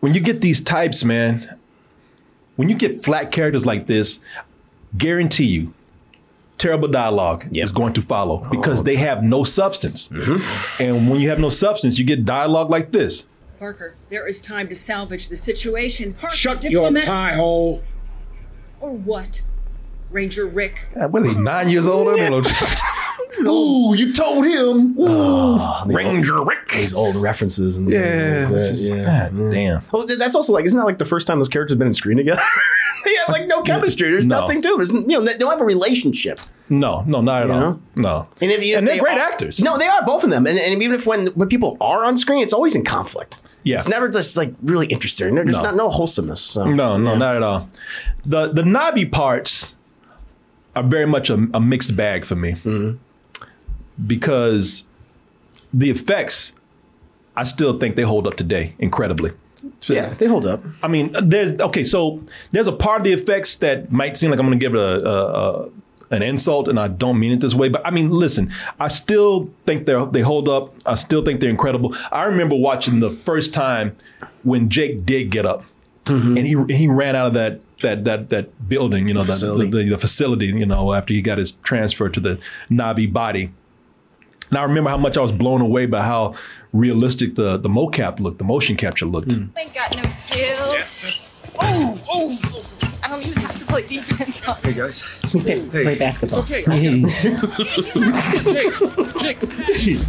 when 0.00 0.12
you 0.12 0.20
get 0.20 0.42
these 0.42 0.60
types, 0.60 1.04
man, 1.04 1.57
when 2.58 2.68
you 2.68 2.74
get 2.74 3.04
flat 3.04 3.30
characters 3.30 3.64
like 3.64 3.86
this, 3.86 4.18
guarantee 4.96 5.44
you, 5.44 5.72
terrible 6.58 6.88
dialogue 6.88 7.46
is 7.56 7.70
going 7.70 7.92
to 7.92 8.02
follow 8.02 8.38
because 8.50 8.80
oh, 8.80 8.82
they 8.82 8.96
have 8.96 9.22
no 9.22 9.44
substance. 9.44 10.08
Mm-hmm. 10.08 10.82
And 10.82 11.08
when 11.08 11.20
you 11.20 11.28
have 11.28 11.38
no 11.38 11.50
substance, 11.50 12.00
you 12.00 12.04
get 12.04 12.24
dialogue 12.24 12.68
like 12.68 12.90
this. 12.90 13.26
Parker, 13.60 13.94
there 14.10 14.26
is 14.26 14.40
time 14.40 14.66
to 14.70 14.74
salvage 14.74 15.28
the 15.28 15.36
situation. 15.36 16.14
Parker, 16.14 16.34
Shut 16.34 16.64
your 16.64 16.90
diplomat- 16.90 17.06
pie 17.06 17.34
hole. 17.34 17.80
Or 18.80 18.90
what? 18.90 19.40
Ranger 20.10 20.48
Rick. 20.48 20.88
What 20.94 21.24
is 21.26 21.34
he, 21.34 21.38
nine 21.38 21.68
years 21.68 21.86
old? 21.86 22.08
I 22.08 22.28
don't 22.28 22.42
know. 22.42 22.50
Ooh, 23.46 23.94
you 23.94 24.12
told 24.12 24.44
him. 24.46 24.98
Ooh. 24.98 25.06
Oh, 25.60 25.82
Ranger 25.86 26.42
Rick. 26.44 26.68
These 26.70 26.94
old 26.94 27.16
references 27.16 27.76
and 27.78 27.88
Yeah, 27.90 27.98
like 28.50 28.54
that, 28.54 28.68
just- 28.70 28.82
yeah. 28.82 29.04
God 29.04 29.32
mm. 29.32 29.52
damn. 29.52 29.82
Well, 29.92 30.06
that's 30.06 30.34
also 30.34 30.52
like, 30.52 30.64
isn't 30.64 30.78
that 30.78 30.84
like 30.84 30.98
the 30.98 31.04
first 31.04 31.26
time 31.26 31.38
those 31.38 31.48
characters 31.48 31.72
have 31.72 31.78
been 31.78 31.88
in 31.88 31.94
screen 31.94 32.16
together? 32.16 32.42
they 33.04 33.14
have 33.16 33.28
like 33.28 33.46
no 33.46 33.62
chemistry. 33.70 34.10
There's 34.10 34.26
No. 34.26 34.40
nothing 34.40 34.60
to 34.62 34.68
them. 34.68 34.76
There's, 34.78 34.90
you 34.90 35.06
know, 35.06 35.24
they 35.24 35.36
don't 35.38 35.50
have 35.50 35.60
a 35.60 35.64
relationship. 35.64 36.40
No, 36.68 37.02
no, 37.06 37.20
not 37.20 37.42
at 37.42 37.48
You 37.48 37.54
all. 37.54 37.60
know? 37.60 37.80
No. 37.96 38.28
And, 38.40 38.50
if, 38.50 38.62
if 38.62 38.76
And 38.76 38.86
they're 38.86 38.96
they 38.96 39.00
great 39.00 39.16
are- 39.18 39.20
actors. 39.30 39.60
No, 39.60 39.78
they 39.78 39.86
are 39.86 40.04
both 40.04 40.24
of 40.24 40.30
them. 40.30 40.46
And, 40.46 40.58
and 40.58 40.82
even 40.82 40.94
if 40.94 41.06
when 41.06 41.28
when 41.28 41.48
people 41.48 41.76
are 41.80 42.04
on 42.04 42.16
screen, 42.16 42.42
it's 42.42 42.52
always 42.52 42.74
in 42.74 42.84
conflict. 42.84 43.40
Yeah. 43.64 43.76
it's 43.76 43.88
never 43.88 44.08
just 44.08 44.36
like 44.36 44.54
really 44.62 44.86
interesting. 44.86 45.34
There's 45.34 45.48
No. 45.56 45.62
not 45.62 45.76
no 45.76 45.88
wholesomeness. 45.90 46.40
So. 46.40 46.64
No, 46.64 46.96
no, 46.96 47.16
not 47.16 47.36
at 47.36 47.42
all. 47.42 47.68
The 48.24 48.48
the 48.52 48.62
Navi 48.62 49.10
parts 49.10 49.74
are 50.76 50.82
very 50.82 51.06
much 51.06 51.28
a, 51.30 51.34
a 51.54 51.60
mixed 51.60 51.96
bag 51.96 52.24
for 52.24 52.36
me 52.36 52.52
mm-hmm. 52.52 52.96
Because 54.06 54.84
the 55.72 55.90
effects, 55.90 56.54
I 57.36 57.44
still 57.44 57.78
think 57.78 57.96
they 57.96 58.02
hold 58.02 58.26
up 58.26 58.34
today 58.34 58.74
incredibly. 58.78 59.32
So- 59.80 59.94
Yeah, 59.94 60.08
they 60.10 60.26
hold 60.26 60.46
up. 60.46 60.62
I 60.82 60.88
mean, 60.88 61.14
there's 61.20 61.60
okay. 61.60 61.84
So 61.84 62.22
there's 62.52 62.68
a 62.68 62.72
part 62.72 63.00
of 63.00 63.04
the 63.04 63.12
effects 63.12 63.56
that 63.56 63.90
might 63.90 64.16
seem 64.16 64.30
like 64.30 64.38
I'm 64.40 64.46
going 64.46 64.58
to 64.58 64.64
give 64.64 64.74
it 64.74 64.80
a, 64.80 65.08
a, 65.08 65.64
a 65.64 65.68
an 66.10 66.22
insult, 66.22 66.68
and 66.68 66.80
I 66.80 66.88
don't 66.88 67.18
mean 67.18 67.32
it 67.32 67.40
this 67.40 67.54
way. 67.54 67.68
But 67.68 67.86
I 67.86 67.90
mean, 67.90 68.10
listen, 68.10 68.52
I 68.80 68.88
still 68.88 69.50
think 69.66 69.86
they 69.86 70.02
they 70.10 70.20
hold 70.20 70.48
up. 70.48 70.74
I 70.86 70.94
still 70.94 71.24
think 71.24 71.40
they're 71.40 71.50
incredible. 71.50 71.94
I 72.10 72.24
remember 72.24 72.56
watching 72.56 73.00
the 73.00 73.10
first 73.10 73.52
time 73.52 73.96
when 74.42 74.70
Jake 74.70 75.04
did 75.04 75.30
get 75.30 75.44
up, 75.44 75.64
mm-hmm. 76.04 76.36
and 76.36 76.46
he 76.46 76.76
he 76.76 76.88
ran 76.88 77.16
out 77.16 77.28
of 77.28 77.34
that. 77.34 77.60
That, 77.80 78.04
that 78.06 78.30
that 78.30 78.68
building, 78.68 79.06
you 79.06 79.14
know, 79.14 79.20
the 79.22 79.26
Facility. 79.34 79.70
the, 79.70 79.76
the, 79.84 79.90
the 79.90 79.98
facility, 79.98 80.46
you 80.46 80.66
know, 80.66 80.92
after 80.94 81.14
he 81.14 81.22
got 81.22 81.38
his 81.38 81.52
transfer 81.62 82.08
to 82.08 82.18
the 82.18 82.40
Navi 82.68 83.12
body. 83.12 83.52
And 84.50 84.58
I 84.58 84.62
remember 84.62 84.90
how 84.90 84.96
much 84.96 85.18
I 85.18 85.20
was 85.20 85.32
blown 85.32 85.60
away 85.60 85.86
by 85.86 86.02
how 86.02 86.34
realistic 86.72 87.34
the 87.34 87.56
the 87.56 87.68
mocap 87.68 88.20
looked, 88.20 88.38
the 88.38 88.44
motion 88.44 88.76
capture 88.76 89.06
looked. 89.06 89.28
Mm. 89.28 89.50
Ain't 89.58 89.74
got 89.74 89.96
no 89.96 90.02
skills. 90.10 91.20
Oh, 91.60 92.00
oh, 92.08 92.38
oh, 92.44 92.64
I 93.02 93.08
don't 93.08 93.22
even 93.26 93.42
have 93.42 93.58
to 93.58 93.64
play 93.64 93.82
defense 93.86 94.46
on 94.46 94.56
Hey 94.62 94.74
guys, 94.74 95.02
Play, 95.30 95.66
play 95.68 95.98
basketball. 95.98 96.40
It's 96.40 96.52
okay. 96.52 96.64
Jake, 99.20 99.40
Jake. 99.80 100.02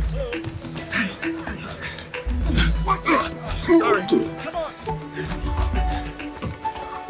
Sorry. 3.78 4.02
Come 4.08 4.56
on. 4.56 4.74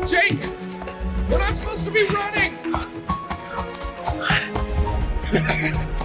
Jake, 0.07 0.39
we're 1.29 1.37
not 1.37 1.55
supposed 1.57 1.85
to 1.85 1.91
be 1.91 2.03
running. 2.05 2.55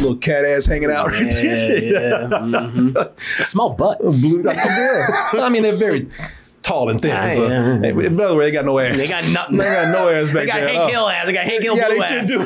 little 0.00 0.16
cat 0.16 0.44
ass 0.44 0.66
hanging 0.66 0.90
out 0.90 1.06
right 1.08 1.24
there. 1.28 2.28
A 3.40 3.44
small 3.44 3.70
butt. 3.74 4.00
Blue. 4.00 4.44
I 4.48 5.48
mean, 5.50 5.62
they're 5.62 5.76
very 5.76 6.08
tall 6.62 6.90
and 6.90 7.00
thin. 7.00 7.10
Yeah, 7.10 7.32
so- 7.34 7.48
yeah. 7.48 7.78
Hey, 7.80 7.92
by 8.08 8.26
the 8.28 8.34
way, 8.36 8.44
they 8.46 8.50
got 8.52 8.64
no 8.64 8.78
ass. 8.78 8.96
They 8.96 9.06
got 9.08 9.26
nothing. 9.28 9.56
They 9.56 9.64
got 9.64 9.88
no 9.92 10.08
ass 10.08 10.26
back 10.26 10.34
there. 10.34 10.42
They 10.44 10.46
got 10.46 10.54
there. 10.60 10.68
Hank 10.68 10.80
Oh. 10.80 10.86
Hill 10.88 11.08
ass. 11.08 11.26
They 11.26 11.32
got 11.32 11.44
Hank 11.44 11.62
Hill 11.62 11.76
Yeah, 11.76 11.86
blue 11.88 11.96
sure 11.96 12.04
ass. 12.04 12.28
do. 12.28 12.38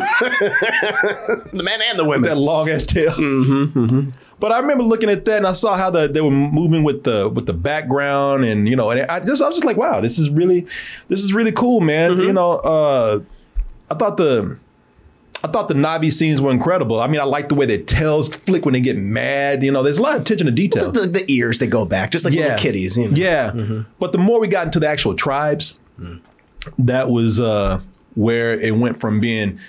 the 1.56 1.62
men 1.62 1.80
and 1.82 1.98
the 1.98 2.04
women. 2.04 2.28
that 2.28 2.36
long 2.38 2.68
ass 2.68 2.84
tail. 2.86 3.10
Mm-hmm, 3.12 4.10
But 4.40 4.52
I 4.52 4.58
remember 4.58 4.84
looking 4.84 5.10
at 5.10 5.24
that 5.24 5.38
and 5.38 5.46
I 5.46 5.52
saw 5.52 5.76
how 5.76 5.90
the, 5.90 6.06
they 6.08 6.20
were 6.20 6.30
moving 6.30 6.84
with 6.84 7.04
the 7.04 7.28
with 7.28 7.46
the 7.46 7.52
background 7.52 8.44
and 8.44 8.68
you 8.68 8.76
know 8.76 8.90
and 8.90 9.00
I 9.10 9.20
just 9.20 9.40
I 9.42 9.48
was 9.48 9.56
just 9.56 9.64
like 9.64 9.76
wow 9.76 10.00
this 10.00 10.18
is 10.18 10.28
really 10.30 10.66
this 11.08 11.22
is 11.22 11.32
really 11.32 11.52
cool 11.52 11.80
man 11.80 12.12
Mm-hmm. 12.12 12.20
you 12.22 12.32
know 12.32 12.52
uh, 12.58 13.20
I 13.90 13.94
thought 13.94 14.16
the 14.16 14.58
I 15.44 15.48
thought 15.48 15.68
the 15.68 15.74
Navi 15.74 16.10
scenes 16.10 16.40
were 16.40 16.50
incredible. 16.50 16.98
I 17.00 17.06
mean, 17.06 17.20
I 17.20 17.24
like 17.24 17.50
the 17.50 17.54
way 17.54 17.66
their 17.66 17.82
tails 17.82 18.28
flick 18.30 18.64
when 18.64 18.72
they 18.72 18.80
get 18.80 18.96
mad. 18.96 19.62
You 19.62 19.70
know, 19.70 19.82
there's 19.82 19.98
a 19.98 20.02
lot 20.02 20.16
of 20.16 20.22
attention 20.22 20.46
to 20.46 20.52
detail. 20.52 20.90
The, 20.90 21.06
the 21.06 21.30
ears 21.30 21.58
they 21.58 21.66
go 21.66 21.84
back 21.84 22.10
just 22.12 22.24
like 22.24 22.32
little 22.34 22.56
kitties. 22.56 22.96
You 22.96 23.10
know? 23.10 23.16
Yeah. 23.16 23.82
But 24.00 24.12
the 24.12 24.18
more 24.18 24.40
we 24.40 24.48
got 24.48 24.66
into 24.66 24.80
the 24.80 24.88
actual 24.88 25.14
tribes, 25.14 25.78
that 26.78 27.10
was 27.10 27.38
uh, 27.40 27.80
where 28.14 28.58
it 28.58 28.76
went 28.76 28.98
from 29.00 29.20
being, 29.20 29.60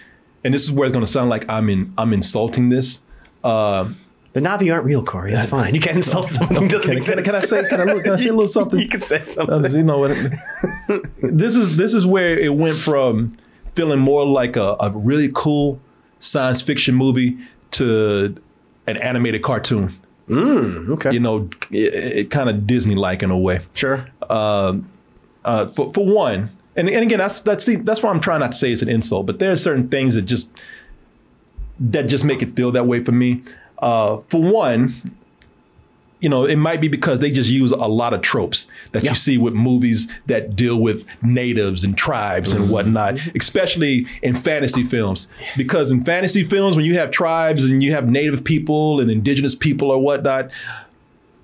and 0.43 0.53
this 0.53 0.63
is 0.63 0.71
where 0.71 0.85
it's 0.85 0.93
going 0.93 1.05
to 1.05 1.11
sound 1.11 1.29
like 1.29 1.47
I'm 1.49 1.69
in, 1.69 1.93
I'm 1.97 2.13
insulting 2.13 2.69
this. 2.69 3.01
Uh, 3.43 3.89
The 4.33 4.39
Navi 4.41 4.73
aren't 4.73 4.85
real, 4.85 5.03
Korey. 5.03 5.31
That's 5.31 5.45
fine. 5.45 5.75
You 5.75 5.81
can 5.81 5.97
insult 5.97 6.29
some 6.29 6.47
of 6.49 6.55
them. 6.55 6.67
Doesn't 6.69 6.87
can, 7.01 7.19
I- 7.19 7.21
exist. 7.21 7.25
can 7.25 7.35
I 7.35 7.39
say? 7.39 7.69
Can 7.69 7.81
I, 7.81 8.01
can 8.01 8.11
I 8.13 8.15
say 8.15 8.29
a 8.29 8.33
little 8.33 8.47
something? 8.59 8.79
You 8.79 8.87
can 8.87 9.01
say 9.01 9.19
Uh, 9.21 9.25
something. 9.25 9.71
you 9.73 9.83
know 9.83 9.97
what? 9.99 10.11
this 11.21 11.55
is 11.55 11.75
this 11.77 11.93
is 11.93 12.05
where 12.05 12.37
it 12.39 12.55
went 12.55 12.77
from 12.77 13.37
feeling 13.75 13.99
more 13.99 14.25
like 14.25 14.55
a, 14.55 14.75
a 14.79 14.89
really 14.91 15.29
cool 15.33 15.79
science 16.19 16.61
fiction 16.61 16.95
movie 16.95 17.37
to 17.71 18.35
an 18.87 18.97
animated 18.97 19.43
cartoon. 19.43 19.93
Mm, 20.29 20.89
okay. 20.89 21.13
You 21.13 21.19
know, 21.19 21.49
it, 21.69 21.93
it 21.93 22.31
kind 22.31 22.49
of 22.49 22.65
Disney 22.65 22.95
like 22.95 23.21
in 23.21 23.29
a 23.29 23.37
way. 23.37 23.59
Sure. 23.73 24.07
Um, 24.29 24.89
uh, 25.43 25.67
for 25.67 25.93
for 25.93 26.05
one, 26.05 26.49
and 26.75 26.89
and 26.89 27.03
again, 27.03 27.19
that's 27.19 27.39
that's 27.41 27.65
the, 27.65 27.75
that's 27.75 28.01
why 28.01 28.09
I'm 28.09 28.19
trying 28.19 28.39
not 28.39 28.53
to 28.53 28.57
say 28.57 28.71
it's 28.71 28.81
an 28.81 28.89
insult, 28.89 29.27
but 29.27 29.37
there 29.37 29.51
are 29.51 29.55
certain 29.55 29.87
things 29.89 30.15
that 30.15 30.23
just 30.23 30.49
that 31.79 32.03
just 32.03 32.25
make 32.25 32.41
it 32.41 32.55
feel 32.55 32.71
that 32.71 32.87
way 32.87 33.03
for 33.03 33.11
me. 33.11 33.43
Uh, 33.79 34.17
for 34.29 34.41
one, 34.41 34.95
you 36.25 36.29
know, 36.29 36.43
it 36.43 36.55
might 36.55 36.81
be 36.81 36.87
because 36.87 37.19
they 37.19 37.29
just 37.29 37.51
use 37.51 37.71
a 37.71 37.77
lot 37.85 38.11
of 38.11 38.21
tropes 38.21 38.65
that 38.93 39.03
you 39.03 39.13
see 39.13 39.37
with 39.37 39.53
movies 39.53 40.07
that 40.25 40.55
deal 40.55 40.81
with 40.81 41.05
natives 41.21 41.83
and 41.83 41.95
tribes 41.95 42.51
and 42.51 42.63
mm-hmm. 42.63 42.73
whatnot, 42.73 43.13
mm-hmm. 43.13 43.37
especially 43.37 44.07
in 44.23 44.33
fantasy 44.33 44.83
films. 44.83 45.27
Because 45.55 45.91
in 45.91 46.03
fantasy 46.03 46.43
films, 46.43 46.75
when 46.75 46.83
you 46.83 46.95
have 46.95 47.11
tribes 47.11 47.69
and 47.69 47.83
you 47.83 47.91
have 47.91 48.09
native 48.09 48.43
people 48.43 48.99
and 48.99 49.11
indigenous 49.11 49.53
people 49.53 49.91
or 49.91 49.99
whatnot, 49.99 50.49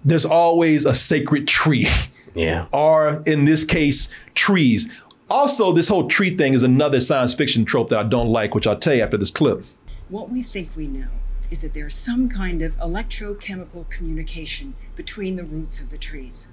there's 0.03 0.25
always 0.25 0.83
a 0.83 0.95
sacred 0.95 1.47
tree. 1.47 1.87
Yeah. 2.33 2.65
Or 2.73 3.21
in 3.27 3.45
this 3.45 3.63
case, 3.63 4.07
trees. 4.33 4.91
Also, 5.29 5.71
this 5.73 5.89
whole 5.89 6.07
tree 6.07 6.35
thing 6.35 6.55
is 6.55 6.63
another 6.63 6.99
science 6.99 7.35
fiction 7.35 7.65
trope 7.65 7.89
that 7.89 7.99
I 7.99 8.03
don't 8.03 8.29
like, 8.29 8.55
which 8.55 8.65
I'll 8.65 8.79
tell 8.79 8.95
you 8.95 9.03
after 9.03 9.17
this 9.17 9.29
clip. 9.29 9.63
What 10.09 10.31
we 10.31 10.41
think 10.41 10.71
we 10.75 10.87
know 10.87 11.05
is 11.51 11.61
that 11.61 11.73
there's 11.73 11.93
some 11.93 12.29
kind 12.29 12.61
of 12.61 12.77
electrochemical 12.77 13.87
communication 13.89 14.73
between 14.95 15.35
the 15.35 15.43
roots 15.43 15.81
of 15.81 15.91
the 15.91 15.97
trees. 15.97 16.47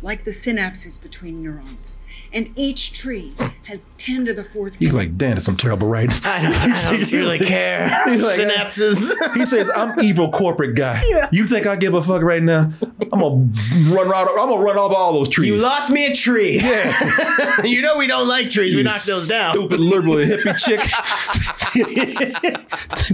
like 0.00 0.22
the 0.22 0.30
synapses 0.30 0.96
between 1.02 1.42
neurons. 1.42 1.96
And 2.32 2.50
each 2.56 2.92
tree 2.92 3.34
has 3.64 3.88
10 3.98 4.26
to 4.26 4.34
the 4.34 4.44
fourth 4.44 4.76
He's 4.76 4.92
like, 4.92 5.16
damn, 5.16 5.36
it's 5.36 5.46
some 5.46 5.56
terrible 5.56 5.88
writing. 5.88 6.18
I 6.24 6.42
don't, 6.42 6.54
I 6.54 6.96
don't 6.96 7.12
really 7.12 7.38
care. 7.38 7.88
Synapses. 8.06 9.12
he 9.34 9.46
says, 9.46 9.70
I'm 9.74 9.98
evil 10.00 10.30
corporate 10.30 10.74
guy. 10.74 11.02
You 11.32 11.46
think 11.46 11.66
I 11.66 11.76
give 11.76 11.94
a 11.94 12.02
fuck 12.02 12.22
right 12.22 12.42
now? 12.42 12.72
I'm 13.12 13.20
gonna 13.20 13.48
run 13.94 14.08
right. 14.08 14.26
I'm 14.28 14.48
gonna 14.48 14.62
run 14.62 14.76
off 14.76 14.92
all 14.92 15.12
those 15.12 15.28
trees. 15.28 15.48
You 15.48 15.58
lost 15.58 15.90
me 15.90 16.06
a 16.06 16.14
tree. 16.14 16.58
Yeah. 16.58 17.62
you 17.64 17.80
know 17.82 17.96
we 17.96 18.06
don't 18.06 18.28
like 18.28 18.50
trees. 18.50 18.72
we 18.72 18.78
You 18.78 18.84
knock 18.84 19.02
those 19.02 19.28
down. 19.28 19.54
Stupid 19.54 19.80
liberal 19.80 20.16
hippie 20.16 20.56
chick. 20.58 20.80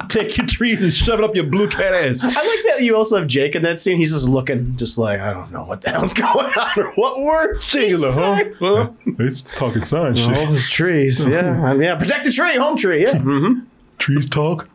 Take 0.08 0.36
your 0.36 0.46
trees 0.46 0.82
and 0.82 0.92
shove 0.92 1.18
it 1.20 1.24
up 1.24 1.34
your 1.34 1.44
blue 1.44 1.68
cat 1.68 1.94
ass. 1.94 2.24
I 2.24 2.28
like 2.28 2.64
that 2.66 2.82
you 2.82 2.96
also 2.96 3.18
have 3.18 3.26
Jake 3.26 3.54
in 3.54 3.62
that 3.62 3.78
scene. 3.78 3.96
He's 3.96 4.12
just 4.12 4.28
looking, 4.28 4.76
just 4.76 4.98
like, 4.98 5.20
I 5.20 5.32
don't 5.32 5.50
know 5.50 5.64
what 5.64 5.80
the 5.82 5.90
hell's 5.90 6.12
going 6.12 6.52
on 6.52 6.78
or 6.78 6.90
what 6.92 7.22
words. 7.22 7.64
Singular, 7.64 8.12
huh? 8.60 8.83
Huh? 9.04 9.14
It's 9.18 9.42
talking 9.42 9.84
science 9.84 10.20
All 10.20 10.34
shit. 10.34 10.48
those 10.48 10.68
trees. 10.70 11.26
Yeah. 11.26 11.62
I 11.64 11.72
mean, 11.72 11.82
yeah. 11.82 11.94
Protect 11.96 12.24
the 12.24 12.32
tree, 12.32 12.56
home 12.56 12.76
tree. 12.76 13.02
Yeah. 13.02 13.14
Mm-hmm. 13.14 13.60
Trees 13.98 14.28
talk. 14.28 14.68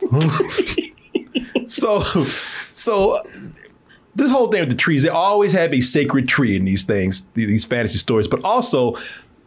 so, 1.66 2.02
so 2.70 3.22
this 4.14 4.30
whole 4.30 4.48
thing 4.50 4.60
with 4.60 4.70
the 4.70 4.76
trees, 4.76 5.02
they 5.02 5.08
always 5.08 5.52
have 5.52 5.74
a 5.74 5.80
sacred 5.80 6.28
tree 6.28 6.56
in 6.56 6.64
these 6.64 6.84
things, 6.84 7.26
these 7.34 7.64
fantasy 7.64 7.98
stories, 7.98 8.28
but 8.28 8.42
also 8.44 8.96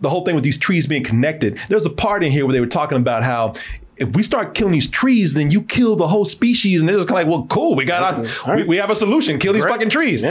the 0.01 0.09
whole 0.09 0.23
thing 0.25 0.35
with 0.35 0.43
these 0.43 0.57
trees 0.57 0.85
being 0.85 1.03
connected. 1.03 1.57
There's 1.69 1.85
a 1.85 1.89
part 1.89 2.23
in 2.23 2.31
here 2.31 2.45
where 2.45 2.53
they 2.53 2.59
were 2.59 2.67
talking 2.67 2.97
about 2.97 3.23
how 3.23 3.53
if 3.97 4.15
we 4.15 4.23
start 4.23 4.53
killing 4.53 4.73
these 4.73 4.87
trees, 4.87 5.33
then 5.33 5.49
you 5.49 5.61
kill 5.63 5.95
the 5.95 6.07
whole 6.07 6.25
species. 6.25 6.81
And 6.81 6.89
they're 6.89 6.97
just 6.97 7.07
kind 7.07 7.21
of 7.21 7.27
like, 7.27 7.31
well, 7.31 7.47
cool, 7.47 7.75
we 7.75 7.85
got 7.85 8.27
our, 8.47 8.55
we, 8.57 8.63
we 8.63 8.77
have 8.77 8.89
a 8.89 8.95
solution. 8.95 9.39
Kill 9.39 9.53
these 9.53 9.65
fucking 9.65 9.89
trees. 9.89 10.23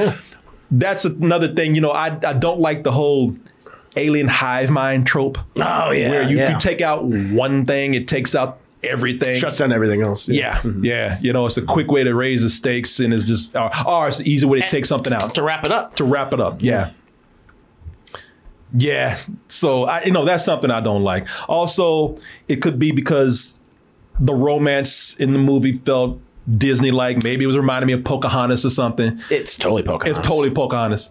That's 0.71 1.05
another 1.05 1.49
thing. 1.53 1.75
You 1.75 1.81
know, 1.81 1.91
I 1.91 2.19
I 2.27 2.33
don't 2.33 2.61
like 2.61 2.83
the 2.83 2.93
whole 2.93 3.37
alien 3.97 4.29
hive 4.29 4.71
mind 4.71 5.07
trope. 5.07 5.39
Oh, 5.57 5.91
yeah, 5.91 6.11
where 6.11 6.29
you, 6.29 6.37
yeah. 6.37 6.53
you 6.53 6.59
take 6.59 6.81
out 6.81 7.05
one 7.05 7.67
thing, 7.67 7.95
it 7.95 8.09
takes 8.09 8.35
out 8.35 8.59
everything. 8.83 9.37
Shuts 9.37 9.59
down 9.59 9.73
everything 9.73 10.03
else. 10.03 10.29
Yeah, 10.29 10.61
yeah. 10.81 11.15
Mm-hmm. 11.17 11.25
You 11.25 11.33
know, 11.33 11.47
it's 11.47 11.57
a 11.57 11.63
quick 11.63 11.91
way 11.91 12.05
to 12.05 12.15
raise 12.15 12.43
the 12.43 12.51
stakes, 12.51 13.01
and 13.01 13.15
it's 13.15 13.25
just, 13.25 13.55
or, 13.55 13.71
or 13.87 14.09
it's 14.09 14.21
an 14.21 14.27
easy 14.27 14.47
way 14.47 14.61
to 14.61 14.69
take 14.69 14.85
something 14.85 15.13
out 15.13 15.35
to 15.35 15.43
wrap 15.43 15.65
it 15.65 15.73
up. 15.73 15.97
To 15.97 16.05
wrap 16.05 16.33
it 16.33 16.41
up, 16.41 16.63
yeah. 16.63 16.93
Yeah. 18.75 19.19
So 19.49 19.85
I, 19.85 20.03
you 20.05 20.13
know, 20.13 20.25
that's 20.25 20.45
something 20.45 20.71
I 20.71 20.81
don't 20.81 21.05
like. 21.05 21.29
Also, 21.49 22.17
it 22.49 22.57
could 22.57 22.79
be 22.79 22.91
because 22.91 23.61
the 24.19 24.35
romance 24.35 25.15
in 25.17 25.35
the 25.35 25.39
movie 25.39 25.75
felt 25.79 26.19
Disney-like. 26.57 27.23
Maybe 27.23 27.45
it 27.45 27.47
was 27.47 27.57
reminding 27.57 27.87
me 27.87 27.93
of 27.93 28.03
Pocahontas 28.03 28.65
or 28.65 28.71
something. 28.71 29.21
It's 29.31 29.55
totally 29.55 29.83
Pocahontas. 29.83 30.17
It's 30.19 30.27
totally 30.27 30.51
Pocahontas. 30.51 31.11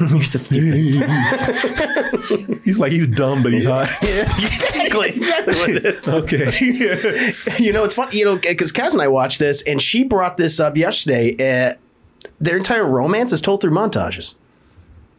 You're 0.10 0.22
so 0.24 0.38
stupid. 0.38 2.60
he's 2.64 2.78
like 2.78 2.92
he's 2.92 3.06
dumb, 3.06 3.42
but 3.42 3.52
he's 3.52 3.66
hot. 3.66 3.88
yeah, 4.02 4.22
exactly. 4.38 5.08
Exactly 5.10 5.54
what 5.54 5.70
it 5.70 5.84
is. 5.84 6.08
Okay. 6.08 7.32
you 7.62 7.72
know, 7.72 7.84
it's 7.84 7.94
funny, 7.94 8.18
you 8.18 8.24
know, 8.24 8.36
because 8.36 8.72
Kaz 8.72 8.92
and 8.92 9.02
I 9.02 9.08
watched 9.08 9.38
this, 9.38 9.62
and 9.62 9.80
she 9.80 10.04
brought 10.04 10.36
this 10.36 10.60
up 10.60 10.76
yesterday. 10.76 11.34
Uh, 11.34 11.74
their 12.40 12.56
entire 12.56 12.86
romance 12.86 13.32
is 13.32 13.40
told 13.40 13.60
through 13.60 13.72
montages. 13.72 14.34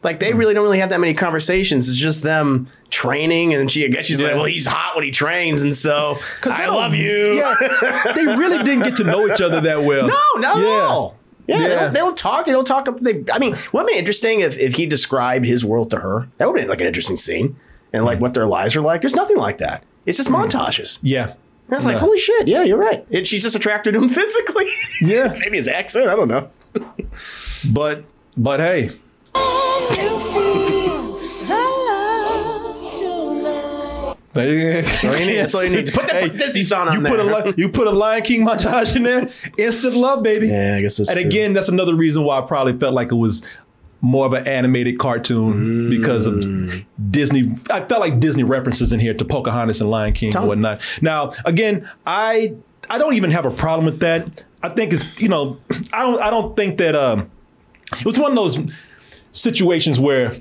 Like 0.03 0.19
they 0.19 0.33
really 0.33 0.55
don't 0.55 0.63
really 0.63 0.79
have 0.79 0.89
that 0.89 0.99
many 0.99 1.13
conversations. 1.13 1.87
It's 1.87 1.97
just 1.97 2.23
them 2.23 2.67
training, 2.89 3.53
and 3.53 3.69
she 3.69 3.85
I 3.85 3.87
guess 3.89 4.07
she's 4.07 4.19
like, 4.19 4.33
"Well, 4.33 4.45
he's 4.45 4.65
hot 4.65 4.95
when 4.95 5.05
he 5.05 5.11
trains, 5.11 5.61
and 5.61 5.75
so 5.75 6.17
I 6.43 6.65
love 6.65 6.95
you." 6.95 7.35
Yeah, 7.35 7.53
they 8.15 8.25
really 8.25 8.63
didn't 8.63 8.83
get 8.83 8.95
to 8.95 9.03
know 9.03 9.31
each 9.31 9.41
other 9.41 9.61
that 9.61 9.83
well. 9.83 10.07
No, 10.07 10.41
not 10.41 10.57
at 10.57 10.63
Yeah. 10.63 10.87
all. 10.89 11.17
Yeah, 11.59 11.67
They, 11.67 11.75
don't, 11.75 11.93
they 11.93 11.99
don't 11.99 12.17
talk. 12.17 12.45
They 12.45 12.51
don't 12.51 12.65
talk. 12.65 12.87
They, 12.99 13.23
I 13.31 13.39
mean, 13.39 13.55
would 13.73 13.87
be 13.87 13.95
interesting 13.95 14.41
if, 14.41 14.57
if 14.57 14.75
he 14.75 14.85
described 14.85 15.45
his 15.45 15.63
world 15.65 15.91
to 15.91 15.99
her. 15.99 16.27
That 16.37 16.47
would 16.47 16.59
be 16.59 16.67
like 16.67 16.81
an 16.81 16.87
interesting 16.87 17.17
scene, 17.17 17.57
and 17.93 18.05
like 18.05 18.17
hmm. 18.17 18.23
what 18.23 18.33
their 18.33 18.45
lives 18.45 18.75
are 18.75 18.81
like. 18.81 19.01
There's 19.01 19.15
nothing 19.15 19.37
like 19.37 19.57
that. 19.59 19.83
It's 20.05 20.17
just 20.17 20.29
hmm. 20.29 20.35
montages. 20.35 20.99
Yeah. 21.01 21.33
And 21.67 21.77
it's 21.77 21.85
like, 21.85 21.93
Yeah. 21.95 21.99
holy 21.99 22.17
shit, 22.17 22.47
yeah, 22.47 22.63
you're 22.63 22.77
right. 22.77 23.05
And 23.11 23.25
she's 23.25 23.43
just 23.43 23.55
attracted 23.55 23.93
to 23.93 23.99
him 24.01 24.09
physically. 24.21 24.69
Yeah. 25.01 25.27
Maybe 25.39 25.57
his 25.57 25.67
accent, 25.67 26.07
I 26.07 26.15
don't 26.15 26.27
know. 26.27 26.49
But 27.71 28.03
but 28.35 28.59
hey, 28.59 28.91
That's 34.33 35.03
all 35.05 35.17
you 35.17 35.25
need. 35.25 35.37
That's 35.37 35.55
all 35.55 35.63
you 35.63 35.69
need. 35.71 35.93
Put 35.93 36.07
that 36.07 36.37
Disney 36.37 36.61
song 36.61 36.87
on 36.87 36.95
you 36.95 37.01
there. 37.01 37.11
Put 37.17 37.47
a, 37.47 37.53
you 37.57 37.67
put 37.69 37.87
a 37.87 37.91
Lion 37.91 38.23
King 38.23 38.45
montage 38.45 38.95
in 38.95 39.03
there, 39.03 39.27
instant 39.57 39.93
love, 39.95 40.23
baby. 40.23 40.47
Yeah, 40.47 40.75
I 40.77 40.81
guess 40.81 40.97
that's 40.97 41.09
And 41.09 41.19
true. 41.19 41.27
again, 41.27 41.53
that's 41.53 41.67
another 41.69 41.95
reason 41.95 42.23
why 42.23 42.37
I 42.39 42.41
probably 42.41 42.77
felt 42.77 42.93
like 42.93 43.11
it 43.11 43.15
was 43.15 43.43
more 43.99 44.25
of 44.25 44.33
an 44.33 44.47
animated 44.47 44.97
cartoon 44.99 45.89
because 45.89 46.25
of 46.27 46.35
Mm. 46.35 46.85
Disney. 47.11 47.51
I 47.69 47.81
felt 47.81 47.99
like 48.01 48.19
Disney 48.19 48.43
references 48.43 48.91
in 48.93 48.99
here 48.99 49.13
to 49.13 49.25
Pocahontas 49.25 49.81
and 49.81 49.91
Lion 49.91 50.13
King 50.13 50.35
and 50.35 50.47
whatnot. 50.47 50.81
Now, 51.01 51.33
again, 51.45 51.87
I 52.07 52.53
I 52.89 52.97
don't 52.97 53.13
even 53.15 53.31
have 53.31 53.45
a 53.45 53.51
problem 53.51 53.85
with 53.85 53.99
that. 53.99 54.43
I 54.63 54.69
think 54.69 54.93
it's 54.93 55.03
you 55.19 55.27
know 55.27 55.57
I 55.93 56.03
don't 56.03 56.19
I 56.21 56.29
don't 56.29 56.55
think 56.55 56.77
that 56.77 56.95
um 56.95 57.29
it 57.99 58.05
was 58.05 58.17
one 58.17 58.31
of 58.31 58.35
those 58.37 58.57
situations 59.33 59.99
where 59.99 60.35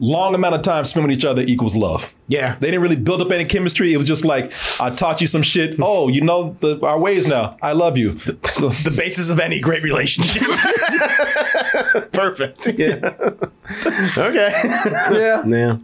long 0.00 0.34
amount 0.34 0.54
of 0.54 0.62
time 0.62 0.84
spent 0.84 1.06
with 1.06 1.16
each 1.16 1.24
other 1.24 1.42
equals 1.42 1.76
love. 1.76 2.12
Yeah. 2.26 2.56
They 2.58 2.68
didn't 2.68 2.82
really 2.82 2.96
build 2.96 3.20
up 3.20 3.30
any 3.30 3.44
chemistry. 3.44 3.92
It 3.92 3.98
was 3.98 4.06
just 4.06 4.24
like, 4.24 4.52
I 4.80 4.90
taught 4.90 5.20
you 5.20 5.26
some 5.26 5.42
shit. 5.42 5.76
Hmm. 5.76 5.82
Oh, 5.84 6.08
you 6.08 6.22
know 6.22 6.56
the, 6.60 6.84
our 6.84 6.98
ways 6.98 7.26
now. 7.26 7.56
I 7.62 7.72
love 7.72 7.96
you. 7.96 8.18
So, 8.46 8.68
the 8.84 8.90
basis 8.90 9.30
of 9.30 9.38
any 9.38 9.60
great 9.60 9.82
relationship. 9.82 10.42
Perfect. 12.12 12.66
Yeah. 12.78 12.96
okay. 14.18 14.50
yeah. 15.12 15.46
Yeah. 15.46 15.76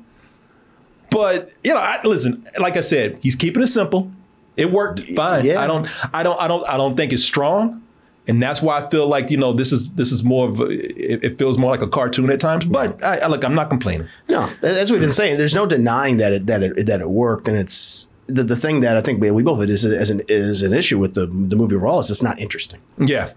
But 1.10 1.52
you 1.62 1.72
know, 1.72 1.80
I, 1.80 2.02
listen. 2.02 2.44
Like 2.58 2.76
I 2.76 2.80
said, 2.80 3.20
he's 3.22 3.36
keeping 3.36 3.62
it 3.62 3.68
simple. 3.68 4.10
It 4.56 4.72
worked 4.72 5.00
fine. 5.14 5.44
Yeah. 5.44 5.62
I 5.62 5.66
don't. 5.66 5.88
I 6.14 6.22
don't. 6.22 6.40
I 6.40 6.48
don't. 6.48 6.68
I 6.68 6.76
don't 6.76 6.96
think 6.96 7.12
it's 7.12 7.22
strong, 7.22 7.82
and 8.26 8.42
that's 8.42 8.60
why 8.60 8.78
I 8.78 8.90
feel 8.90 9.06
like 9.06 9.30
you 9.30 9.36
know 9.36 9.52
this 9.52 9.72
is 9.72 9.88
this 9.90 10.12
is 10.12 10.22
more 10.24 10.48
of 10.48 10.60
a, 10.60 10.64
it, 10.64 11.24
it 11.24 11.38
feels 11.38 11.58
more 11.58 11.70
like 11.70 11.82
a 11.82 11.88
cartoon 11.88 12.30
at 12.30 12.40
times. 12.40 12.64
But 12.64 13.02
I, 13.02 13.18
I 13.18 13.26
look, 13.28 13.44
I'm 13.44 13.54
not 13.54 13.70
complaining. 13.70 14.08
No, 14.28 14.50
as 14.62 14.90
we've 14.90 15.00
been 15.00 15.12
saying, 15.12 15.38
there's 15.38 15.54
no 15.54 15.66
denying 15.66 16.16
that 16.18 16.32
it 16.32 16.46
that 16.46 16.62
it 16.62 16.86
that 16.86 17.00
it 17.00 17.10
worked, 17.10 17.48
and 17.48 17.56
it's 17.56 18.08
the, 18.26 18.44
the 18.44 18.56
thing 18.56 18.80
that 18.80 18.96
I 18.96 19.00
think 19.00 19.20
we, 19.20 19.30
we 19.30 19.42
both 19.42 19.60
had 19.60 19.70
is 19.70 19.84
as 19.84 20.10
an 20.10 20.22
is 20.28 20.62
an 20.62 20.72
issue 20.72 20.98
with 20.98 21.14
the 21.14 21.26
the 21.26 21.56
movie 21.56 21.76
overall 21.76 22.00
is 22.00 22.10
it's 22.10 22.22
not 22.22 22.38
interesting. 22.38 22.80
Yeah. 22.98 23.32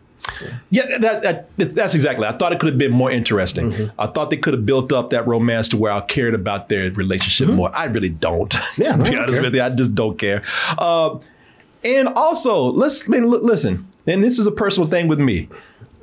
Yeah, 0.70 0.98
that, 1.00 1.22
that, 1.58 1.58
that's 1.58 1.96
exactly. 1.96 2.28
I 2.28 2.34
thought 2.34 2.54
it 2.54 2.60
could 2.60 2.70
have 2.70 2.78
been 2.78 2.92
more 2.92 3.10
interesting. 3.10 3.72
Mm-hmm. 3.72 4.00
I 4.00 4.06
thought 4.08 4.30
they 4.30 4.38
could 4.38 4.54
have 4.54 4.66
built 4.66 4.94
up 4.94 5.10
that 5.10 5.26
romance 5.26 5.70
to 5.70 5.78
where 5.78 5.92
I 5.92 6.02
cared 6.02 6.36
about 6.36 6.70
their 6.70 6.92
relationship 6.92 7.48
more. 7.48 7.76
I 7.76 7.86
really 7.86 8.10
don't. 8.10 8.52
Mm-hmm. 8.52 8.82
Yeah, 8.82 8.96
to 8.96 9.04
be 9.12 9.18
honest 9.18 9.34
care. 9.34 9.42
with 9.42 9.56
you, 9.56 9.62
I 9.62 9.70
just 9.70 9.96
don't 9.96 10.20
care. 10.20 10.44
Uh, 10.78 11.20
and 11.84 12.08
also, 12.10 12.64
let's 12.64 13.08
I 13.08 13.12
mean, 13.12 13.28
look, 13.28 13.44
listen. 13.44 13.88
And 14.08 14.24
this 14.24 14.40
is 14.40 14.48
a 14.48 14.52
personal 14.52 14.90
thing 14.90 15.08
with 15.08 15.20
me. 15.20 15.50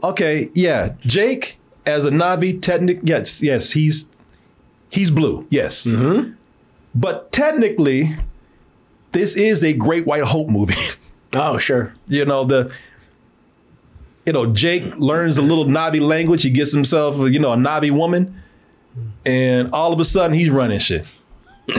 Okay, 0.02 0.50
yeah, 0.54 0.94
Jake 1.00 1.58
as 1.84 2.04
a 2.04 2.10
Navi, 2.10 2.60
technic, 2.60 3.00
yes, 3.02 3.42
yes, 3.42 3.72
he's 3.72 4.08
he's 4.90 5.10
blue, 5.10 5.46
yes. 5.50 5.84
Mm-hmm. 5.84 6.32
But 6.94 7.32
technically, 7.32 8.16
this 9.12 9.36
is 9.36 9.62
a 9.62 9.72
Great 9.72 10.06
White 10.06 10.24
Hope 10.24 10.48
movie. 10.48 10.74
Oh, 11.34 11.58
sure. 11.58 11.92
You 12.08 12.24
know 12.24 12.44
the 12.44 12.72
you 14.24 14.32
know, 14.32 14.46
Jake 14.46 14.84
learns 14.96 15.38
a 15.38 15.42
little 15.42 15.66
Navi 15.66 16.00
language. 16.00 16.42
He 16.42 16.50
gets 16.50 16.72
himself, 16.72 17.16
you 17.30 17.38
know, 17.38 17.52
a 17.52 17.56
Navi 17.56 17.90
woman, 17.90 18.42
and 19.24 19.70
all 19.72 19.92
of 19.92 20.00
a 20.00 20.04
sudden 20.04 20.36
he's 20.36 20.50
running 20.50 20.78
shit. 20.78 21.04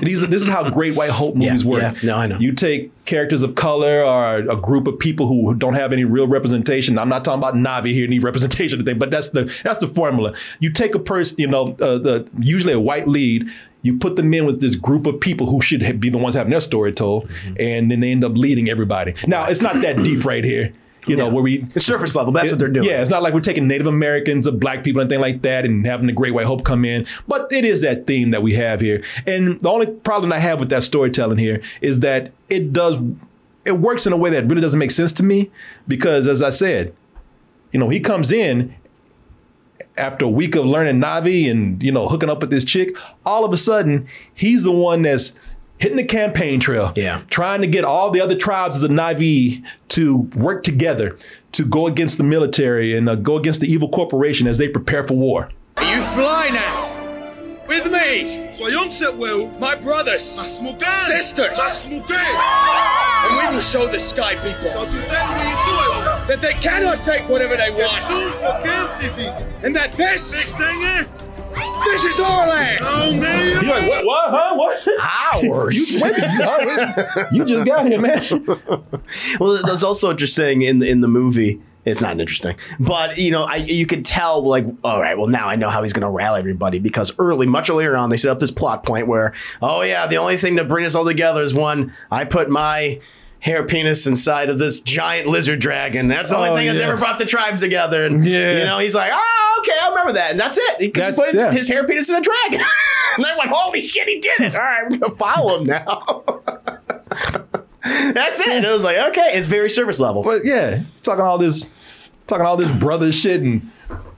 These, 0.02 0.28
this 0.28 0.42
is 0.42 0.48
how 0.50 0.70
Great 0.70 0.96
White 0.96 1.12
Hope 1.12 1.36
movies 1.36 1.64
Yeah, 1.64 1.70
work. 1.70 1.82
yeah. 1.82 1.94
No, 2.04 2.18
I 2.18 2.28
know. 2.28 2.38
You 2.40 2.52
take 2.52 2.92
characters 3.06 3.42
of 3.42 3.56
color 3.56 4.04
or 4.04 4.36
a 4.40 4.56
group 4.58 4.86
of 4.86 5.00
people 5.00 5.28
who 5.28 5.54
don't 5.56 5.76
have 5.76 5.94
any 5.94 6.04
real 6.04 6.28
representation. 6.28 7.00
I'm 7.00 7.08
not 7.08 7.24
talking 7.24 7.40
about 7.40 7.54
Navi 7.56 7.94
here, 7.94 8.06
need 8.08 8.22
representation 8.24 8.82
or 8.82 8.84
thing, 8.84 9.00
but 9.00 9.12
that's 9.12 9.30
the 9.30 9.46
that's 9.64 9.80
the 9.80 9.88
formula. 9.88 10.34
You 10.60 10.72
take 10.72 10.94
a 10.94 11.00
person, 11.00 11.38
you 11.40 11.48
know, 11.48 11.70
uh, 11.80 11.98
the 12.00 12.30
usually 12.40 12.74
a 12.74 12.80
white 12.80 13.08
lead. 13.08 13.48
You 13.84 13.98
put 13.98 14.18
them 14.18 14.34
in 14.34 14.46
with 14.46 14.60
this 14.60 14.76
group 14.76 15.06
of 15.06 15.20
people 15.22 15.48
who 15.48 15.62
should 15.62 16.00
be 16.02 16.10
the 16.10 16.18
ones 16.18 16.36
having 16.36 16.52
their 16.52 16.60
story 16.60 16.92
told, 16.92 17.30
Mm-hmm. 17.30 17.54
and 17.60 17.90
then 17.92 18.00
they 18.02 18.12
end 18.12 18.26
up 18.26 18.34
leading 18.36 18.70
everybody. 18.70 19.14
Now 19.28 19.46
it's 19.46 19.62
not 19.62 19.82
that 19.84 20.04
deep 20.04 20.26
right 20.26 20.44
here. 20.44 20.74
You 21.08 21.16
know, 21.16 21.30
where 21.30 21.44
we 21.44 21.64
It's 21.74 21.86
surface 21.86 22.16
level. 22.16 22.34
That's 22.34 22.52
what 22.52 22.60
they're 22.60 22.68
doing. 22.68 22.88
yeah, 22.88 23.02
it's 23.02 23.10
not 23.10 23.24
like 23.24 23.34
we're 23.34 23.40
taking 23.40 23.68
Native 23.68 23.88
Americans 23.88 24.48
or 24.48 24.52
black 24.52 24.84
people, 24.84 25.02
anything 25.02 25.22
like 25.22 25.42
that, 25.44 25.66
and 25.66 25.86
having 25.86 26.08
the 26.08 26.14
Great 26.14 26.34
White 26.34 26.46
Hope 26.46 26.64
come 26.64 26.86
in. 26.86 27.06
But 27.28 27.52
it 27.52 27.66
is 27.66 27.82
that 27.82 28.08
theme 28.08 28.30
that 28.32 28.44
we 28.44 28.54
have 28.56 28.82
here. 28.82 29.04
And 29.26 29.60
the 29.62 29.70
only 29.70 29.88
problem 29.88 30.34
I 30.34 30.40
have 30.40 30.60
with 30.60 30.70
that 30.70 30.84
storytelling 30.84 31.38
here 31.38 31.62
is 31.82 32.02
that 32.02 32.32
it 32.50 32.74
does 32.74 32.98
it 33.68 33.80
works 33.80 34.08
in 34.08 34.14
a 34.14 34.18
way 34.18 34.30
that 34.30 34.46
really 34.48 34.62
doesn't 34.62 34.80
make 34.80 34.92
sense 34.92 35.12
to 35.14 35.24
me. 35.24 35.52
Because 35.88 36.26
as 36.28 36.42
I 36.42 36.50
said, 36.52 36.96
you 37.72 37.80
know, 37.80 37.90
he 37.90 38.00
comes 38.00 38.32
in 38.32 38.74
after 39.98 40.26
a 40.26 40.30
week 40.30 40.56
of 40.56 40.66
learning 40.66 41.02
Navi 41.02 41.52
and, 41.52 41.82
you 41.84 41.92
know, 41.92 42.08
hooking 42.08 42.30
up 42.30 42.40
with 42.40 42.50
this 42.50 42.64
chick, 42.64 42.96
all 43.26 43.44
of 43.44 43.52
a 43.52 43.58
sudden 43.58 44.08
he's 44.34 44.64
the 44.64 44.72
one 44.72 45.02
that's 45.02 45.34
hitting 45.78 45.98
the 45.98 46.04
campaign 46.04 46.60
trail, 46.60 46.94
yeah, 46.96 47.22
trying 47.30 47.62
to 47.62 47.68
get 47.68 47.84
all 47.86 48.12
the 48.12 48.22
other 48.22 48.36
tribes 48.36 48.76
of 48.76 48.82
the 48.82 48.88
Navi 48.88 49.66
to 49.90 50.18
work 50.36 50.64
together 50.64 51.18
to 51.54 51.66
go 51.66 51.88
against 51.88 52.18
the 52.18 52.24
military 52.24 52.96
and 52.96 53.10
uh, 53.10 53.16
go 53.16 53.38
against 53.38 53.62
the 53.62 53.72
evil 53.72 53.90
corporation 53.90 54.48
as 54.48 54.58
they 54.58 54.68
prepare 54.68 55.04
for 55.04 55.16
war. 55.16 55.50
You 55.80 56.02
fly 56.14 56.50
now. 56.50 56.98
With 57.68 57.92
me. 57.92 58.50
Soyons 58.54 59.02
at 59.02 59.18
will. 59.18 59.50
My 59.60 59.76
brothers. 59.76 60.24
Sisters. 60.24 61.60
And 61.86 63.38
we 63.38 63.54
will 63.54 63.62
show 63.62 63.86
the 63.88 64.00
sky 64.00 64.36
people 64.36 64.70
that 66.28 66.40
they 66.42 66.54
cannot 66.54 67.04
take 67.04 67.28
whatever 67.28 67.58
they 67.58 67.72
want. 67.72 68.04
And 69.64 69.76
that 69.76 69.98
this, 69.98 70.32
this 71.86 72.06
is 72.06 72.20
our 72.20 72.46
oh, 72.46 72.50
land. 72.50 73.62
You're 73.62 73.72
like, 73.72 73.90
what, 73.90 74.06
what, 74.06 74.32
huh? 74.32 74.56
What? 74.56 74.88
Ours. 75.44 75.76
You, 75.76 76.02
wait 76.02 76.18
a 76.18 77.28
you 77.32 77.46
just 77.46 77.66
got 77.66 77.88
here, 77.88 78.00
man. 78.00 78.22
well, 79.40 79.62
that's 79.64 79.84
also 79.84 80.12
interesting 80.12 80.62
in 80.62 80.80
the, 80.80 80.90
in 80.90 81.02
the 81.02 81.08
movie. 81.08 81.62
It's 81.86 82.02
not 82.02 82.20
interesting, 82.20 82.58
but 82.82 83.18
you 83.18 83.32
know, 83.32 83.44
I 83.44 83.56
you 83.56 83.86
could 83.86 84.04
tell 84.04 84.44
like, 84.44 84.66
all 84.84 85.00
right, 85.00 85.18
well 85.18 85.28
now 85.28 85.48
I 85.48 85.56
know 85.56 85.70
how 85.70 85.84
he's 85.84 85.94
going 85.94 86.02
to 86.02 86.10
rally 86.10 86.38
everybody 86.40 86.80
because 86.80 87.14
early, 87.18 87.48
much 87.48 87.70
earlier 87.70 87.96
on, 87.96 88.10
they 88.10 88.18
set 88.18 88.30
up 88.30 88.40
this 88.40 88.52
plot 88.52 88.84
point 88.84 89.08
where, 89.08 89.34
oh 89.62 89.82
yeah, 89.84 90.06
the 90.06 90.18
only 90.18 90.36
thing 90.36 90.58
to 90.58 90.66
bring 90.66 90.84
us 90.84 90.96
all 90.96 91.06
together 91.06 91.42
is 91.42 91.54
one. 91.54 91.94
I 92.12 92.26
put 92.26 92.50
my 92.50 93.00
hair 93.40 93.64
penis 93.64 94.06
inside 94.06 94.50
of 94.50 94.58
this 94.58 94.82
giant 94.82 95.30
lizard 95.30 95.60
dragon. 95.60 96.10
That's 96.10 96.32
the 96.32 96.36
only 96.38 96.50
Oh, 96.50 96.56
thing 96.58 96.68
that's 96.68 96.82
ever 96.82 96.98
brought 96.98 97.20
the 97.20 97.26
tribes 97.26 97.62
together. 97.62 98.04
And 98.06 98.22
Yeah. 98.26 98.58
you 98.60 98.66
know, 98.66 98.80
he's 98.80 98.96
like, 98.96 99.12
oh, 99.14 99.37
okay, 99.68 99.78
I 99.82 99.90
remember 99.90 100.14
that, 100.14 100.32
and 100.32 100.40
that's 100.40 100.58
it. 100.58 100.80
Because 100.80 101.16
he 101.16 101.24
put 101.24 101.34
yeah. 101.34 101.52
his 101.52 101.68
hair 101.68 101.86
penis 101.86 102.10
in 102.10 102.16
a 102.16 102.22
dragon. 102.22 102.62
and 103.18 103.26
I 103.26 103.38
went, 103.38 103.50
holy 103.52 103.82
shit, 103.82 104.08
he 104.08 104.20
did 104.20 104.42
it. 104.42 104.56
All 104.56 104.62
right, 104.62 104.90
we're 104.90 104.98
gonna 104.98 105.16
follow 105.16 105.60
him 105.60 105.66
now. 105.66 106.24
That's 107.84 108.42
it. 108.42 108.50
And 108.50 108.66
it 108.66 108.72
was 108.72 108.84
like, 108.84 108.98
okay, 108.98 109.32
it's 109.34 109.48
very 109.48 109.70
service 109.70 110.00
level. 110.00 110.22
But 110.22 110.44
yeah, 110.44 110.84
talking 111.04 111.24
all 111.24 111.38
this, 111.38 111.70
talking 112.28 112.46
all 112.46 112.58
this 112.58 112.72
brother 112.72 113.14
shit 113.14 113.42
and 113.42 113.72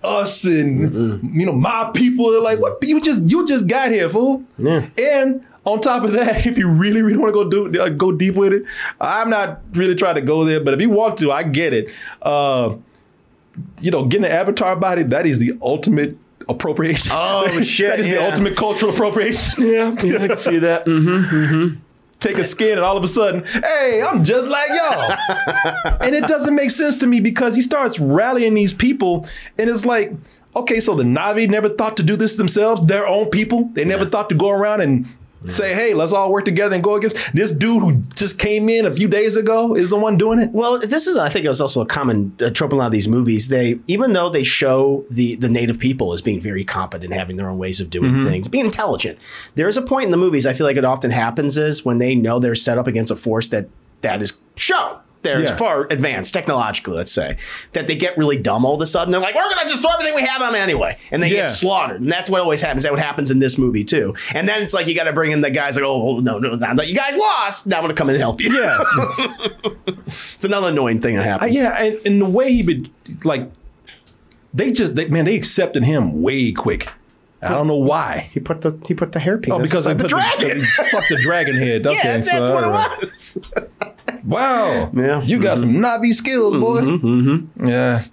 us 0.03 0.45
and 0.45 1.35
you 1.35 1.45
know 1.45 1.51
my 1.51 1.91
people. 1.93 2.31
They're 2.31 2.41
like, 2.41 2.59
what? 2.59 2.77
You 2.81 2.99
just 3.01 3.29
you 3.29 3.45
just 3.45 3.67
got 3.67 3.91
here, 3.91 4.09
fool. 4.09 4.43
Yeah. 4.57 4.87
And 4.97 5.45
on 5.65 5.81
top 5.81 6.03
of 6.03 6.13
that, 6.13 6.45
if 6.47 6.57
you 6.57 6.67
really 6.67 7.01
really 7.01 7.17
want 7.17 7.33
to 7.33 7.33
go 7.33 7.49
do 7.49 7.79
uh, 7.79 7.89
go 7.89 8.11
deep 8.11 8.35
with 8.35 8.53
it, 8.53 8.63
I'm 8.99 9.29
not 9.29 9.61
really 9.73 9.95
trying 9.95 10.15
to 10.15 10.21
go 10.21 10.43
there. 10.43 10.63
But 10.63 10.73
if 10.73 10.81
you 10.81 10.89
want 10.89 11.19
to, 11.19 11.31
I 11.31 11.43
get 11.43 11.73
it. 11.73 11.91
Uh, 12.21 12.75
you 13.81 13.91
know, 13.91 14.05
getting 14.05 14.25
an 14.25 14.31
avatar 14.31 14.75
body 14.75 15.03
that 15.03 15.25
is 15.25 15.39
the 15.39 15.57
ultimate 15.61 16.17
appropriation. 16.47 17.11
Oh, 17.13 17.61
shit, 17.61 17.89
that 17.89 17.99
is 17.99 18.07
the 18.07 18.23
ultimate 18.23 18.55
cultural 18.55 18.91
appropriation. 18.91 19.63
Yeah, 19.69 19.91
I 19.91 20.27
can 20.27 20.37
see 20.37 20.59
that. 20.59 20.85
Mm-hmm, 20.89 21.35
mm-hmm. 21.35 21.79
Take 22.19 22.37
a 22.37 22.43
skin 22.43 22.73
and 22.73 22.81
all 22.81 22.97
of 22.97 23.03
a 23.03 23.07
sudden, 23.07 23.45
hey, 23.45 24.03
I'm 24.05 24.25
just 24.25 24.49
like 24.49 24.69
y'all. 24.69 25.17
and 26.01 26.13
it 26.13 26.27
doesn't 26.27 26.53
make 26.53 26.69
sense 26.69 26.97
to 26.97 27.07
me 27.07 27.21
because 27.21 27.55
he 27.55 27.61
starts 27.61 27.97
rallying 27.97 28.55
these 28.55 28.73
people, 28.73 29.25
and 29.57 29.69
it's 29.69 29.85
like, 29.85 30.11
okay, 30.53 30.81
so 30.81 30.95
the 30.95 31.03
Navi 31.03 31.47
never 31.49 31.69
thought 31.69 31.95
to 31.95 32.03
do 32.03 32.17
this 32.17 32.35
themselves, 32.35 32.85
their 32.85 33.07
own 33.07 33.29
people. 33.29 33.69
They 33.73 33.85
never 33.85 34.05
thought 34.05 34.27
to 34.29 34.35
go 34.35 34.49
around 34.49 34.81
and 34.81 35.07
say, 35.47 35.73
hey, 35.73 35.93
let's 35.93 36.11
all 36.11 36.31
work 36.31 36.45
together 36.45 36.75
and 36.75 36.83
go 36.83 36.95
against 36.95 37.15
this 37.33 37.51
dude 37.51 37.81
who 37.81 37.97
just 38.15 38.37
came 38.37 38.67
in 38.67 38.85
a 38.85 38.91
few 38.91 39.07
days 39.07 39.35
ago 39.35 39.73
is 39.75 39.89
the 39.89 39.95
one 39.97 40.17
doing 40.17 40.39
it. 40.39 40.49
Well, 40.51 40.79
this 40.79 41.07
is, 41.07 41.17
I 41.17 41.29
think, 41.29 41.45
it's 41.45 41.61
also 41.61 41.81
a 41.81 41.85
common 41.85 42.35
uh, 42.41 42.49
trope 42.49 42.71
in 42.71 42.75
a 42.75 42.79
lot 42.79 42.87
of 42.87 42.91
these 42.91 43.07
movies. 43.07 43.47
They, 43.47 43.79
even 43.87 44.13
though 44.13 44.29
they 44.29 44.43
show 44.43 45.05
the 45.09 45.35
the 45.35 45.47
native 45.49 45.79
people 45.79 46.11
as 46.13 46.21
being 46.21 46.41
very 46.41 46.63
competent, 46.63 47.13
having 47.13 47.37
their 47.37 47.49
own 47.49 47.57
ways 47.57 47.79
of 47.79 47.89
doing 47.89 48.11
Mhm. 48.15 48.23
things, 48.25 48.47
being 48.47 48.65
intelligent, 48.65 49.17
there 49.55 49.67
is 49.67 49.77
a 49.77 49.81
point 49.81 50.05
in 50.05 50.11
the 50.11 50.17
movies. 50.17 50.45
I 50.45 50.53
feel 50.53 50.65
like 50.65 50.77
it 50.77 50.85
often 50.85 51.11
happens 51.11 51.57
is 51.57 51.85
when 51.85 51.99
they 51.99 52.15
know 52.15 52.39
they're 52.39 52.55
set 52.55 52.77
up 52.77 52.87
against 52.87 53.11
a 53.11 53.15
force 53.15 53.47
that 53.49 53.67
that 54.01 54.21
is 54.21 54.33
shown. 54.55 54.97
They're 55.21 55.41
Yeah. 55.43 55.55
far 55.57 55.85
advanced 55.89 56.33
technologically, 56.33 56.95
let's 56.95 57.11
say, 57.11 57.35
that 57.73 57.87
they 57.87 57.95
get 57.95 58.17
really 58.17 58.37
dumb 58.37 58.63
all 58.65 58.75
of 58.75 58.81
a 58.81 58.85
sudden. 58.85 59.11
They're 59.11 59.19
like, 59.19 59.35
we're 59.35 59.49
going 59.53 59.67
to 59.67 59.69
just 59.69 59.81
throw 59.81 59.91
everything 59.91 60.15
we 60.15 60.21
have 60.25 60.41
on 60.41 60.53
them 60.53 60.61
anyway. 60.61 60.97
And 61.11 61.21
they 61.21 61.27
Yeah. 61.27 61.41
get 61.47 61.49
slaughtered. 61.49 61.99
And 62.01 62.09
that's 62.09 62.29
what 62.29 62.39
always 62.39 62.61
happens. 62.61 62.83
That's 62.83 62.91
what 62.91 63.01
happens 63.01 63.29
in 63.29 63.39
this 63.39 63.57
movie, 63.57 63.83
too. 63.83 64.15
And 64.33 64.47
then 64.47 64.61
it's 64.61 64.73
like, 64.73 64.87
you 64.87 64.95
got 64.95 65.03
to 65.05 65.13
bring 65.13 65.33
in 65.33 65.41
the 65.41 65.49
guys 65.51 65.75
like, 65.75 65.83
oh, 65.83 66.19
no, 66.21 66.39
no, 66.39 66.55
no, 66.55 66.71
no, 66.73 66.83
you 66.83 66.95
guys 66.95 67.17
lost. 67.17 67.67
Now 67.67 67.77
I'm 67.79 67.83
going 67.83 67.93
to 67.93 67.99
come 67.99 68.07
and 68.09 68.17
help 68.17 68.39
you. 68.39 68.57
Yeah. 68.61 68.81
it's 70.07 70.45
another 70.45 70.69
annoying 70.69 71.01
thing 71.01 71.15
that 71.17 71.23
Uh, 71.23 71.31
happens. 71.31 71.51
yeah, 71.53 71.77
and, 71.83 71.99
and 72.05 72.21
the 72.21 72.25
way 72.25 72.53
he 72.53 72.63
would 72.63 72.89
like, 73.25 73.51
they 74.53 74.71
just 74.71 74.95
they, 74.95 75.07
man, 75.09 75.25
they 75.25 75.35
accepted 75.35 75.83
him 75.83 76.21
way 76.21 76.51
quick. 76.53 76.87
I 77.41 77.49
don't 77.49 77.67
know 77.67 77.77
why. 77.77 78.29
He 78.33 78.39
put 78.41 78.61
the 78.61 78.77
he 78.85 78.93
put 78.93 79.13
the 79.13 79.19
hairpiece. 79.19 79.49
Oh, 79.53 79.59
because 79.59 79.85
inside 79.85 79.93
they 79.97 80.07
the 80.07 80.15
put 80.15 80.39
dragon. 80.39 80.65
fuck 80.91 81.03
the 81.07 81.17
dragon 81.21 81.55
head. 81.55 81.85
Okay, 81.87 81.95
yeah, 82.03 82.19
so, 82.21 82.31
that's 82.37 82.49
what 82.49 82.63
it 82.65 82.69
was. 82.69 83.37
Wow. 84.23 84.91
Yeah. 84.93 85.21
You 85.21 85.39
got 85.39 85.57
some 85.59 85.73
Navi 85.75 86.13
skills, 86.13 86.53
boy. 86.53 86.81
Mm-hmm. 86.81 87.67
Yeah. 87.67 88.05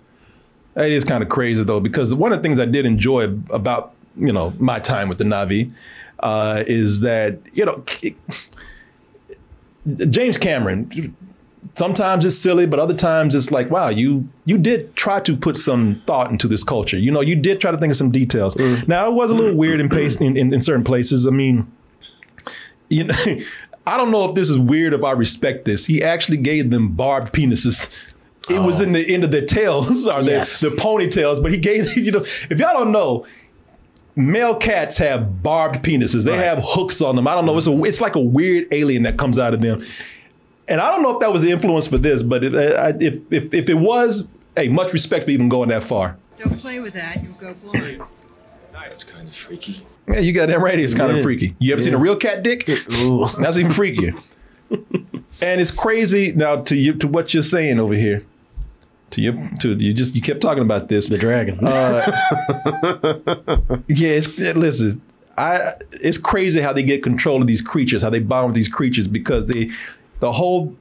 It 0.76 0.92
is 0.92 1.04
kind 1.04 1.22
of 1.22 1.28
crazy 1.28 1.64
though, 1.64 1.80
because 1.80 2.14
one 2.14 2.32
of 2.32 2.38
the 2.38 2.42
things 2.42 2.60
I 2.60 2.66
did 2.66 2.84
enjoy 2.86 3.24
about, 3.50 3.94
you 4.16 4.32
know, 4.32 4.52
my 4.58 4.78
time 4.78 5.08
with 5.08 5.18
the 5.18 5.24
Navi 5.24 5.72
uh, 6.20 6.64
is 6.66 7.00
that, 7.00 7.38
you 7.52 7.64
know, 7.64 7.82
James 10.10 10.36
Cameron, 10.36 11.14
sometimes 11.74 12.24
it's 12.24 12.36
silly, 12.36 12.66
but 12.66 12.78
other 12.78 12.94
times 12.94 13.34
it's 13.34 13.50
like, 13.50 13.70
wow, 13.70 13.88
you 13.88 14.28
you 14.44 14.58
did 14.58 14.94
try 14.96 15.20
to 15.20 15.36
put 15.36 15.56
some 15.56 16.02
thought 16.06 16.30
into 16.30 16.48
this 16.48 16.64
culture. 16.64 16.98
You 16.98 17.10
know, 17.10 17.20
you 17.20 17.36
did 17.36 17.60
try 17.60 17.70
to 17.70 17.78
think 17.78 17.90
of 17.90 17.96
some 17.96 18.10
details. 18.10 18.56
Now 18.86 19.08
it 19.08 19.14
was 19.14 19.30
a 19.30 19.34
little 19.34 19.54
weird 19.54 19.80
in, 19.80 19.88
pace, 19.88 20.16
in, 20.16 20.36
in 20.36 20.52
in 20.52 20.60
certain 20.60 20.84
places. 20.84 21.26
I 21.26 21.30
mean, 21.30 21.70
you 22.88 23.04
know, 23.04 23.14
I 23.86 23.96
don't 23.96 24.10
know 24.10 24.24
if 24.28 24.34
this 24.34 24.50
is 24.50 24.58
weird 24.58 24.92
if 24.92 25.04
I 25.04 25.12
respect 25.12 25.64
this. 25.64 25.86
He 25.86 26.02
actually 26.02 26.38
gave 26.38 26.70
them 26.70 26.88
barbed 26.88 27.32
penises. 27.32 27.88
It 28.48 28.60
was 28.60 28.80
in 28.80 28.92
the 28.92 29.00
end 29.12 29.24
of 29.24 29.30
their 29.30 29.44
tails 29.44 30.06
or 30.06 30.22
their, 30.22 30.38
Yes. 30.38 30.60
their 30.60 30.70
ponytails, 30.72 31.42
but 31.42 31.52
he 31.52 31.58
gave 31.58 31.96
you 31.96 32.12
know, 32.12 32.20
if 32.50 32.58
y'all 32.58 32.72
don't 32.74 32.92
know, 32.92 33.26
male 34.16 34.54
cats 34.56 34.98
have 34.98 35.42
barbed 35.42 35.84
penises. 35.84 36.24
They 36.24 36.36
have 36.36 36.60
hooks 36.62 37.00
on 37.00 37.16
them. 37.16 37.26
I 37.28 37.34
don't 37.34 37.46
know. 37.46 37.56
It's 37.58 37.66
a 37.66 37.82
it's 37.84 38.00
like 38.00 38.16
a 38.16 38.20
weird 38.20 38.66
alien 38.72 39.02
that 39.04 39.18
comes 39.18 39.38
out 39.38 39.54
of 39.54 39.60
them. 39.60 39.84
And 40.68 40.80
I 40.80 40.90
don't 40.90 41.02
know 41.02 41.14
if 41.14 41.20
that 41.20 41.32
was 41.32 41.42
the 41.42 41.50
influence 41.50 41.86
for 41.86 41.98
this, 41.98 42.22
but 42.24 42.42
it, 42.42 42.54
I, 42.54 42.88
if 43.00 43.20
if 43.30 43.54
if 43.54 43.68
it 43.68 43.74
was, 43.74 44.26
hey, 44.56 44.68
much 44.68 44.92
respect 44.92 45.24
for 45.26 45.30
even 45.30 45.48
going 45.48 45.68
that 45.68 45.84
far. 45.84 46.16
Don't 46.38 46.58
play 46.58 46.80
with 46.80 46.94
that, 46.94 47.22
you'll 47.22 47.32
go 47.34 47.54
blind. 47.54 48.02
That's 48.96 49.04
kind 49.04 49.28
of 49.28 49.34
freaky. 49.34 49.86
Yeah, 50.08 50.20
you 50.20 50.32
got 50.32 50.46
that 50.46 50.58
right. 50.58 50.78
It's 50.78 50.94
kind 50.94 51.10
Yeah. 51.12 51.18
of 51.18 51.22
freaky. 51.22 51.54
You 51.58 51.74
ever 51.74 51.82
seen 51.82 51.92
a 51.92 51.98
real 51.98 52.16
cat 52.16 52.42
dick? 52.42 52.64
That's 52.64 52.88
even 53.58 53.70
freakier. 53.70 54.18
and 55.42 55.60
it's 55.60 55.70
crazy 55.70 56.32
now 56.32 56.62
to 56.62 56.74
you 56.74 56.94
to 56.94 57.06
what 57.06 57.34
you're 57.34 57.42
saying 57.42 57.78
over 57.78 57.92
here. 57.92 58.22
To 59.10 59.20
you, 59.20 59.50
to 59.60 59.74
you, 59.74 59.92
just 59.92 60.14
you 60.14 60.22
kept 60.22 60.40
talking 60.40 60.62
about 60.62 60.88
this. 60.88 61.08
The 61.10 61.18
dragon. 61.18 61.58
Uh, 61.62 62.10
yeah, 63.86 64.08
it's, 64.08 64.38
yeah, 64.38 64.52
listen, 64.52 65.02
I 65.36 65.72
it's 65.92 66.16
crazy 66.16 66.62
how 66.62 66.72
they 66.72 66.82
get 66.82 67.02
control 67.02 67.42
of 67.42 67.46
these 67.46 67.60
creatures, 67.60 68.00
how 68.00 68.08
they 68.08 68.20
bond 68.20 68.46
with 68.46 68.54
these 68.54 68.68
creatures 68.68 69.08
because 69.08 69.48
they, 69.48 69.70
the 70.20 70.32
whole, 70.32 70.74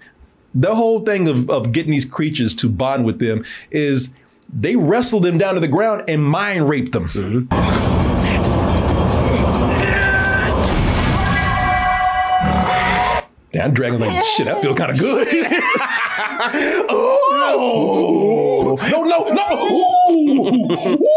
the 0.54 0.74
whole 0.74 1.00
thing 1.00 1.26
of 1.26 1.48
of 1.48 1.72
getting 1.72 1.92
these 1.92 2.04
creatures 2.04 2.52
to 2.56 2.68
bond 2.68 3.06
with 3.06 3.18
them 3.18 3.46
is 3.70 4.10
they 4.52 4.76
wrestled 4.76 5.22
them 5.24 5.38
down 5.38 5.54
to 5.54 5.60
the 5.60 5.68
ground 5.68 6.04
and 6.08 6.22
mind 6.22 6.68
raped 6.68 6.92
them. 6.92 7.48
Damn, 13.52 13.74
dragon's 13.74 14.00
like, 14.00 14.22
shit, 14.36 14.48
I 14.48 14.60
feel 14.62 14.74
kind 14.74 14.90
of 14.90 14.98
good. 14.98 15.28
oh, 16.88 18.78
no, 18.90 19.04
no, 19.04 19.28
no. 19.32 19.46
Ooh. 20.10 21.08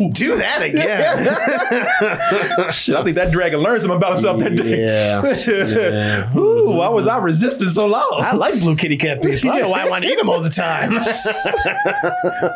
Do 0.12 0.36
that 0.36 0.62
again. 0.62 1.24
shit, 2.72 2.96
I 2.96 3.04
think 3.04 3.16
that 3.16 3.30
dragon 3.30 3.60
learned 3.60 3.82
something 3.82 3.96
about 3.96 4.12
himself 4.12 4.38
that 4.40 4.56
day. 4.56 4.80
Yeah. 4.80 6.36
Ooh, 6.38 6.70
why 6.70 6.88
was 6.88 7.06
I 7.06 7.18
resisting 7.18 7.68
so 7.68 7.86
long? 7.86 8.08
I 8.14 8.32
like 8.34 8.58
blue 8.60 8.76
kitty 8.76 8.96
cat 8.96 9.20
people. 9.22 9.50
I 9.50 9.54
don't 9.54 9.62
know 9.62 9.68
why 9.68 9.82
I 9.82 9.88
want 9.88 10.04
to 10.04 10.10
eat 10.10 10.16
them 10.16 10.30
all 10.30 10.40
the 10.40 10.48
time. 10.48 10.92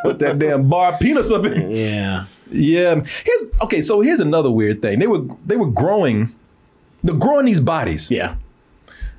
Put 0.02 0.18
that 0.20 0.38
damn 0.38 0.68
bar 0.68 0.96
penis 0.98 1.30
up 1.30 1.44
in. 1.44 1.70
Yeah. 1.70 2.26
Yeah. 2.50 3.04
Here's 3.24 3.48
okay. 3.62 3.82
So 3.82 4.00
here's 4.00 4.20
another 4.20 4.50
weird 4.50 4.80
thing. 4.80 4.98
They 4.98 5.06
were 5.06 5.26
they 5.44 5.56
were 5.56 5.70
growing, 5.70 6.34
they're 7.02 7.14
growing 7.14 7.46
these 7.46 7.60
bodies. 7.60 8.10
Yeah. 8.10 8.36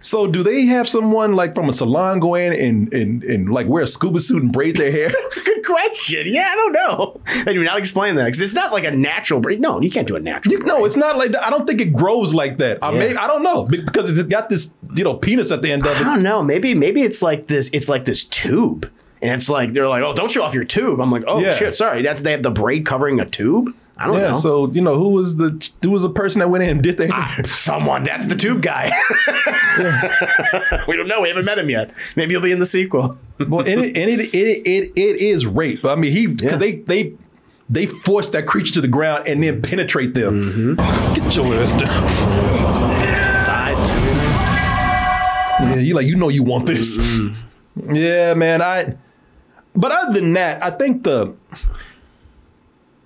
So 0.06 0.28
do 0.28 0.43
they 0.43 0.66
have 0.68 0.88
someone 0.88 1.34
like 1.34 1.56
from 1.56 1.68
a 1.68 1.74
salon 1.74 2.20
go 2.20 2.36
in 2.36 2.53
and 2.53 2.93
and, 2.93 3.24
and 3.24 3.49
like 3.49 3.66
wear 3.68 3.82
a 3.84 3.88
scuba 3.88 4.20
suit 4.20 4.43
and 4.43 4.51
braid 4.51 4.76
their 4.76 4.91
hair? 4.91 5.10
That's 5.24 5.39
a 5.39 5.43
good 5.43 5.66
question. 5.66 6.28
Yeah, 6.28 6.47
I 6.51 6.56
don't 6.56 6.74
know. 6.74 7.22
They 7.43 7.53
do 7.56 7.64
not 7.64 7.80
explain 7.80 8.16
that 8.18 8.26
because 8.26 8.39
it's 8.39 8.53
not 8.53 8.72
like 8.72 8.84
a 8.84 8.91
natural 8.91 9.39
breed. 9.39 9.60
No, 9.60 9.82
you 9.82 9.89
can't 9.89 10.08
do 10.08 10.16
a 10.16 10.20
natural. 10.20 10.53
You- 10.53 10.60
no, 10.60 10.86
it's 10.86 10.95
not 10.95 11.18
like. 11.18 11.36
I 11.36 11.49
don't 11.49 11.66
think 11.66 11.82
it 11.82 11.91
grows 11.91 12.36
like 12.36 12.60
that. 12.60 12.78
I 12.84 12.91
Yeah. 12.91 12.99
may 12.99 13.16
I 13.16 13.26
don't 13.26 13.41
know 13.41 13.64
because 13.66 14.12
it's 14.16 14.22
got 14.30 14.49
this 14.49 14.74
you 14.95 15.03
know 15.03 15.16
penis 15.16 15.51
at 15.51 15.64
the 15.64 15.72
end 15.72 15.86
of 15.88 15.91
it. 15.95 16.01
I 16.01 16.03
don't 16.03 16.22
know. 16.22 16.43
Maybe 16.43 16.76
maybe 16.76 17.01
it's 17.01 17.24
like 17.24 17.47
this. 17.47 17.70
It's 17.74 17.89
like 17.89 18.06
this 18.06 18.24
tube, 18.26 18.88
and 19.24 19.32
it's 19.32 19.49
like 19.49 19.74
they're 19.74 19.88
like, 19.89 20.03
oh, 20.03 20.14
don't 20.14 20.30
show 20.30 20.43
off 20.43 20.53
your 20.53 20.66
tube. 20.66 20.99
I'm 21.01 21.12
like, 21.12 21.24
oh 21.26 21.39
Yeah. 21.39 21.53
shit, 21.56 21.76
sorry. 21.76 22.03
That's 22.03 22.22
they 22.22 22.32
have 22.32 22.43
the 22.43 22.51
braid 22.51 22.86
covering 22.86 23.20
a 23.20 23.26
tube. 23.26 23.74
I 23.97 24.07
don't 24.07 24.17
yeah, 24.17 24.31
know. 24.31 24.37
So 24.37 24.71
you 24.71 24.81
know 24.81 24.95
who 24.95 25.09
was 25.09 25.37
the 25.37 25.71
who 25.81 25.91
was 25.91 26.03
the 26.03 26.09
person 26.09 26.39
that 26.39 26.49
went 26.49 26.63
in 26.63 26.69
and 26.69 26.83
did 26.83 26.97
their 26.97 27.09
Someone. 27.45 28.03
That's 28.03 28.27
the 28.27 28.35
tube 28.35 28.61
guy. 28.61 28.91
we 30.87 30.97
don't 30.97 31.07
know. 31.07 31.21
We 31.21 31.29
haven't 31.29 31.45
met 31.45 31.57
him 31.57 31.69
yet. 31.69 31.93
Maybe 32.15 32.33
he'll 32.33 32.41
be 32.41 32.51
in 32.51 32.59
the 32.59 32.65
sequel. 32.65 33.17
well, 33.39 33.61
and 33.61 33.85
it, 33.85 33.97
and 33.97 34.09
it, 34.09 34.33
it, 34.33 34.67
it, 34.67 34.91
it 34.95 35.17
is 35.17 35.45
rape. 35.45 35.85
I 35.85 35.95
mean, 35.95 36.11
he 36.11 36.27
because 36.27 36.59
they 36.59 36.73
they 36.73 37.13
they 37.69 37.85
force 37.85 38.29
that 38.29 38.45
creature 38.45 38.73
to 38.73 38.81
the 38.81 38.89
ground 38.89 39.29
and 39.29 39.41
then 39.41 39.61
penetrate 39.61 40.13
them. 40.13 40.43
Mm-hmm. 40.43 41.25
Get 41.25 41.35
your 41.35 41.53
ass 41.55 41.71
down. 41.79 42.45
Yeah, 45.57 45.75
you 45.77 45.93
like 45.93 46.05
you 46.05 46.17
know 46.17 46.27
you 46.27 46.43
want 46.43 46.65
this. 46.65 46.97
Yeah, 47.91 48.33
man. 48.33 48.61
I. 48.61 48.97
But 49.73 49.91
other 49.91 50.13
than 50.13 50.33
that, 50.33 50.63
I 50.63 50.69
think 50.69 51.03
the 51.03 51.33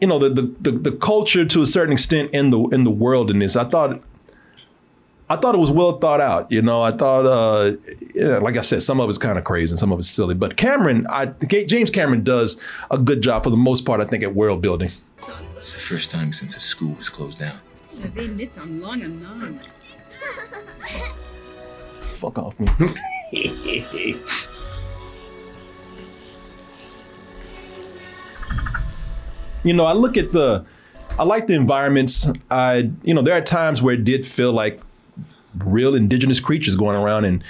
you 0.02 0.08
know 0.08 0.20
the, 0.20 0.30
the 0.30 0.54
the 0.62 0.72
the 0.72 0.92
culture 0.92 1.46
to 1.46 1.62
a 1.62 1.68
certain 1.68 1.94
extent 1.94 2.32
in 2.34 2.50
the 2.50 2.60
in 2.70 2.84
the 2.84 2.92
world 2.92 3.30
in 3.30 3.40
this, 3.40 3.56
I 3.56 3.66
thought 3.66 4.02
I 5.30 5.36
thought 5.36 5.54
it 5.54 5.60
was 5.60 5.70
well 5.70 6.00
thought 6.00 6.22
out. 6.22 6.52
You 6.52 6.62
know, 6.62 6.82
I 6.82 6.92
thought, 6.92 7.26
uh, 7.26 7.78
yeah, 8.16 8.40
like 8.40 8.58
I 8.58 8.62
said, 8.62 8.82
some 8.82 9.00
of 9.00 9.10
it's 9.10 9.20
kind 9.20 9.38
of 9.38 9.44
crazy 9.44 9.74
and 9.74 9.80
some 9.80 9.92
of 9.92 10.00
it's 10.00 10.10
silly. 10.10 10.34
But 10.34 10.58
Cameron, 10.58 11.06
I 11.08 11.28
James 11.28 11.92
Cameron 11.92 12.24
does 12.24 12.60
a 12.90 12.98
good 12.98 13.22
job 13.22 13.44
for 13.44 13.52
the 13.52 13.58
most 13.58 13.86
part. 13.86 14.02
I 14.02 14.06
think 14.06 14.24
at 14.24 14.34
world 14.34 14.62
building. 14.62 14.92
It's 15.58 15.76
the 15.76 15.82
first 15.82 16.10
time 16.10 16.34
since 16.34 16.56
the 16.56 16.62
school 16.62 16.94
was 16.94 17.10
closed 17.10 17.40
down. 17.40 17.60
Fuck 22.02 22.40
off 22.40 22.60
me. 22.60 22.68
you 29.64 29.74
know, 29.74 29.86
I 29.86 29.94
look 29.94 30.18
at 30.18 30.32
the, 30.32 30.66
I 31.18 31.24
like 31.24 31.48
the 31.48 31.54
environments. 31.54 32.28
I, 32.50 32.92
you 33.04 33.14
know, 33.14 33.22
there 33.22 33.34
are 33.36 33.42
times 33.42 33.82
where 33.82 33.94
it 33.96 34.04
did 34.04 34.26
feel 34.26 34.54
like 34.54 34.80
real 35.66 35.96
indigenous 35.96 36.40
creatures 36.40 36.76
going 36.76 36.96
around 36.96 37.26
and 37.26 37.44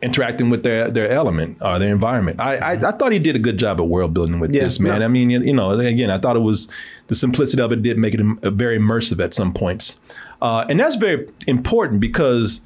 interacting 0.00 0.48
with 0.48 0.62
their 0.62 0.88
their 0.90 1.10
element 1.10 1.58
or 1.60 1.78
their 1.78 1.92
environment. 1.92 2.38
I, 2.40 2.56
I 2.56 2.72
I 2.88 2.92
thought 2.92 3.10
he 3.10 3.18
did 3.18 3.34
a 3.34 3.38
good 3.40 3.58
job 3.58 3.80
at 3.80 3.88
world 3.88 4.14
building 4.14 4.38
with 4.38 4.54
Yeah, 4.54 4.62
this 4.62 4.78
man. 4.78 5.00
yeah. 5.00 5.04
I 5.06 5.08
mean, 5.08 5.28
you 5.30 5.40
you 5.42 5.52
know, 5.52 5.72
again, 5.78 6.10
I 6.10 6.18
thought 6.18 6.36
it 6.36 6.40
was 6.42 6.68
the 7.08 7.14
simplicity 7.14 7.60
of 7.60 7.72
it 7.72 7.82
did 7.82 7.98
make 7.98 8.14
it 8.14 8.20
very 8.52 8.78
immersive 8.78 9.22
at 9.22 9.34
some 9.34 9.52
points, 9.52 9.98
uh, 10.40 10.64
and 10.68 10.78
that's 10.78 10.96
very 10.96 11.28
important 11.48 12.00
because 12.00 12.60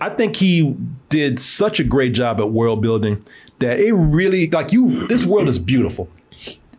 I 0.00 0.08
think 0.08 0.36
he 0.36 0.74
did 1.10 1.38
such 1.38 1.80
a 1.80 1.84
great 1.84 2.14
job 2.14 2.40
at 2.40 2.50
world 2.50 2.80
building 2.80 3.22
that 3.58 3.78
it 3.78 3.92
really 3.92 4.48
like 4.48 4.72
you. 4.72 5.06
This 5.06 5.24
world 5.26 5.48
is 5.48 5.58
beautiful. 5.58 6.08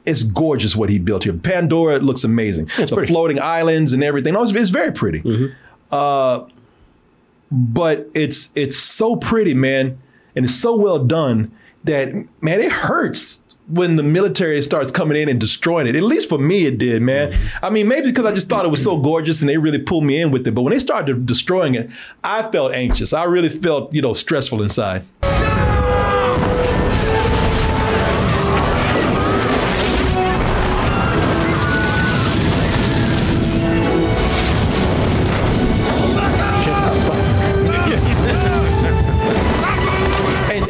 It's 0.05 0.23
gorgeous 0.23 0.75
what 0.75 0.89
he 0.89 0.99
built 0.99 1.23
here. 1.23 1.33
Pandora 1.33 1.99
looks 1.99 2.23
amazing. 2.23 2.69
It's 2.77 2.91
the 2.91 3.05
floating 3.07 3.39
islands 3.39 3.93
and 3.93 4.03
everything. 4.03 4.33
No, 4.33 4.43
it's, 4.43 4.51
it's 4.51 4.69
very 4.69 4.91
pretty. 4.91 5.21
Uh, 5.91 6.45
but 7.51 8.09
it's 8.13 8.49
it's 8.55 8.77
so 8.77 9.15
pretty, 9.15 9.53
man, 9.53 9.97
and 10.35 10.45
it's 10.45 10.55
so 10.55 10.75
well 10.75 10.99
done 11.03 11.51
that 11.83 12.13
man, 12.41 12.59
it 12.61 12.71
hurts 12.71 13.39
when 13.67 13.95
the 13.95 14.03
military 14.03 14.61
starts 14.61 14.91
coming 14.91 15.19
in 15.19 15.27
and 15.29 15.39
destroying 15.39 15.87
it. 15.87 15.95
At 15.95 16.03
least 16.03 16.29
for 16.29 16.37
me, 16.37 16.65
it 16.65 16.77
did, 16.77 17.01
man. 17.01 17.35
I 17.63 17.69
mean, 17.71 17.87
maybe 17.87 18.07
because 18.07 18.25
I 18.25 18.33
just 18.33 18.47
thought 18.47 18.63
it 18.65 18.69
was 18.69 18.83
so 18.83 18.97
gorgeous 18.97 19.41
and 19.41 19.49
they 19.49 19.57
really 19.57 19.79
pulled 19.79 20.03
me 20.03 20.21
in 20.21 20.29
with 20.31 20.47
it. 20.47 20.51
But 20.51 20.61
when 20.61 20.71
they 20.73 20.79
started 20.79 21.25
destroying 21.25 21.73
it, 21.75 21.89
I 22.23 22.43
felt 22.51 22.73
anxious. 22.73 23.13
I 23.13 23.23
really 23.23 23.49
felt 23.49 23.93
you 23.93 24.01
know 24.01 24.13
stressful 24.13 24.61
inside. 24.61 25.05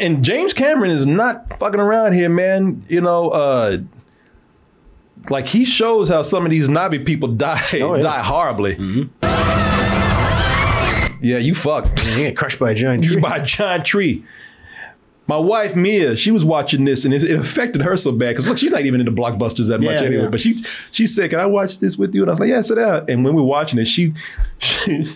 And, 0.06 0.24
James 0.24 0.54
Cameron 0.54 0.92
is 0.92 1.06
not 1.06 1.58
fucking 1.60 1.80
around 1.80 2.14
here, 2.14 2.30
man. 2.30 2.84
You 2.88 3.02
know, 3.02 3.30
uh, 3.30 3.78
like 5.30 5.48
he 5.48 5.66
shows 5.66 6.10
how 6.10 6.22
some 6.22 6.46
of 6.46 6.52
these 6.52 6.70
Navi 6.70 7.04
people 7.06 7.30
die 7.36 7.62
Oh, 7.76 7.96
yeah. 7.96 8.02
die 8.04 8.22
horribly. 8.22 8.76
Yeah, 11.22 11.38
you 11.40 11.56
fucked. 11.56 12.06
You 12.06 12.16
get 12.26 12.38
crushed 12.38 12.60
by 12.60 12.72
a 12.72 12.76
giant 12.76 13.04
tree. 13.06 13.18
by 13.20 13.38
a 13.38 13.44
giant 13.46 13.86
tree. 13.86 14.24
My 15.28 15.38
wife 15.38 15.76
Mia, 15.76 16.16
she 16.16 16.30
was 16.30 16.46
watching 16.46 16.86
this 16.86 17.04
and 17.04 17.12
it, 17.12 17.24
it 17.24 17.40
affected 17.40 17.82
her 17.82 17.98
so 17.98 18.12
bad 18.12 18.30
because 18.34 18.46
look, 18.48 18.60
she's 18.60 18.70
not 18.70 18.82
even 18.82 19.00
into 19.00 19.12
blockbusters 19.12 19.70
that 19.70 19.80
much 19.82 19.90
Yeah, 20.02 20.02
anyway. 20.08 20.24
yeah. 20.24 20.30
But 20.30 20.40
she 20.40 20.58
she 20.92 21.08
said, 21.08 21.32
"Can 21.32 21.40
I 21.40 21.48
watch 21.48 21.80
this 21.80 21.98
with 21.98 22.14
you?" 22.14 22.22
And 22.22 22.30
I 22.30 22.34
was 22.34 22.40
like, 22.40 22.50
"Yeah, 22.50 22.62
sit 22.62 22.76
down." 22.76 23.06
And 23.10 23.26
when 23.26 23.34
we 23.34 23.42
were 23.42 23.48
watching 23.48 23.80
it, 23.80 23.86
she 23.86 24.14
she, 24.60 25.08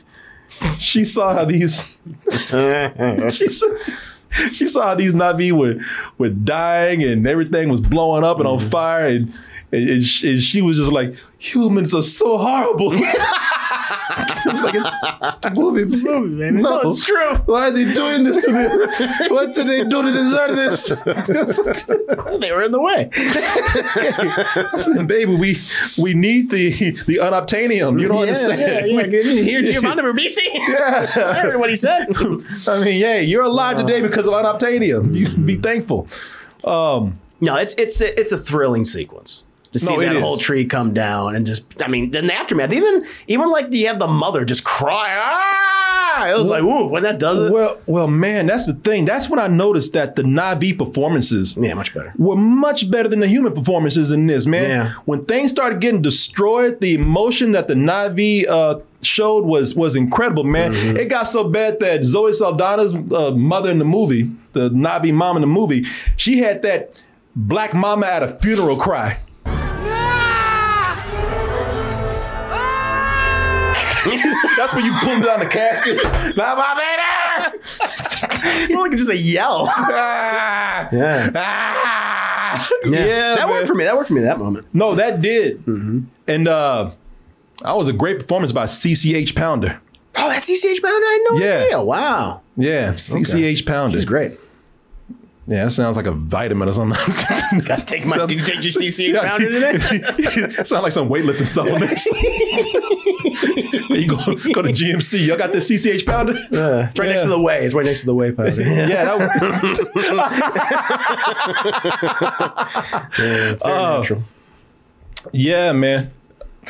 she 0.80 1.04
saw 1.04 1.34
how 1.36 1.46
these 1.46 1.86
she 3.30 3.48
saw, 3.50 3.68
she 4.52 4.68
saw 4.68 4.88
how 4.88 4.96
these 4.96 5.14
Navi 5.14 5.52
were 5.52 5.76
were 6.18 6.30
dying 6.30 7.04
and 7.04 7.28
everything 7.28 7.70
was 7.70 7.82
blowing 7.82 8.24
up 8.24 8.40
and 8.40 8.48
on 8.48 8.60
mm-hmm. 8.60 8.70
fire 8.70 9.06
and 9.06 9.34
and, 9.72 9.90
and 9.90 10.04
she, 10.04 10.32
and 10.34 10.42
she 10.44 10.62
was 10.62 10.78
just 10.78 10.92
like, 10.92 11.16
"Humans 11.40 11.94
are 11.94 12.04
so 12.04 12.38
horrible." 12.38 12.92
it's 12.94 14.62
like 14.64 14.76
it's, 14.76 14.90
it's 15.22 15.38
a 15.44 15.50
movie, 15.52 15.82
it's 15.82 16.04
movie, 16.04 16.36
man. 16.36 16.62
No, 16.62 16.82
it's 16.82 17.06
true. 17.06 17.36
Why 17.46 17.68
are 17.68 17.72
they 17.72 17.92
doing 17.94 18.24
this 18.24 18.44
to 18.46 18.52
them? 18.52 19.32
What 19.32 19.54
did 19.56 19.68
they 19.68 19.84
do 19.84 20.02
to 20.02 20.12
deserve 20.12 20.56
this? 20.56 20.88
they 22.40 22.52
were 22.52 22.64
in 22.64 22.72
the 22.72 22.80
way. 22.82 23.10
I 23.16 24.80
said, 24.80 25.08
baby, 25.08 25.36
we 25.36 25.58
we 25.98 26.14
need 26.14 26.50
the 26.50 26.72
the 27.06 27.18
unobtainium. 27.18 28.00
You 28.02 28.08
don't 28.08 28.18
Yeah, 28.18 28.22
understand. 28.22 28.62
yeah, 28.62 28.86
yeah. 28.86 29.08
We- 29.08 29.44
Here, 29.44 29.62
Giovanni 29.62 30.02
Ribisi. 30.04 30.38
Yeah. 30.54 31.08
I 31.16 31.34
heard 31.40 31.60
what 31.60 31.70
he 31.70 31.76
said. 31.76 32.08
I 32.68 32.84
mean, 32.84 33.00
yeah, 33.00 33.20
you're 33.20 33.44
alive 33.44 33.78
today 33.78 34.02
because 34.02 34.26
of 34.28 34.34
unobtainium. 34.34 35.16
You 35.16 35.28
be 35.46 35.58
thankful. 35.58 36.08
Um, 36.64 37.20
no, 37.42 37.56
it's 37.56 37.74
it's 37.76 38.02
a, 38.02 38.20
it's 38.20 38.32
a 38.32 38.38
thrilling 38.38 38.84
sequence 38.86 39.46
to 39.74 39.80
see 39.80 39.96
No, 39.96 40.02
that 40.02 40.16
is. 40.16 40.22
whole 40.22 40.38
tree 40.38 40.66
come 40.66 40.94
down 40.94 41.36
and 41.36 41.46
just. 41.46 41.82
I 41.82 41.88
mean, 41.88 42.12
then 42.12 42.28
the 42.28 42.34
aftermath. 42.34 42.74
Even 42.74 43.06
even 43.28 43.50
like 43.50 43.70
do 43.70 43.78
you 43.78 43.88
have 43.88 44.00
the 44.00 44.08
mother 44.08 44.44
just 44.46 44.64
cry. 44.64 45.10
Ah! 45.22 46.28
It 46.28 46.38
was 46.38 46.50
like, 46.50 46.64
ooh, 46.64 46.88
when 46.88 47.04
that 47.04 47.18
does 47.20 47.40
it. 47.40 47.50
Well, 47.52 47.80
well, 47.86 48.08
man, 48.08 48.48
that's 48.48 48.66
the 48.66 48.74
thing. 48.74 49.06
That's 49.06 49.30
when 49.30 49.40
I 49.40 49.48
noticed 49.48 49.94
that 49.94 50.16
the 50.18 50.24
Navi 50.24 50.78
performances, 50.78 51.56
yeah, 51.58 51.74
much 51.76 51.94
better, 51.94 52.14
were 52.18 52.36
much 52.36 52.92
better 52.92 53.08
than 53.08 53.22
the 53.22 53.28
human 53.28 53.54
performances 53.54 54.12
in 54.12 54.28
this. 54.28 54.46
Man, 54.46 54.70
Yeah. 54.70 54.92
when 55.06 55.24
things 55.26 55.52
started 55.52 55.80
getting 55.80 56.02
destroyed, 56.02 56.82
the 56.82 56.94
emotion 56.96 57.52
that 57.54 57.68
the 57.70 57.76
Navi 57.76 58.46
uh, 58.50 58.80
showed 59.02 59.46
was 59.46 59.76
was 59.76 59.96
incredible. 59.96 60.44
Man, 60.44 60.74
Mm-hmm. 60.74 60.98
it 60.98 61.06
got 61.10 61.24
so 61.24 61.44
bad 61.46 61.80
that 61.80 62.04
Zoe 62.04 62.32
Saldana's 62.32 62.94
uh, 62.96 63.32
mother 63.36 63.70
in 63.70 63.80
the 63.80 63.86
movie, 63.86 64.30
the 64.54 64.70
Navi 64.72 65.14
mom 65.14 65.38
in 65.38 65.42
the 65.42 65.48
movie, 65.48 65.86
she 66.18 66.40
had 66.40 66.64
that 66.64 67.02
black 67.36 67.74
mama 67.74 68.08
at 68.08 68.24
a 68.24 68.28
funeral 68.28 68.76
cry. 68.76 69.20
That's 74.58 74.74
when 74.74 74.86
you 74.86 74.94
pull 75.02 75.20
down 75.22 75.40
the 75.40 75.48
casket. 75.50 75.98
Not 76.38 76.58
my 76.58 76.76
baby. 76.76 78.74
More 78.74 78.88
like 78.88 78.98
just 78.98 79.10
a 79.10 79.18
yell. 79.18 79.66
Ah. 79.70 80.90
Yeah. 80.92 81.32
Ah. 81.36 82.70
Yeah, 82.86 83.36
that 83.36 83.40
man. 83.40 83.50
worked 83.50 83.68
for 83.68 83.76
me. 83.76 83.84
That 83.84 83.96
worked 83.96 84.08
for 84.08 84.14
me. 84.14 84.22
That 84.22 84.40
moment. 84.40 84.68
No, 84.74 84.96
that 84.96 85.22
did. 85.22 85.66
And 85.68 86.48
uh 86.48 86.92
that 87.62 87.76
was 87.76 87.90
a 87.90 87.94
great 87.94 88.20
performance 88.20 88.52
by 88.52 88.66
CCH 88.66 89.36
Pounder. 89.36 89.80
Oh, 90.16 90.30
that's 90.30 90.50
CCH 90.50 90.82
Pounder. 90.82 91.06
I 91.06 91.12
had 91.28 91.34
no 91.34 91.46
Yeah. 91.46 91.64
idea. 91.66 91.82
Wow. 91.82 92.42
Yeah, 92.58 92.94
CCH 92.94 93.66
Pounder. 93.66 93.98
She's 93.98 94.06
great. 94.06 94.40
Yeah, 95.50 95.64
that 95.64 95.72
sounds 95.72 95.98
like 95.98 96.06
a 96.06 96.12
vitamin 96.12 96.70
or 96.70 96.74
something. 96.74 96.96
Gotta 97.66 97.84
take 97.84 98.06
my. 98.06 98.18
You 98.18 98.28
take 98.44 98.62
your 98.62 98.72
CCH 98.72 99.20
Pounder 99.20 99.50
today? 99.50 100.64
Sound 100.64 100.84
like 100.84 100.92
some 100.92 101.10
weightlifting 101.10 101.48
supplements. 101.48 102.06
you 103.90 104.08
go, 104.10 104.18
go 104.54 104.62
to 104.62 104.70
GNC. 104.70 105.26
Y'all 105.26 105.40
got 105.40 105.52
this 105.52 105.68
CCH 105.72 106.06
Pounder? 106.06 106.34
Yeah. 106.52 106.90
It's 106.90 107.00
right 107.00 107.10
next 107.10 107.24
to 107.24 107.30
the 107.30 107.40
whey. 107.40 107.66
It's 107.66 107.74
right 107.74 107.84
next 107.84 108.02
to 108.02 108.06
the 108.06 108.14
whey 108.14 108.32
powder. 108.32 108.62
Yeah, 108.62 109.06
that 109.06 110.30
yeah, 113.18 113.52
it's 113.52 113.64
very 113.64 113.76
Oh. 113.80 113.98
natural. 114.00 114.24
Yeah, 115.34 115.74
man. 115.74 116.12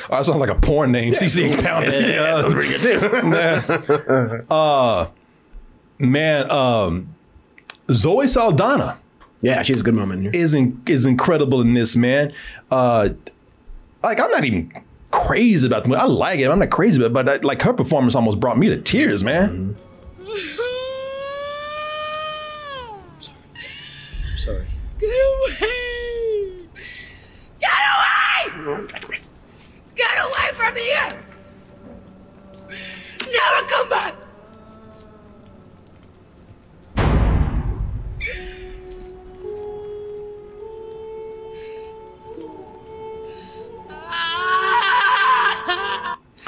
Oh, 0.10 0.16
that 0.18 0.26
sounds 0.26 0.40
like 0.40 0.50
a 0.50 0.56
porn 0.56 0.94
name. 0.94 1.14
CCH 1.14 1.62
Pounder. 1.64 1.92
Yeah, 1.92 2.00
yeah, 2.08 2.22
that 2.22 2.40
sounds 2.40 2.54
pretty 2.54 2.78
good 2.78 2.82
too. 3.02 4.42
Yeah. 4.50 4.56
uh, 4.56 5.08
man, 5.98 6.50
um, 6.50 7.16
Zoe 7.92 8.28
Saldana. 8.28 8.98
Yeah, 9.42 9.62
she's 9.62 9.82
a 9.82 9.84
good 9.84 9.94
moment 9.94 10.22
here. 10.24 10.32
Is 10.34 10.54
in, 10.54 10.82
is 10.86 11.06
incredible 11.06 11.62
in 11.62 11.74
this 11.74 11.96
man. 11.96 12.34
Uh, 12.70 13.10
like 14.04 14.20
I'm 14.20 14.32
not 14.32 14.44
even 14.44 14.72
crazy 15.12 15.66
about 15.66 15.84
the 15.84 15.90
movie. 15.90 16.02
I 16.02 16.06
like 16.06 16.40
it. 16.40 16.50
I'm 16.50 16.60
not 16.60 16.70
crazy 16.70 17.02
about, 17.04 17.08
it, 17.08 17.26
but 17.26 17.30
I, 17.30 17.46
like 17.46 17.62
her 17.62 17.74
performance 17.74 18.16
almost 18.16 18.40
brought 18.40 18.58
me 18.58 18.70
to 18.70 18.82
tears, 18.82 19.24
man. 19.24 19.76
Sorry. 24.38 24.66
Get 25.00 25.10
away! 25.10 26.68
Get 27.60 27.72
away! 27.72 28.20
let 30.60 30.76
me 30.76 30.92
in! 30.92 31.18
Never 33.20 33.68
come 33.68 33.90
back! 33.90 34.19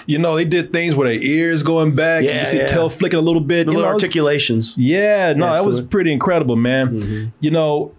You 0.05 0.19
know, 0.19 0.35
they 0.35 0.45
did 0.45 0.71
things 0.71 0.95
where 0.95 1.07
their 1.07 1.21
ears 1.21 1.63
going 1.63 1.95
back. 1.95 2.23
Yeah, 2.23 2.39
you 2.39 2.45
see 2.45 2.57
yeah. 2.57 2.67
tail 2.67 2.89
flicking 2.89 3.19
a 3.19 3.21
little 3.21 3.41
bit. 3.41 3.65
The 3.65 3.71
little 3.71 3.83
know, 3.83 3.89
it 3.89 3.93
was- 3.93 4.03
articulations. 4.03 4.75
Yeah, 4.77 5.33
no, 5.33 5.53
that 5.53 5.65
was 5.65 5.81
pretty 5.81 6.11
incredible, 6.11 6.55
man. 6.55 7.33
You 7.39 7.51
know, 7.51 7.93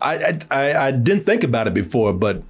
I, 0.00 0.16
I 0.16 0.38
I 0.50 0.86
I 0.88 0.90
didn't 0.90 1.24
think 1.24 1.44
about 1.44 1.66
it 1.66 1.74
before, 1.74 2.12
but 2.12 2.42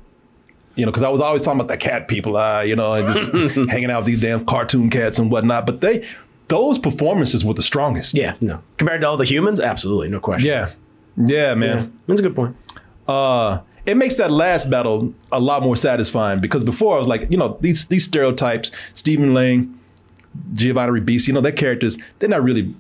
you 0.75 0.85
know, 0.85 0.91
because 0.93 1.03
I 1.03 1.09
was 1.09 1.21
always 1.21 1.43
talking 1.43 1.61
about 1.61 1.69
the 1.69 1.77
cat 1.79 2.07
people, 2.09 2.37
uh, 2.37 2.61
you 2.61 2.77
know, 2.77 2.93
and 2.93 3.15
just 3.15 3.55
hanging 3.71 3.91
out 3.91 4.05
with 4.05 4.07
these 4.07 4.21
damn 4.21 4.45
cartoon 4.45 4.91
cats 4.91 5.19
and 5.19 5.31
whatnot. 5.31 5.65
But 5.67 5.81
they, 5.81 6.07
those 6.49 6.79
performances 6.79 7.45
were 7.45 7.55
the 7.55 7.63
strongest. 7.63 8.17
Yeah, 8.17 8.35
no. 8.41 8.63
Compared 8.77 9.01
to 9.01 9.09
all 9.09 9.17
the 9.17 9.25
humans, 9.25 9.61
absolutely, 9.61 10.09
no 10.09 10.21
question. 10.21 10.49
Yeah, 10.49 10.73
yeah, 11.17 11.55
man. 11.55 11.79
Yeah, 11.79 11.87
that's 12.07 12.21
a 12.21 12.23
good 12.23 12.37
point. 12.37 12.57
Uh, 13.09 13.61
it 13.87 13.97
makes 13.97 14.17
that 14.17 14.31
last 14.31 14.69
battle 14.69 15.15
a 15.31 15.41
lot 15.41 15.63
more 15.63 15.77
satisfying 15.77 16.41
because 16.41 16.65
before 16.65 16.97
I 16.97 16.99
was 16.99 17.07
like, 17.07 17.31
you 17.31 17.37
know, 17.37 17.57
these 17.61 17.87
these 17.87 18.05
stereotypes, 18.05 18.71
Stephen 18.93 19.33
Lang, 19.33 19.79
Giovanni 20.55 21.01
Ribisi, 21.01 21.29
you 21.29 21.33
know, 21.35 21.41
their 21.41 21.53
characters, 21.53 21.97
they're 22.19 22.29
not 22.29 22.43
really, 22.43 22.75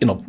you 0.00 0.06
know, 0.06 0.24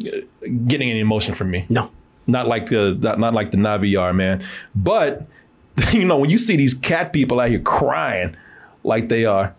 getting 0.68 0.90
any 0.90 1.00
emotion 1.00 1.34
from 1.34 1.52
me. 1.52 1.66
No, 1.70 1.90
not 2.28 2.48
like 2.48 2.68
the 2.68 2.98
not, 3.02 3.20
not 3.20 3.34
like 3.34 3.52
the 3.52 3.58
Navi 3.58 4.00
are, 4.00 4.14
man. 4.14 4.44
But 4.76 5.26
you 5.92 6.06
know, 6.06 6.18
when 6.18 6.30
you 6.30 6.38
see 6.38 6.56
these 6.56 6.74
cat 6.74 7.12
people 7.12 7.40
out 7.40 7.50
here 7.50 7.60
crying 7.60 8.38
like 8.84 9.10
they 9.10 9.26
are, 9.26 9.56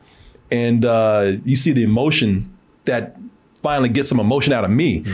and 0.51 0.85
uh, 0.85 1.33
you 1.45 1.57
see 1.57 1.73
the 1.73 1.83
emotion 1.83 2.57
that 2.85 3.17
finally 3.63 3.89
gets 3.89 4.09
some 4.09 4.21
emotion 4.21 4.53
out 4.53 4.65
of 4.65 4.71
me, 4.71 5.05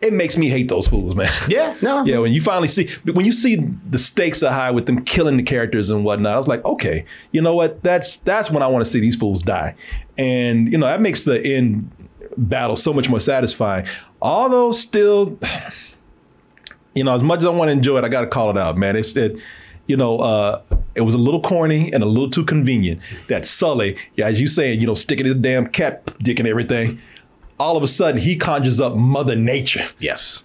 it 0.00 0.12
makes 0.12 0.36
me 0.36 0.48
hate 0.48 0.68
those 0.68 0.88
fools, 0.88 1.14
man. 1.14 1.30
Yeah, 1.48 1.76
no. 1.82 2.04
Yeah, 2.04 2.18
when 2.18 2.32
you 2.32 2.40
finally 2.40 2.68
see 2.68 2.88
when 3.04 3.26
you 3.26 3.32
see 3.32 3.56
the 3.88 3.98
stakes 3.98 4.42
are 4.42 4.52
high 4.52 4.70
with 4.70 4.86
them 4.86 5.04
killing 5.04 5.36
the 5.36 5.42
characters 5.42 5.90
and 5.90 6.04
whatnot, 6.04 6.34
I 6.34 6.36
was 6.36 6.48
like, 6.48 6.64
okay, 6.64 7.04
you 7.32 7.42
know 7.42 7.54
what? 7.54 7.82
That's 7.82 8.16
that's 8.16 8.50
when 8.50 8.62
I 8.62 8.66
want 8.66 8.84
to 8.84 8.90
see 8.90 9.00
these 9.00 9.16
fools 9.16 9.42
die, 9.42 9.74
and 10.16 10.70
you 10.70 10.78
know 10.78 10.86
that 10.86 11.00
makes 11.00 11.24
the 11.24 11.44
end 11.44 11.90
battle 12.36 12.76
so 12.76 12.92
much 12.92 13.08
more 13.08 13.20
satisfying. 13.20 13.86
Although 14.22 14.72
still, 14.72 15.38
you 16.94 17.04
know, 17.04 17.14
as 17.14 17.22
much 17.22 17.40
as 17.40 17.46
I 17.46 17.50
want 17.50 17.68
to 17.68 17.72
enjoy 17.72 17.98
it, 17.98 18.04
I 18.04 18.08
got 18.08 18.22
to 18.22 18.26
call 18.26 18.50
it 18.50 18.58
out, 18.58 18.76
man. 18.78 18.96
It's 18.96 19.16
it, 19.16 19.38
you 19.86 19.96
know, 19.96 20.18
uh, 20.18 20.62
it 20.94 21.02
was 21.02 21.14
a 21.14 21.18
little 21.18 21.40
corny 21.40 21.92
and 21.92 22.02
a 22.02 22.06
little 22.06 22.30
too 22.30 22.44
convenient. 22.44 23.00
That 23.28 23.44
Sully, 23.44 23.96
yeah, 24.16 24.26
as 24.26 24.40
you 24.40 24.46
saying, 24.46 24.80
you 24.80 24.86
know, 24.86 24.94
sticking 24.94 25.26
his 25.26 25.34
damn 25.34 25.66
cat 25.66 26.14
dick 26.20 26.38
and 26.38 26.48
everything. 26.48 27.00
All 27.60 27.76
of 27.76 27.82
a 27.82 27.86
sudden, 27.86 28.20
he 28.20 28.36
conjures 28.36 28.80
up 28.80 28.96
Mother 28.96 29.36
Nature. 29.36 29.86
Yes. 29.98 30.44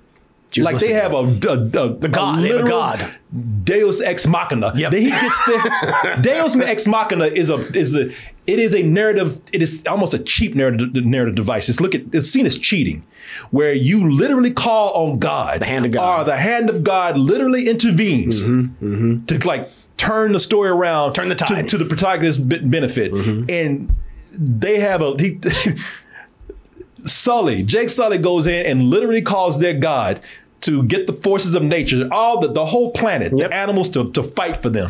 Like 0.57 0.77
they 0.77 0.93
have 0.93 1.13
a, 1.13 1.17
a, 1.17 1.21
a 1.23 1.93
the 1.95 2.09
god, 2.09 2.43
they 2.43 2.49
have 2.49 2.65
a 2.65 2.69
god. 2.69 3.15
Deus 3.63 4.01
ex 4.01 4.25
machina. 4.25 4.71
Then 4.73 4.91
he 4.93 5.09
gets 5.09 5.45
there. 5.45 6.17
Deus 6.21 6.55
ex 6.55 6.87
machina 6.87 7.25
is 7.25 7.49
a 7.49 7.55
is 7.75 7.93
a 7.93 8.09
it 8.47 8.59
is 8.59 8.73
a 8.73 8.83
narrative. 8.83 9.41
It 9.51 9.61
is 9.61 9.83
almost 9.87 10.13
a 10.13 10.19
cheap 10.19 10.55
narrative 10.55 10.93
narrative 10.93 11.35
device. 11.35 11.67
It's 11.67 11.81
look 11.81 11.95
at 11.95 12.03
it's 12.13 12.29
seen 12.29 12.45
as 12.45 12.57
cheating, 12.57 13.05
where 13.51 13.73
you 13.73 14.09
literally 14.09 14.51
call 14.51 14.93
on 14.93 15.19
God, 15.19 15.59
the 15.61 15.65
hand 15.65 15.85
of 15.85 15.91
God, 15.91 16.21
or 16.21 16.23
the 16.23 16.37
hand 16.37 16.69
of 16.69 16.83
God 16.83 17.17
literally 17.17 17.67
intervenes 17.67 18.43
mm-hmm, 18.43 18.85
mm-hmm. 18.85 19.25
to 19.25 19.47
like 19.47 19.69
turn 19.97 20.31
the 20.33 20.39
story 20.39 20.69
around, 20.69 21.13
turn 21.13 21.29
the 21.29 21.35
tide 21.35 21.67
to, 21.69 21.77
the 21.77 21.85
protagonist's 21.85 22.41
be- 22.41 22.59
benefit, 22.59 23.11
mm-hmm. 23.11 23.45
and 23.49 23.95
they 24.31 24.79
have 24.79 25.01
a 25.01 25.17
he. 25.17 25.39
Sully, 27.05 27.63
Jake 27.63 27.89
Sully 27.89 28.17
goes 28.17 28.47
in 28.47 28.65
and 28.65 28.83
literally 28.83 29.21
calls 29.21 29.59
their 29.59 29.73
God 29.73 30.21
to 30.61 30.83
get 30.83 31.05
the 31.05 31.13
forces 31.13 31.53
of 31.53 31.61
nature, 31.63 32.07
all 32.11 32.39
the, 32.39 32.51
the 32.51 32.65
whole 32.65 32.91
planet, 32.91 33.31
the 33.31 33.53
animals 33.53 33.89
to, 33.89 34.11
to 34.11 34.23
fight 34.23 34.61
for 34.61 34.69
them. 34.69 34.89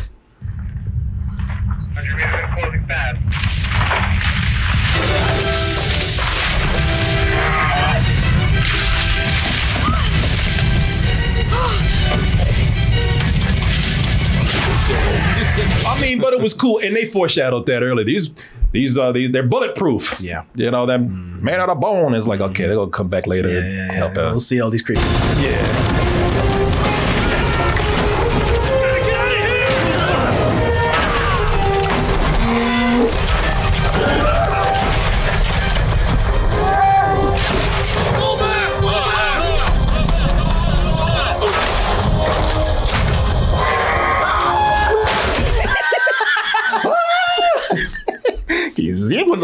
I 15.86 15.98
mean, 16.00 16.20
but 16.20 16.32
it 16.32 16.40
was 16.40 16.54
cool, 16.54 16.78
and 16.78 16.94
they 16.94 17.06
foreshadowed 17.06 17.66
that 17.66 17.82
earlier. 17.82 18.04
These, 18.04 18.30
these, 18.72 18.98
uh, 18.98 19.12
these, 19.12 19.30
they're 19.30 19.42
bulletproof. 19.42 20.20
Yeah, 20.20 20.42
you 20.54 20.70
know 20.70 20.86
that 20.86 20.98
man 20.98 21.60
out 21.60 21.68
of 21.70 21.80
bone 21.80 22.14
is 22.14 22.26
like, 22.26 22.40
okay, 22.40 22.66
they're 22.66 22.76
gonna 22.76 22.90
come 22.90 23.08
back 23.08 23.26
later. 23.26 23.48
and 23.48 23.90
help 23.92 24.16
out. 24.16 24.30
We'll 24.32 24.40
see 24.40 24.60
all 24.60 24.70
these 24.70 24.82
creatures. 24.82 25.04
Yeah. 25.40 25.95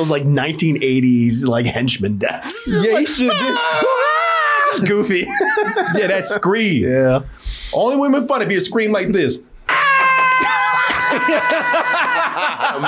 Those 0.02 0.10
like 0.10 0.24
1980s 0.24 1.46
like 1.46 1.66
henchman 1.66 2.18
deaths. 2.18 2.68
Yeah, 2.72 2.98
he 2.98 3.06
should. 3.06 3.30
Just 4.72 4.86
goofy. 4.86 5.20
yeah, 5.94 6.08
that 6.08 6.24
scream. 6.26 6.84
Yeah. 6.84 7.20
Only 7.72 7.96
women 7.96 8.26
fun 8.26 8.42
if 8.42 8.50
you 8.50 8.60
scream 8.60 8.90
like 8.90 9.12
this. 9.12 9.38
a 9.68 9.74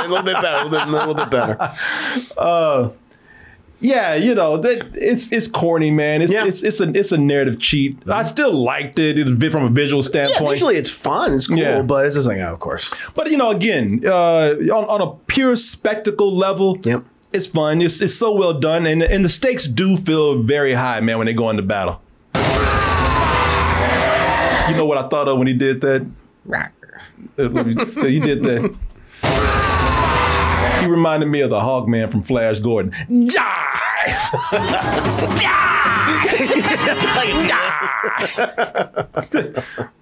little 0.09 0.23
bit 0.23 0.35
better. 0.35 0.61
A 0.61 0.65
little 0.65 0.71
bit, 0.71 0.89
a 0.89 0.91
little 0.91 1.15
bit 1.15 1.31
better. 1.31 1.57
Uh, 2.37 2.91
yeah, 3.85 4.15
you 4.15 4.35
know 4.35 4.57
that 4.57 4.97
it's 4.97 5.31
it's 5.31 5.47
corny, 5.47 5.91
man. 5.91 6.23
It's 6.23 6.33
it's 6.33 6.63
it's 6.63 6.81
a 6.81 6.89
it's 6.99 7.13
a 7.13 7.19
narrative 7.19 7.61
cheat. 7.61 7.99
I 8.09 8.23
still 8.23 8.51
liked 8.53 8.99
it, 8.99 9.19
it 9.19 9.25
was 9.27 9.53
from 9.53 9.65
a 9.65 9.69
visual 9.69 10.03
Yeah, 10.03 10.09
standpoint. 10.09 10.51
visually 10.53 10.77
it's 10.77 10.89
fun. 10.89 11.35
It's 11.35 11.47
cool, 11.47 11.59
Yeah. 11.59 11.83
but 11.83 12.07
it's 12.07 12.15
just 12.15 12.27
like, 12.27 12.39
oh, 12.39 12.55
of 12.55 12.61
course. 12.61 12.93
But 13.15 13.31
you 13.31 13.37
know, 13.37 13.51
again, 13.51 14.01
uh, 14.07 14.55
on, 14.73 14.85
on 14.87 15.01
a 15.03 15.11
pure 15.27 15.55
spectacle 15.57 16.35
level, 16.35 16.79
yep. 16.83 17.05
it's 17.35 17.47
fun. 17.47 17.83
It's, 17.83 18.01
it's 18.01 18.15
so 18.15 18.33
well 18.33 18.55
done, 18.59 18.87
and 18.87 19.03
and 19.03 19.23
the 19.23 19.29
stakes 19.29 19.69
do 19.69 19.99
feel 19.99 20.43
very 20.43 20.73
high, 20.73 21.01
man, 21.01 21.19
when 21.19 21.27
they 21.27 21.35
go 21.35 21.51
into 21.51 21.63
battle. 21.63 22.01
You 24.71 24.77
know 24.79 24.87
what 24.87 24.97
I 24.97 25.07
thought 25.09 25.29
of 25.29 25.37
when 25.37 25.47
he 25.47 25.53
did 25.53 25.83
that? 25.83 26.07
Uh, 26.51 26.69
let 27.49 27.89
so 27.93 28.07
he 28.07 28.19
did 28.19 28.43
that. 28.45 28.75
He 30.85 30.91
reminded 30.91 31.27
me 31.31 31.41
of 31.41 31.49
the 31.49 31.61
Hawk 31.61 31.89
Man 31.89 32.11
from 32.11 32.23
Flash 32.23 32.61
Gordon. 32.61 32.93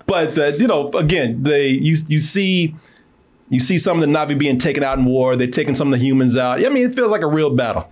but 0.07 0.37
uh, 0.37 0.47
you 0.59 0.67
know, 0.67 0.91
again, 0.91 1.45
they 1.45 1.69
you 1.69 1.97
you 2.09 2.21
see 2.21 2.75
you 3.49 3.61
see 3.61 3.79
some 3.79 3.97
of 3.97 4.01
the 4.01 4.09
Navi 4.09 4.37
being 4.37 4.59
taken 4.59 4.83
out 4.83 4.99
in 4.99 5.05
war. 5.05 5.37
They're 5.37 5.47
taking 5.47 5.77
some 5.77 5.93
of 5.93 5.99
the 5.99 6.05
humans 6.05 6.37
out. 6.37 6.65
I 6.65 6.69
mean, 6.69 6.85
it 6.85 6.95
feels 6.95 7.13
like 7.13 7.23
a 7.23 7.29
real 7.29 7.51
battle. 7.51 7.89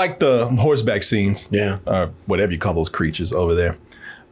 Like 0.00 0.18
the 0.18 0.46
horseback 0.58 1.02
scenes. 1.02 1.48
Yeah. 1.50 1.78
Or 1.86 2.10
whatever 2.26 2.52
you 2.52 2.58
call 2.58 2.74
those 2.74 2.88
creatures 2.88 3.32
over 3.32 3.54
there. 3.54 3.76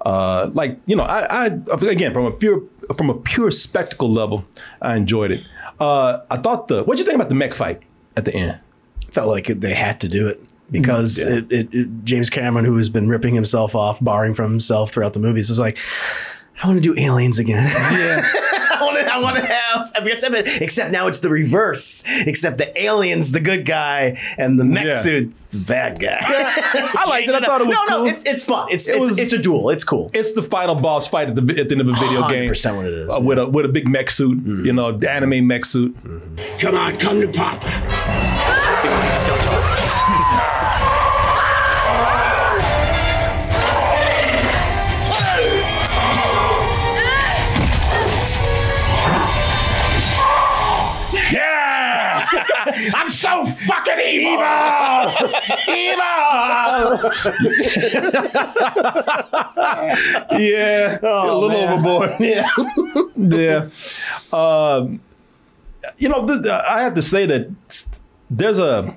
Uh, 0.04 0.50
like 0.54 0.78
you 0.86 0.94
know, 0.96 1.02
I, 1.02 1.46
I 1.46 1.46
again 1.88 2.12
from 2.12 2.24
a 2.26 2.30
pure 2.32 2.62
from 2.96 3.10
a 3.10 3.14
pure 3.14 3.50
spectacle 3.50 4.10
level, 4.12 4.44
I 4.80 4.96
enjoyed 4.96 5.30
it. 5.32 5.44
Uh, 5.80 6.20
I 6.30 6.36
thought 6.38 6.68
the 6.68 6.82
what 6.84 6.96
do 6.96 7.00
you 7.00 7.04
think 7.04 7.16
about 7.16 7.28
the 7.28 7.34
mech 7.34 7.52
fight 7.54 7.82
at 8.16 8.24
the 8.24 8.34
end? 8.34 8.60
Felt 9.10 9.28
like 9.28 9.46
they 9.46 9.74
had 9.74 10.00
to 10.02 10.08
do 10.08 10.26
it 10.28 10.40
because 10.70 11.18
Yeah. 11.18 11.36
it, 11.36 11.52
it, 11.52 11.68
it- 11.74 12.04
James 12.04 12.30
Cameron, 12.30 12.64
who 12.64 12.76
has 12.76 12.88
been 12.88 13.08
ripping 13.08 13.34
himself 13.34 13.74
off, 13.74 13.98
borrowing 14.00 14.34
from 14.34 14.50
himself 14.50 14.92
throughout 14.92 15.14
the 15.14 15.20
movies, 15.20 15.50
is 15.50 15.58
like, 15.58 15.78
I 16.62 16.66
want 16.68 16.82
to 16.82 16.94
do 16.94 16.98
aliens 17.00 17.38
again. 17.38 17.66
Yeah. 17.66 18.28
I 18.88 18.94
want 18.94 19.04
want 19.04 19.06
to. 19.08 19.14
I 19.14 19.18
want 19.20 19.36
to 19.36 19.46
have. 19.46 19.92
I 19.96 20.04
guess 20.04 20.24
I 20.24 20.28
mean, 20.28 20.42
except 20.60 20.90
now 20.92 21.06
it's 21.06 21.18
the 21.20 21.28
reverse. 21.30 22.02
Except 22.26 22.58
the 22.58 22.80
alien's 22.82 23.32
the 23.32 23.40
good 23.40 23.64
guy 23.64 24.18
and 24.38 24.58
the 24.58 24.64
mech 24.64 24.86
Yeah. 24.86 25.00
suit's 25.02 25.42
the 25.44 25.58
bad 25.58 25.98
guy. 26.00 26.18
I 26.20 27.04
liked 27.08 27.28
it. 27.28 27.34
I 27.34 27.40
thought 27.40 27.60
it 27.60 27.66
was 27.66 27.76
no, 27.76 27.84
cool. 27.96 28.04
no. 28.04 28.10
It's 28.10 28.24
it's 28.24 28.44
fun. 28.44 28.68
It's 28.70 28.88
It 28.88 28.96
it's, 28.96 29.08
was- 29.08 29.18
it's 29.18 29.32
a 29.32 29.38
duel. 29.42 29.70
It's 29.70 29.84
cool. 29.84 30.10
It's 30.14 30.32
the 30.32 30.42
final 30.42 30.74
boss 30.74 31.06
fight 31.08 31.28
at 31.28 31.34
the 31.34 31.42
at 31.60 31.68
the 31.68 31.72
end 31.76 31.80
of 31.82 31.88
a 31.88 31.92
video 31.94 32.26
game. 32.28 32.50
100% 32.50 32.76
what 32.76 32.86
it 32.86 32.92
is, 32.94 33.14
Uh, 33.14 33.20
with 33.20 33.38
a 33.38 33.46
with 33.46 33.64
a 33.64 33.68
big 33.68 33.86
mech 33.88 34.10
suit, 34.10 34.38
you 34.46 34.72
know, 34.72 34.92
the 34.92 35.10
anime 35.10 35.46
mech 35.46 35.64
suit. 35.64 35.96
Come 36.58 36.74
on, 36.76 36.96
come 36.96 37.20
to 37.20 37.28
Papa. 37.28 38.46
I'm 52.94 53.10
so 53.10 53.44
fucking 53.46 53.98
evil. 54.00 54.44
evil. 55.68 57.10
yeah, 60.38 60.98
a 61.02 61.34
little 61.34 61.48
man. 61.48 61.72
overboard. 61.72 62.10
Yeah. 62.20 62.48
yeah. 63.16 63.68
Um, 64.32 65.00
you 65.98 66.08
know, 66.08 66.26
th- 66.26 66.46
I 66.46 66.80
have 66.82 66.94
to 66.94 67.02
say 67.02 67.26
that 67.26 67.48
there's 68.30 68.58
a 68.58 68.96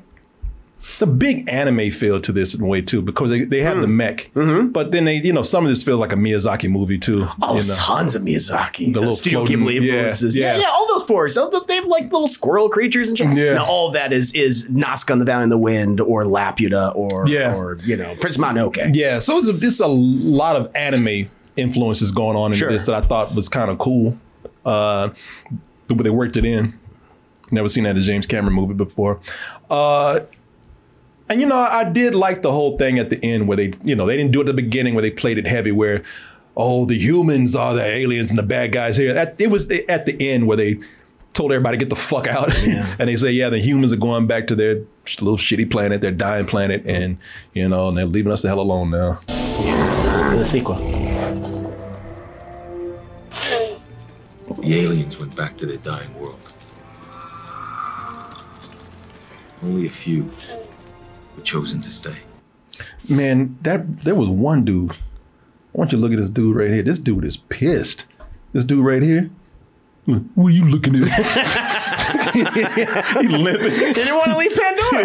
the 0.99 1.07
big 1.07 1.47
anime 1.49 1.91
feel 1.91 2.19
to 2.19 2.31
this 2.31 2.53
in 2.55 2.61
a 2.61 2.65
way 2.65 2.81
too, 2.81 3.01
because 3.01 3.29
they, 3.29 3.43
they 3.43 3.61
have 3.61 3.81
the 3.81 3.87
mech, 3.87 4.29
but 4.33 4.91
then 4.91 5.05
they, 5.05 5.15
you 5.17 5.31
know, 5.33 5.43
some 5.43 5.63
of 5.65 5.69
this 5.69 5.83
feels 5.83 5.99
like 5.99 6.11
a 6.11 6.15
Miyazaki 6.15 6.69
movie 6.69 6.97
too. 6.97 7.27
Oh, 7.41 7.55
you 7.59 7.67
know. 7.67 7.73
tons 7.75 8.15
of 8.15 8.23
Miyazaki. 8.23 8.93
The 8.93 8.99
little 8.99 9.15
Studio 9.15 9.45
floating- 9.45 9.59
Ghibli 9.61 9.75
influences. 9.75 10.37
Yeah, 10.37 10.55
yeah. 10.55 10.61
yeah, 10.61 10.67
all 10.69 10.87
those 10.87 11.03
forests. 11.03 11.37
Those, 11.37 11.65
they 11.67 11.75
have 11.75 11.85
like 11.87 12.11
little 12.11 12.27
squirrel 12.27 12.69
creatures 12.69 13.09
and 13.09 13.17
shit. 13.17 13.31
Yeah. 13.33 13.53
Now, 13.55 13.65
all 13.65 13.87
of 13.87 13.93
that 13.93 14.11
is 14.13 14.31
is 14.33 14.65
Nausicaä 14.65 15.11
and 15.13 15.21
the 15.21 15.25
Valley 15.25 15.43
in 15.43 15.49
the 15.49 15.57
Wind 15.57 15.99
or 16.01 16.23
Laputa 16.25 16.95
or 16.95 17.25
Yeah. 17.27 17.53
or 17.55 17.77
you 17.83 17.95
know 17.95 18.15
Prince 18.19 18.37
Mononoke. 18.37 18.95
Yeah, 18.95 19.19
so 19.19 19.37
it's 19.37 19.47
a, 19.47 19.55
it's 19.61 19.79
a 19.79 19.87
lot 19.87 20.55
of 20.55 20.69
anime 20.75 21.29
influences 21.55 22.11
going 22.11 22.35
on 22.37 22.51
in 22.53 22.57
Sure. 22.57 22.69
this 22.71 22.85
that 22.87 22.95
I 22.95 23.01
thought 23.01 23.35
was 23.35 23.49
kind 23.49 23.69
of 23.69 23.77
cool. 23.77 24.17
Uh, 24.65 25.09
the 25.87 25.93
way 25.93 26.03
they 26.03 26.09
worked 26.09 26.37
it 26.37 26.45
in. 26.45 26.77
Never 27.51 27.67
seen 27.67 27.83
that 27.83 27.91
in 27.97 27.97
a 27.97 28.05
James 28.05 28.25
Cameron 28.27 28.53
movie 28.55 28.73
before. 28.73 29.19
Uh, 29.69 30.21
and 31.31 31.39
you 31.39 31.47
know, 31.47 31.57
I 31.57 31.85
did 31.85 32.13
like 32.13 32.41
the 32.41 32.51
whole 32.51 32.77
thing 32.77 32.99
at 32.99 33.09
the 33.09 33.23
end 33.23 33.47
where 33.47 33.55
they, 33.55 33.71
you 33.83 33.95
know, 33.95 34.05
they 34.05 34.17
didn't 34.17 34.33
do 34.33 34.39
it 34.39 34.43
at 34.43 34.47
the 34.47 34.61
beginning 34.61 34.95
where 34.95 35.01
they 35.01 35.11
played 35.11 35.37
it 35.37 35.47
heavy, 35.47 35.71
where 35.71 36.03
oh, 36.57 36.85
the 36.85 36.97
humans 36.97 37.55
are 37.55 37.73
the 37.73 37.83
aliens 37.83 38.29
and 38.29 38.37
the 38.37 38.43
bad 38.43 38.73
guys 38.73 38.97
here. 38.97 39.13
That, 39.13 39.39
it 39.39 39.47
was 39.47 39.67
the, 39.67 39.89
at 39.89 40.05
the 40.05 40.29
end 40.29 40.47
where 40.47 40.57
they 40.57 40.79
told 41.33 41.53
everybody 41.53 41.77
to 41.77 41.85
get 41.85 41.89
the 41.89 41.95
fuck 41.95 42.27
out, 42.27 42.53
and 42.67 43.07
they 43.07 43.15
say, 43.15 43.31
yeah, 43.31 43.49
the 43.49 43.59
humans 43.59 43.93
are 43.93 43.97
going 43.97 44.27
back 44.27 44.47
to 44.47 44.55
their 44.55 44.83
little 45.21 45.37
shitty 45.37 45.71
planet, 45.71 46.01
their 46.01 46.11
dying 46.11 46.45
planet, 46.45 46.83
and 46.85 47.17
you 47.53 47.69
know, 47.69 47.87
and 47.87 47.97
they're 47.97 48.05
leaving 48.05 48.33
us 48.33 48.41
the 48.41 48.49
hell 48.49 48.59
alone 48.59 48.91
now. 48.91 49.21
To 49.27 50.35
the 50.37 50.43
sequel. 50.43 50.75
The 54.57 54.79
aliens 54.79 55.17
went 55.17 55.33
back 55.35 55.55
to 55.57 55.65
their 55.65 55.77
dying 55.77 56.13
world. 56.19 56.37
Only 59.63 59.85
a 59.85 59.89
few 59.89 60.31
were 61.41 61.45
chosen 61.45 61.81
to 61.81 61.91
stay. 61.91 62.15
Man, 63.09 63.57
that 63.61 63.99
there 63.99 64.15
was 64.15 64.29
one 64.29 64.63
dude. 64.63 64.91
I 64.91 64.95
want 65.73 65.91
you 65.91 65.97
to 65.97 66.01
look 66.01 66.11
at 66.11 66.19
this 66.19 66.29
dude 66.29 66.55
right 66.55 66.69
here. 66.69 66.83
This 66.83 66.99
dude 66.99 67.25
is 67.25 67.37
pissed. 67.37 68.05
This 68.53 68.63
dude 68.63 68.85
right 68.85 69.01
here. 69.01 69.29
What 70.05 70.47
are 70.47 70.49
you 70.49 70.65
looking 70.65 70.95
at? 70.95 71.07
he 72.33 73.27
limping. 73.27 73.93
Didn't 73.93 74.15
want 74.15 74.31
to 74.31 74.37
leave 74.37 74.53
Pandora. 74.55 74.95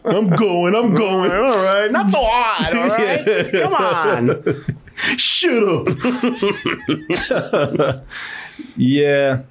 I'm 0.04 0.30
going. 0.30 0.74
I'm 0.74 0.92
going. 0.94 1.30
all 1.30 1.64
right, 1.64 1.90
not 1.90 2.10
so 2.10 2.18
hard. 2.20 2.76
All 2.76 2.88
right, 2.88 3.24
come 3.52 3.74
on. 3.74 4.42
Shut 5.16 5.62
up. 7.38 8.06
yeah. 8.76 9.42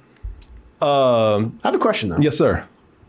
Um, 0.80 1.58
I 1.64 1.68
have 1.68 1.74
a 1.74 1.78
question 1.78 2.10
though. 2.10 2.18
yes, 2.18 2.36
sir. 2.36 2.66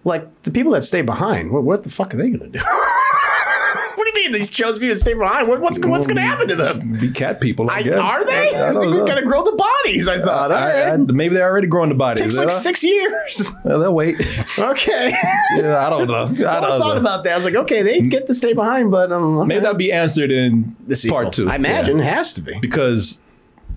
Like 0.08 0.44
the 0.44 0.52
people 0.52 0.72
that 0.72 0.84
stay 0.86 1.02
behind, 1.02 1.52
what, 1.52 1.64
what 1.64 1.84
the 1.84 1.90
fuck 1.90 2.14
are 2.14 2.18
they 2.18 2.30
gonna 2.30 2.48
do? 2.50 2.60
what 3.96 4.06
do 4.06 4.20
you 4.20 4.24
mean 4.24 4.32
these 4.32 4.50
chose 4.50 4.80
people 4.80 4.94
to 4.96 5.00
stay 5.00 5.14
behind? 5.14 5.48
What, 5.48 5.60
what's 5.60 5.80
what's 5.80 6.08
gonna 6.08 6.22
happen 6.22 6.48
to 6.48 6.56
them? 6.56 6.94
Be 7.00 7.12
cat 7.12 7.42
people. 7.42 7.70
I, 7.70 7.76
I, 7.78 7.82
guess. 7.84 7.96
are 7.98 8.26
they? 8.26 8.56
I, 8.56 8.70
I 8.70 8.72
think 8.74 8.86
we're 8.86 9.06
gonna 9.06 9.24
grow 9.24 9.44
the 9.44 9.52
bodies. 9.52 10.08
I 10.08 10.20
thought. 10.22 10.52
All 10.52 10.58
I- 10.58 10.66
right. 10.84 10.94
I- 10.94 10.98
maybe 10.98 11.36
they're 11.36 11.50
already 11.50 11.68
growing 11.68 11.90
the 11.90 11.96
bodies. 11.96 12.22
Takes 12.24 12.38
like 12.38 12.52
six 12.52 12.84
years. 12.84 13.52
Well, 13.66 13.80
they'll 13.80 13.94
wait. 13.94 14.16
okay. 14.58 15.10
yeah, 15.58 15.86
I 15.86 15.90
don't 15.90 16.08
know. 16.08 16.24
I 16.24 16.62
don't 16.62 16.80
thought 16.80 16.96
know. 16.96 17.02
about 17.02 17.26
that. 17.26 17.34
I 17.34 17.36
was 17.36 17.44
like, 17.44 17.56
okay, 17.56 17.82
they 17.82 18.00
get 18.02 18.28
to 18.28 18.34
stay 18.34 18.54
behind, 18.54 18.92
but 18.92 19.12
um, 19.12 19.46
Maybe 19.48 19.60
that'll 19.60 19.76
be 19.76 19.92
answered 19.92 20.32
in 20.32 20.76
The 20.88 20.96
sequel. 20.96 21.18
part 21.24 21.34
two. 21.34 21.50
I 21.50 21.56
imagine 21.56 21.98
Yeah. 21.98 22.06
it 22.06 22.14
has 22.14 22.34
to 22.36 22.42
be. 22.42 22.58
because 22.60 23.20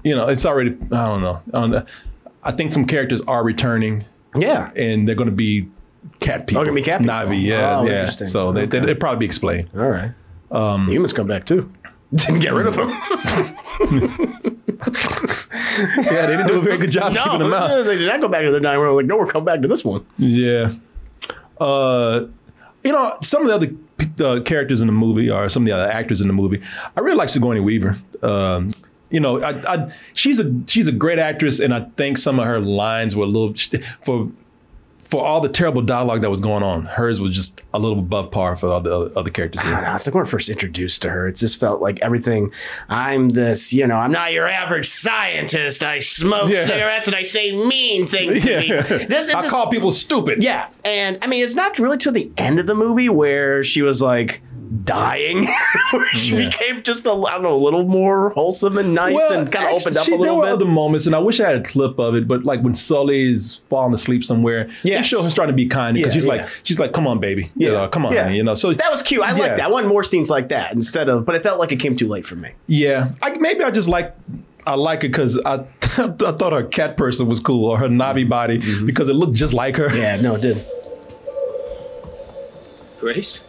you 0.04 0.14
know 0.14 0.28
it's 0.28 0.46
already. 0.46 0.70
I 0.92 1.08
don't 1.08 1.22
know. 1.22 1.42
I 1.52 1.60
don't 1.60 1.70
know. 1.72 1.84
I 2.44 2.52
think 2.52 2.72
some 2.72 2.84
characters 2.86 3.20
are 3.22 3.42
returning, 3.42 4.04
Yeah. 4.36 4.70
and 4.76 5.08
they're 5.08 5.16
going 5.16 5.28
to 5.30 5.34
be 5.34 5.68
cat 6.20 6.46
people. 6.46 6.62
gonna 6.64 6.74
be 6.74 6.82
cat 6.82 7.00
people. 7.00 7.14
Navi, 7.14 7.42
yeah, 7.42 7.78
Oh, 7.78 7.84
yeah. 7.84 8.00
interesting. 8.00 8.26
So 8.26 8.52
they, 8.52 8.66
they, 8.66 8.78
Okay. 8.78 8.90
it'll 8.90 9.00
probably 9.00 9.18
be 9.20 9.26
explained. 9.26 9.68
All 9.74 9.88
right. 9.88 10.12
Um, 10.50 10.88
Humans 10.88 11.12
come 11.12 11.26
back 11.26 11.46
too. 11.46 11.70
Didn't 12.14 12.40
get 12.40 12.52
rid 12.54 12.66
of 12.66 12.74
them. 12.74 12.90
yeah, 14.90 16.26
they 16.26 16.36
didn't 16.36 16.48
do 16.48 16.58
a 16.58 16.60
very 16.60 16.78
good 16.78 16.90
job 16.90 17.14
keeping 17.14 17.38
them 17.38 17.52
out. 17.52 17.68
no, 17.68 17.82
they 17.84 17.96
did 17.98 18.08
not 18.08 18.20
go 18.20 18.28
back 18.28 18.42
to 18.42 18.50
the 18.50 18.60
dining 18.60 18.80
room. 18.80 18.96
Like, 18.96 19.06
no, 19.06 19.16
we're 19.16 19.26
coming 19.26 19.44
back 19.44 19.60
to 19.62 19.68
this 19.68 19.84
one. 19.84 20.04
Yeah. 20.18 20.72
Uh, 21.60 22.26
you 22.82 22.92
know, 22.92 23.16
some 23.22 23.46
of 23.46 23.48
the 23.48 23.54
other 24.18 24.38
uh, 24.38 24.42
characters 24.42 24.80
in 24.80 24.86
the 24.86 24.92
movie, 24.92 25.30
or 25.30 25.48
some 25.48 25.62
of 25.62 25.66
the 25.66 25.72
other 25.72 25.90
actors 25.90 26.20
in 26.20 26.26
the 26.26 26.32
movie, 26.32 26.62
I 26.96 27.00
really 27.00 27.16
like 27.16 27.28
Sigourney 27.28 27.60
Weaver. 27.60 27.98
Um, 28.22 28.70
you 29.10 29.20
know, 29.20 29.40
I, 29.42 29.50
I, 29.74 29.92
she's 30.14 30.40
a 30.40 30.52
she's 30.66 30.88
a 30.88 30.92
great 30.92 31.18
actress, 31.18 31.60
and 31.60 31.74
I 31.74 31.80
think 31.96 32.16
some 32.18 32.38
of 32.40 32.46
her 32.46 32.60
lines 32.60 33.14
were 33.14 33.24
a 33.24 33.28
little 33.28 33.54
for 34.02 34.30
for 35.10 35.24
all 35.26 35.40
the 35.40 35.48
terrible 35.48 35.82
dialogue 35.82 36.20
that 36.20 36.30
was 36.30 36.40
going 36.40 36.62
on. 36.62 36.84
Hers 36.84 37.20
was 37.20 37.32
just 37.34 37.62
a 37.74 37.78
little 37.80 37.98
above 37.98 38.30
par 38.30 38.54
for 38.54 38.68
all 38.72 38.80
the 38.80 38.94
other, 38.94 39.18
other 39.18 39.30
characters. 39.30 39.60
I 39.64 39.80
know. 39.82 39.94
It's 39.96 40.06
like 40.06 40.14
when 40.14 40.24
I 40.24 40.28
first 40.28 40.48
introduced 40.48 41.02
to 41.02 41.10
her. 41.10 41.26
It 41.26 41.34
just 41.36 41.58
felt 41.58 41.82
like 41.82 41.98
everything. 42.00 42.52
I'm 42.88 43.30
this, 43.30 43.72
you 43.72 43.86
know. 43.88 43.96
I'm 43.96 44.12
not 44.12 44.32
your 44.32 44.46
average 44.46 44.86
scientist. 44.88 45.82
I 45.82 45.98
smoke 45.98 46.48
Yeah. 46.50 46.64
cigarettes 46.64 47.08
and 47.08 47.16
I 47.16 47.22
say 47.22 47.50
mean 47.50 48.06
things 48.06 48.42
to 48.42 48.50
Yeah. 48.50 48.60
me. 48.60 49.04
This, 49.06 49.28
I 49.30 49.48
call 49.48 49.68
people 49.68 49.90
stupid. 49.90 50.44
Yeah, 50.44 50.68
and 50.84 51.18
I 51.22 51.26
mean, 51.26 51.42
it's 51.42 51.56
not 51.56 51.78
really 51.80 51.96
till 51.96 52.12
the 52.12 52.30
end 52.36 52.60
of 52.60 52.66
the 52.66 52.74
movie 52.76 53.08
where 53.08 53.64
she 53.64 53.82
was 53.82 54.00
like 54.00 54.40
dying, 54.84 55.46
where 55.90 56.06
she 56.14 56.36
Yeah. 56.36 56.46
became 56.48 56.82
just 56.82 57.04
a, 57.06 57.10
I 57.12 57.32
don't 57.32 57.42
know, 57.42 57.56
a 57.56 57.62
little 57.64 57.84
more 57.84 58.30
wholesome 58.30 58.78
and 58.78 58.94
nice 58.94 59.20
and 59.30 59.50
kind 59.50 59.66
of 59.66 59.80
opened 59.82 59.96
up 59.96 60.02
actually, 60.02 60.14
a 60.14 60.18
little 60.18 60.36
there 60.36 60.40
were 60.42 60.46
bit. 60.46 60.52
other 60.64 60.64
moments, 60.70 61.06
and 61.06 61.14
I 61.14 61.18
wish 61.18 61.40
I 61.40 61.48
had 61.48 61.56
a 61.56 61.62
clip 61.62 61.98
of 61.98 62.14
it. 62.14 62.28
But 62.28 62.44
like 62.44 62.60
when 62.62 62.74
Sully 62.74 63.22
is 63.32 63.62
falling 63.68 63.92
asleep 63.94 64.22
somewhere, 64.24 64.64
they 64.84 64.90
Yes. 64.90 65.06
show 65.06 65.22
her 65.22 65.30
trying 65.30 65.48
to 65.48 65.54
be 65.54 65.66
kind 65.66 65.94
because 65.96 66.14
Yeah, 66.14 66.20
she's 66.20 66.26
like, 66.26 66.46
she's 66.62 66.78
like, 66.78 66.92
"Come 66.92 67.06
on, 67.06 67.18
baby, 67.18 67.50
you 67.56 67.70
know, 67.72 67.88
come 67.88 68.06
on, 68.06 68.12
Yeah. 68.12 68.24
honey," 68.24 68.36
you 68.36 68.44
know. 68.44 68.54
So 68.54 68.72
that 68.72 68.90
was 68.92 69.02
cute. 69.02 69.22
I 69.22 69.32
Yeah. 69.34 69.38
like 69.42 69.56
that. 69.56 69.60
I 69.66 69.68
want 69.68 69.86
more 69.88 70.02
scenes 70.04 70.30
like 70.30 70.50
that 70.50 70.72
instead 70.72 71.08
of, 71.08 71.24
but 71.26 71.34
it 71.34 71.42
felt 71.42 71.58
like 71.58 71.72
it 71.72 71.80
came 71.80 71.96
too 71.96 72.06
late 72.08 72.24
for 72.24 72.36
me. 72.36 72.50
Yeah, 72.68 73.10
I, 73.20 73.30
maybe 73.38 73.64
I 73.64 73.70
just 73.70 73.88
like 73.88 74.14
I 74.66 74.74
like 74.74 75.00
it 75.04 75.08
because 75.12 75.40
I 75.44 75.64
I 75.98 76.08
thought 76.32 76.52
her 76.52 76.62
cat 76.62 76.96
person 76.96 77.26
was 77.26 77.40
cool 77.40 77.64
or 77.68 77.78
her 77.78 77.88
Navi 77.88 78.28
body 78.28 78.60
because 78.86 79.08
it 79.08 79.14
looked 79.14 79.34
just 79.34 79.52
like 79.52 79.76
her. 79.76 79.88
Mm-hmm. 79.88 79.98
Yeah, 79.98 80.16
no, 80.20 80.36
it 80.36 80.42
did. 80.42 80.62
Grace? 83.00 83.40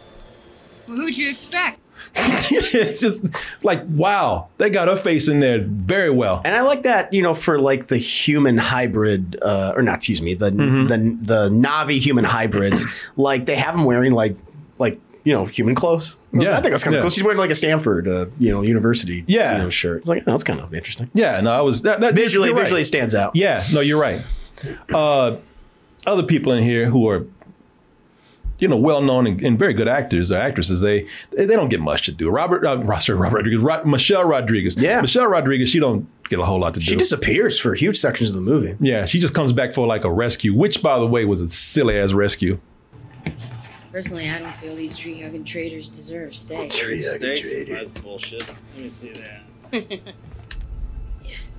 Well, 0.92 1.00
who'd 1.00 1.16
you 1.16 1.30
expect? 1.30 1.78
it's 2.14 3.00
just 3.00 3.22
it's 3.24 3.64
like 3.64 3.82
wow, 3.88 4.48
they 4.58 4.68
got 4.68 4.88
her 4.88 4.96
face 4.96 5.28
in 5.28 5.40
there 5.40 5.60
very 5.64 6.10
well. 6.10 6.42
And 6.44 6.54
I 6.54 6.60
like 6.62 6.82
that, 6.82 7.12
you 7.12 7.22
know, 7.22 7.32
for 7.32 7.58
like 7.60 7.86
the 7.86 7.96
human 7.96 8.58
hybrid, 8.58 9.38
uh, 9.40 9.72
or 9.74 9.82
not, 9.82 9.96
excuse 9.96 10.20
me, 10.20 10.34
the 10.34 10.50
Mm-hmm. 10.50 10.86
the 10.88 10.98
the 11.48 11.48
Navi 11.50 11.98
human 12.00 12.24
hybrids, 12.24 12.84
like 13.16 13.46
they 13.46 13.56
have 13.56 13.74
them 13.74 13.84
wearing 13.84 14.12
like 14.12 14.36
like 14.78 15.00
you 15.24 15.32
know 15.32 15.46
human 15.46 15.74
clothes. 15.74 16.16
Yeah, 16.32 16.58
I 16.58 16.60
think 16.60 16.72
that's 16.72 16.82
kind 16.84 16.94
of 16.94 16.98
yeah. 16.98 17.02
cool. 17.04 17.10
She's 17.10 17.22
wearing 17.22 17.38
like 17.38 17.50
a 17.50 17.54
Stanford, 17.54 18.08
uh, 18.08 18.26
you 18.38 18.50
know, 18.52 18.62
university, 18.62 19.22
Yeah. 19.28 19.52
you 19.56 19.62
know, 19.62 19.70
shirt. 19.70 19.98
It's 20.00 20.08
like 20.08 20.24
oh, 20.26 20.30
that's 20.32 20.44
kind 20.44 20.60
of 20.60 20.74
interesting. 20.74 21.08
Yeah, 21.14 21.40
no, 21.40 21.52
I 21.52 21.60
was 21.62 21.82
that, 21.82 22.00
that 22.00 22.14
Visually, 22.14 22.52
right. 22.52 22.60
visually 22.62 22.84
stands 22.84 23.14
out. 23.14 23.36
Yeah, 23.36 23.64
no, 23.72 23.80
you're 23.80 24.00
right. 24.00 24.22
Uh, 24.92 25.36
other 26.06 26.24
people 26.24 26.52
in 26.52 26.62
here 26.64 26.86
who 26.90 27.08
are, 27.08 27.24
you 28.62 28.68
know, 28.68 28.76
well 28.76 29.02
known 29.02 29.26
and, 29.26 29.42
and 29.42 29.58
very 29.58 29.74
good 29.74 29.88
actors 29.88 30.30
or 30.30 30.38
actresses, 30.38 30.80
they 30.80 31.06
they 31.32 31.44
they 31.46 31.56
don't 31.56 31.68
get 31.68 31.80
much 31.80 32.06
to 32.06 32.12
do. 32.12 32.30
Robert, 32.30 32.64
uh, 32.64 32.78
Roster, 32.78 33.16
Robert 33.22 33.38
Rodriguez, 33.38 33.60
Ro- 33.60 33.84
Michelle 33.84 34.24
Rodriguez. 34.24 34.76
Yeah. 34.76 35.00
Michelle 35.00 35.26
Rodriguez. 35.26 35.68
She 35.68 35.80
don't 35.80 36.06
get 36.28 36.38
a 36.38 36.44
whole 36.44 36.60
lot 36.60 36.74
to 36.74 36.80
do. 36.80 36.84
She 36.86 36.96
disappears 36.96 37.58
for 37.58 37.74
huge 37.74 37.98
sections 37.98 38.30
of 38.30 38.36
the 38.36 38.40
movie. 38.50 38.76
yeah, 38.80 39.04
she 39.04 39.18
just 39.18 39.34
comes 39.34 39.52
back 39.52 39.72
for 39.74 39.86
like 39.86 40.04
a 40.04 40.12
rescue, 40.12 40.54
which 40.54 40.80
by 40.80 40.98
the 40.98 41.06
way 41.06 41.24
was 41.24 41.40
a 41.40 41.48
silly 41.48 41.98
ass 41.98 42.12
rescue. 42.12 42.60
Personally, 43.90 44.30
I 44.30 44.38
don't 44.38 44.54
feel 44.54 44.74
these 44.74 44.96
tree 44.96 45.20
hugging 45.20 45.44
traitors 45.44 45.88
deserve 45.90 46.34
stay. 46.34 46.68
Steak? 46.68 47.68
That's 47.68 47.90
bullshit. 48.02 48.48
Let 48.48 48.82
me 48.84 48.88
see 48.88 49.10
that. 49.72 50.00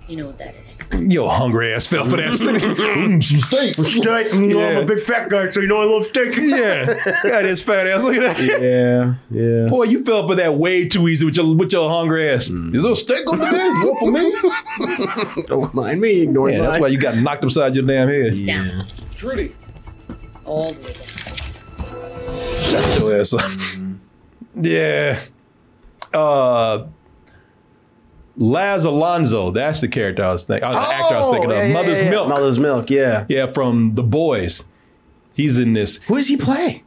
You 0.08 0.18
know 0.18 0.26
what 0.26 0.38
that 0.40 0.56
is. 0.56 0.78
Yo, 1.00 1.30
hungry 1.30 1.74
ass 1.74 1.88
fell 1.88 2.06
for 2.06 2.18
that. 2.18 2.26
mm, 2.32 3.24
some 3.24 3.40
steak. 3.40 3.76
Steak. 3.76 4.34
You 4.34 4.48
know, 4.48 4.70
I'm 4.70 4.84
a 4.84 4.86
big 4.86 5.00
fat 5.00 5.30
guy, 5.30 5.50
so 5.50 5.62
you 5.62 5.68
know 5.68 5.82
I 5.82 5.86
love 5.86 6.06
steak. 6.06 6.34
Yeah. 6.44 7.22
Got 7.24 7.46
his 7.46 7.62
fat 7.64 7.88
ass. 7.88 8.04
Look 8.04 8.16
at 8.16 8.38
that. 8.38 8.62
Yeah, 8.62 9.16
yeah. 9.32 9.68
Boy, 9.70 9.84
you 9.84 10.04
fell 10.04 10.28
for 10.28 10.36
that 10.36 10.56
way 10.56 10.88
too 10.88 11.08
easy 11.08 11.26
with 11.26 11.38
your 11.38 11.56
with 11.56 11.72
your 11.72 11.90
hungry 11.90 12.30
ass. 12.30 12.50
Is 12.50 12.84
there 12.84 12.92
a 12.92 12.96
steak 12.96 13.26
over 13.28 13.38
there? 13.38 13.66
You 13.66 13.86
want 13.86 14.00
for 14.00 14.12
me? 14.12 15.44
Don't 15.48 15.74
mind 15.74 16.02
me 16.02 16.22
ignoring 16.22 16.56
Yeah, 16.56 16.64
that's 16.64 16.80
why 16.80 16.90
you 16.90 16.98
got 16.98 17.16
knocked 17.18 17.46
upside 17.46 17.74
your 17.76 17.86
damn 17.86 18.10
head. 18.10 18.46
Down. 18.46 18.82
Trudy. 19.16 19.56
All 20.46 20.74
the 20.74 20.82
way 20.82 20.94
down. 20.94 22.64
Shut 22.66 23.00
your 23.00 23.20
ass 23.20 23.34
up. 23.34 23.52
Yeah. 24.56 25.20
Uh 26.14 26.88
Laz 28.36 28.84
Alonso, 28.86 29.52
that's 29.52 29.82
the 29.82 29.88
character 29.88 30.24
I 30.24 30.32
was 30.32 30.46
thinking. 30.46 30.64
Oh, 30.64 30.70
uh, 30.70 30.74
the 30.88 30.94
actor 30.96 31.16
I 31.16 31.20
was 31.20 31.28
oh, 31.30 31.32
thinking 31.34 31.52
yeah, 31.52 31.58
of. 31.58 31.68
yeah, 31.68 31.74
Mother's 31.74 32.02
yeah. 32.02 32.10
Milk. 32.10 32.30
Mother's 32.30 32.60
Milk, 32.60 32.90
yeah. 32.90 33.26
Yeah, 33.30 33.48
from 33.48 33.94
The 33.96 34.04
Boys. 34.04 34.66
He's 35.36 35.58
in 35.58 35.74
this. 35.74 35.98
Who 36.04 36.16
does 36.16 36.28
he 36.28 36.38
play? 36.38 36.84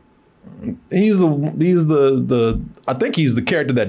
He's 0.90 1.18
the 1.18 1.52
he's 1.59 1.86
the 1.86 2.23
the 2.24 2.60
I 2.89 2.94
think 2.94 3.16
he's 3.16 3.35
the 3.35 3.43
character 3.43 3.74
that 3.74 3.89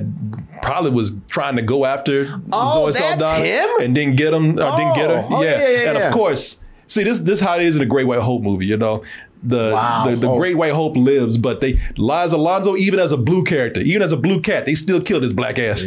probably 0.64 0.90
was 0.92 1.14
trying 1.30 1.56
to 1.56 1.62
go 1.62 1.86
after 1.86 2.42
Oh, 2.52 2.74
Zoe 2.74 2.86
that's 2.92 2.98
Saldana 3.22 3.46
him? 3.46 3.70
and 3.82 3.94
didn't 3.96 4.16
get 4.18 4.34
him 4.34 4.52
or 4.60 4.78
didn't 4.78 4.96
get 4.96 5.10
her. 5.12 5.26
Oh, 5.30 5.38
oh, 5.38 5.42
yeah, 5.44 5.60
yeah, 5.62 5.68
yeah, 5.70 5.90
and 5.92 5.98
yeah. 6.00 6.08
of 6.08 6.14
course, 6.14 6.60
see 6.88 7.04
this 7.04 7.20
this 7.20 7.40
how 7.40 7.56
it 7.58 7.62
is 7.64 7.76
in 7.76 7.82
a 7.84 7.86
Great 7.86 8.06
White 8.08 8.22
Hope 8.22 8.42
movie. 8.42 8.66
You 8.66 8.78
know, 8.78 9.04
the 9.44 9.72
Wow. 9.74 10.06
the, 10.10 10.16
the 10.16 10.30
Oh. 10.30 10.38
Great 10.38 10.58
White 10.58 10.74
Hope 10.74 10.98
lives, 10.98 11.38
but 11.38 11.62
they 11.62 11.80
Laz 11.96 12.34
Alonso 12.34 12.76
even 12.76 13.00
as 13.00 13.12
a 13.12 13.18
blue 13.18 13.44
character, 13.44 13.80
even 13.82 14.02
as 14.02 14.12
a 14.12 14.18
blue 14.18 14.42
cat, 14.42 14.66
they 14.66 14.74
still 14.76 15.00
killed 15.00 15.22
his 15.24 15.34
black 15.34 15.60
ass. 15.60 15.86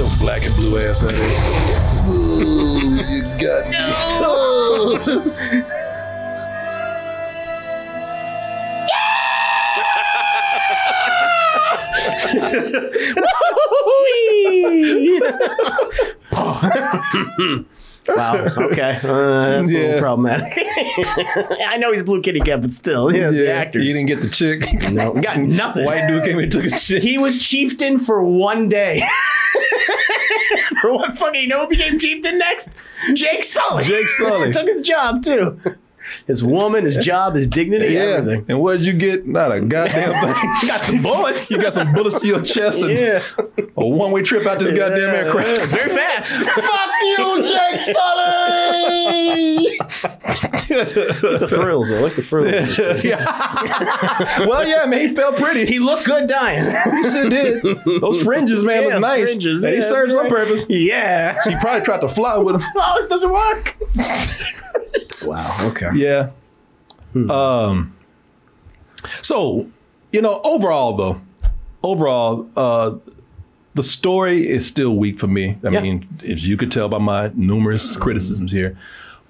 Still 0.00 0.18
black 0.18 0.46
and 0.46 0.54
blue 0.54 0.78
ass. 0.78 1.00
That 1.02 1.12
is. 1.12 2.08
Ooh, 2.08 2.96
you 2.96 3.22
got 3.38 3.68
me. 3.68 3.76
Oh. 4.22 5.26
wow. 18.08 18.34
Okay. 18.56 18.98
Uh, 19.02 19.50
that's 19.50 19.70
a 19.70 19.74
Yeah. 19.74 19.80
little 19.80 20.00
problematic. 20.00 20.52
I 21.66 21.76
know 21.78 21.92
he's 21.92 22.02
Blue 22.02 22.20
Kitty 22.22 22.40
Cat, 22.40 22.60
but 22.62 22.72
still, 22.72 23.14
yeah, 23.14 23.30
the 23.30 23.52
actors. 23.52 23.84
You 23.84 23.92
didn't 23.92 24.06
get 24.06 24.20
the 24.20 24.28
chick. 24.28 24.64
No, 24.90 25.12
got 25.14 25.38
nothing. 25.38 25.84
White 25.84 26.06
dude 26.08 26.24
came 26.24 26.38
and 26.38 26.50
took 26.50 26.62
his 26.70 26.82
shit. 26.82 27.02
He 27.02 27.18
was 27.18 27.38
chieftain 27.46 27.98
for 27.98 28.22
one 28.22 28.68
day. 28.68 29.02
For 30.80 30.92
what 30.92 31.16
fucking 31.18 31.40
you 31.40 31.48
know 31.48 31.60
who 31.60 31.68
became 31.68 31.98
chieftain 31.98 32.38
next? 32.38 32.70
Jake 33.14 33.44
Sully. 33.44 33.84
Jake 33.84 34.06
Sully. 34.08 34.52
Took 34.52 34.66
his 34.68 34.82
job 34.82 35.22
too. 35.22 35.60
His 36.26 36.42
woman, 36.42 36.84
his 36.86 36.96
job, 36.96 37.34
his 37.36 37.46
dignity, 37.46 37.94
Yeah. 37.94 38.00
everything. 38.00 38.46
And 38.48 38.60
what 38.60 38.78
did 38.78 38.86
you 38.86 38.94
get? 38.94 39.26
Not 39.28 39.52
a 39.52 39.60
goddamn 39.60 40.12
thing. 40.34 40.50
you 40.62 40.68
Got 40.68 40.84
some 40.84 41.02
bullets. 41.02 41.50
You 41.50 41.58
got 41.62 41.72
some 41.74 41.92
bullets 41.92 42.20
to 42.20 42.26
your 42.26 42.42
chest 42.42 42.80
and 42.80 42.90
Yeah. 42.98 43.22
a 43.76 43.86
one 43.86 44.10
way 44.10 44.22
trip 44.22 44.44
out 44.46 44.58
this 44.58 44.76
goddamn 44.76 44.98
Yeah, 45.12 45.20
aircraft. 45.20 45.48
It's 45.62 45.72
very 45.72 45.90
fast. 45.90 46.32
Fuck 46.50 46.90
you, 47.02 47.42
Jake 47.42 47.80
Sully! 47.80 49.09
The 50.68 51.46
thrills, 51.48 51.88
though. 51.88 51.98
I 51.98 52.00
like 52.00 52.14
the 52.14 52.22
thrills. 52.22 52.46
in 52.46 52.66
this 52.66 53.04
well, 54.48 54.66
yeah, 54.66 54.86
man, 54.86 55.08
he 55.08 55.14
felt 55.14 55.36
pretty. 55.36 55.66
He 55.66 55.78
looked 55.78 56.04
good 56.06 56.28
dying. 56.28 56.64
He 57.00 57.10
sure 57.10 57.28
did. 57.28 57.62
Those 58.00 58.22
fringes, 58.22 58.62
man, 58.64 58.82
Yeah, 58.84 58.88
look 58.94 59.00
nice. 59.02 59.24
fringes, 59.30 59.64
and 59.64 59.74
he 59.74 59.80
yeah, 59.80 59.86
served 59.88 60.10
that's 60.10 60.14
some 60.14 60.24
right. 60.24 60.32
purpose. 60.32 60.66
Yeah. 60.68 61.40
She 61.42 61.54
probably 61.56 61.82
tried 61.84 62.00
to 62.00 62.08
fly 62.08 62.36
with 62.38 62.56
him. 62.56 62.62
Oh, 62.76 62.94
this 62.98 63.08
doesn't 63.08 63.32
work. 63.32 63.76
wow. 65.24 65.56
Okay. 65.68 65.90
Yeah. 65.94 66.30
Um. 67.28 67.96
So, 69.22 69.68
you 70.12 70.22
know, 70.22 70.40
overall 70.44 70.96
though, 70.96 71.20
overall, 71.82 72.48
uh, 72.56 72.96
the 73.74 73.82
story 73.82 74.48
is 74.48 74.66
still 74.66 74.96
weak 74.96 75.18
for 75.18 75.26
me. 75.26 75.58
I 75.64 75.70
Yeah. 75.70 75.80
mean, 75.80 76.06
as 76.26 76.46
you 76.46 76.56
could 76.56 76.70
tell 76.70 76.88
by 76.88 76.98
my 76.98 77.30
numerous 77.34 77.96
criticisms 77.96 78.52
here, 78.52 78.76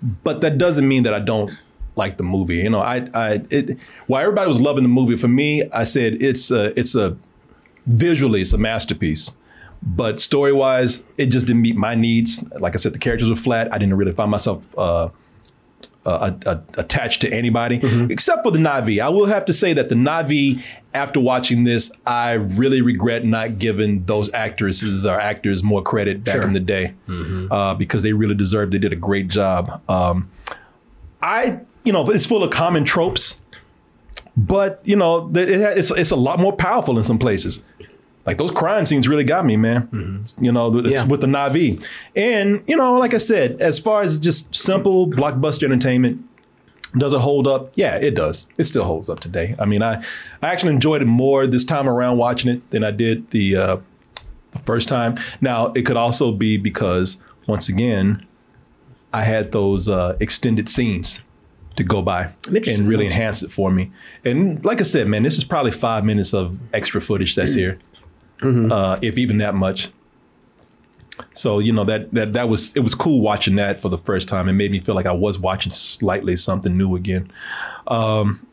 but 0.03 0.41
that 0.41 0.59
doesn't 0.59 0.87
mean 0.87 1.03
that 1.05 1.15
I 1.15 1.21
don't 1.21 1.51
like 1.97 2.17
the 2.17 2.23
movie. 2.25 2.57
You 2.59 2.71
know, 2.71 2.81
I, 2.81 3.09
I, 3.15 3.43
it, 3.51 3.79
while 4.07 4.23
everybody 4.23 4.49
was 4.49 4.61
loving 4.61 4.83
the 4.83 4.89
movie, 4.89 5.17
for 5.17 5.29
me, 5.29 5.65
I 5.73 5.85
said 5.85 6.15
it's 6.21 6.51
a, 6.51 6.79
it's 6.79 6.95
a, 6.95 7.17
visually, 7.87 8.41
it's 8.41 8.53
a 8.53 8.59
masterpiece. 8.59 9.33
But 9.83 10.21
story 10.21 10.53
wise, 10.53 11.03
it 11.17 11.27
just 11.27 11.47
didn't 11.47 11.63
meet 11.63 11.77
my 11.77 11.95
needs. 11.95 12.43
Like 12.61 12.75
I 12.75 12.79
said, 12.79 12.93
the 12.93 12.99
characters 12.99 13.31
were 13.31 13.37
flat. 13.37 13.73
I 13.73 13.79
didn't 13.79 13.95
really 13.95 14.13
find 14.13 14.31
myself 14.31 14.63
uh, 14.79 15.09
uh, 16.07 16.33
uh, 16.47 16.59
attached 16.75 17.21
to 17.21 17.33
anybody 17.33 17.81
except 18.11 18.43
for 18.43 18.51
the 18.51 18.59
Navi. 18.59 19.01
I 19.01 19.09
will 19.11 19.27
have 19.27 19.45
to 19.45 19.53
say 19.53 19.73
that 19.75 19.89
the 19.91 19.95
Navi, 19.95 20.63
after 20.95 21.21
watching 21.21 21.65
this, 21.65 21.93
I 22.07 22.33
really 22.33 22.81
regret 22.81 23.25
not 23.25 23.59
giving 23.59 24.05
those 24.05 24.33
actresses 24.33 25.05
or 25.05 25.21
actors 25.21 25.63
more 25.63 25.83
credit 25.83 26.25
back 26.25 26.37
Sure. 26.37 26.43
in 26.45 26.53
the 26.55 26.61
day 26.61 26.95
uh, 27.51 27.75
because 27.75 28.03
they 28.03 28.13
really 28.15 28.35
deserved. 28.35 28.73
They 28.73 28.79
did 28.79 28.93
a 28.93 28.97
great 28.97 29.29
job. 29.29 29.83
Um, 29.91 30.31
I, 31.23 31.61
you 31.85 31.93
know, 31.93 32.09
it's 32.11 32.25
full 32.27 32.43
of 32.43 32.51
common 32.51 32.85
tropes, 32.85 33.37
but 34.37 34.81
you 34.85 34.97
know, 34.97 35.31
it, 35.35 35.51
it's 35.51 35.91
it's 35.91 36.11
a 36.11 36.17
lot 36.17 36.39
more 36.41 36.53
powerful 36.55 36.97
in 36.97 37.05
some 37.05 37.19
places. 37.19 37.63
Like 38.27 38.39
those 38.39 38.51
crime 38.51 38.85
scenes 38.85 39.09
really 39.09 39.25
got 39.25 39.45
me, 39.47 39.57
man. 39.57 40.23
You 40.39 40.53
know, 40.53 40.75
Yeah. 40.87 41.05
with 41.05 41.21
the 41.23 41.27
Navi, 41.27 41.83
and 42.15 42.63
you 42.67 42.77
know, 42.77 42.95
like 42.95 43.15
I 43.15 43.19
said, 43.19 43.61
as 43.61 43.79
far 43.79 44.03
as 44.03 44.19
just 44.19 44.55
simple 44.55 45.09
blockbuster 45.09 45.65
entertainment, 45.65 46.23
does 46.99 47.13
it 47.13 47.21
hold 47.21 47.47
up? 47.47 47.73
Yeah, 47.77 47.97
it 47.97 48.15
does. 48.15 48.47
It 48.59 48.65
still 48.65 48.85
holds 48.85 49.09
up 49.09 49.21
today. 49.21 49.55
I 49.59 49.65
mean, 49.65 49.83
I 49.83 50.03
I 50.43 50.49
actually 50.53 50.75
enjoyed 50.75 51.01
it 51.03 51.07
more 51.07 51.47
this 51.47 51.65
time 51.65 51.89
around 51.89 52.19
watching 52.19 52.51
it 52.51 52.69
than 52.71 52.85
I 52.85 52.91
did 52.91 53.31
the 53.31 53.57
uh, 53.57 53.77
the 54.53 54.59
first 54.61 54.89
time. 54.89 55.17
Now, 55.41 55.73
it 55.75 55.83
could 55.87 55.97
also 55.97 56.31
be 56.33 56.57
because 56.59 57.17
once 57.47 57.69
again, 57.69 58.27
I 59.13 59.23
had 59.25 59.51
those 59.53 59.89
uh, 59.89 60.17
extended 60.21 60.69
scenes 60.69 61.23
to 61.77 61.85
go 61.85 62.03
by 62.03 62.33
and 62.81 62.89
really 62.89 63.07
enhance 63.07 63.43
it 63.43 63.51
for 63.51 63.71
me. 63.71 63.91
And 64.25 64.63
like 64.65 64.81
I 64.81 64.85
said, 64.85 65.07
man, 65.09 65.23
this 65.23 65.39
is 65.39 65.45
probably 65.45 65.71
five 65.71 66.05
minutes 66.05 66.35
of 66.35 66.59
extra 66.75 67.01
footage 67.01 67.35
that's 67.37 67.55
here, 67.55 67.79
uh, 68.43 68.99
if 69.03 69.19
even 69.19 69.39
that 69.39 69.55
much. 69.55 69.91
So 71.35 71.59
you 71.59 71.73
know 71.73 71.85
that 71.85 72.13
that 72.13 72.33
that 72.33 72.49
was 72.49 72.75
it 72.75 72.81
was 72.81 72.95
cool 72.95 73.21
watching 73.21 73.57
that 73.57 73.81
for 73.81 73.89
the 73.89 73.99
first 73.99 74.29
time. 74.29 74.49
It 74.49 74.55
made 74.55 74.71
me 74.71 74.81
feel 74.81 74.95
like 74.95 75.07
I 75.07 75.13
was 75.13 75.39
watching 75.39 75.71
slightly 75.71 76.37
something 76.37 76.77
new 76.77 76.97
again. 76.97 77.31
Um, 77.87 78.47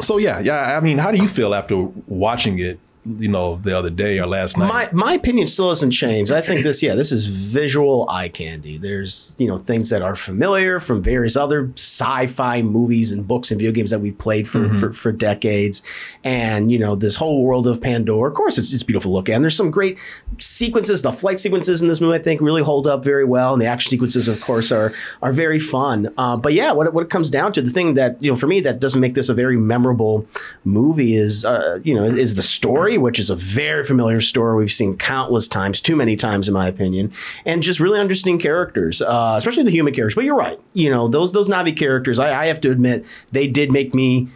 so 0.00 0.16
yeah, 0.16 0.40
yeah. 0.40 0.76
I 0.76 0.80
mean, 0.80 0.98
how 0.98 1.10
do 1.10 1.18
you 1.18 1.28
feel 1.28 1.54
after 1.54 1.76
watching 2.06 2.58
it? 2.58 2.78
You 3.04 3.28
know, 3.28 3.56
the 3.56 3.76
other 3.76 3.90
day 3.90 4.20
or 4.20 4.26
last 4.26 4.56
night. 4.56 4.68
My 4.68 4.88
my 4.92 5.14
opinion 5.14 5.48
still 5.48 5.70
hasn't 5.70 5.92
changed. 5.92 6.30
I 6.30 6.40
think 6.40 6.62
this, 6.62 6.82
yeah, 6.84 6.94
this 6.94 7.10
is 7.10 7.26
visual 7.26 8.08
eye 8.08 8.28
candy. 8.28 8.78
There's 8.78 9.34
you 9.38 9.48
know 9.48 9.58
things 9.58 9.90
that 9.90 10.02
are 10.02 10.14
familiar 10.14 10.78
from 10.78 11.02
various 11.02 11.36
other 11.36 11.70
sci-fi 11.74 12.62
movies 12.62 13.10
and 13.10 13.26
books 13.26 13.50
and 13.50 13.58
video 13.58 13.72
games 13.72 13.90
that 13.90 13.98
we've 14.00 14.16
played 14.16 14.46
for 14.48 14.62
Mm-hmm. 14.62 14.78
for, 14.78 14.92
for 14.92 15.10
decades, 15.10 15.82
and 16.22 16.70
you 16.70 16.78
know 16.78 16.94
this 16.94 17.16
whole 17.16 17.42
world 17.42 17.66
of 17.66 17.80
Pandora. 17.80 18.30
Of 18.30 18.36
course, 18.36 18.56
it's 18.58 18.72
it's 18.72 18.84
beautiful 18.84 19.10
to 19.10 19.14
look 19.16 19.28
at. 19.28 19.34
And 19.34 19.44
there's 19.44 19.56
some 19.56 19.72
great 19.72 19.98
sequences. 20.38 21.02
The 21.02 21.10
flight 21.10 21.40
sequences 21.40 21.82
in 21.82 21.88
this 21.88 22.00
movie, 22.00 22.18
I 22.18 22.22
think, 22.22 22.40
really 22.40 22.62
hold 22.62 22.86
up 22.86 23.02
very 23.04 23.24
well, 23.24 23.52
and 23.52 23.60
the 23.60 23.66
action 23.66 23.90
sequences, 23.90 24.28
of 24.28 24.40
course, 24.40 24.70
are 24.70 24.92
are 25.22 25.32
very 25.32 25.58
fun. 25.58 26.12
Uh, 26.16 26.36
but 26.36 26.52
yeah, 26.52 26.70
what 26.70 26.86
it, 26.86 26.92
what 26.94 27.02
it 27.02 27.10
comes 27.10 27.30
down 27.30 27.52
to, 27.54 27.62
the 27.62 27.70
thing 27.70 27.94
that 27.94 28.22
you 28.22 28.30
know 28.30 28.36
for 28.36 28.46
me 28.46 28.60
that 28.60 28.78
doesn't 28.78 29.00
make 29.00 29.14
this 29.14 29.28
a 29.28 29.34
very 29.34 29.56
memorable 29.56 30.26
movie 30.64 31.16
is 31.16 31.44
uh, 31.44 31.80
you 31.82 31.94
know 31.94 32.04
is 32.04 32.34
the 32.34 32.42
story, 32.42 32.91
which 32.98 33.18
is 33.18 33.30
a 33.30 33.36
very 33.36 33.84
familiar 33.84 34.20
story. 34.20 34.56
We've 34.56 34.72
seen 34.72 34.96
countless 34.96 35.48
times, 35.48 35.80
too 35.80 35.96
many 35.96 36.16
times 36.16 36.48
in 36.48 36.54
my 36.54 36.68
opinion, 36.68 37.12
and 37.44 37.62
just 37.62 37.80
really 37.80 38.00
understanding 38.00 38.38
characters, 38.38 39.02
uh, 39.02 39.34
especially 39.36 39.64
the 39.64 39.70
human 39.70 39.94
characters. 39.94 40.14
But 40.14 40.24
you're 40.24 40.36
right, 40.36 40.60
you 40.74 40.90
know 40.90 41.08
those 41.08 41.32
those 41.32 41.48
Navi 41.48 41.76
characters, 41.76 42.18
I, 42.18 42.42
I 42.42 42.46
have 42.46 42.60
to 42.62 42.70
admit 42.70 43.04
they 43.30 43.46
did 43.46 43.70
make 43.70 43.94
me 43.94 44.28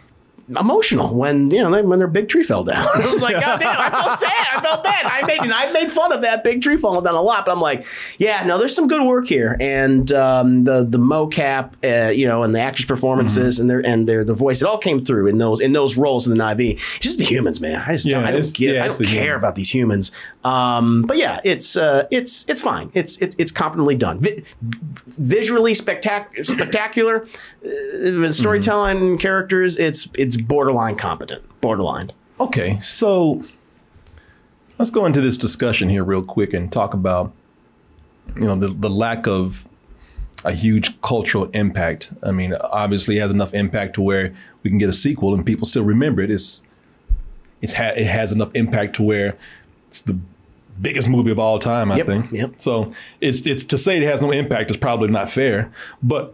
emotional 0.49 1.13
when 1.13 1.49
you 1.51 1.61
know 1.61 1.83
when 1.83 1.99
their 1.99 2.07
big 2.07 2.29
tree 2.29 2.43
fell 2.43 2.63
down. 2.63 2.87
I 2.93 3.11
was 3.11 3.21
like, 3.21 3.35
God 3.39 3.59
damn, 3.59 3.79
I 3.79 3.89
felt 3.89 4.19
sad. 4.19 4.31
I 4.55 4.61
felt 4.61 4.83
bad. 4.83 5.05
I 5.05 5.25
made 5.25 5.41
and 5.41 5.51
I 5.53 5.71
made 5.71 5.91
fun 5.91 6.11
of 6.13 6.21
that 6.21 6.43
big 6.43 6.61
tree 6.61 6.77
falling 6.77 7.03
down 7.03 7.15
a 7.15 7.21
lot, 7.21 7.45
but 7.45 7.51
I'm 7.51 7.59
like, 7.61 7.85
yeah, 8.17 8.43
no, 8.45 8.57
there's 8.57 8.75
some 8.75 8.87
good 8.87 9.03
work 9.05 9.27
here, 9.27 9.57
and 9.59 10.11
um, 10.13 10.63
the 10.63 10.85
the 10.85 10.97
mocap, 10.99 11.73
uh, 11.83 12.09
you 12.11 12.27
know, 12.27 12.43
and 12.43 12.55
the 12.55 12.59
actors' 12.61 12.85
performances 12.85 13.59
and 13.59 13.69
their 13.69 13.85
and 13.85 14.07
their 14.07 14.23
the 14.23 14.33
voice, 14.33 14.61
it 14.61 14.67
all 14.67 14.77
came 14.77 14.99
through 14.99 15.27
in 15.27 15.37
those 15.37 15.59
in 15.59 15.73
those 15.73 15.97
roles 15.97 16.27
in 16.27 16.33
the 16.35 16.41
Navi. 16.43 16.71
It's 16.73 16.99
just 16.99 17.17
the 17.19 17.25
humans, 17.25 17.59
man. 17.59 17.81
I 17.85 17.91
just 17.93 18.05
Yeah, 18.05 18.15
don't, 18.19 18.25
I 18.25 18.31
don't 18.31 18.53
get, 18.53 18.75
yeah, 18.75 18.83
I 18.85 18.87
don't 18.87 19.03
care 19.05 19.23
humans. 19.25 19.41
about 19.41 19.55
these 19.55 19.69
humans. 19.73 20.11
Um, 20.43 21.01
but 21.03 21.17
yeah, 21.17 21.39
it's 21.43 21.75
uh, 21.75 22.07
it's 22.11 22.47
it's 22.47 22.61
fine. 22.61 22.89
It's 22.93 23.17
it's 23.17 23.35
it's 23.37 23.51
competently 23.51 23.95
done. 23.95 24.19
Vi- 24.19 24.43
visually 25.05 25.73
spectac- 25.73 26.45
spectacular. 26.45 27.27
Uh, 27.65 28.31
storytelling, 28.31 29.17
characters. 29.17 29.77
It's 29.77 30.07
it's 30.17 30.36
borderline 30.41 30.95
competent. 30.95 31.43
Borderline. 31.61 32.11
Okay, 32.39 32.79
so 32.81 33.43
let's 34.77 34.91
go 34.91 35.05
into 35.05 35.21
this 35.21 35.37
discussion 35.37 35.89
here 35.89 36.03
real 36.03 36.21
quick 36.23 36.53
and 36.53 36.71
talk 36.71 36.93
about 36.93 37.31
you 38.35 38.41
know 38.45 38.55
the, 38.55 38.67
the 38.67 38.89
lack 38.89 39.25
of 39.27 39.65
a 40.45 40.51
huge 40.53 40.99
cultural 41.01 41.45
impact. 41.53 42.11
I 42.21 42.31
mean, 42.31 42.53
obviously, 42.53 43.17
it 43.17 43.21
has 43.21 43.31
enough 43.31 43.53
impact 43.53 43.95
to 43.95 44.01
where 44.01 44.35
we 44.63 44.69
can 44.69 44.77
get 44.77 44.89
a 44.89 44.93
sequel 44.93 45.33
and 45.33 45.45
people 45.45 45.65
still 45.65 45.83
remember 45.83 46.21
it. 46.21 46.29
It's 46.29 46.63
it's 47.61 47.73
ha- 47.73 47.93
it 47.95 48.05
has 48.05 48.31
enough 48.31 48.53
impact 48.53 48.95
to 48.97 49.03
where 49.03 49.35
it's 49.87 50.01
the 50.01 50.17
biggest 50.79 51.09
movie 51.09 51.31
of 51.31 51.39
all 51.39 51.57
time. 51.57 51.91
I 51.91 51.97
Yep, 51.97 52.05
think. 52.05 52.31
yep. 52.31 52.51
So 52.57 52.93
it's 53.19 53.47
it's 53.47 53.63
to 53.63 53.77
say 53.79 53.97
it 53.97 54.03
has 54.03 54.21
no 54.21 54.29
impact 54.31 54.69
is 54.69 54.77
probably 54.77 55.09
not 55.09 55.29
fair, 55.29 55.71
but. 56.03 56.33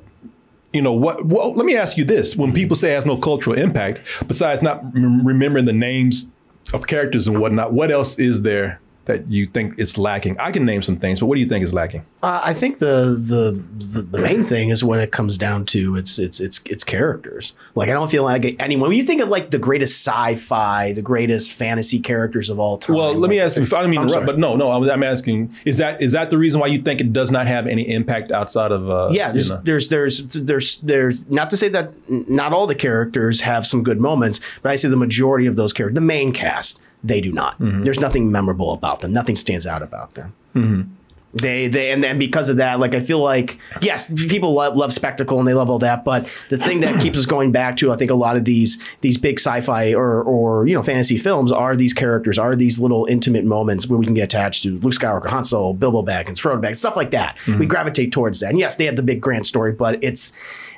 You 0.74 0.82
know 0.82 0.94
what? 0.94 1.26
Well, 1.26 1.54
let 1.54 1.66
me 1.66 1.76
ask 1.76 1.98
you 1.98 2.04
this: 2.04 2.36
When 2.36 2.50
mm-hmm. 2.50 2.56
people 2.56 2.76
say 2.76 2.92
it 2.92 2.96
has 2.96 3.06
no 3.06 3.18
cultural 3.18 3.58
impact, 3.58 4.02
besides 4.28 4.62
not 4.62 4.84
rem- 4.94 5.26
remembering 5.26 5.66
the 5.66 5.74
names 5.74 6.30
of 6.74 6.88
characters 6.88 7.28
and 7.28 7.40
whatnot, 7.40 7.74
what 7.74 7.92
else 7.92 8.18
is 8.18 8.42
there 8.42 8.82
that 9.06 9.28
you 9.30 9.46
think 9.46 9.78
is 9.80 9.98
lacking? 9.98 10.40
I 10.40 10.52
can 10.52 10.66
name 10.66 10.82
some 10.82 10.98
things, 10.98 11.20
but 11.20 11.26
what 11.26 11.36
do 11.36 11.42
you 11.42 11.48
think 11.48 11.64
is 11.64 11.74
lacking? 11.74 12.06
Uh, 12.22 12.40
I 12.44 12.54
think 12.54 12.80
the, 12.80 13.20
the 13.20 13.62
the 13.86 14.02
the 14.02 14.18
main 14.20 14.44
thing 14.44 14.70
is 14.70 14.84
when 14.84 15.00
it 15.00 15.12
comes 15.12 15.38
down 15.38 15.66
to 15.68 15.98
it's 15.98 16.18
it's 16.20 16.40
it's 16.40 16.62
it's 16.66 16.84
characters. 16.86 17.54
Like 17.76 17.90
I 17.90 17.94
don't 17.94 18.10
feel 18.10 18.24
like 18.24 18.56
anyone. 18.60 18.90
When 18.90 18.98
you 18.98 19.04
think 19.04 19.22
of 19.22 19.28
like 19.30 19.52
the 19.52 19.60
greatest 19.60 20.06
sci-fi, 20.06 20.94
the 20.94 21.02
greatest 21.02 21.52
fantasy 21.52 22.00
characters 22.00 22.50
of 22.50 22.60
all 22.60 22.78
time. 22.78 22.96
Well, 22.96 23.14
let 23.14 23.30
me 23.30 23.40
ask 23.40 23.58
you. 23.58 23.64
I 23.64 23.66
don't 23.66 23.90
mean 23.90 24.00
I'm 24.00 24.08
to 24.08 24.14
interrupt, 24.14 24.26
but 24.26 24.40
no, 24.40 24.56
no. 24.56 24.70
I 24.70 24.78
was- 24.78 24.90
I'm 24.90 25.04
asking: 25.04 25.54
is 25.66 25.78
that 25.80 26.02
is 26.02 26.14
that 26.14 26.30
the 26.30 26.38
reason 26.38 26.62
why 26.62 26.68
you 26.68 26.82
think 26.82 27.02
it 27.02 27.12
does 27.12 27.30
not 27.32 27.48
have 27.48 27.68
any 27.68 27.90
impact 27.90 28.32
outside 28.32 28.72
of? 28.72 28.90
Uh, 28.90 29.10
yeah, 29.12 29.28
you 29.28 29.34
there's, 29.34 29.50
know? 29.50 29.62
there's 29.64 29.88
there's 29.90 30.20
there's 30.34 30.78
there's 30.78 31.30
not 31.30 31.50
to 31.50 31.58
say 31.58 31.68
that 31.70 31.92
not 32.08 32.54
all 32.54 32.68
the 32.68 32.76
characters 32.76 33.42
have 33.42 33.66
some 33.68 33.84
good 33.84 34.00
moments, 34.00 34.40
but 34.62 34.72
I 34.72 34.76
say 34.78 34.88
the 34.88 34.96
majority 34.96 35.46
of 35.46 35.56
those 35.58 35.74
characters, 35.74 35.96
the 35.96 36.02
main 36.02 36.32
cast, 36.32 36.80
they 37.04 37.22
do 37.22 37.32
not. 37.32 37.60
Mm-hmm. 37.60 37.84
There's 37.84 38.00
nothing 38.00 38.32
memorable 38.32 38.72
about 38.74 39.02
them. 39.02 39.12
Nothing 39.14 39.36
stands 39.36 39.66
out 39.66 39.82
about 39.84 40.14
them. 40.14 40.34
Mhm. 40.56 40.88
They 41.36 41.68
they 41.68 41.90
and 41.92 42.04
then 42.04 42.20
because 42.20 42.50
of 42.50 42.58
that, 42.58 42.80
like 42.80 42.94
I 42.94 43.00
feel 43.00 43.18
like 43.18 43.58
yes, 43.82 44.08
people 44.28 44.54
love, 44.54 44.78
love 44.78 44.94
spectacle 44.94 45.40
and 45.40 45.48
they 45.48 45.56
love 45.56 45.68
all 45.68 45.80
that, 45.80 46.06
but 46.06 46.28
the 46.50 46.60
thing 46.60 46.82
that 46.82 47.02
keeps 47.02 47.18
us 47.18 47.26
going 47.26 47.52
back 47.52 47.76
to 47.78 47.92
I 47.92 47.96
think 47.96 48.12
a 48.12 48.16
lot 48.16 48.38
of 48.38 48.46
these 48.46 48.78
these 49.02 49.18
big 49.18 49.40
sci-fi 49.40 49.94
or 49.96 50.22
or 50.22 50.68
you 50.68 50.76
know 50.76 50.84
fantasy 50.84 51.18
films 51.18 51.52
are 51.52 51.76
these 51.76 51.92
characters, 51.92 52.38
are 52.38 52.56
these 52.56 52.80
little 52.80 53.08
intimate 53.08 53.46
moments 53.46 53.88
where 53.88 53.98
we 53.98 54.06
can 54.06 54.14
get 54.14 54.26
attached 54.26 54.62
to 54.62 54.78
Luke 54.78 54.94
Skywalker, 54.94 55.26
Han 55.28 55.44
Solo, 55.44 55.74
Bilbo 55.74 56.04
Baggins, 56.04 56.38
Frodo 56.40 56.62
Baggins, 56.62 56.78
stuff 56.78 56.96
like 56.96 57.10
that. 57.12 57.36
We 57.48 57.66
gravitate 57.66 58.12
towards 58.12 58.40
that. 58.42 58.52
And 58.52 58.60
yes, 58.60 58.76
they 58.76 58.86
have 58.86 58.96
the 58.96 59.02
big 59.02 59.20
grand 59.20 59.48
story, 59.48 59.72
but 59.72 60.04
it's 60.04 60.34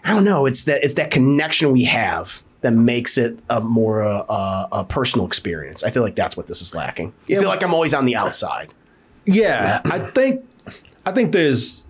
I 0.06 0.14
don't 0.14 0.24
know, 0.24 0.46
it's 0.46 0.64
that 0.64 0.82
it's 0.86 0.94
that 0.94 1.12
connection 1.12 1.74
we 1.74 1.84
have 1.84 2.42
that 2.66 2.72
makes 2.72 3.16
it 3.16 3.38
a 3.48 3.62
more 3.62 4.02
uh, 4.02 4.22
uh, 4.22 4.68
a 4.72 4.84
personal 4.84 5.28
experience. 5.28 5.84
I 5.84 5.92
feel 5.92 6.02
like 6.02 6.16
that's 6.16 6.36
what 6.36 6.48
this 6.48 6.64
is 6.64 6.74
lacking. 6.74 7.14
I 7.30 7.36
feel 7.36 7.48
like 7.48 7.62
I'm 7.62 7.76
always 7.76 7.94
on 7.94 8.06
the 8.06 8.16
outside. 8.16 8.74
Yeah, 9.26 9.82
I 9.86 10.00
think 10.00 10.44
I 11.06 11.12
think 11.12 11.32
there's. 11.32 11.88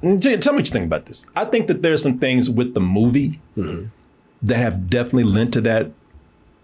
Tell 0.00 0.14
me 0.14 0.28
what 0.28 0.48
you 0.48 0.64
think 0.64 0.86
about 0.86 1.04
this. 1.04 1.26
I 1.36 1.44
think 1.44 1.66
that 1.66 1.82
there's 1.82 2.00
some 2.02 2.18
things 2.18 2.48
with 2.48 2.72
the 2.72 2.80
movie 2.80 3.38
that 3.56 4.56
have 4.56 4.88
definitely 4.88 5.24
lent 5.24 5.52
to 5.54 5.60
that, 5.62 5.90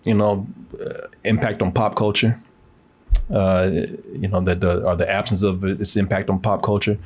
you 0.04 0.14
know, 0.14 0.46
uh, 0.80 1.08
impact 1.24 1.60
on 1.60 1.72
pop 1.72 1.96
culture. 1.96 2.40
Uh, 3.30 3.70
you 4.12 4.28
know 4.28 4.40
that 4.40 4.60
the 4.62 4.82
or 4.86 4.96
the 4.96 5.10
absence 5.10 5.42
of 5.42 5.64
its 5.64 5.96
impact 5.96 6.30
on 6.30 6.40
pop 6.40 6.62
culture. 6.62 6.96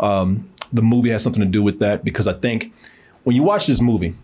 Um, 0.00 0.50
the 0.72 0.82
movie 0.82 1.10
has 1.10 1.22
something 1.22 1.42
to 1.42 1.48
do 1.48 1.62
with 1.62 1.78
that 1.78 2.04
because 2.04 2.26
I 2.26 2.32
think 2.32 2.72
when 3.22 3.36
you 3.36 3.44
watch 3.44 3.68
this 3.68 3.80
movie, 3.80 4.16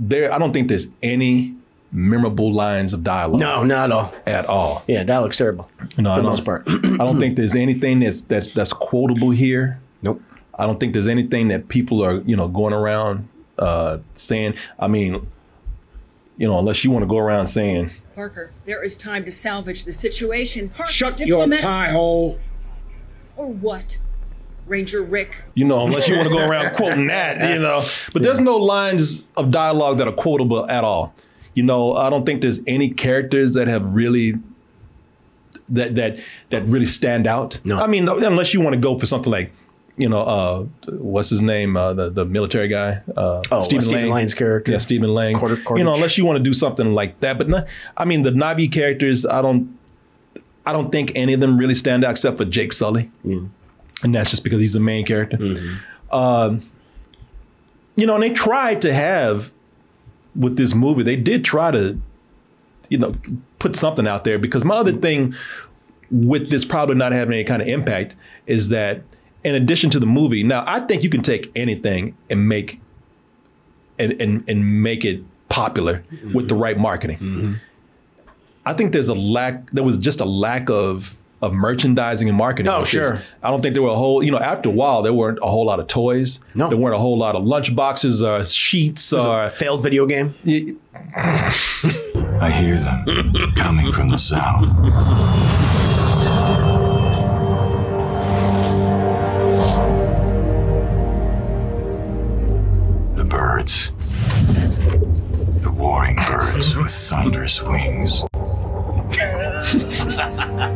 there 0.00 0.32
I 0.32 0.38
don't 0.38 0.52
think 0.52 0.68
there's 0.68 0.88
any 1.02 1.54
memorable 1.92 2.52
lines 2.52 2.92
of 2.92 3.04
dialogue. 3.04 3.40
No, 3.40 3.62
not 3.62 3.84
at 3.90 3.92
all. 3.92 4.14
At 4.26 4.46
all. 4.46 4.82
Yeah, 4.88 5.04
dialogue's 5.04 5.36
terrible. 5.36 5.70
You 5.96 6.02
know, 6.02 6.10
For 6.10 6.12
I 6.12 6.16
the 6.16 6.22
don't- 6.22 6.30
most 6.32 6.44
part. 6.44 6.64
I 6.66 6.96
don't 6.98 7.18
think 7.20 7.36
there's 7.36 7.54
anything 7.54 8.00
that's 8.00 8.22
that's 8.22 8.48
that's 8.48 8.72
quotable 8.72 9.30
here. 9.30 9.78
Nope. 10.02 10.20
I 10.58 10.66
don't 10.66 10.78
think 10.78 10.92
there's 10.92 11.08
anything 11.08 11.48
that 11.48 11.68
people 11.68 12.04
are 12.04 12.20
you 12.22 12.36
know 12.36 12.48
going 12.48 12.72
around 12.74 13.28
uh, 13.58 13.98
saying. 14.14 14.54
I 14.78 14.88
mean, 14.88 15.26
you 16.36 16.48
know, 16.48 16.58
unless 16.58 16.82
you 16.84 16.90
want 16.90 17.02
to 17.02 17.08
go 17.08 17.18
around 17.18 17.46
saying, 17.48 17.90
Parker, 18.14 18.50
there 18.66 18.82
is 18.82 18.96
time 18.96 19.24
to 19.24 19.30
salvage 19.30 19.84
the 19.84 19.92
situation. 19.92 20.68
Parker, 20.68 20.92
Shut 20.92 21.20
your 21.20 21.46
diplomat- 21.46 21.62
pie 21.62 21.90
hole. 21.90 22.38
Or 23.36 23.46
what? 23.48 23.98
Ranger 24.66 25.02
Rick. 25.02 25.44
you 25.54 25.64
know, 25.64 25.84
unless 25.84 26.08
you 26.08 26.16
want 26.16 26.28
to 26.28 26.34
go 26.34 26.46
around 26.48 26.74
quoting 26.76 27.06
that, 27.08 27.50
you 27.54 27.58
know. 27.60 27.84
But 28.12 28.22
there's 28.22 28.40
no 28.40 28.56
lines 28.56 29.22
of 29.36 29.50
dialogue 29.50 29.98
that 29.98 30.08
are 30.08 30.12
quotable 30.12 30.68
at 30.70 30.84
all. 30.84 31.14
You 31.54 31.62
know, 31.62 31.92
I 31.94 32.10
don't 32.10 32.24
think 32.26 32.40
there's 32.42 32.60
any 32.66 32.88
characters 32.90 33.54
that 33.54 33.68
have 33.68 33.94
really 33.94 34.34
that 35.68 35.94
that 35.94 36.18
that 36.50 36.64
really 36.66 36.86
stand 36.86 37.26
out. 37.26 37.58
No. 37.64 37.76
I 37.76 37.86
mean, 37.86 38.08
unless 38.08 38.52
you 38.54 38.60
want 38.60 38.74
to 38.74 38.80
go 38.80 38.98
for 38.98 39.06
something 39.06 39.30
like, 39.32 39.52
you 39.96 40.08
know, 40.08 40.22
uh, 40.22 40.64
what's 40.90 41.30
his 41.30 41.40
name, 41.40 41.76
uh, 41.76 41.92
the 41.94 42.10
the 42.10 42.24
military 42.24 42.68
guy, 42.68 43.00
uh, 43.16 43.42
Oh, 43.50 43.60
Stephen 43.60 44.08
Lang's 44.10 44.34
character. 44.34 44.72
Yeah, 44.72 44.78
Stephen 44.78 45.14
Lang. 45.14 45.36
Quaritch- 45.38 45.60
You 45.76 45.84
know, 45.84 45.94
unless 45.94 46.18
you 46.18 46.24
want 46.24 46.36
to 46.38 46.42
do 46.42 46.52
something 46.52 46.92
like 46.94 47.20
that. 47.20 47.38
But 47.38 47.48
no, 47.48 47.64
I 47.96 48.04
mean, 48.04 48.22
the 48.22 48.30
Navi 48.30 48.70
characters, 48.70 49.24
I 49.24 49.40
don't, 49.40 49.78
I 50.66 50.72
don't 50.72 50.90
think 50.90 51.12
any 51.14 51.32
of 51.34 51.40
them 51.40 51.56
really 51.56 51.74
stand 51.74 52.04
out 52.04 52.10
except 52.12 52.38
for 52.38 52.44
Jake 52.44 52.72
Sully, 52.72 53.10
and 54.02 54.14
that's 54.14 54.30
just 54.30 54.44
because 54.44 54.60
he's 54.60 54.72
the 54.72 54.80
main 54.80 55.04
character. 55.06 55.36
Mm-hmm. 55.36 56.14
Um, 56.14 56.70
you 57.96 58.06
know, 58.06 58.14
and 58.14 58.22
they 58.22 58.30
tried 58.30 58.82
to 58.82 58.92
have 58.92 59.52
with 60.34 60.56
this 60.56 60.74
movie, 60.74 61.02
they 61.02 61.16
did 61.16 61.44
try 61.44 61.70
to, 61.70 62.00
you 62.88 62.98
know, 62.98 63.12
put 63.58 63.76
something 63.76 64.06
out 64.06 64.24
there. 64.24 64.38
Because 64.38 64.64
my 64.64 64.74
other 64.74 64.92
thing 64.92 65.34
with 66.10 66.50
this 66.50 66.64
probably 66.64 66.96
not 66.96 67.12
having 67.12 67.34
any 67.34 67.44
kind 67.44 67.62
of 67.62 67.68
impact 67.68 68.14
is 68.46 68.68
that 68.70 69.02
in 69.42 69.54
addition 69.54 69.90
to 69.90 70.00
the 70.00 70.06
movie, 70.06 70.42
now 70.42 70.64
I 70.66 70.80
think 70.80 71.02
you 71.02 71.10
can 71.10 71.22
take 71.22 71.50
anything 71.54 72.16
and 72.30 72.48
make 72.48 72.80
and 73.98 74.20
and, 74.20 74.44
and 74.48 74.82
make 74.82 75.04
it 75.04 75.22
popular 75.48 76.02
with 76.32 76.48
the 76.48 76.54
mm-hmm. 76.54 76.62
right 76.62 76.78
marketing. 76.78 77.18
Mm-hmm. 77.18 77.54
I 78.66 78.72
think 78.72 78.92
there's 78.92 79.08
a 79.08 79.14
lack. 79.14 79.70
There 79.70 79.84
was 79.84 79.98
just 79.98 80.20
a 80.20 80.24
lack 80.24 80.70
of 80.70 81.16
of 81.44 81.52
merchandising 81.52 82.28
and 82.28 82.36
marketing. 82.38 82.72
Oh, 82.72 82.84
sure. 82.84 83.20
I 83.42 83.50
don't 83.50 83.60
think 83.60 83.74
there 83.74 83.82
were 83.82 83.90
a 83.90 83.96
whole. 83.96 84.22
You 84.22 84.30
know, 84.30 84.38
after 84.38 84.70
a 84.70 84.72
while, 84.72 85.02
there 85.02 85.12
weren't 85.12 85.38
a 85.42 85.48
whole 85.48 85.66
lot 85.66 85.78
of 85.78 85.86
toys. 85.86 86.40
No, 86.54 86.68
there 86.68 86.78
weren't 86.78 86.94
a 86.94 86.98
whole 86.98 87.18
lot 87.18 87.36
of 87.36 87.44
lunch 87.44 87.74
boxes 87.76 88.22
or 88.22 88.44
sheets 88.44 89.12
Was 89.12 89.24
or 89.24 89.42
a 89.42 89.46
uh, 89.46 89.48
failed 89.50 89.82
video 89.82 90.06
game. 90.06 90.34
I 92.40 92.50
hear 92.50 92.76
them 92.76 93.52
coming 93.56 93.92
from 93.92 94.08
the 94.08 94.18
south. 94.18 94.68
The 103.16 103.24
birds. 103.24 103.92
The 105.62 105.72
warring 105.72 106.16
birds 106.16 106.74
with 106.74 106.90
thunderous 106.90 107.62
wings. 107.62 108.22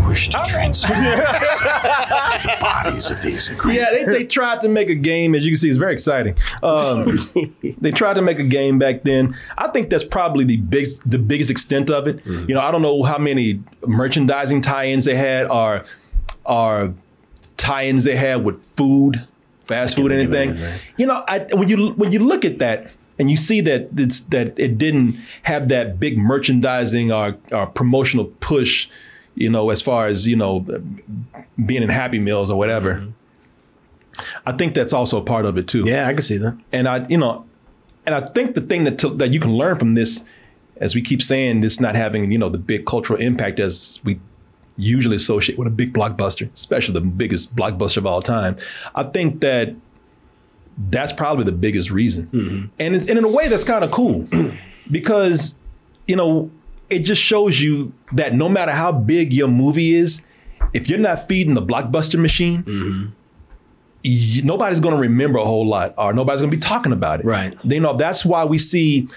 I 0.00 0.04
wish 0.08 0.28
to 0.30 0.42
transfer 0.44 0.92
to 0.92 0.94
the 2.42 2.56
bodies 2.60 3.08
of 3.10 3.22
these 3.22 3.52
yeah, 3.66 3.90
they, 3.92 4.04
they 4.04 4.24
tried 4.24 4.60
to 4.62 4.68
make 4.68 4.88
a 4.88 4.96
game. 4.96 5.36
As 5.36 5.44
you 5.44 5.52
can 5.52 5.58
see, 5.58 5.68
it's 5.68 5.78
very 5.78 5.92
exciting. 5.92 6.36
Um, 6.64 7.18
they 7.80 7.92
tried 7.92 8.14
to 8.14 8.22
make 8.22 8.40
a 8.40 8.44
game 8.44 8.80
back 8.80 9.04
then. 9.04 9.36
I 9.56 9.68
think 9.68 9.90
that's 9.90 10.02
probably 10.02 10.44
the 10.44 10.56
biggest 10.56 11.08
the 11.08 11.20
biggest 11.20 11.52
extent 11.52 11.88
of 11.90 12.08
it. 12.08 12.26
You 12.26 12.54
know, 12.54 12.60
I 12.60 12.72
don't 12.72 12.82
know 12.82 13.04
how 13.04 13.18
many 13.18 13.62
merchandising 13.86 14.62
tie-ins 14.62 15.04
they 15.04 15.14
had 15.14 15.46
or 15.48 15.84
are 16.46 16.92
tie-ins 17.58 18.02
they 18.02 18.16
had 18.16 18.44
with 18.44 18.64
food, 18.64 19.24
fast 19.68 19.94
food, 19.94 20.10
anything. 20.10 20.56
You 20.96 21.06
know, 21.06 21.24
I, 21.28 21.46
when 21.52 21.68
you 21.68 21.90
when 21.90 22.10
you 22.10 22.18
look 22.18 22.44
at 22.44 22.58
that 22.58 22.90
and 23.20 23.30
you 23.30 23.36
see 23.36 23.60
that 23.60 23.88
it's 23.98 24.20
that 24.20 24.58
it 24.58 24.78
didn't 24.78 25.20
have 25.42 25.68
that 25.68 26.00
big 26.00 26.16
merchandising 26.16 27.12
or, 27.12 27.36
or 27.52 27.66
promotional 27.66 28.24
push, 28.40 28.88
you 29.34 29.50
know, 29.50 29.68
as 29.68 29.82
far 29.82 30.06
as 30.06 30.26
you 30.26 30.34
know, 30.34 30.60
being 31.66 31.82
in 31.82 31.90
Happy 31.90 32.18
Meals 32.18 32.50
or 32.50 32.56
whatever. 32.56 32.94
Mm-hmm. 32.94 33.10
I 34.46 34.52
think 34.52 34.72
that's 34.72 34.94
also 34.94 35.18
a 35.18 35.22
part 35.22 35.44
of 35.44 35.58
it 35.58 35.68
too. 35.68 35.84
Yeah, 35.84 36.08
I 36.08 36.14
can 36.14 36.22
see 36.22 36.38
that. 36.38 36.58
And 36.72 36.88
I, 36.88 37.06
you 37.08 37.18
know, 37.18 37.44
and 38.06 38.14
I 38.14 38.26
think 38.28 38.54
the 38.54 38.62
thing 38.62 38.84
that 38.84 38.98
to, 39.00 39.10
that 39.10 39.34
you 39.34 39.38
can 39.38 39.52
learn 39.52 39.78
from 39.78 39.94
this, 39.94 40.24
as 40.78 40.94
we 40.94 41.02
keep 41.02 41.22
saying, 41.22 41.60
this 41.60 41.78
not 41.78 41.96
having 41.96 42.32
you 42.32 42.38
know 42.38 42.48
the 42.48 42.58
big 42.58 42.86
cultural 42.86 43.20
impact 43.20 43.60
as 43.60 44.00
we 44.02 44.18
usually 44.78 45.16
associate 45.16 45.58
with 45.58 45.68
a 45.68 45.70
big 45.70 45.92
blockbuster, 45.92 46.50
especially 46.54 46.94
the 46.94 47.02
biggest 47.02 47.54
blockbuster 47.54 47.98
of 47.98 48.06
all 48.06 48.22
time. 48.22 48.56
I 48.94 49.02
think 49.02 49.42
that 49.42 49.74
that's 50.88 51.12
probably 51.12 51.44
the 51.44 51.52
biggest 51.52 51.90
reason, 51.90 52.26
mm-hmm. 52.26 52.66
and 52.78 52.96
it's, 52.96 53.06
and 53.06 53.18
in 53.18 53.24
a 53.24 53.28
way 53.28 53.48
that's 53.48 53.64
kind 53.64 53.84
of 53.84 53.90
cool 53.90 54.26
because 54.90 55.56
you 56.06 56.16
know 56.16 56.50
it 56.88 57.00
just 57.00 57.22
shows 57.22 57.60
you 57.60 57.92
that 58.12 58.34
no 58.34 58.48
matter 58.48 58.72
how 58.72 58.90
big 58.90 59.32
your 59.32 59.48
movie 59.48 59.94
is, 59.94 60.22
if 60.72 60.88
you're 60.88 60.98
not 60.98 61.28
feeding 61.28 61.54
the 61.54 61.62
blockbuster 61.62 62.18
machine, 62.18 62.62
mm-hmm. 62.62 63.06
y- 64.04 64.40
nobody's 64.44 64.80
going 64.80 64.94
to 64.94 65.00
remember 65.00 65.38
a 65.38 65.44
whole 65.44 65.66
lot, 65.66 65.94
or 65.98 66.12
nobody's 66.12 66.40
going 66.40 66.50
to 66.50 66.56
be 66.56 66.60
talking 66.60 66.92
about 66.92 67.20
it. 67.20 67.26
Right. 67.26 67.56
You 67.64 67.80
know 67.80 67.96
that's 67.96 68.24
why 68.24 68.44
we 68.44 68.58
see 68.58 69.08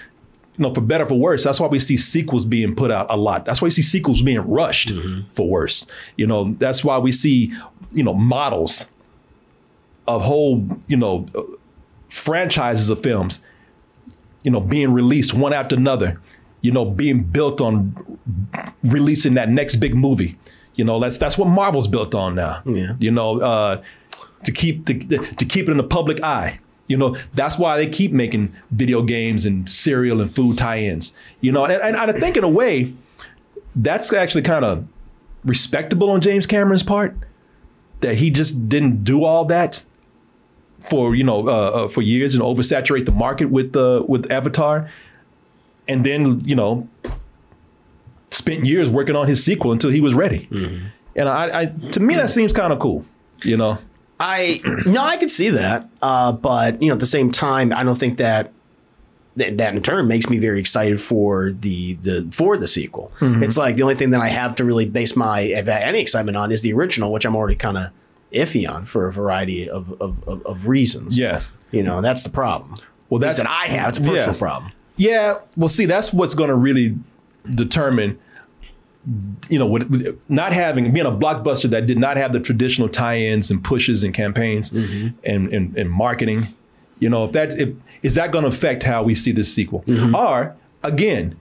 you 0.56 0.62
know, 0.62 0.72
for 0.72 0.80
better 0.80 1.04
or 1.04 1.08
for 1.08 1.18
worse, 1.18 1.42
that's 1.42 1.58
why 1.58 1.66
we 1.66 1.80
see 1.80 1.96
sequels 1.96 2.44
being 2.44 2.76
put 2.76 2.90
out 2.90 3.06
a 3.10 3.16
lot. 3.16 3.44
That's 3.44 3.60
why 3.60 3.66
we 3.66 3.70
see 3.70 3.82
sequels 3.82 4.22
being 4.22 4.40
rushed 4.40 4.90
mm-hmm. 4.90 5.28
for 5.32 5.48
worse. 5.48 5.86
You 6.16 6.28
know, 6.28 6.54
that's 6.58 6.84
why 6.84 6.98
we 6.98 7.10
see, 7.10 7.52
you 7.90 8.04
know, 8.04 8.14
models 8.14 8.86
of 10.06 10.22
whole, 10.22 10.66
you 10.86 10.96
know, 10.96 11.26
franchises 12.08 12.88
of 12.90 13.02
films, 13.02 13.40
you 14.42 14.50
know, 14.50 14.60
being 14.60 14.92
released 14.92 15.34
one 15.34 15.52
after 15.52 15.76
another, 15.76 16.20
you 16.60 16.70
know, 16.70 16.84
being 16.84 17.22
built 17.22 17.60
on 17.60 18.18
releasing 18.82 19.34
that 19.34 19.48
next 19.48 19.76
big 19.76 19.94
movie. 19.94 20.38
You 20.74 20.84
know, 20.84 20.98
that's 21.00 21.18
that's 21.18 21.38
what 21.38 21.48
Marvel's 21.48 21.88
built 21.88 22.14
on 22.14 22.34
now. 22.34 22.62
Yeah. 22.64 22.94
You 22.98 23.10
know, 23.10 23.40
uh, 23.40 23.82
to 24.44 24.52
keep 24.52 24.86
to, 24.86 24.94
to 24.98 25.44
keep 25.44 25.68
it 25.68 25.70
in 25.70 25.76
the 25.76 25.84
public 25.84 26.22
eye. 26.22 26.60
You 26.86 26.98
know, 26.98 27.16
that's 27.32 27.58
why 27.58 27.78
they 27.78 27.86
keep 27.86 28.12
making 28.12 28.54
video 28.70 29.02
games 29.02 29.46
and 29.46 29.68
cereal 29.70 30.20
and 30.20 30.34
food 30.34 30.58
tie-ins. 30.58 31.14
You 31.40 31.50
know, 31.50 31.64
and, 31.64 31.80
and 31.80 31.96
I 31.96 32.12
think 32.18 32.36
in 32.36 32.44
a 32.44 32.48
way, 32.48 32.92
that's 33.74 34.12
actually 34.12 34.42
kind 34.42 34.64
of 34.66 34.86
respectable 35.44 36.10
on 36.10 36.20
James 36.20 36.46
Cameron's 36.46 36.82
part 36.82 37.16
that 38.00 38.16
he 38.16 38.28
just 38.28 38.68
didn't 38.68 39.02
do 39.02 39.24
all 39.24 39.46
that 39.46 39.82
for 40.88 41.14
you 41.14 41.24
know 41.24 41.48
uh, 41.48 41.50
uh, 41.50 41.88
for 41.88 42.02
years 42.02 42.34
and 42.34 42.42
oversaturate 42.42 43.06
the 43.06 43.12
market 43.12 43.46
with 43.46 43.74
uh, 43.76 44.04
with 44.06 44.30
Avatar, 44.30 44.90
and 45.88 46.04
then 46.04 46.40
you 46.44 46.54
know 46.54 46.88
spent 48.30 48.64
years 48.64 48.88
working 48.90 49.16
on 49.16 49.28
his 49.28 49.44
sequel 49.44 49.72
until 49.72 49.90
he 49.90 50.00
was 50.00 50.14
ready. 50.14 50.48
And 51.16 51.28
I, 51.28 51.62
I 51.62 51.66
to 51.92 52.00
me 52.00 52.14
that 52.16 52.30
seems 52.30 52.52
kind 52.52 52.72
of 52.72 52.78
cool. 52.80 53.04
You 53.42 53.56
know, 53.56 53.78
I 54.18 54.60
no, 54.86 55.00
I 55.02 55.16
could 55.16 55.30
see 55.30 55.50
that, 55.50 55.88
uh, 56.02 56.32
but 56.32 56.80
you 56.82 56.88
know, 56.88 56.94
at 56.94 57.00
the 57.00 57.06
same 57.06 57.30
time, 57.30 57.72
I 57.72 57.82
don't 57.84 57.98
think 57.98 58.18
that 58.18 58.52
that, 59.36 59.58
that 59.58 59.74
in 59.74 59.82
turn 59.82 60.06
makes 60.08 60.28
me 60.28 60.38
very 60.38 60.60
excited 60.60 61.00
for 61.00 61.52
the 61.52 61.94
the 62.02 62.28
for 62.32 62.56
the 62.56 62.66
sequel. 62.66 63.12
Mhm. 63.20 63.42
It's 63.42 63.56
like 63.56 63.76
the 63.76 63.82
only 63.82 63.94
thing 63.96 64.10
that 64.10 64.20
I 64.20 64.28
have 64.28 64.54
to 64.56 64.64
really 64.64 64.86
base 64.86 65.16
my 65.16 65.44
any 65.44 66.00
excitement 66.00 66.36
on 66.36 66.52
is 66.52 66.62
the 66.62 66.72
original, 66.72 67.12
which 67.12 67.24
I'm 67.24 67.36
already 67.36 67.56
kind 67.56 67.76
of 67.78 67.90
iffy 68.34 68.68
on 68.68 68.84
for 68.84 69.06
a 69.06 69.12
variety 69.12 69.68
of 69.68 69.92
of, 70.00 70.22
of, 70.28 70.44
of 70.44 70.66
reasons. 70.66 71.16
Yeah, 71.16 71.42
you 71.70 71.82
know 71.82 72.00
that's 72.00 72.22
the 72.22 72.30
problem. 72.30 72.76
Well, 73.10 73.18
that's 73.20 73.36
that 73.36 73.48
I 73.48 73.66
have. 73.66 73.90
It's 73.90 73.98
a 73.98 74.02
personal 74.02 74.32
yeah. 74.34 74.38
problem. 74.38 74.72
Yeah, 74.96 75.38
well, 75.56 75.68
see, 75.68 75.86
that's 75.86 76.12
what's 76.12 76.34
going 76.34 76.48
to 76.48 76.54
really 76.54 76.96
determine, 77.54 78.18
you 79.48 79.58
know, 79.58 79.66
with, 79.66 79.90
with 79.90 80.18
not 80.30 80.52
having 80.52 80.92
being 80.92 81.06
a 81.06 81.10
blockbuster 81.12 81.68
that 81.70 81.86
did 81.86 81.98
not 81.98 82.16
have 82.16 82.32
the 82.32 82.40
traditional 82.40 82.88
tie-ins 82.88 83.50
and 83.50 83.62
pushes 83.62 84.02
and 84.02 84.14
campaigns 84.14 84.70
Mm-hmm. 84.70 85.08
and, 85.24 85.52
and 85.52 85.76
and 85.76 85.90
marketing. 85.90 86.48
You 87.00 87.10
know, 87.10 87.24
if 87.24 87.32
that 87.32 87.52
if 87.58 87.70
is 88.02 88.14
that 88.14 88.30
going 88.32 88.42
to 88.42 88.48
affect 88.48 88.82
how 88.84 89.02
we 89.02 89.14
see 89.14 89.32
this 89.32 89.52
sequel, 89.52 89.82
Mm-hmm. 89.86 90.14
or 90.14 90.56
again. 90.82 91.36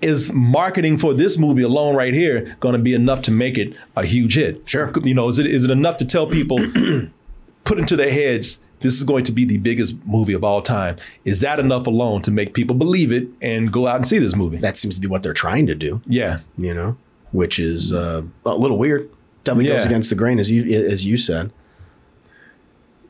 Is 0.00 0.32
marketing 0.32 0.96
for 0.96 1.12
this 1.12 1.38
movie 1.38 1.62
alone 1.62 1.96
right 1.96 2.14
here 2.14 2.56
going 2.60 2.74
to 2.74 2.78
be 2.78 2.94
enough 2.94 3.20
to 3.22 3.32
make 3.32 3.58
it 3.58 3.74
a 3.96 4.04
huge 4.04 4.36
hit? 4.36 4.68
Sure. 4.68 4.92
You 5.02 5.14
know, 5.14 5.28
is 5.28 5.38
it 5.38 5.46
is 5.46 5.64
it 5.64 5.70
enough 5.70 5.96
to 5.96 6.04
tell 6.04 6.26
people, 6.26 6.58
put 7.64 7.78
into 7.78 7.96
their 7.96 8.10
heads, 8.10 8.60
this 8.80 8.96
is 8.96 9.02
going 9.02 9.24
to 9.24 9.32
be 9.32 9.44
the 9.44 9.56
biggest 9.56 9.96
movie 10.04 10.34
of 10.34 10.44
all 10.44 10.62
time? 10.62 10.96
Is 11.24 11.40
that 11.40 11.58
enough 11.58 11.86
alone 11.88 12.22
to 12.22 12.30
make 12.30 12.54
people 12.54 12.76
believe 12.76 13.10
it 13.10 13.28
and 13.42 13.72
go 13.72 13.88
out 13.88 13.96
and 13.96 14.06
see 14.06 14.18
this 14.18 14.36
movie? 14.36 14.58
That 14.58 14.76
seems 14.76 14.94
to 14.94 15.00
be 15.00 15.08
what 15.08 15.24
they're 15.24 15.32
trying 15.32 15.66
to 15.66 15.74
do. 15.74 16.00
Yeah. 16.06 16.40
You 16.56 16.74
know, 16.74 16.96
which 17.32 17.58
is 17.58 17.92
uh, 17.92 18.22
a 18.46 18.54
little 18.54 18.78
weird. 18.78 19.10
Definitely 19.44 19.70
goes 19.70 19.86
against 19.86 20.10
the 20.10 20.16
grain, 20.16 20.38
as 20.38 20.50
you 20.50 20.86
as 20.86 21.06
you 21.06 21.16
said. 21.16 21.50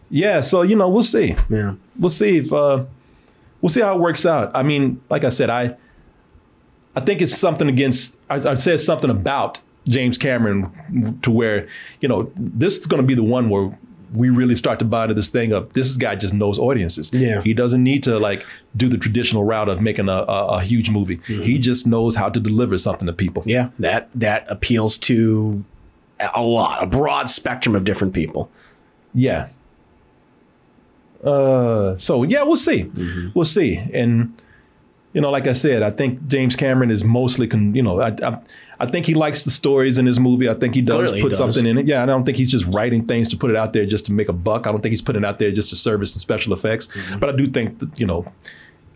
Yeah, 0.08 0.40
so 0.40 0.62
you 0.62 0.76
know, 0.76 0.88
we'll 0.88 1.02
see. 1.02 1.34
Yeah, 1.48 1.74
we'll 1.98 2.10
see 2.10 2.38
if 2.38 2.52
uh, 2.52 2.84
we'll 3.60 3.70
see 3.70 3.80
how 3.80 3.96
it 3.96 4.00
works 4.00 4.24
out. 4.24 4.52
I 4.54 4.62
mean, 4.62 5.00
like 5.10 5.24
I 5.24 5.30
said, 5.30 5.50
I 5.50 5.76
I 6.98 7.00
think 7.00 7.22
it's 7.22 7.38
something 7.38 7.68
against. 7.68 8.16
I, 8.28 8.36
I 8.50 8.54
said 8.54 8.80
something 8.80 9.08
about 9.08 9.60
James 9.88 10.18
Cameron 10.18 11.20
to 11.22 11.30
where 11.30 11.68
you 12.00 12.08
know 12.08 12.32
this 12.34 12.76
is 12.78 12.86
going 12.86 13.00
to 13.00 13.06
be 13.06 13.14
the 13.14 13.22
one 13.22 13.48
where 13.50 13.78
we 14.12 14.30
really 14.30 14.56
start 14.56 14.80
to 14.80 14.84
buy 14.84 15.04
into 15.04 15.14
this 15.14 15.28
thing 15.28 15.52
of 15.52 15.72
this 15.74 15.94
guy 15.96 16.16
just 16.16 16.34
knows 16.34 16.58
audiences. 16.58 17.12
Yeah. 17.12 17.40
he 17.42 17.54
doesn't 17.54 17.84
need 17.84 18.02
to 18.02 18.18
like 18.18 18.44
do 18.76 18.88
the 18.88 18.98
traditional 18.98 19.44
route 19.44 19.68
of 19.68 19.80
making 19.80 20.08
a, 20.08 20.24
a, 20.24 20.46
a 20.56 20.60
huge 20.60 20.90
movie. 20.90 21.20
He 21.26 21.56
just 21.60 21.86
knows 21.86 22.16
how 22.16 22.30
to 22.30 22.40
deliver 22.40 22.76
something 22.78 23.06
to 23.06 23.12
people. 23.12 23.44
Yeah, 23.46 23.68
that 23.78 24.08
that 24.16 24.44
appeals 24.50 24.98
to 24.98 25.64
a 26.34 26.42
lot, 26.42 26.82
a 26.82 26.86
broad 26.86 27.30
spectrum 27.30 27.76
of 27.76 27.84
different 27.84 28.12
people. 28.12 28.50
Yeah. 29.14 29.50
Uh, 31.22 31.96
so 31.96 32.24
yeah, 32.24 32.42
we'll 32.42 32.56
see. 32.56 32.90
We'll 33.34 33.44
see. 33.44 33.76
And 33.94 34.34
you 35.18 35.22
know, 35.22 35.30
like 35.30 35.48
I 35.48 35.52
said, 35.52 35.82
I 35.82 35.90
think 35.90 36.28
James 36.28 36.54
Cameron 36.54 36.92
is 36.92 37.02
mostly, 37.02 37.48
con- 37.48 37.74
you 37.74 37.82
know, 37.82 38.00
I, 38.00 38.14
I, 38.22 38.40
I 38.78 38.86
think 38.86 39.04
he 39.04 39.14
likes 39.14 39.42
the 39.42 39.50
stories 39.50 39.98
in 39.98 40.06
his 40.06 40.20
movie. 40.20 40.48
I 40.48 40.54
think 40.54 40.76
he 40.76 40.80
does 40.80 41.08
Clearly 41.08 41.20
put 41.20 41.30
does. 41.30 41.38
something 41.38 41.66
in 41.66 41.76
it. 41.76 41.88
Yeah, 41.88 42.04
I 42.04 42.06
don't 42.06 42.24
think 42.24 42.38
he's 42.38 42.52
just 42.52 42.66
writing 42.66 43.04
things 43.04 43.28
to 43.30 43.36
put 43.36 43.50
it 43.50 43.56
out 43.56 43.72
there 43.72 43.84
just 43.84 44.06
to 44.06 44.12
make 44.12 44.28
a 44.28 44.32
buck. 44.32 44.68
I 44.68 44.70
don't 44.70 44.80
think 44.80 44.92
he's 44.92 45.02
putting 45.02 45.24
it 45.24 45.26
out 45.26 45.40
there 45.40 45.50
just 45.50 45.70
to 45.70 45.76
service 45.76 46.14
and 46.14 46.20
special 46.20 46.52
effects. 46.52 46.86
Mm-hmm. 46.86 47.18
But 47.18 47.30
I 47.30 47.32
do 47.32 47.48
think 47.48 47.80
that, 47.80 47.98
you 47.98 48.06
know, 48.06 48.32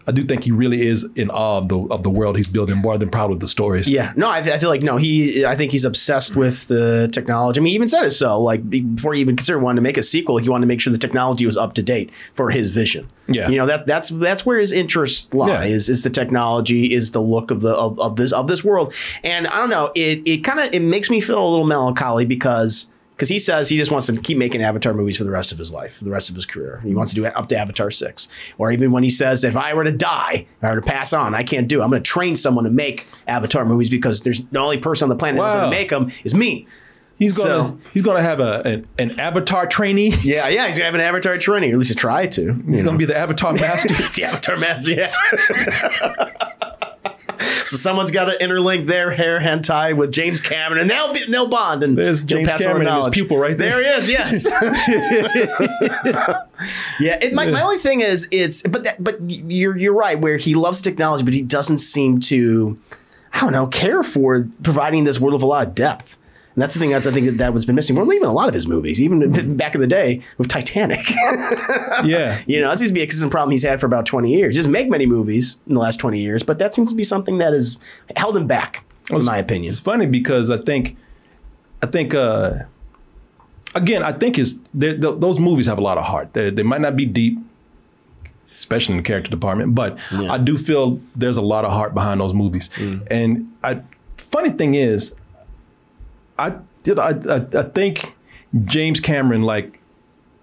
I 0.07 0.13
do 0.13 0.25
think 0.25 0.45
he 0.45 0.51
really 0.51 0.87
is 0.87 1.07
in 1.15 1.31
awe 1.31 1.59
of 1.59 1.69
the 1.69 1.79
of 1.79 2.03
the 2.03 2.11
world 2.11 2.37
he's 2.37 2.49
building 2.49 2.77
more 2.77 2.99
than 2.99 3.11
proud 3.11 3.31
of 3.31 3.41
the 3.41 3.47
stories. 3.47 3.89
Yeah, 3.89 4.13
no, 4.17 4.29
I, 4.29 4.39
I 4.39 4.59
feel 4.59 4.69
like 4.69 4.83
no, 4.83 4.97
he. 4.97 5.45
I 5.45 5.55
think 5.57 5.73
he's 5.73 5.85
obsessed 5.85 6.35
with 6.37 6.67
the 6.69 7.09
technology. 7.13 7.61
I 7.61 7.63
mean, 7.63 7.71
he 7.71 7.75
even 7.75 7.89
said 7.89 8.05
it 8.05 8.11
so. 8.11 8.41
Like 8.41 8.69
before 8.69 9.15
he 9.15 9.21
even 9.21 9.37
considered 9.37 9.61
wanting 9.61 9.77
to 9.77 9.83
make 9.83 9.97
a 9.97 10.03
sequel, 10.03 10.39
he 10.39 10.49
wanted 10.49 10.63
to 10.63 10.69
make 10.69 10.81
sure 10.81 10.93
the 10.93 10.99
technology 10.99 11.47
was 11.47 11.57
up 11.57 11.75
to 11.75 11.83
date 11.83 12.11
for 12.33 12.51
his 12.51 12.71
vision. 12.71 13.09
Yeah. 13.29 13.49
you 13.49 13.57
know 13.57 13.67
that 13.67 13.87
that's 13.87 14.09
that's 14.09 14.45
where 14.45 14.59
his 14.59 14.73
interest 14.73 15.33
lies 15.33 15.49
Yeah. 15.49 15.65
Is 15.77 15.89
is 15.89 16.03
the 16.03 16.11
technology, 16.11 16.93
is 16.93 17.13
the 17.13 17.23
look 17.23 17.51
of 17.51 17.61
the 17.61 17.75
of, 17.75 17.99
of 18.01 18.17
this 18.17 18.33
of 18.33 18.49
this 18.49 18.65
world, 18.65 18.93
and 19.23 19.47
I 19.47 19.57
don't 19.59 19.71
know. 19.71 19.93
It 19.95 20.23
it 20.27 20.39
kind 20.45 20.59
of 20.61 20.75
it 20.75 20.81
makes 20.83 21.09
me 21.11 21.21
feel 21.21 21.39
a 21.39 21.49
little 21.49 21.67
melancholy 21.67 22.25
because. 22.25 22.87
Because 23.15 23.29
he 23.29 23.39
says 23.39 23.69
he 23.69 23.77
just 23.77 23.91
wants 23.91 24.07
to 24.09 24.21
keep 24.21 24.37
making 24.39 24.63
Avatar 24.63 24.95
movies 24.95 25.17
for 25.17 25.25
the 25.25 25.31
rest 25.31 25.53
of 25.53 25.59
his 25.59 25.71
life, 25.73 25.97
for 25.99 26.05
the 26.05 26.11
rest 26.11 26.29
of 26.29 26.35
his 26.35 26.45
career. 26.47 26.81
He 26.85 26.95
wants 26.95 27.13
to 27.13 27.15
do 27.15 27.25
it 27.25 27.37
up 27.37 27.49
to 27.49 27.57
Avatar 27.57 27.91
6. 27.91 28.27
Or 28.59 28.73
even 28.73 28.91
when 28.91 29.03
he 29.05 29.11
says 29.11 29.45
if 29.45 29.57
I 29.57 29.75
were 29.75 29.85
to 29.85 29.93
die, 29.93 30.47
if 30.59 30.65
I 30.65 30.71
were 30.71 30.81
to 30.81 30.87
pass 30.87 31.13
on, 31.13 31.35
I 31.35 31.43
can't 31.45 31.69
do 31.69 31.81
it. 31.81 31.85
I'm 31.85 31.91
going 31.91 32.03
to 32.03 32.11
train 32.11 32.35
someone 32.37 32.65
to 32.65 32.71
make 32.71 33.07
Avatar 33.29 33.65
movies 33.65 33.91
because 33.91 34.23
there's 34.23 34.41
the 34.47 34.59
only 34.59 34.79
person 34.79 35.05
on 35.07 35.09
the 35.11 35.17
planet 35.17 35.41
who's 35.43 35.53
going 35.53 35.71
to 35.71 35.77
make 35.77 35.91
them 35.91 36.11
is 36.25 36.35
me. 36.35 36.67
He's 37.19 37.37
gonna 37.39 37.51
So- 37.51 37.79
he's 37.93 38.03
gonna 38.03 38.23
have 38.23 38.41
a 38.41 38.63
an, 38.65 38.87
an 38.99 39.21
avatar 39.21 39.67
trainee. 39.69 40.13
Yeah, 40.25 40.49
yeah, 40.49 40.67
he's 40.67 40.77
gonna 40.77 40.87
have 40.87 40.95
an 40.97 41.01
avatar 41.03 41.39
trainee, 41.39 41.69
or 41.71 41.75
at 41.75 41.79
least 41.79 41.97
try 41.97 42.27
to. 42.27 42.55
He's 42.69 42.83
gonna 42.83 42.99
be 42.99 43.05
the 43.05 43.17
avatar 43.17 43.53
master. 43.55 43.95
He's 43.95 44.13
the 44.15 44.25
avatar 44.25 44.57
master, 44.57 44.91
yeah. 44.91 45.15
so 47.69 47.77
someone's 47.77 48.11
got 48.11 48.27
to 48.27 48.37
interlink 48.39 48.87
their 48.87 49.11
hair 49.11 49.41
hentai 49.41 49.97
with 49.97 50.13
James 50.13 50.41
Cameron, 50.41 50.81
and 50.81 50.91
they'll 50.91 51.13
be 51.13 51.25
they'll 51.31 51.49
bond. 51.49 51.83
And 51.83 51.97
There's 51.97 52.23
James 52.23 52.49
pass 52.49 52.67
on 52.67 52.79
the 52.79 52.85
Cameron 52.85 52.89
and 52.89 53.05
his 53.05 53.09
pupil 53.09 53.39
right 53.39 53.57
there. 53.57 53.81
There 53.81 53.83
he 53.83 53.99
is. 53.99 54.11
Yes. 54.11 54.47
yeah. 57.01 57.19
It, 57.21 57.35
my, 57.35 57.51
my 57.51 57.63
only 57.63 57.79
thing 57.79 58.01
is 58.01 58.29
it's 58.31 58.63
but 58.63 58.85
that 58.85 59.03
but 59.03 59.19
you're 59.29 59.77
you're 59.77 59.95
right 59.95 60.19
where 60.19 60.37
he 60.37 60.55
loves 60.55 60.81
technology, 60.81 61.25
but 61.25 61.35
he 61.35 61.43
doesn't 61.43 61.79
seem 61.79 62.21
to 62.21 62.79
I 63.33 63.41
don't 63.41 63.53
know 63.53 63.67
care 63.67 64.03
for 64.03 64.49
providing 64.63 65.05
this 65.05 65.21
world 65.21 65.35
of 65.35 65.43
a 65.43 65.47
lot 65.47 65.67
of 65.67 65.75
depth. 65.75 66.17
And 66.55 66.63
that's 66.63 66.75
the 66.75 66.81
thing 66.81 66.91
that's 66.91 67.07
I 67.07 67.13
think 67.13 67.39
that 67.39 67.53
was 67.53 67.65
been 67.65 67.75
missing. 67.75 67.97
Well, 67.97 68.13
even 68.13 68.29
a 68.29 68.33
lot 68.33 68.49
of 68.49 68.55
his 68.55 68.67
movies, 68.67 69.01
even 69.01 69.57
back 69.57 69.75
in 69.75 69.81
the 69.81 69.87
day 69.87 70.23
with 70.37 70.49
Titanic. 70.49 71.09
yeah. 72.05 72.43
You 72.47 72.61
know, 72.61 72.69
that 72.69 72.79
seems 72.79 72.91
to 72.91 72.95
be 72.95 73.01
a 73.03 73.07
consistent 73.07 73.31
problem 73.31 73.53
he's 73.53 73.63
had 73.63 73.81
for 73.81 73.87
about 73.87 74.05
20 74.07 74.31
years. 74.31 74.55
He 74.55 74.59
doesn't 74.59 74.73
make 74.73 74.89
many 74.89 75.07
movies 75.07 75.61
in 75.67 75.75
the 75.75 75.81
last 75.81 75.99
20 75.99 76.21
years, 76.21 76.43
but 76.43 76.59
that 76.59 76.75
seems 76.75 76.91
to 76.91 76.95
be 76.95 77.05
something 77.05 77.39
that 77.39 77.53
has 77.53 77.79
held 78.17 78.37
him 78.37 78.47
back, 78.47 78.85
in 79.11 79.25
my 79.25 79.39
opinion. 79.39 79.71
It's 79.71 79.81
funny 79.81 80.07
because 80.07 80.51
I 80.51 80.59
think, 80.59 80.97
I 81.83 81.87
think, 81.87 82.15
uh, 82.15 82.65
again, 83.75 84.03
I 84.03 84.13
think 84.13 84.39
is 84.39 84.61
th- 84.79 85.01
those 85.01 85.41
movies 85.41 85.67
have 85.67 85.79
a 85.79 85.83
lot 85.83 85.97
of 85.97 86.05
heart. 86.05 86.35
They, 86.35 86.51
they 86.51 86.63
might 86.63 86.83
not 86.83 86.97
be 86.97 87.07
deep, 87.07 87.39
especially 88.55 88.97
in 88.97 89.03
the 89.03 89.07
character 89.07 89.31
department, 89.31 89.75
but 89.75 89.99
I 90.13 90.37
do 90.37 90.59
feel 90.59 91.01
there's 91.17 91.39
a 91.39 91.43
lot 91.43 91.65
of 91.65 91.73
heart 91.73 91.95
behind 91.95 92.21
those 92.21 92.35
movies. 92.35 92.69
And 93.11 93.51
I, 93.65 93.81
funny 94.19 94.51
thing 94.51 94.75
is, 94.75 95.15
I 96.39 96.55
did. 96.83 96.99
I, 96.99 97.11
I, 97.29 97.47
I 97.59 97.63
think 97.65 98.17
James 98.65 99.01
Cameron 99.01 99.43
like 99.43 99.81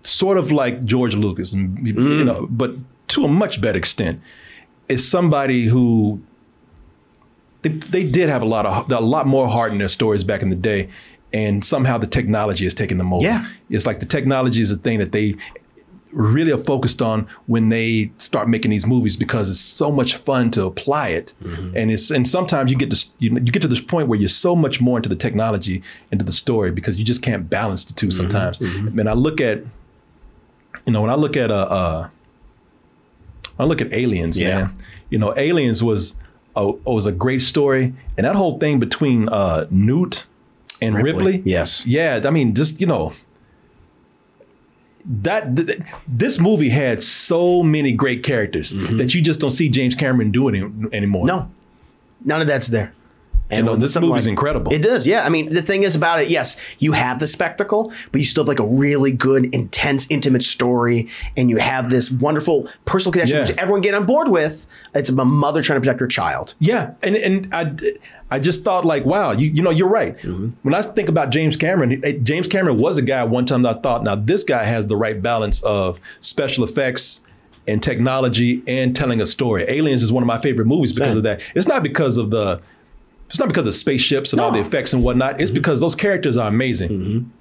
sort 0.01 0.37
of 0.37 0.51
like 0.51 0.83
George 0.83 1.15
Lucas, 1.15 1.53
and 1.53 1.85
you 1.85 1.93
mm. 1.93 2.25
know, 2.25 2.47
but 2.49 2.75
to 3.09 3.25
a 3.25 3.27
much 3.27 3.61
better 3.61 3.77
extent, 3.77 4.21
is 4.87 5.07
somebody 5.07 5.65
who 5.65 6.21
they, 7.61 7.69
they 7.69 8.03
did 8.03 8.29
have 8.29 8.41
a 8.41 8.45
lot 8.45 8.65
of 8.65 8.91
a 8.91 9.01
lot 9.01 9.27
more 9.27 9.47
heart 9.47 9.71
in 9.71 9.77
their 9.77 9.87
stories 9.87 10.23
back 10.23 10.41
in 10.41 10.49
the 10.49 10.55
day, 10.55 10.89
and 11.33 11.63
somehow 11.63 11.97
the 11.97 12.07
technology 12.07 12.63
has 12.63 12.73
taken 12.73 12.97
them 12.97 13.13
over. 13.13 13.23
Yeah. 13.23 13.45
it's 13.69 13.85
like 13.85 13.99
the 13.99 14.05
technology 14.05 14.61
is 14.61 14.71
a 14.71 14.77
thing 14.77 14.99
that 14.99 15.11
they 15.11 15.35
really 16.11 16.51
are 16.51 16.57
focused 16.57 17.01
on 17.01 17.27
when 17.47 17.69
they 17.69 18.11
start 18.17 18.49
making 18.49 18.71
these 18.71 18.85
movies 18.85 19.15
because 19.15 19.49
it's 19.49 19.59
so 19.59 19.91
much 19.91 20.15
fun 20.15 20.51
to 20.51 20.65
apply 20.65 21.09
it, 21.09 21.33
and 21.41 21.91
it's 21.91 22.11
and 22.11 22.27
sometimes 22.27 22.71
you 22.71 22.77
get 22.77 22.91
to 22.91 23.07
you, 23.19 23.31
you 23.33 23.51
get 23.51 23.61
to 23.61 23.67
this 23.67 23.81
point 23.81 24.07
where 24.07 24.19
you're 24.19 24.29
so 24.29 24.55
much 24.55 24.81
more 24.81 24.97
into 24.97 25.09
the 25.09 25.15
technology 25.15 25.81
into 26.11 26.25
the 26.25 26.31
story 26.31 26.71
because 26.71 26.97
you 26.97 27.05
just 27.05 27.21
can't 27.21 27.49
balance 27.49 27.83
the 27.83 27.93
2 27.93 28.11
sometimes. 28.11 28.59
And 28.59 29.09
I 29.09 29.13
look 29.13 29.39
at 29.41 29.63
you 30.85 30.93
know 30.93 31.01
when 31.01 31.11
I 31.11 31.15
look 31.15 31.37
at 31.37 31.51
uh, 31.51 31.55
uh 31.55 32.09
I 33.59 33.65
look 33.65 33.81
at 33.81 33.93
aliens, 33.93 34.37
Yeah. 34.37 34.55
man. 34.57 34.73
you 35.09 35.19
know, 35.19 35.33
Aliens 35.35 35.83
was 35.83 36.15
a, 36.55 36.67
was 36.67 37.05
a 37.05 37.11
great 37.11 37.41
story, 37.41 37.93
and 38.17 38.25
that 38.25 38.35
whole 38.35 38.57
thing 38.57 38.79
between 38.79 39.27
uh, 39.29 39.65
Newt 39.69 40.25
and 40.81 40.95
Ripley, 40.95 41.33
Ripley, 41.37 41.51
yes, 41.51 41.85
yeah. 41.85 42.21
I 42.23 42.29
mean, 42.29 42.55
just 42.55 42.79
you 42.79 42.87
know, 42.87 43.11
that 45.09 45.55
th- 45.55 45.67
th- 45.67 45.81
this 46.07 46.39
movie 46.39 46.69
had 46.69 47.01
so 47.01 47.63
many 47.63 47.91
great 47.91 48.23
characters 48.23 48.73
mm-hmm. 48.73 48.97
that 48.97 49.15
you 49.15 49.21
just 49.21 49.39
don't 49.39 49.51
see 49.51 49.67
James 49.67 49.95
Cameron 49.95 50.31
do 50.31 50.47
it 50.47 50.93
anymore. 50.93 51.25
No, 51.25 51.49
none 52.23 52.41
of 52.41 52.47
that's 52.47 52.67
there. 52.67 52.93
You 53.51 53.63
know, 53.63 53.75
this 53.75 53.95
movie's 53.99 54.25
like- 54.25 54.31
incredible. 54.31 54.71
It 54.73 54.81
does, 54.81 55.07
yeah. 55.07 55.25
I 55.25 55.29
mean, 55.29 55.53
the 55.53 55.61
thing 55.61 55.83
is 55.83 55.95
about 55.95 56.21
it, 56.21 56.29
yes, 56.29 56.55
you 56.79 56.91
have 56.93 57.19
the 57.19 57.27
spectacle, 57.27 57.91
but 58.11 58.19
you 58.19 58.25
still 58.25 58.43
have 58.43 58.47
like 58.47 58.59
a 58.59 58.65
really 58.65 59.11
good, 59.11 59.53
intense, 59.53 60.05
intimate 60.09 60.43
story, 60.43 61.07
and 61.35 61.49
you 61.49 61.57
have 61.57 61.89
this 61.89 62.11
wonderful 62.11 62.67
personal 62.85 63.11
connection, 63.13 63.37
Yeah. 63.37 63.47
which 63.47 63.57
everyone 63.57 63.81
get 63.81 63.93
on 63.95 64.05
board 64.05 64.27
with. 64.29 64.67
It's 64.93 65.09
a 65.09 65.13
mother 65.25 65.61
trying 65.61 65.77
to 65.77 65.81
protect 65.81 65.99
her 65.99 66.07
child. 66.07 66.53
Yeah, 66.59 66.93
and 67.01 67.15
and 67.15 67.53
I, 67.53 67.73
I 68.31 68.39
just 68.39 68.63
thought 68.63 68.85
like, 68.85 69.05
wow, 69.05 69.31
you 69.31 69.49
you 69.49 69.63
know, 69.63 69.71
you're 69.71 69.87
right. 69.89 70.15
Mm-hmm. 70.19 70.49
When 70.61 70.73
I 70.75 70.81
think 70.83 71.09
about 71.09 71.31
James 71.31 71.57
Cameron, 71.57 72.01
James 72.23 72.47
Cameron 72.47 72.77
was 72.77 72.97
a 72.97 73.01
guy 73.01 73.23
one 73.23 73.45
time 73.45 73.63
that 73.63 73.77
I 73.77 73.81
thought, 73.81 74.03
now 74.03 74.15
this 74.15 74.43
guy 74.43 74.63
has 74.63 74.85
the 74.85 74.95
right 74.95 75.19
balance 75.21 75.63
of 75.63 75.99
special 76.19 76.63
effects 76.63 77.21
and 77.67 77.81
technology 77.83 78.61
and 78.67 78.95
telling 78.95 79.21
a 79.21 79.25
story. 79.27 79.63
Aliens 79.67 80.01
is 80.03 80.11
one 80.11 80.23
of 80.23 80.27
my 80.27 80.39
favorite 80.39 80.65
movies 80.65 80.91
because 80.91 81.11
Same. 81.13 81.17
of 81.17 81.23
that. 81.23 81.41
It's 81.55 81.67
not 81.67 81.83
because 81.83 82.17
of 82.17 82.29
the 82.31 82.61
it's 83.29 83.39
not 83.39 83.47
because 83.47 83.67
of 83.67 83.75
spaceships 83.75 84.33
and 84.33 84.41
all 84.41 84.51
the 84.51 84.59
effects 84.59 84.93
and 84.93 85.03
whatnot. 85.03 85.33
Mm-hmm. 85.33 85.43
It's 85.43 85.51
because 85.51 85.79
those 85.79 85.95
characters 85.95 86.35
are 86.37 86.47
amazing. 86.47 87.31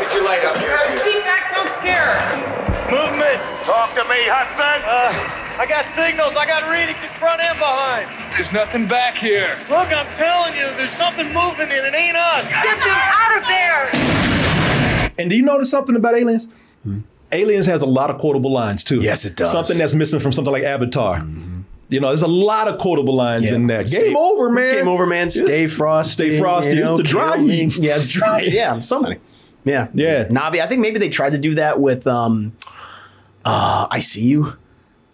Get 0.00 0.14
your 0.14 0.24
light 0.24 0.44
up. 0.44 0.56
here? 0.56 0.78
Keep 1.04 1.22
back, 1.24 1.54
don't 1.54 1.68
scare. 1.76 2.16
Movement. 2.90 3.36
Talk 3.64 3.94
to 3.94 4.02
me, 4.08 4.24
Hudson. 4.26 4.80
I 5.60 5.66
got 5.68 5.86
signals. 5.94 6.34
I 6.36 6.46
got 6.46 6.68
readings 6.72 6.98
in 7.04 7.10
front 7.20 7.40
and 7.42 7.58
behind. 7.58 8.08
There's 8.32 8.50
nothing 8.50 8.88
back 8.88 9.14
here. 9.16 9.58
Look, 9.68 9.92
I'm 9.92 10.08
telling 10.16 10.56
you, 10.56 10.64
there's 10.80 10.90
something 10.90 11.26
moving 11.34 11.68
and 11.70 11.84
it 11.86 11.94
ain't 11.94 12.16
us. 12.16 12.48
Get 12.48 12.78
them 12.80 12.96
out 12.96 13.36
of 13.36 13.44
there. 13.46 15.12
And 15.18 15.28
do 15.28 15.36
you 15.36 15.42
notice 15.42 15.70
something 15.70 15.94
about 15.94 16.16
Aliens? 16.16 16.48
Aliens 17.32 17.66
has 17.66 17.82
a 17.82 17.86
lot 17.86 18.10
of 18.10 18.18
quotable 18.18 18.52
lines 18.52 18.82
too. 18.84 18.96
Yes, 19.02 19.24
it 19.24 19.36
does. 19.36 19.50
Something 19.50 19.78
that's 19.78 19.94
missing 19.94 20.20
from 20.20 20.32
something 20.32 20.52
like 20.52 20.64
Avatar. 20.64 21.24
You 21.88 21.98
know, 22.00 22.08
there's 22.08 22.22
a 22.22 22.28
lot 22.28 22.68
of 22.68 22.78
quotable 22.78 23.14
lines 23.16 23.50
in 23.50 23.66
that. 23.66 23.86
Game 23.86 24.16
over, 24.16 24.48
man. 24.50 24.74
Game 24.76 24.88
over, 24.88 25.06
man. 25.06 25.28
Stay 25.30 25.66
frosty. 25.66 26.12
Stay 26.30 26.38
frosty. 26.38 26.74
you 26.76 26.82
It's 26.82 26.90
know, 26.90 26.96
the 26.96 27.02
dry 27.02 27.38
heat. 27.38 27.76
Yeah, 27.76 27.96
it's 27.96 28.10
dry. 28.10 28.40
Yeah, 28.42 28.78
so 28.80 29.00
many. 29.00 29.16
Yeah, 29.64 29.88
yeah. 29.92 30.24
Navi. 30.24 30.60
I 30.60 30.66
think 30.68 30.80
maybe 30.80 30.98
they 31.00 31.08
tried 31.08 31.30
to 31.30 31.38
do 31.38 31.56
that 31.56 31.80
with 31.80 32.06
um, 32.06 32.52
uh, 33.44 33.86
I 33.90 34.00
see 34.00 34.22
you. 34.22 34.56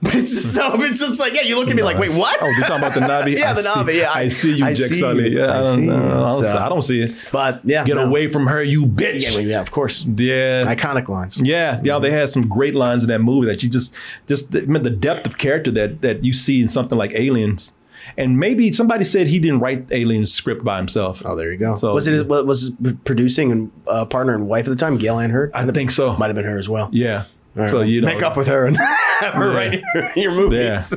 But 0.02 0.14
it's 0.14 0.30
just 0.30 0.54
so 0.54 0.74
it's 0.82 1.00
just 1.00 1.18
like 1.18 1.32
yeah, 1.32 1.40
you 1.40 1.56
look 1.58 1.70
at 1.70 1.74
me 1.76 1.82
like 1.82 1.98
wait 1.98 2.12
what? 2.12 2.36
Oh, 2.42 2.46
you're 2.48 2.66
talking 2.66 2.76
about 2.76 2.92
the 2.94 3.00
Na'vi? 3.00 3.36
yeah, 3.38 3.50
I 3.50 3.52
the 3.54 3.62
see- 3.62 3.68
Na'vi. 3.70 3.94
Yeah, 3.94 4.12
I 4.12 4.28
see 4.28 4.56
you, 4.56 4.74
Jake 4.74 4.94
Sully. 4.94 5.30
Yeah, 5.34 5.58
I 5.58 5.62
don't 5.62 5.74
see 5.76 5.80
know. 5.86 5.96
you. 5.96 6.02
I 6.02 6.18
don't 6.30 6.34
So- 6.34 6.42
see- 6.42 6.58
I 6.58 6.68
don't 6.68 6.82
see 6.82 7.00
it. 7.00 7.14
But 7.32 7.60
yeah, 7.64 7.82
Get 7.84 7.96
no. 7.96 8.04
away 8.06 8.28
from 8.28 8.46
her, 8.46 8.62
you 8.62 8.84
bitch. 8.84 9.22
Yeah, 9.34 9.40
yeah, 9.40 9.60
of 9.62 9.70
course. 9.70 10.04
Yeah. 10.04 10.64
Iconic 10.64 11.08
lines. 11.08 11.40
Yeah, 11.42 11.80
yeah, 11.82 11.98
they 11.98 12.10
had 12.10 12.28
some 12.28 12.46
great 12.46 12.74
lines 12.74 13.04
in 13.04 13.08
that 13.08 13.20
movie 13.20 13.46
that 13.46 13.62
you 13.62 13.70
just, 13.70 13.94
just 14.26 14.54
I 14.54 14.60
mean, 14.62 14.82
the 14.82 14.90
depth 14.90 15.26
of 15.26 15.38
character 15.38 15.70
that 15.72 16.02
that 16.02 16.22
you 16.22 16.34
see 16.34 16.60
in 16.60 16.68
something 16.68 16.98
like 16.98 17.12
Aliens, 17.14 17.72
and 18.18 18.38
maybe 18.38 18.72
somebody 18.72 19.02
said 19.04 19.28
he 19.28 19.38
didn't 19.38 19.60
write 19.60 19.90
Aliens 19.90 20.30
script 20.30 20.62
by 20.62 20.76
himself. 20.76 21.22
Oh, 21.24 21.34
there 21.34 21.50
you 21.50 21.56
go. 21.58 21.74
So 21.76 21.94
was 21.94 22.06
it 22.06 22.28
was 22.28 22.70
producing 23.04 23.50
and 23.50 23.72
uh, 23.88 24.04
partner 24.04 24.34
and 24.34 24.46
wife 24.46 24.66
at 24.66 24.70
the 24.70 24.76
time, 24.76 24.98
Gail 24.98 25.18
Ann 25.18 25.30
Hurd? 25.30 25.52
I 25.54 25.64
think 25.72 25.90
so. 25.90 26.14
Might 26.18 26.26
have 26.26 26.36
been 26.36 26.44
her 26.44 26.58
as 26.58 26.68
well. 26.68 26.90
Yeah. 26.92 27.24
All 27.56 27.62
right, 27.62 27.70
so 27.70 27.78
well, 27.78 27.86
you 27.86 28.00
know, 28.02 28.06
make 28.06 28.22
up 28.22 28.36
with 28.36 28.46
her 28.48 28.66
and 28.66 28.76
have 29.20 29.34
her 29.34 29.48
Yeah. 29.50 29.54
write 29.56 29.82
your, 29.94 30.12
your 30.16 30.32
movies. 30.32 30.94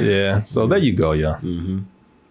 yeah. 0.00 0.42
So 0.42 0.66
there 0.66 0.78
you 0.78 0.92
go, 0.92 1.12
yeah. 1.12 1.38
Mm-hmm. 1.42 1.80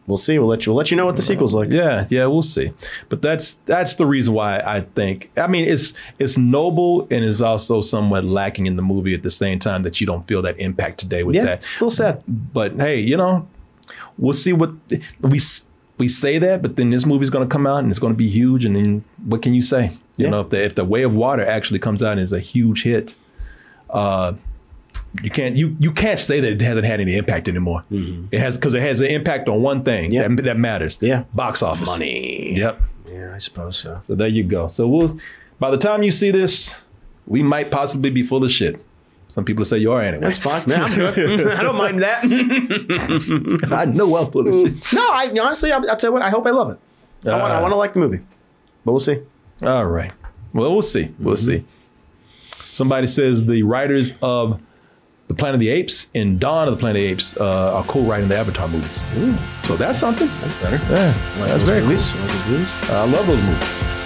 We'll 0.07 0.17
see. 0.17 0.37
We'll 0.37 0.47
let 0.49 0.65
you. 0.65 0.71
We'll 0.71 0.77
let 0.77 0.91
you 0.91 0.97
know 0.97 1.05
what 1.07 1.15
the 1.15 1.23
sequel's 1.23 1.55
like. 1.55 1.71
Yeah, 1.71 2.05
yeah, 2.11 2.27
we'll 2.27 2.43
see. 2.43 2.71
But 3.09 3.23
that's 3.23 3.55
that's 3.65 3.95
the 3.95 4.05
reason 4.05 4.35
why 4.35 4.59
I 4.59 4.81
think. 4.81 5.31
I 5.35 5.47
mean, 5.47 5.67
it's 5.67 5.93
it's 6.19 6.37
noble 6.37 7.07
and 7.09 7.25
it's 7.25 7.41
also 7.41 7.81
somewhat 7.81 8.23
lacking 8.23 8.67
in 8.67 8.75
the 8.75 8.83
movie 8.83 9.15
at 9.15 9.23
the 9.23 9.31
same 9.31 9.57
time 9.57 9.81
that 9.81 9.99
you 9.99 10.05
don't 10.05 10.27
feel 10.27 10.43
that 10.43 10.59
impact 10.59 10.99
today 10.99 11.23
with 11.23 11.35
Yeah, 11.35 11.45
that. 11.45 11.57
it's 11.73 11.81
a 11.81 11.85
little 11.85 11.89
sad. 11.89 12.21
But 12.27 12.73
hey, 12.75 12.99
you 12.99 13.17
know, 13.17 13.47
we'll 14.19 14.33
see 14.35 14.53
what 14.53 14.71
we 15.21 15.39
we 15.97 16.07
say 16.07 16.37
that, 16.37 16.61
but 16.61 16.75
then 16.75 16.91
this 16.91 17.03
movie's 17.05 17.31
going 17.31 17.47
to 17.47 17.51
come 17.51 17.65
out 17.65 17.79
and 17.79 17.89
it's 17.89 17.97
going 17.99 18.13
to 18.13 18.17
be 18.17 18.29
huge, 18.29 18.63
and 18.63 18.75
then 18.75 19.03
what 19.25 19.41
can 19.41 19.55
you 19.55 19.63
say? 19.63 19.97
You 20.17 20.25
Yeah. 20.25 20.31
know, 20.31 20.41
if 20.41 20.49
the 20.49 20.63
if 20.63 20.75
the 20.75 20.85
Way 20.85 21.03
of 21.03 21.13
Water 21.13 21.45
actually 21.45 21.79
comes 21.79 22.01
out 22.03 22.13
and 22.13 22.21
is 22.21 22.31
a 22.33 22.39
huge 22.39 22.83
hit, 22.83 23.15
uh, 23.89 24.33
you 25.23 25.29
can't 25.29 25.55
you 25.55 25.75
you 25.79 25.91
can't 25.91 26.19
say 26.19 26.39
that 26.39 26.51
it 26.53 26.61
hasn't 26.61 26.85
had 26.85 26.99
any 27.01 27.15
impact 27.17 27.47
anymore. 27.47 27.83
It 28.31 28.39
has 28.39 28.57
because 28.57 28.73
it 28.73 28.81
has 28.81 28.99
an 29.01 29.07
impact 29.07 29.47
on 29.49 29.61
one 29.61 29.83
thing 29.83 30.11
that, 30.11 30.43
that 30.43 30.57
matters. 30.57 30.97
Yeah, 31.01 31.23
box 31.33 31.61
office 31.63 31.87
Money. 31.89 32.55
Yep. 32.57 32.81
Yeah, 33.11 33.31
I 33.33 33.37
suppose 33.37 33.77
so. 33.77 33.99
So 34.07 34.15
there 34.15 34.27
you 34.27 34.43
go. 34.43 34.67
So 34.67 34.87
we'll 34.87 35.17
by 35.59 35.71
the 35.71 35.77
time 35.77 36.03
you 36.03 36.11
see 36.11 36.31
this, 36.31 36.75
we 37.27 37.43
might 37.43 37.71
possibly 37.71 38.09
be 38.09 38.23
full 38.23 38.43
of 38.43 38.51
shit. 38.51 38.83
Some 39.27 39.43
people 39.43 39.65
say 39.65 39.77
you 39.79 39.91
are 39.91 40.01
anyway. 40.01 40.21
That's 40.23 40.37
fine. 40.39 40.63
Man, 40.67 40.83
I'm 40.83 40.93
good. 40.93 41.47
I 41.59 41.63
don't 41.63 41.77
mind 41.77 42.01
that. 42.03 42.23
I 43.71 43.85
know 43.85 44.15
I'm 44.17 44.31
full 44.31 44.47
of 44.47 44.53
shit. 44.53 44.93
no, 44.93 45.01
I 45.01 45.29
honestly, 45.41 45.71
I'll, 45.71 45.89
I'll 45.89 45.97
tell 45.97 46.09
you 46.09 46.13
what. 46.13 46.21
I 46.21 46.29
hope 46.29 46.45
I 46.45 46.51
love 46.51 46.71
it. 46.71 46.79
I 47.27 47.31
want. 47.39 47.53
I 47.53 47.57
Uh, 47.57 47.61
want 47.61 47.71
to 47.71 47.75
like 47.77 47.93
the 47.93 47.99
movie, 47.99 48.19
but 48.83 48.91
we'll 48.91 48.99
see. 48.99 49.19
All 49.61 49.85
right. 49.85 50.11
Well, 50.53 50.71
we'll 50.71 50.81
see. 50.81 51.13
We'll 51.19 51.37
see. 51.37 51.65
Somebody 52.71 53.07
says 53.07 53.45
the 53.45 53.63
writers 53.63 54.15
of 54.21 54.61
the 55.27 55.33
Planet 55.33 55.55
of 55.55 55.59
the 55.59 55.69
Apes 55.69 56.07
and 56.13 56.39
Dawn 56.39 56.67
of 56.67 56.75
the 56.75 56.79
Planet 56.79 56.97
of 56.97 57.01
the 57.03 57.11
Apes 57.11 57.37
uh, 57.37 57.75
are 57.77 57.83
co-writing 57.85 58.27
the 58.27 58.37
Avatar 58.37 58.67
movies. 58.67 59.01
So 59.63 59.75
that's 59.75 59.97
something. 59.97 60.27
That's 60.27 60.61
better. 60.61 60.75
Yeah, 60.93 61.11
that's 61.47 61.63
very 61.63 61.81
cool. 61.81 62.95
I 62.95 63.05
love 63.05 63.25
those 63.27 63.41
movies. 63.41 64.04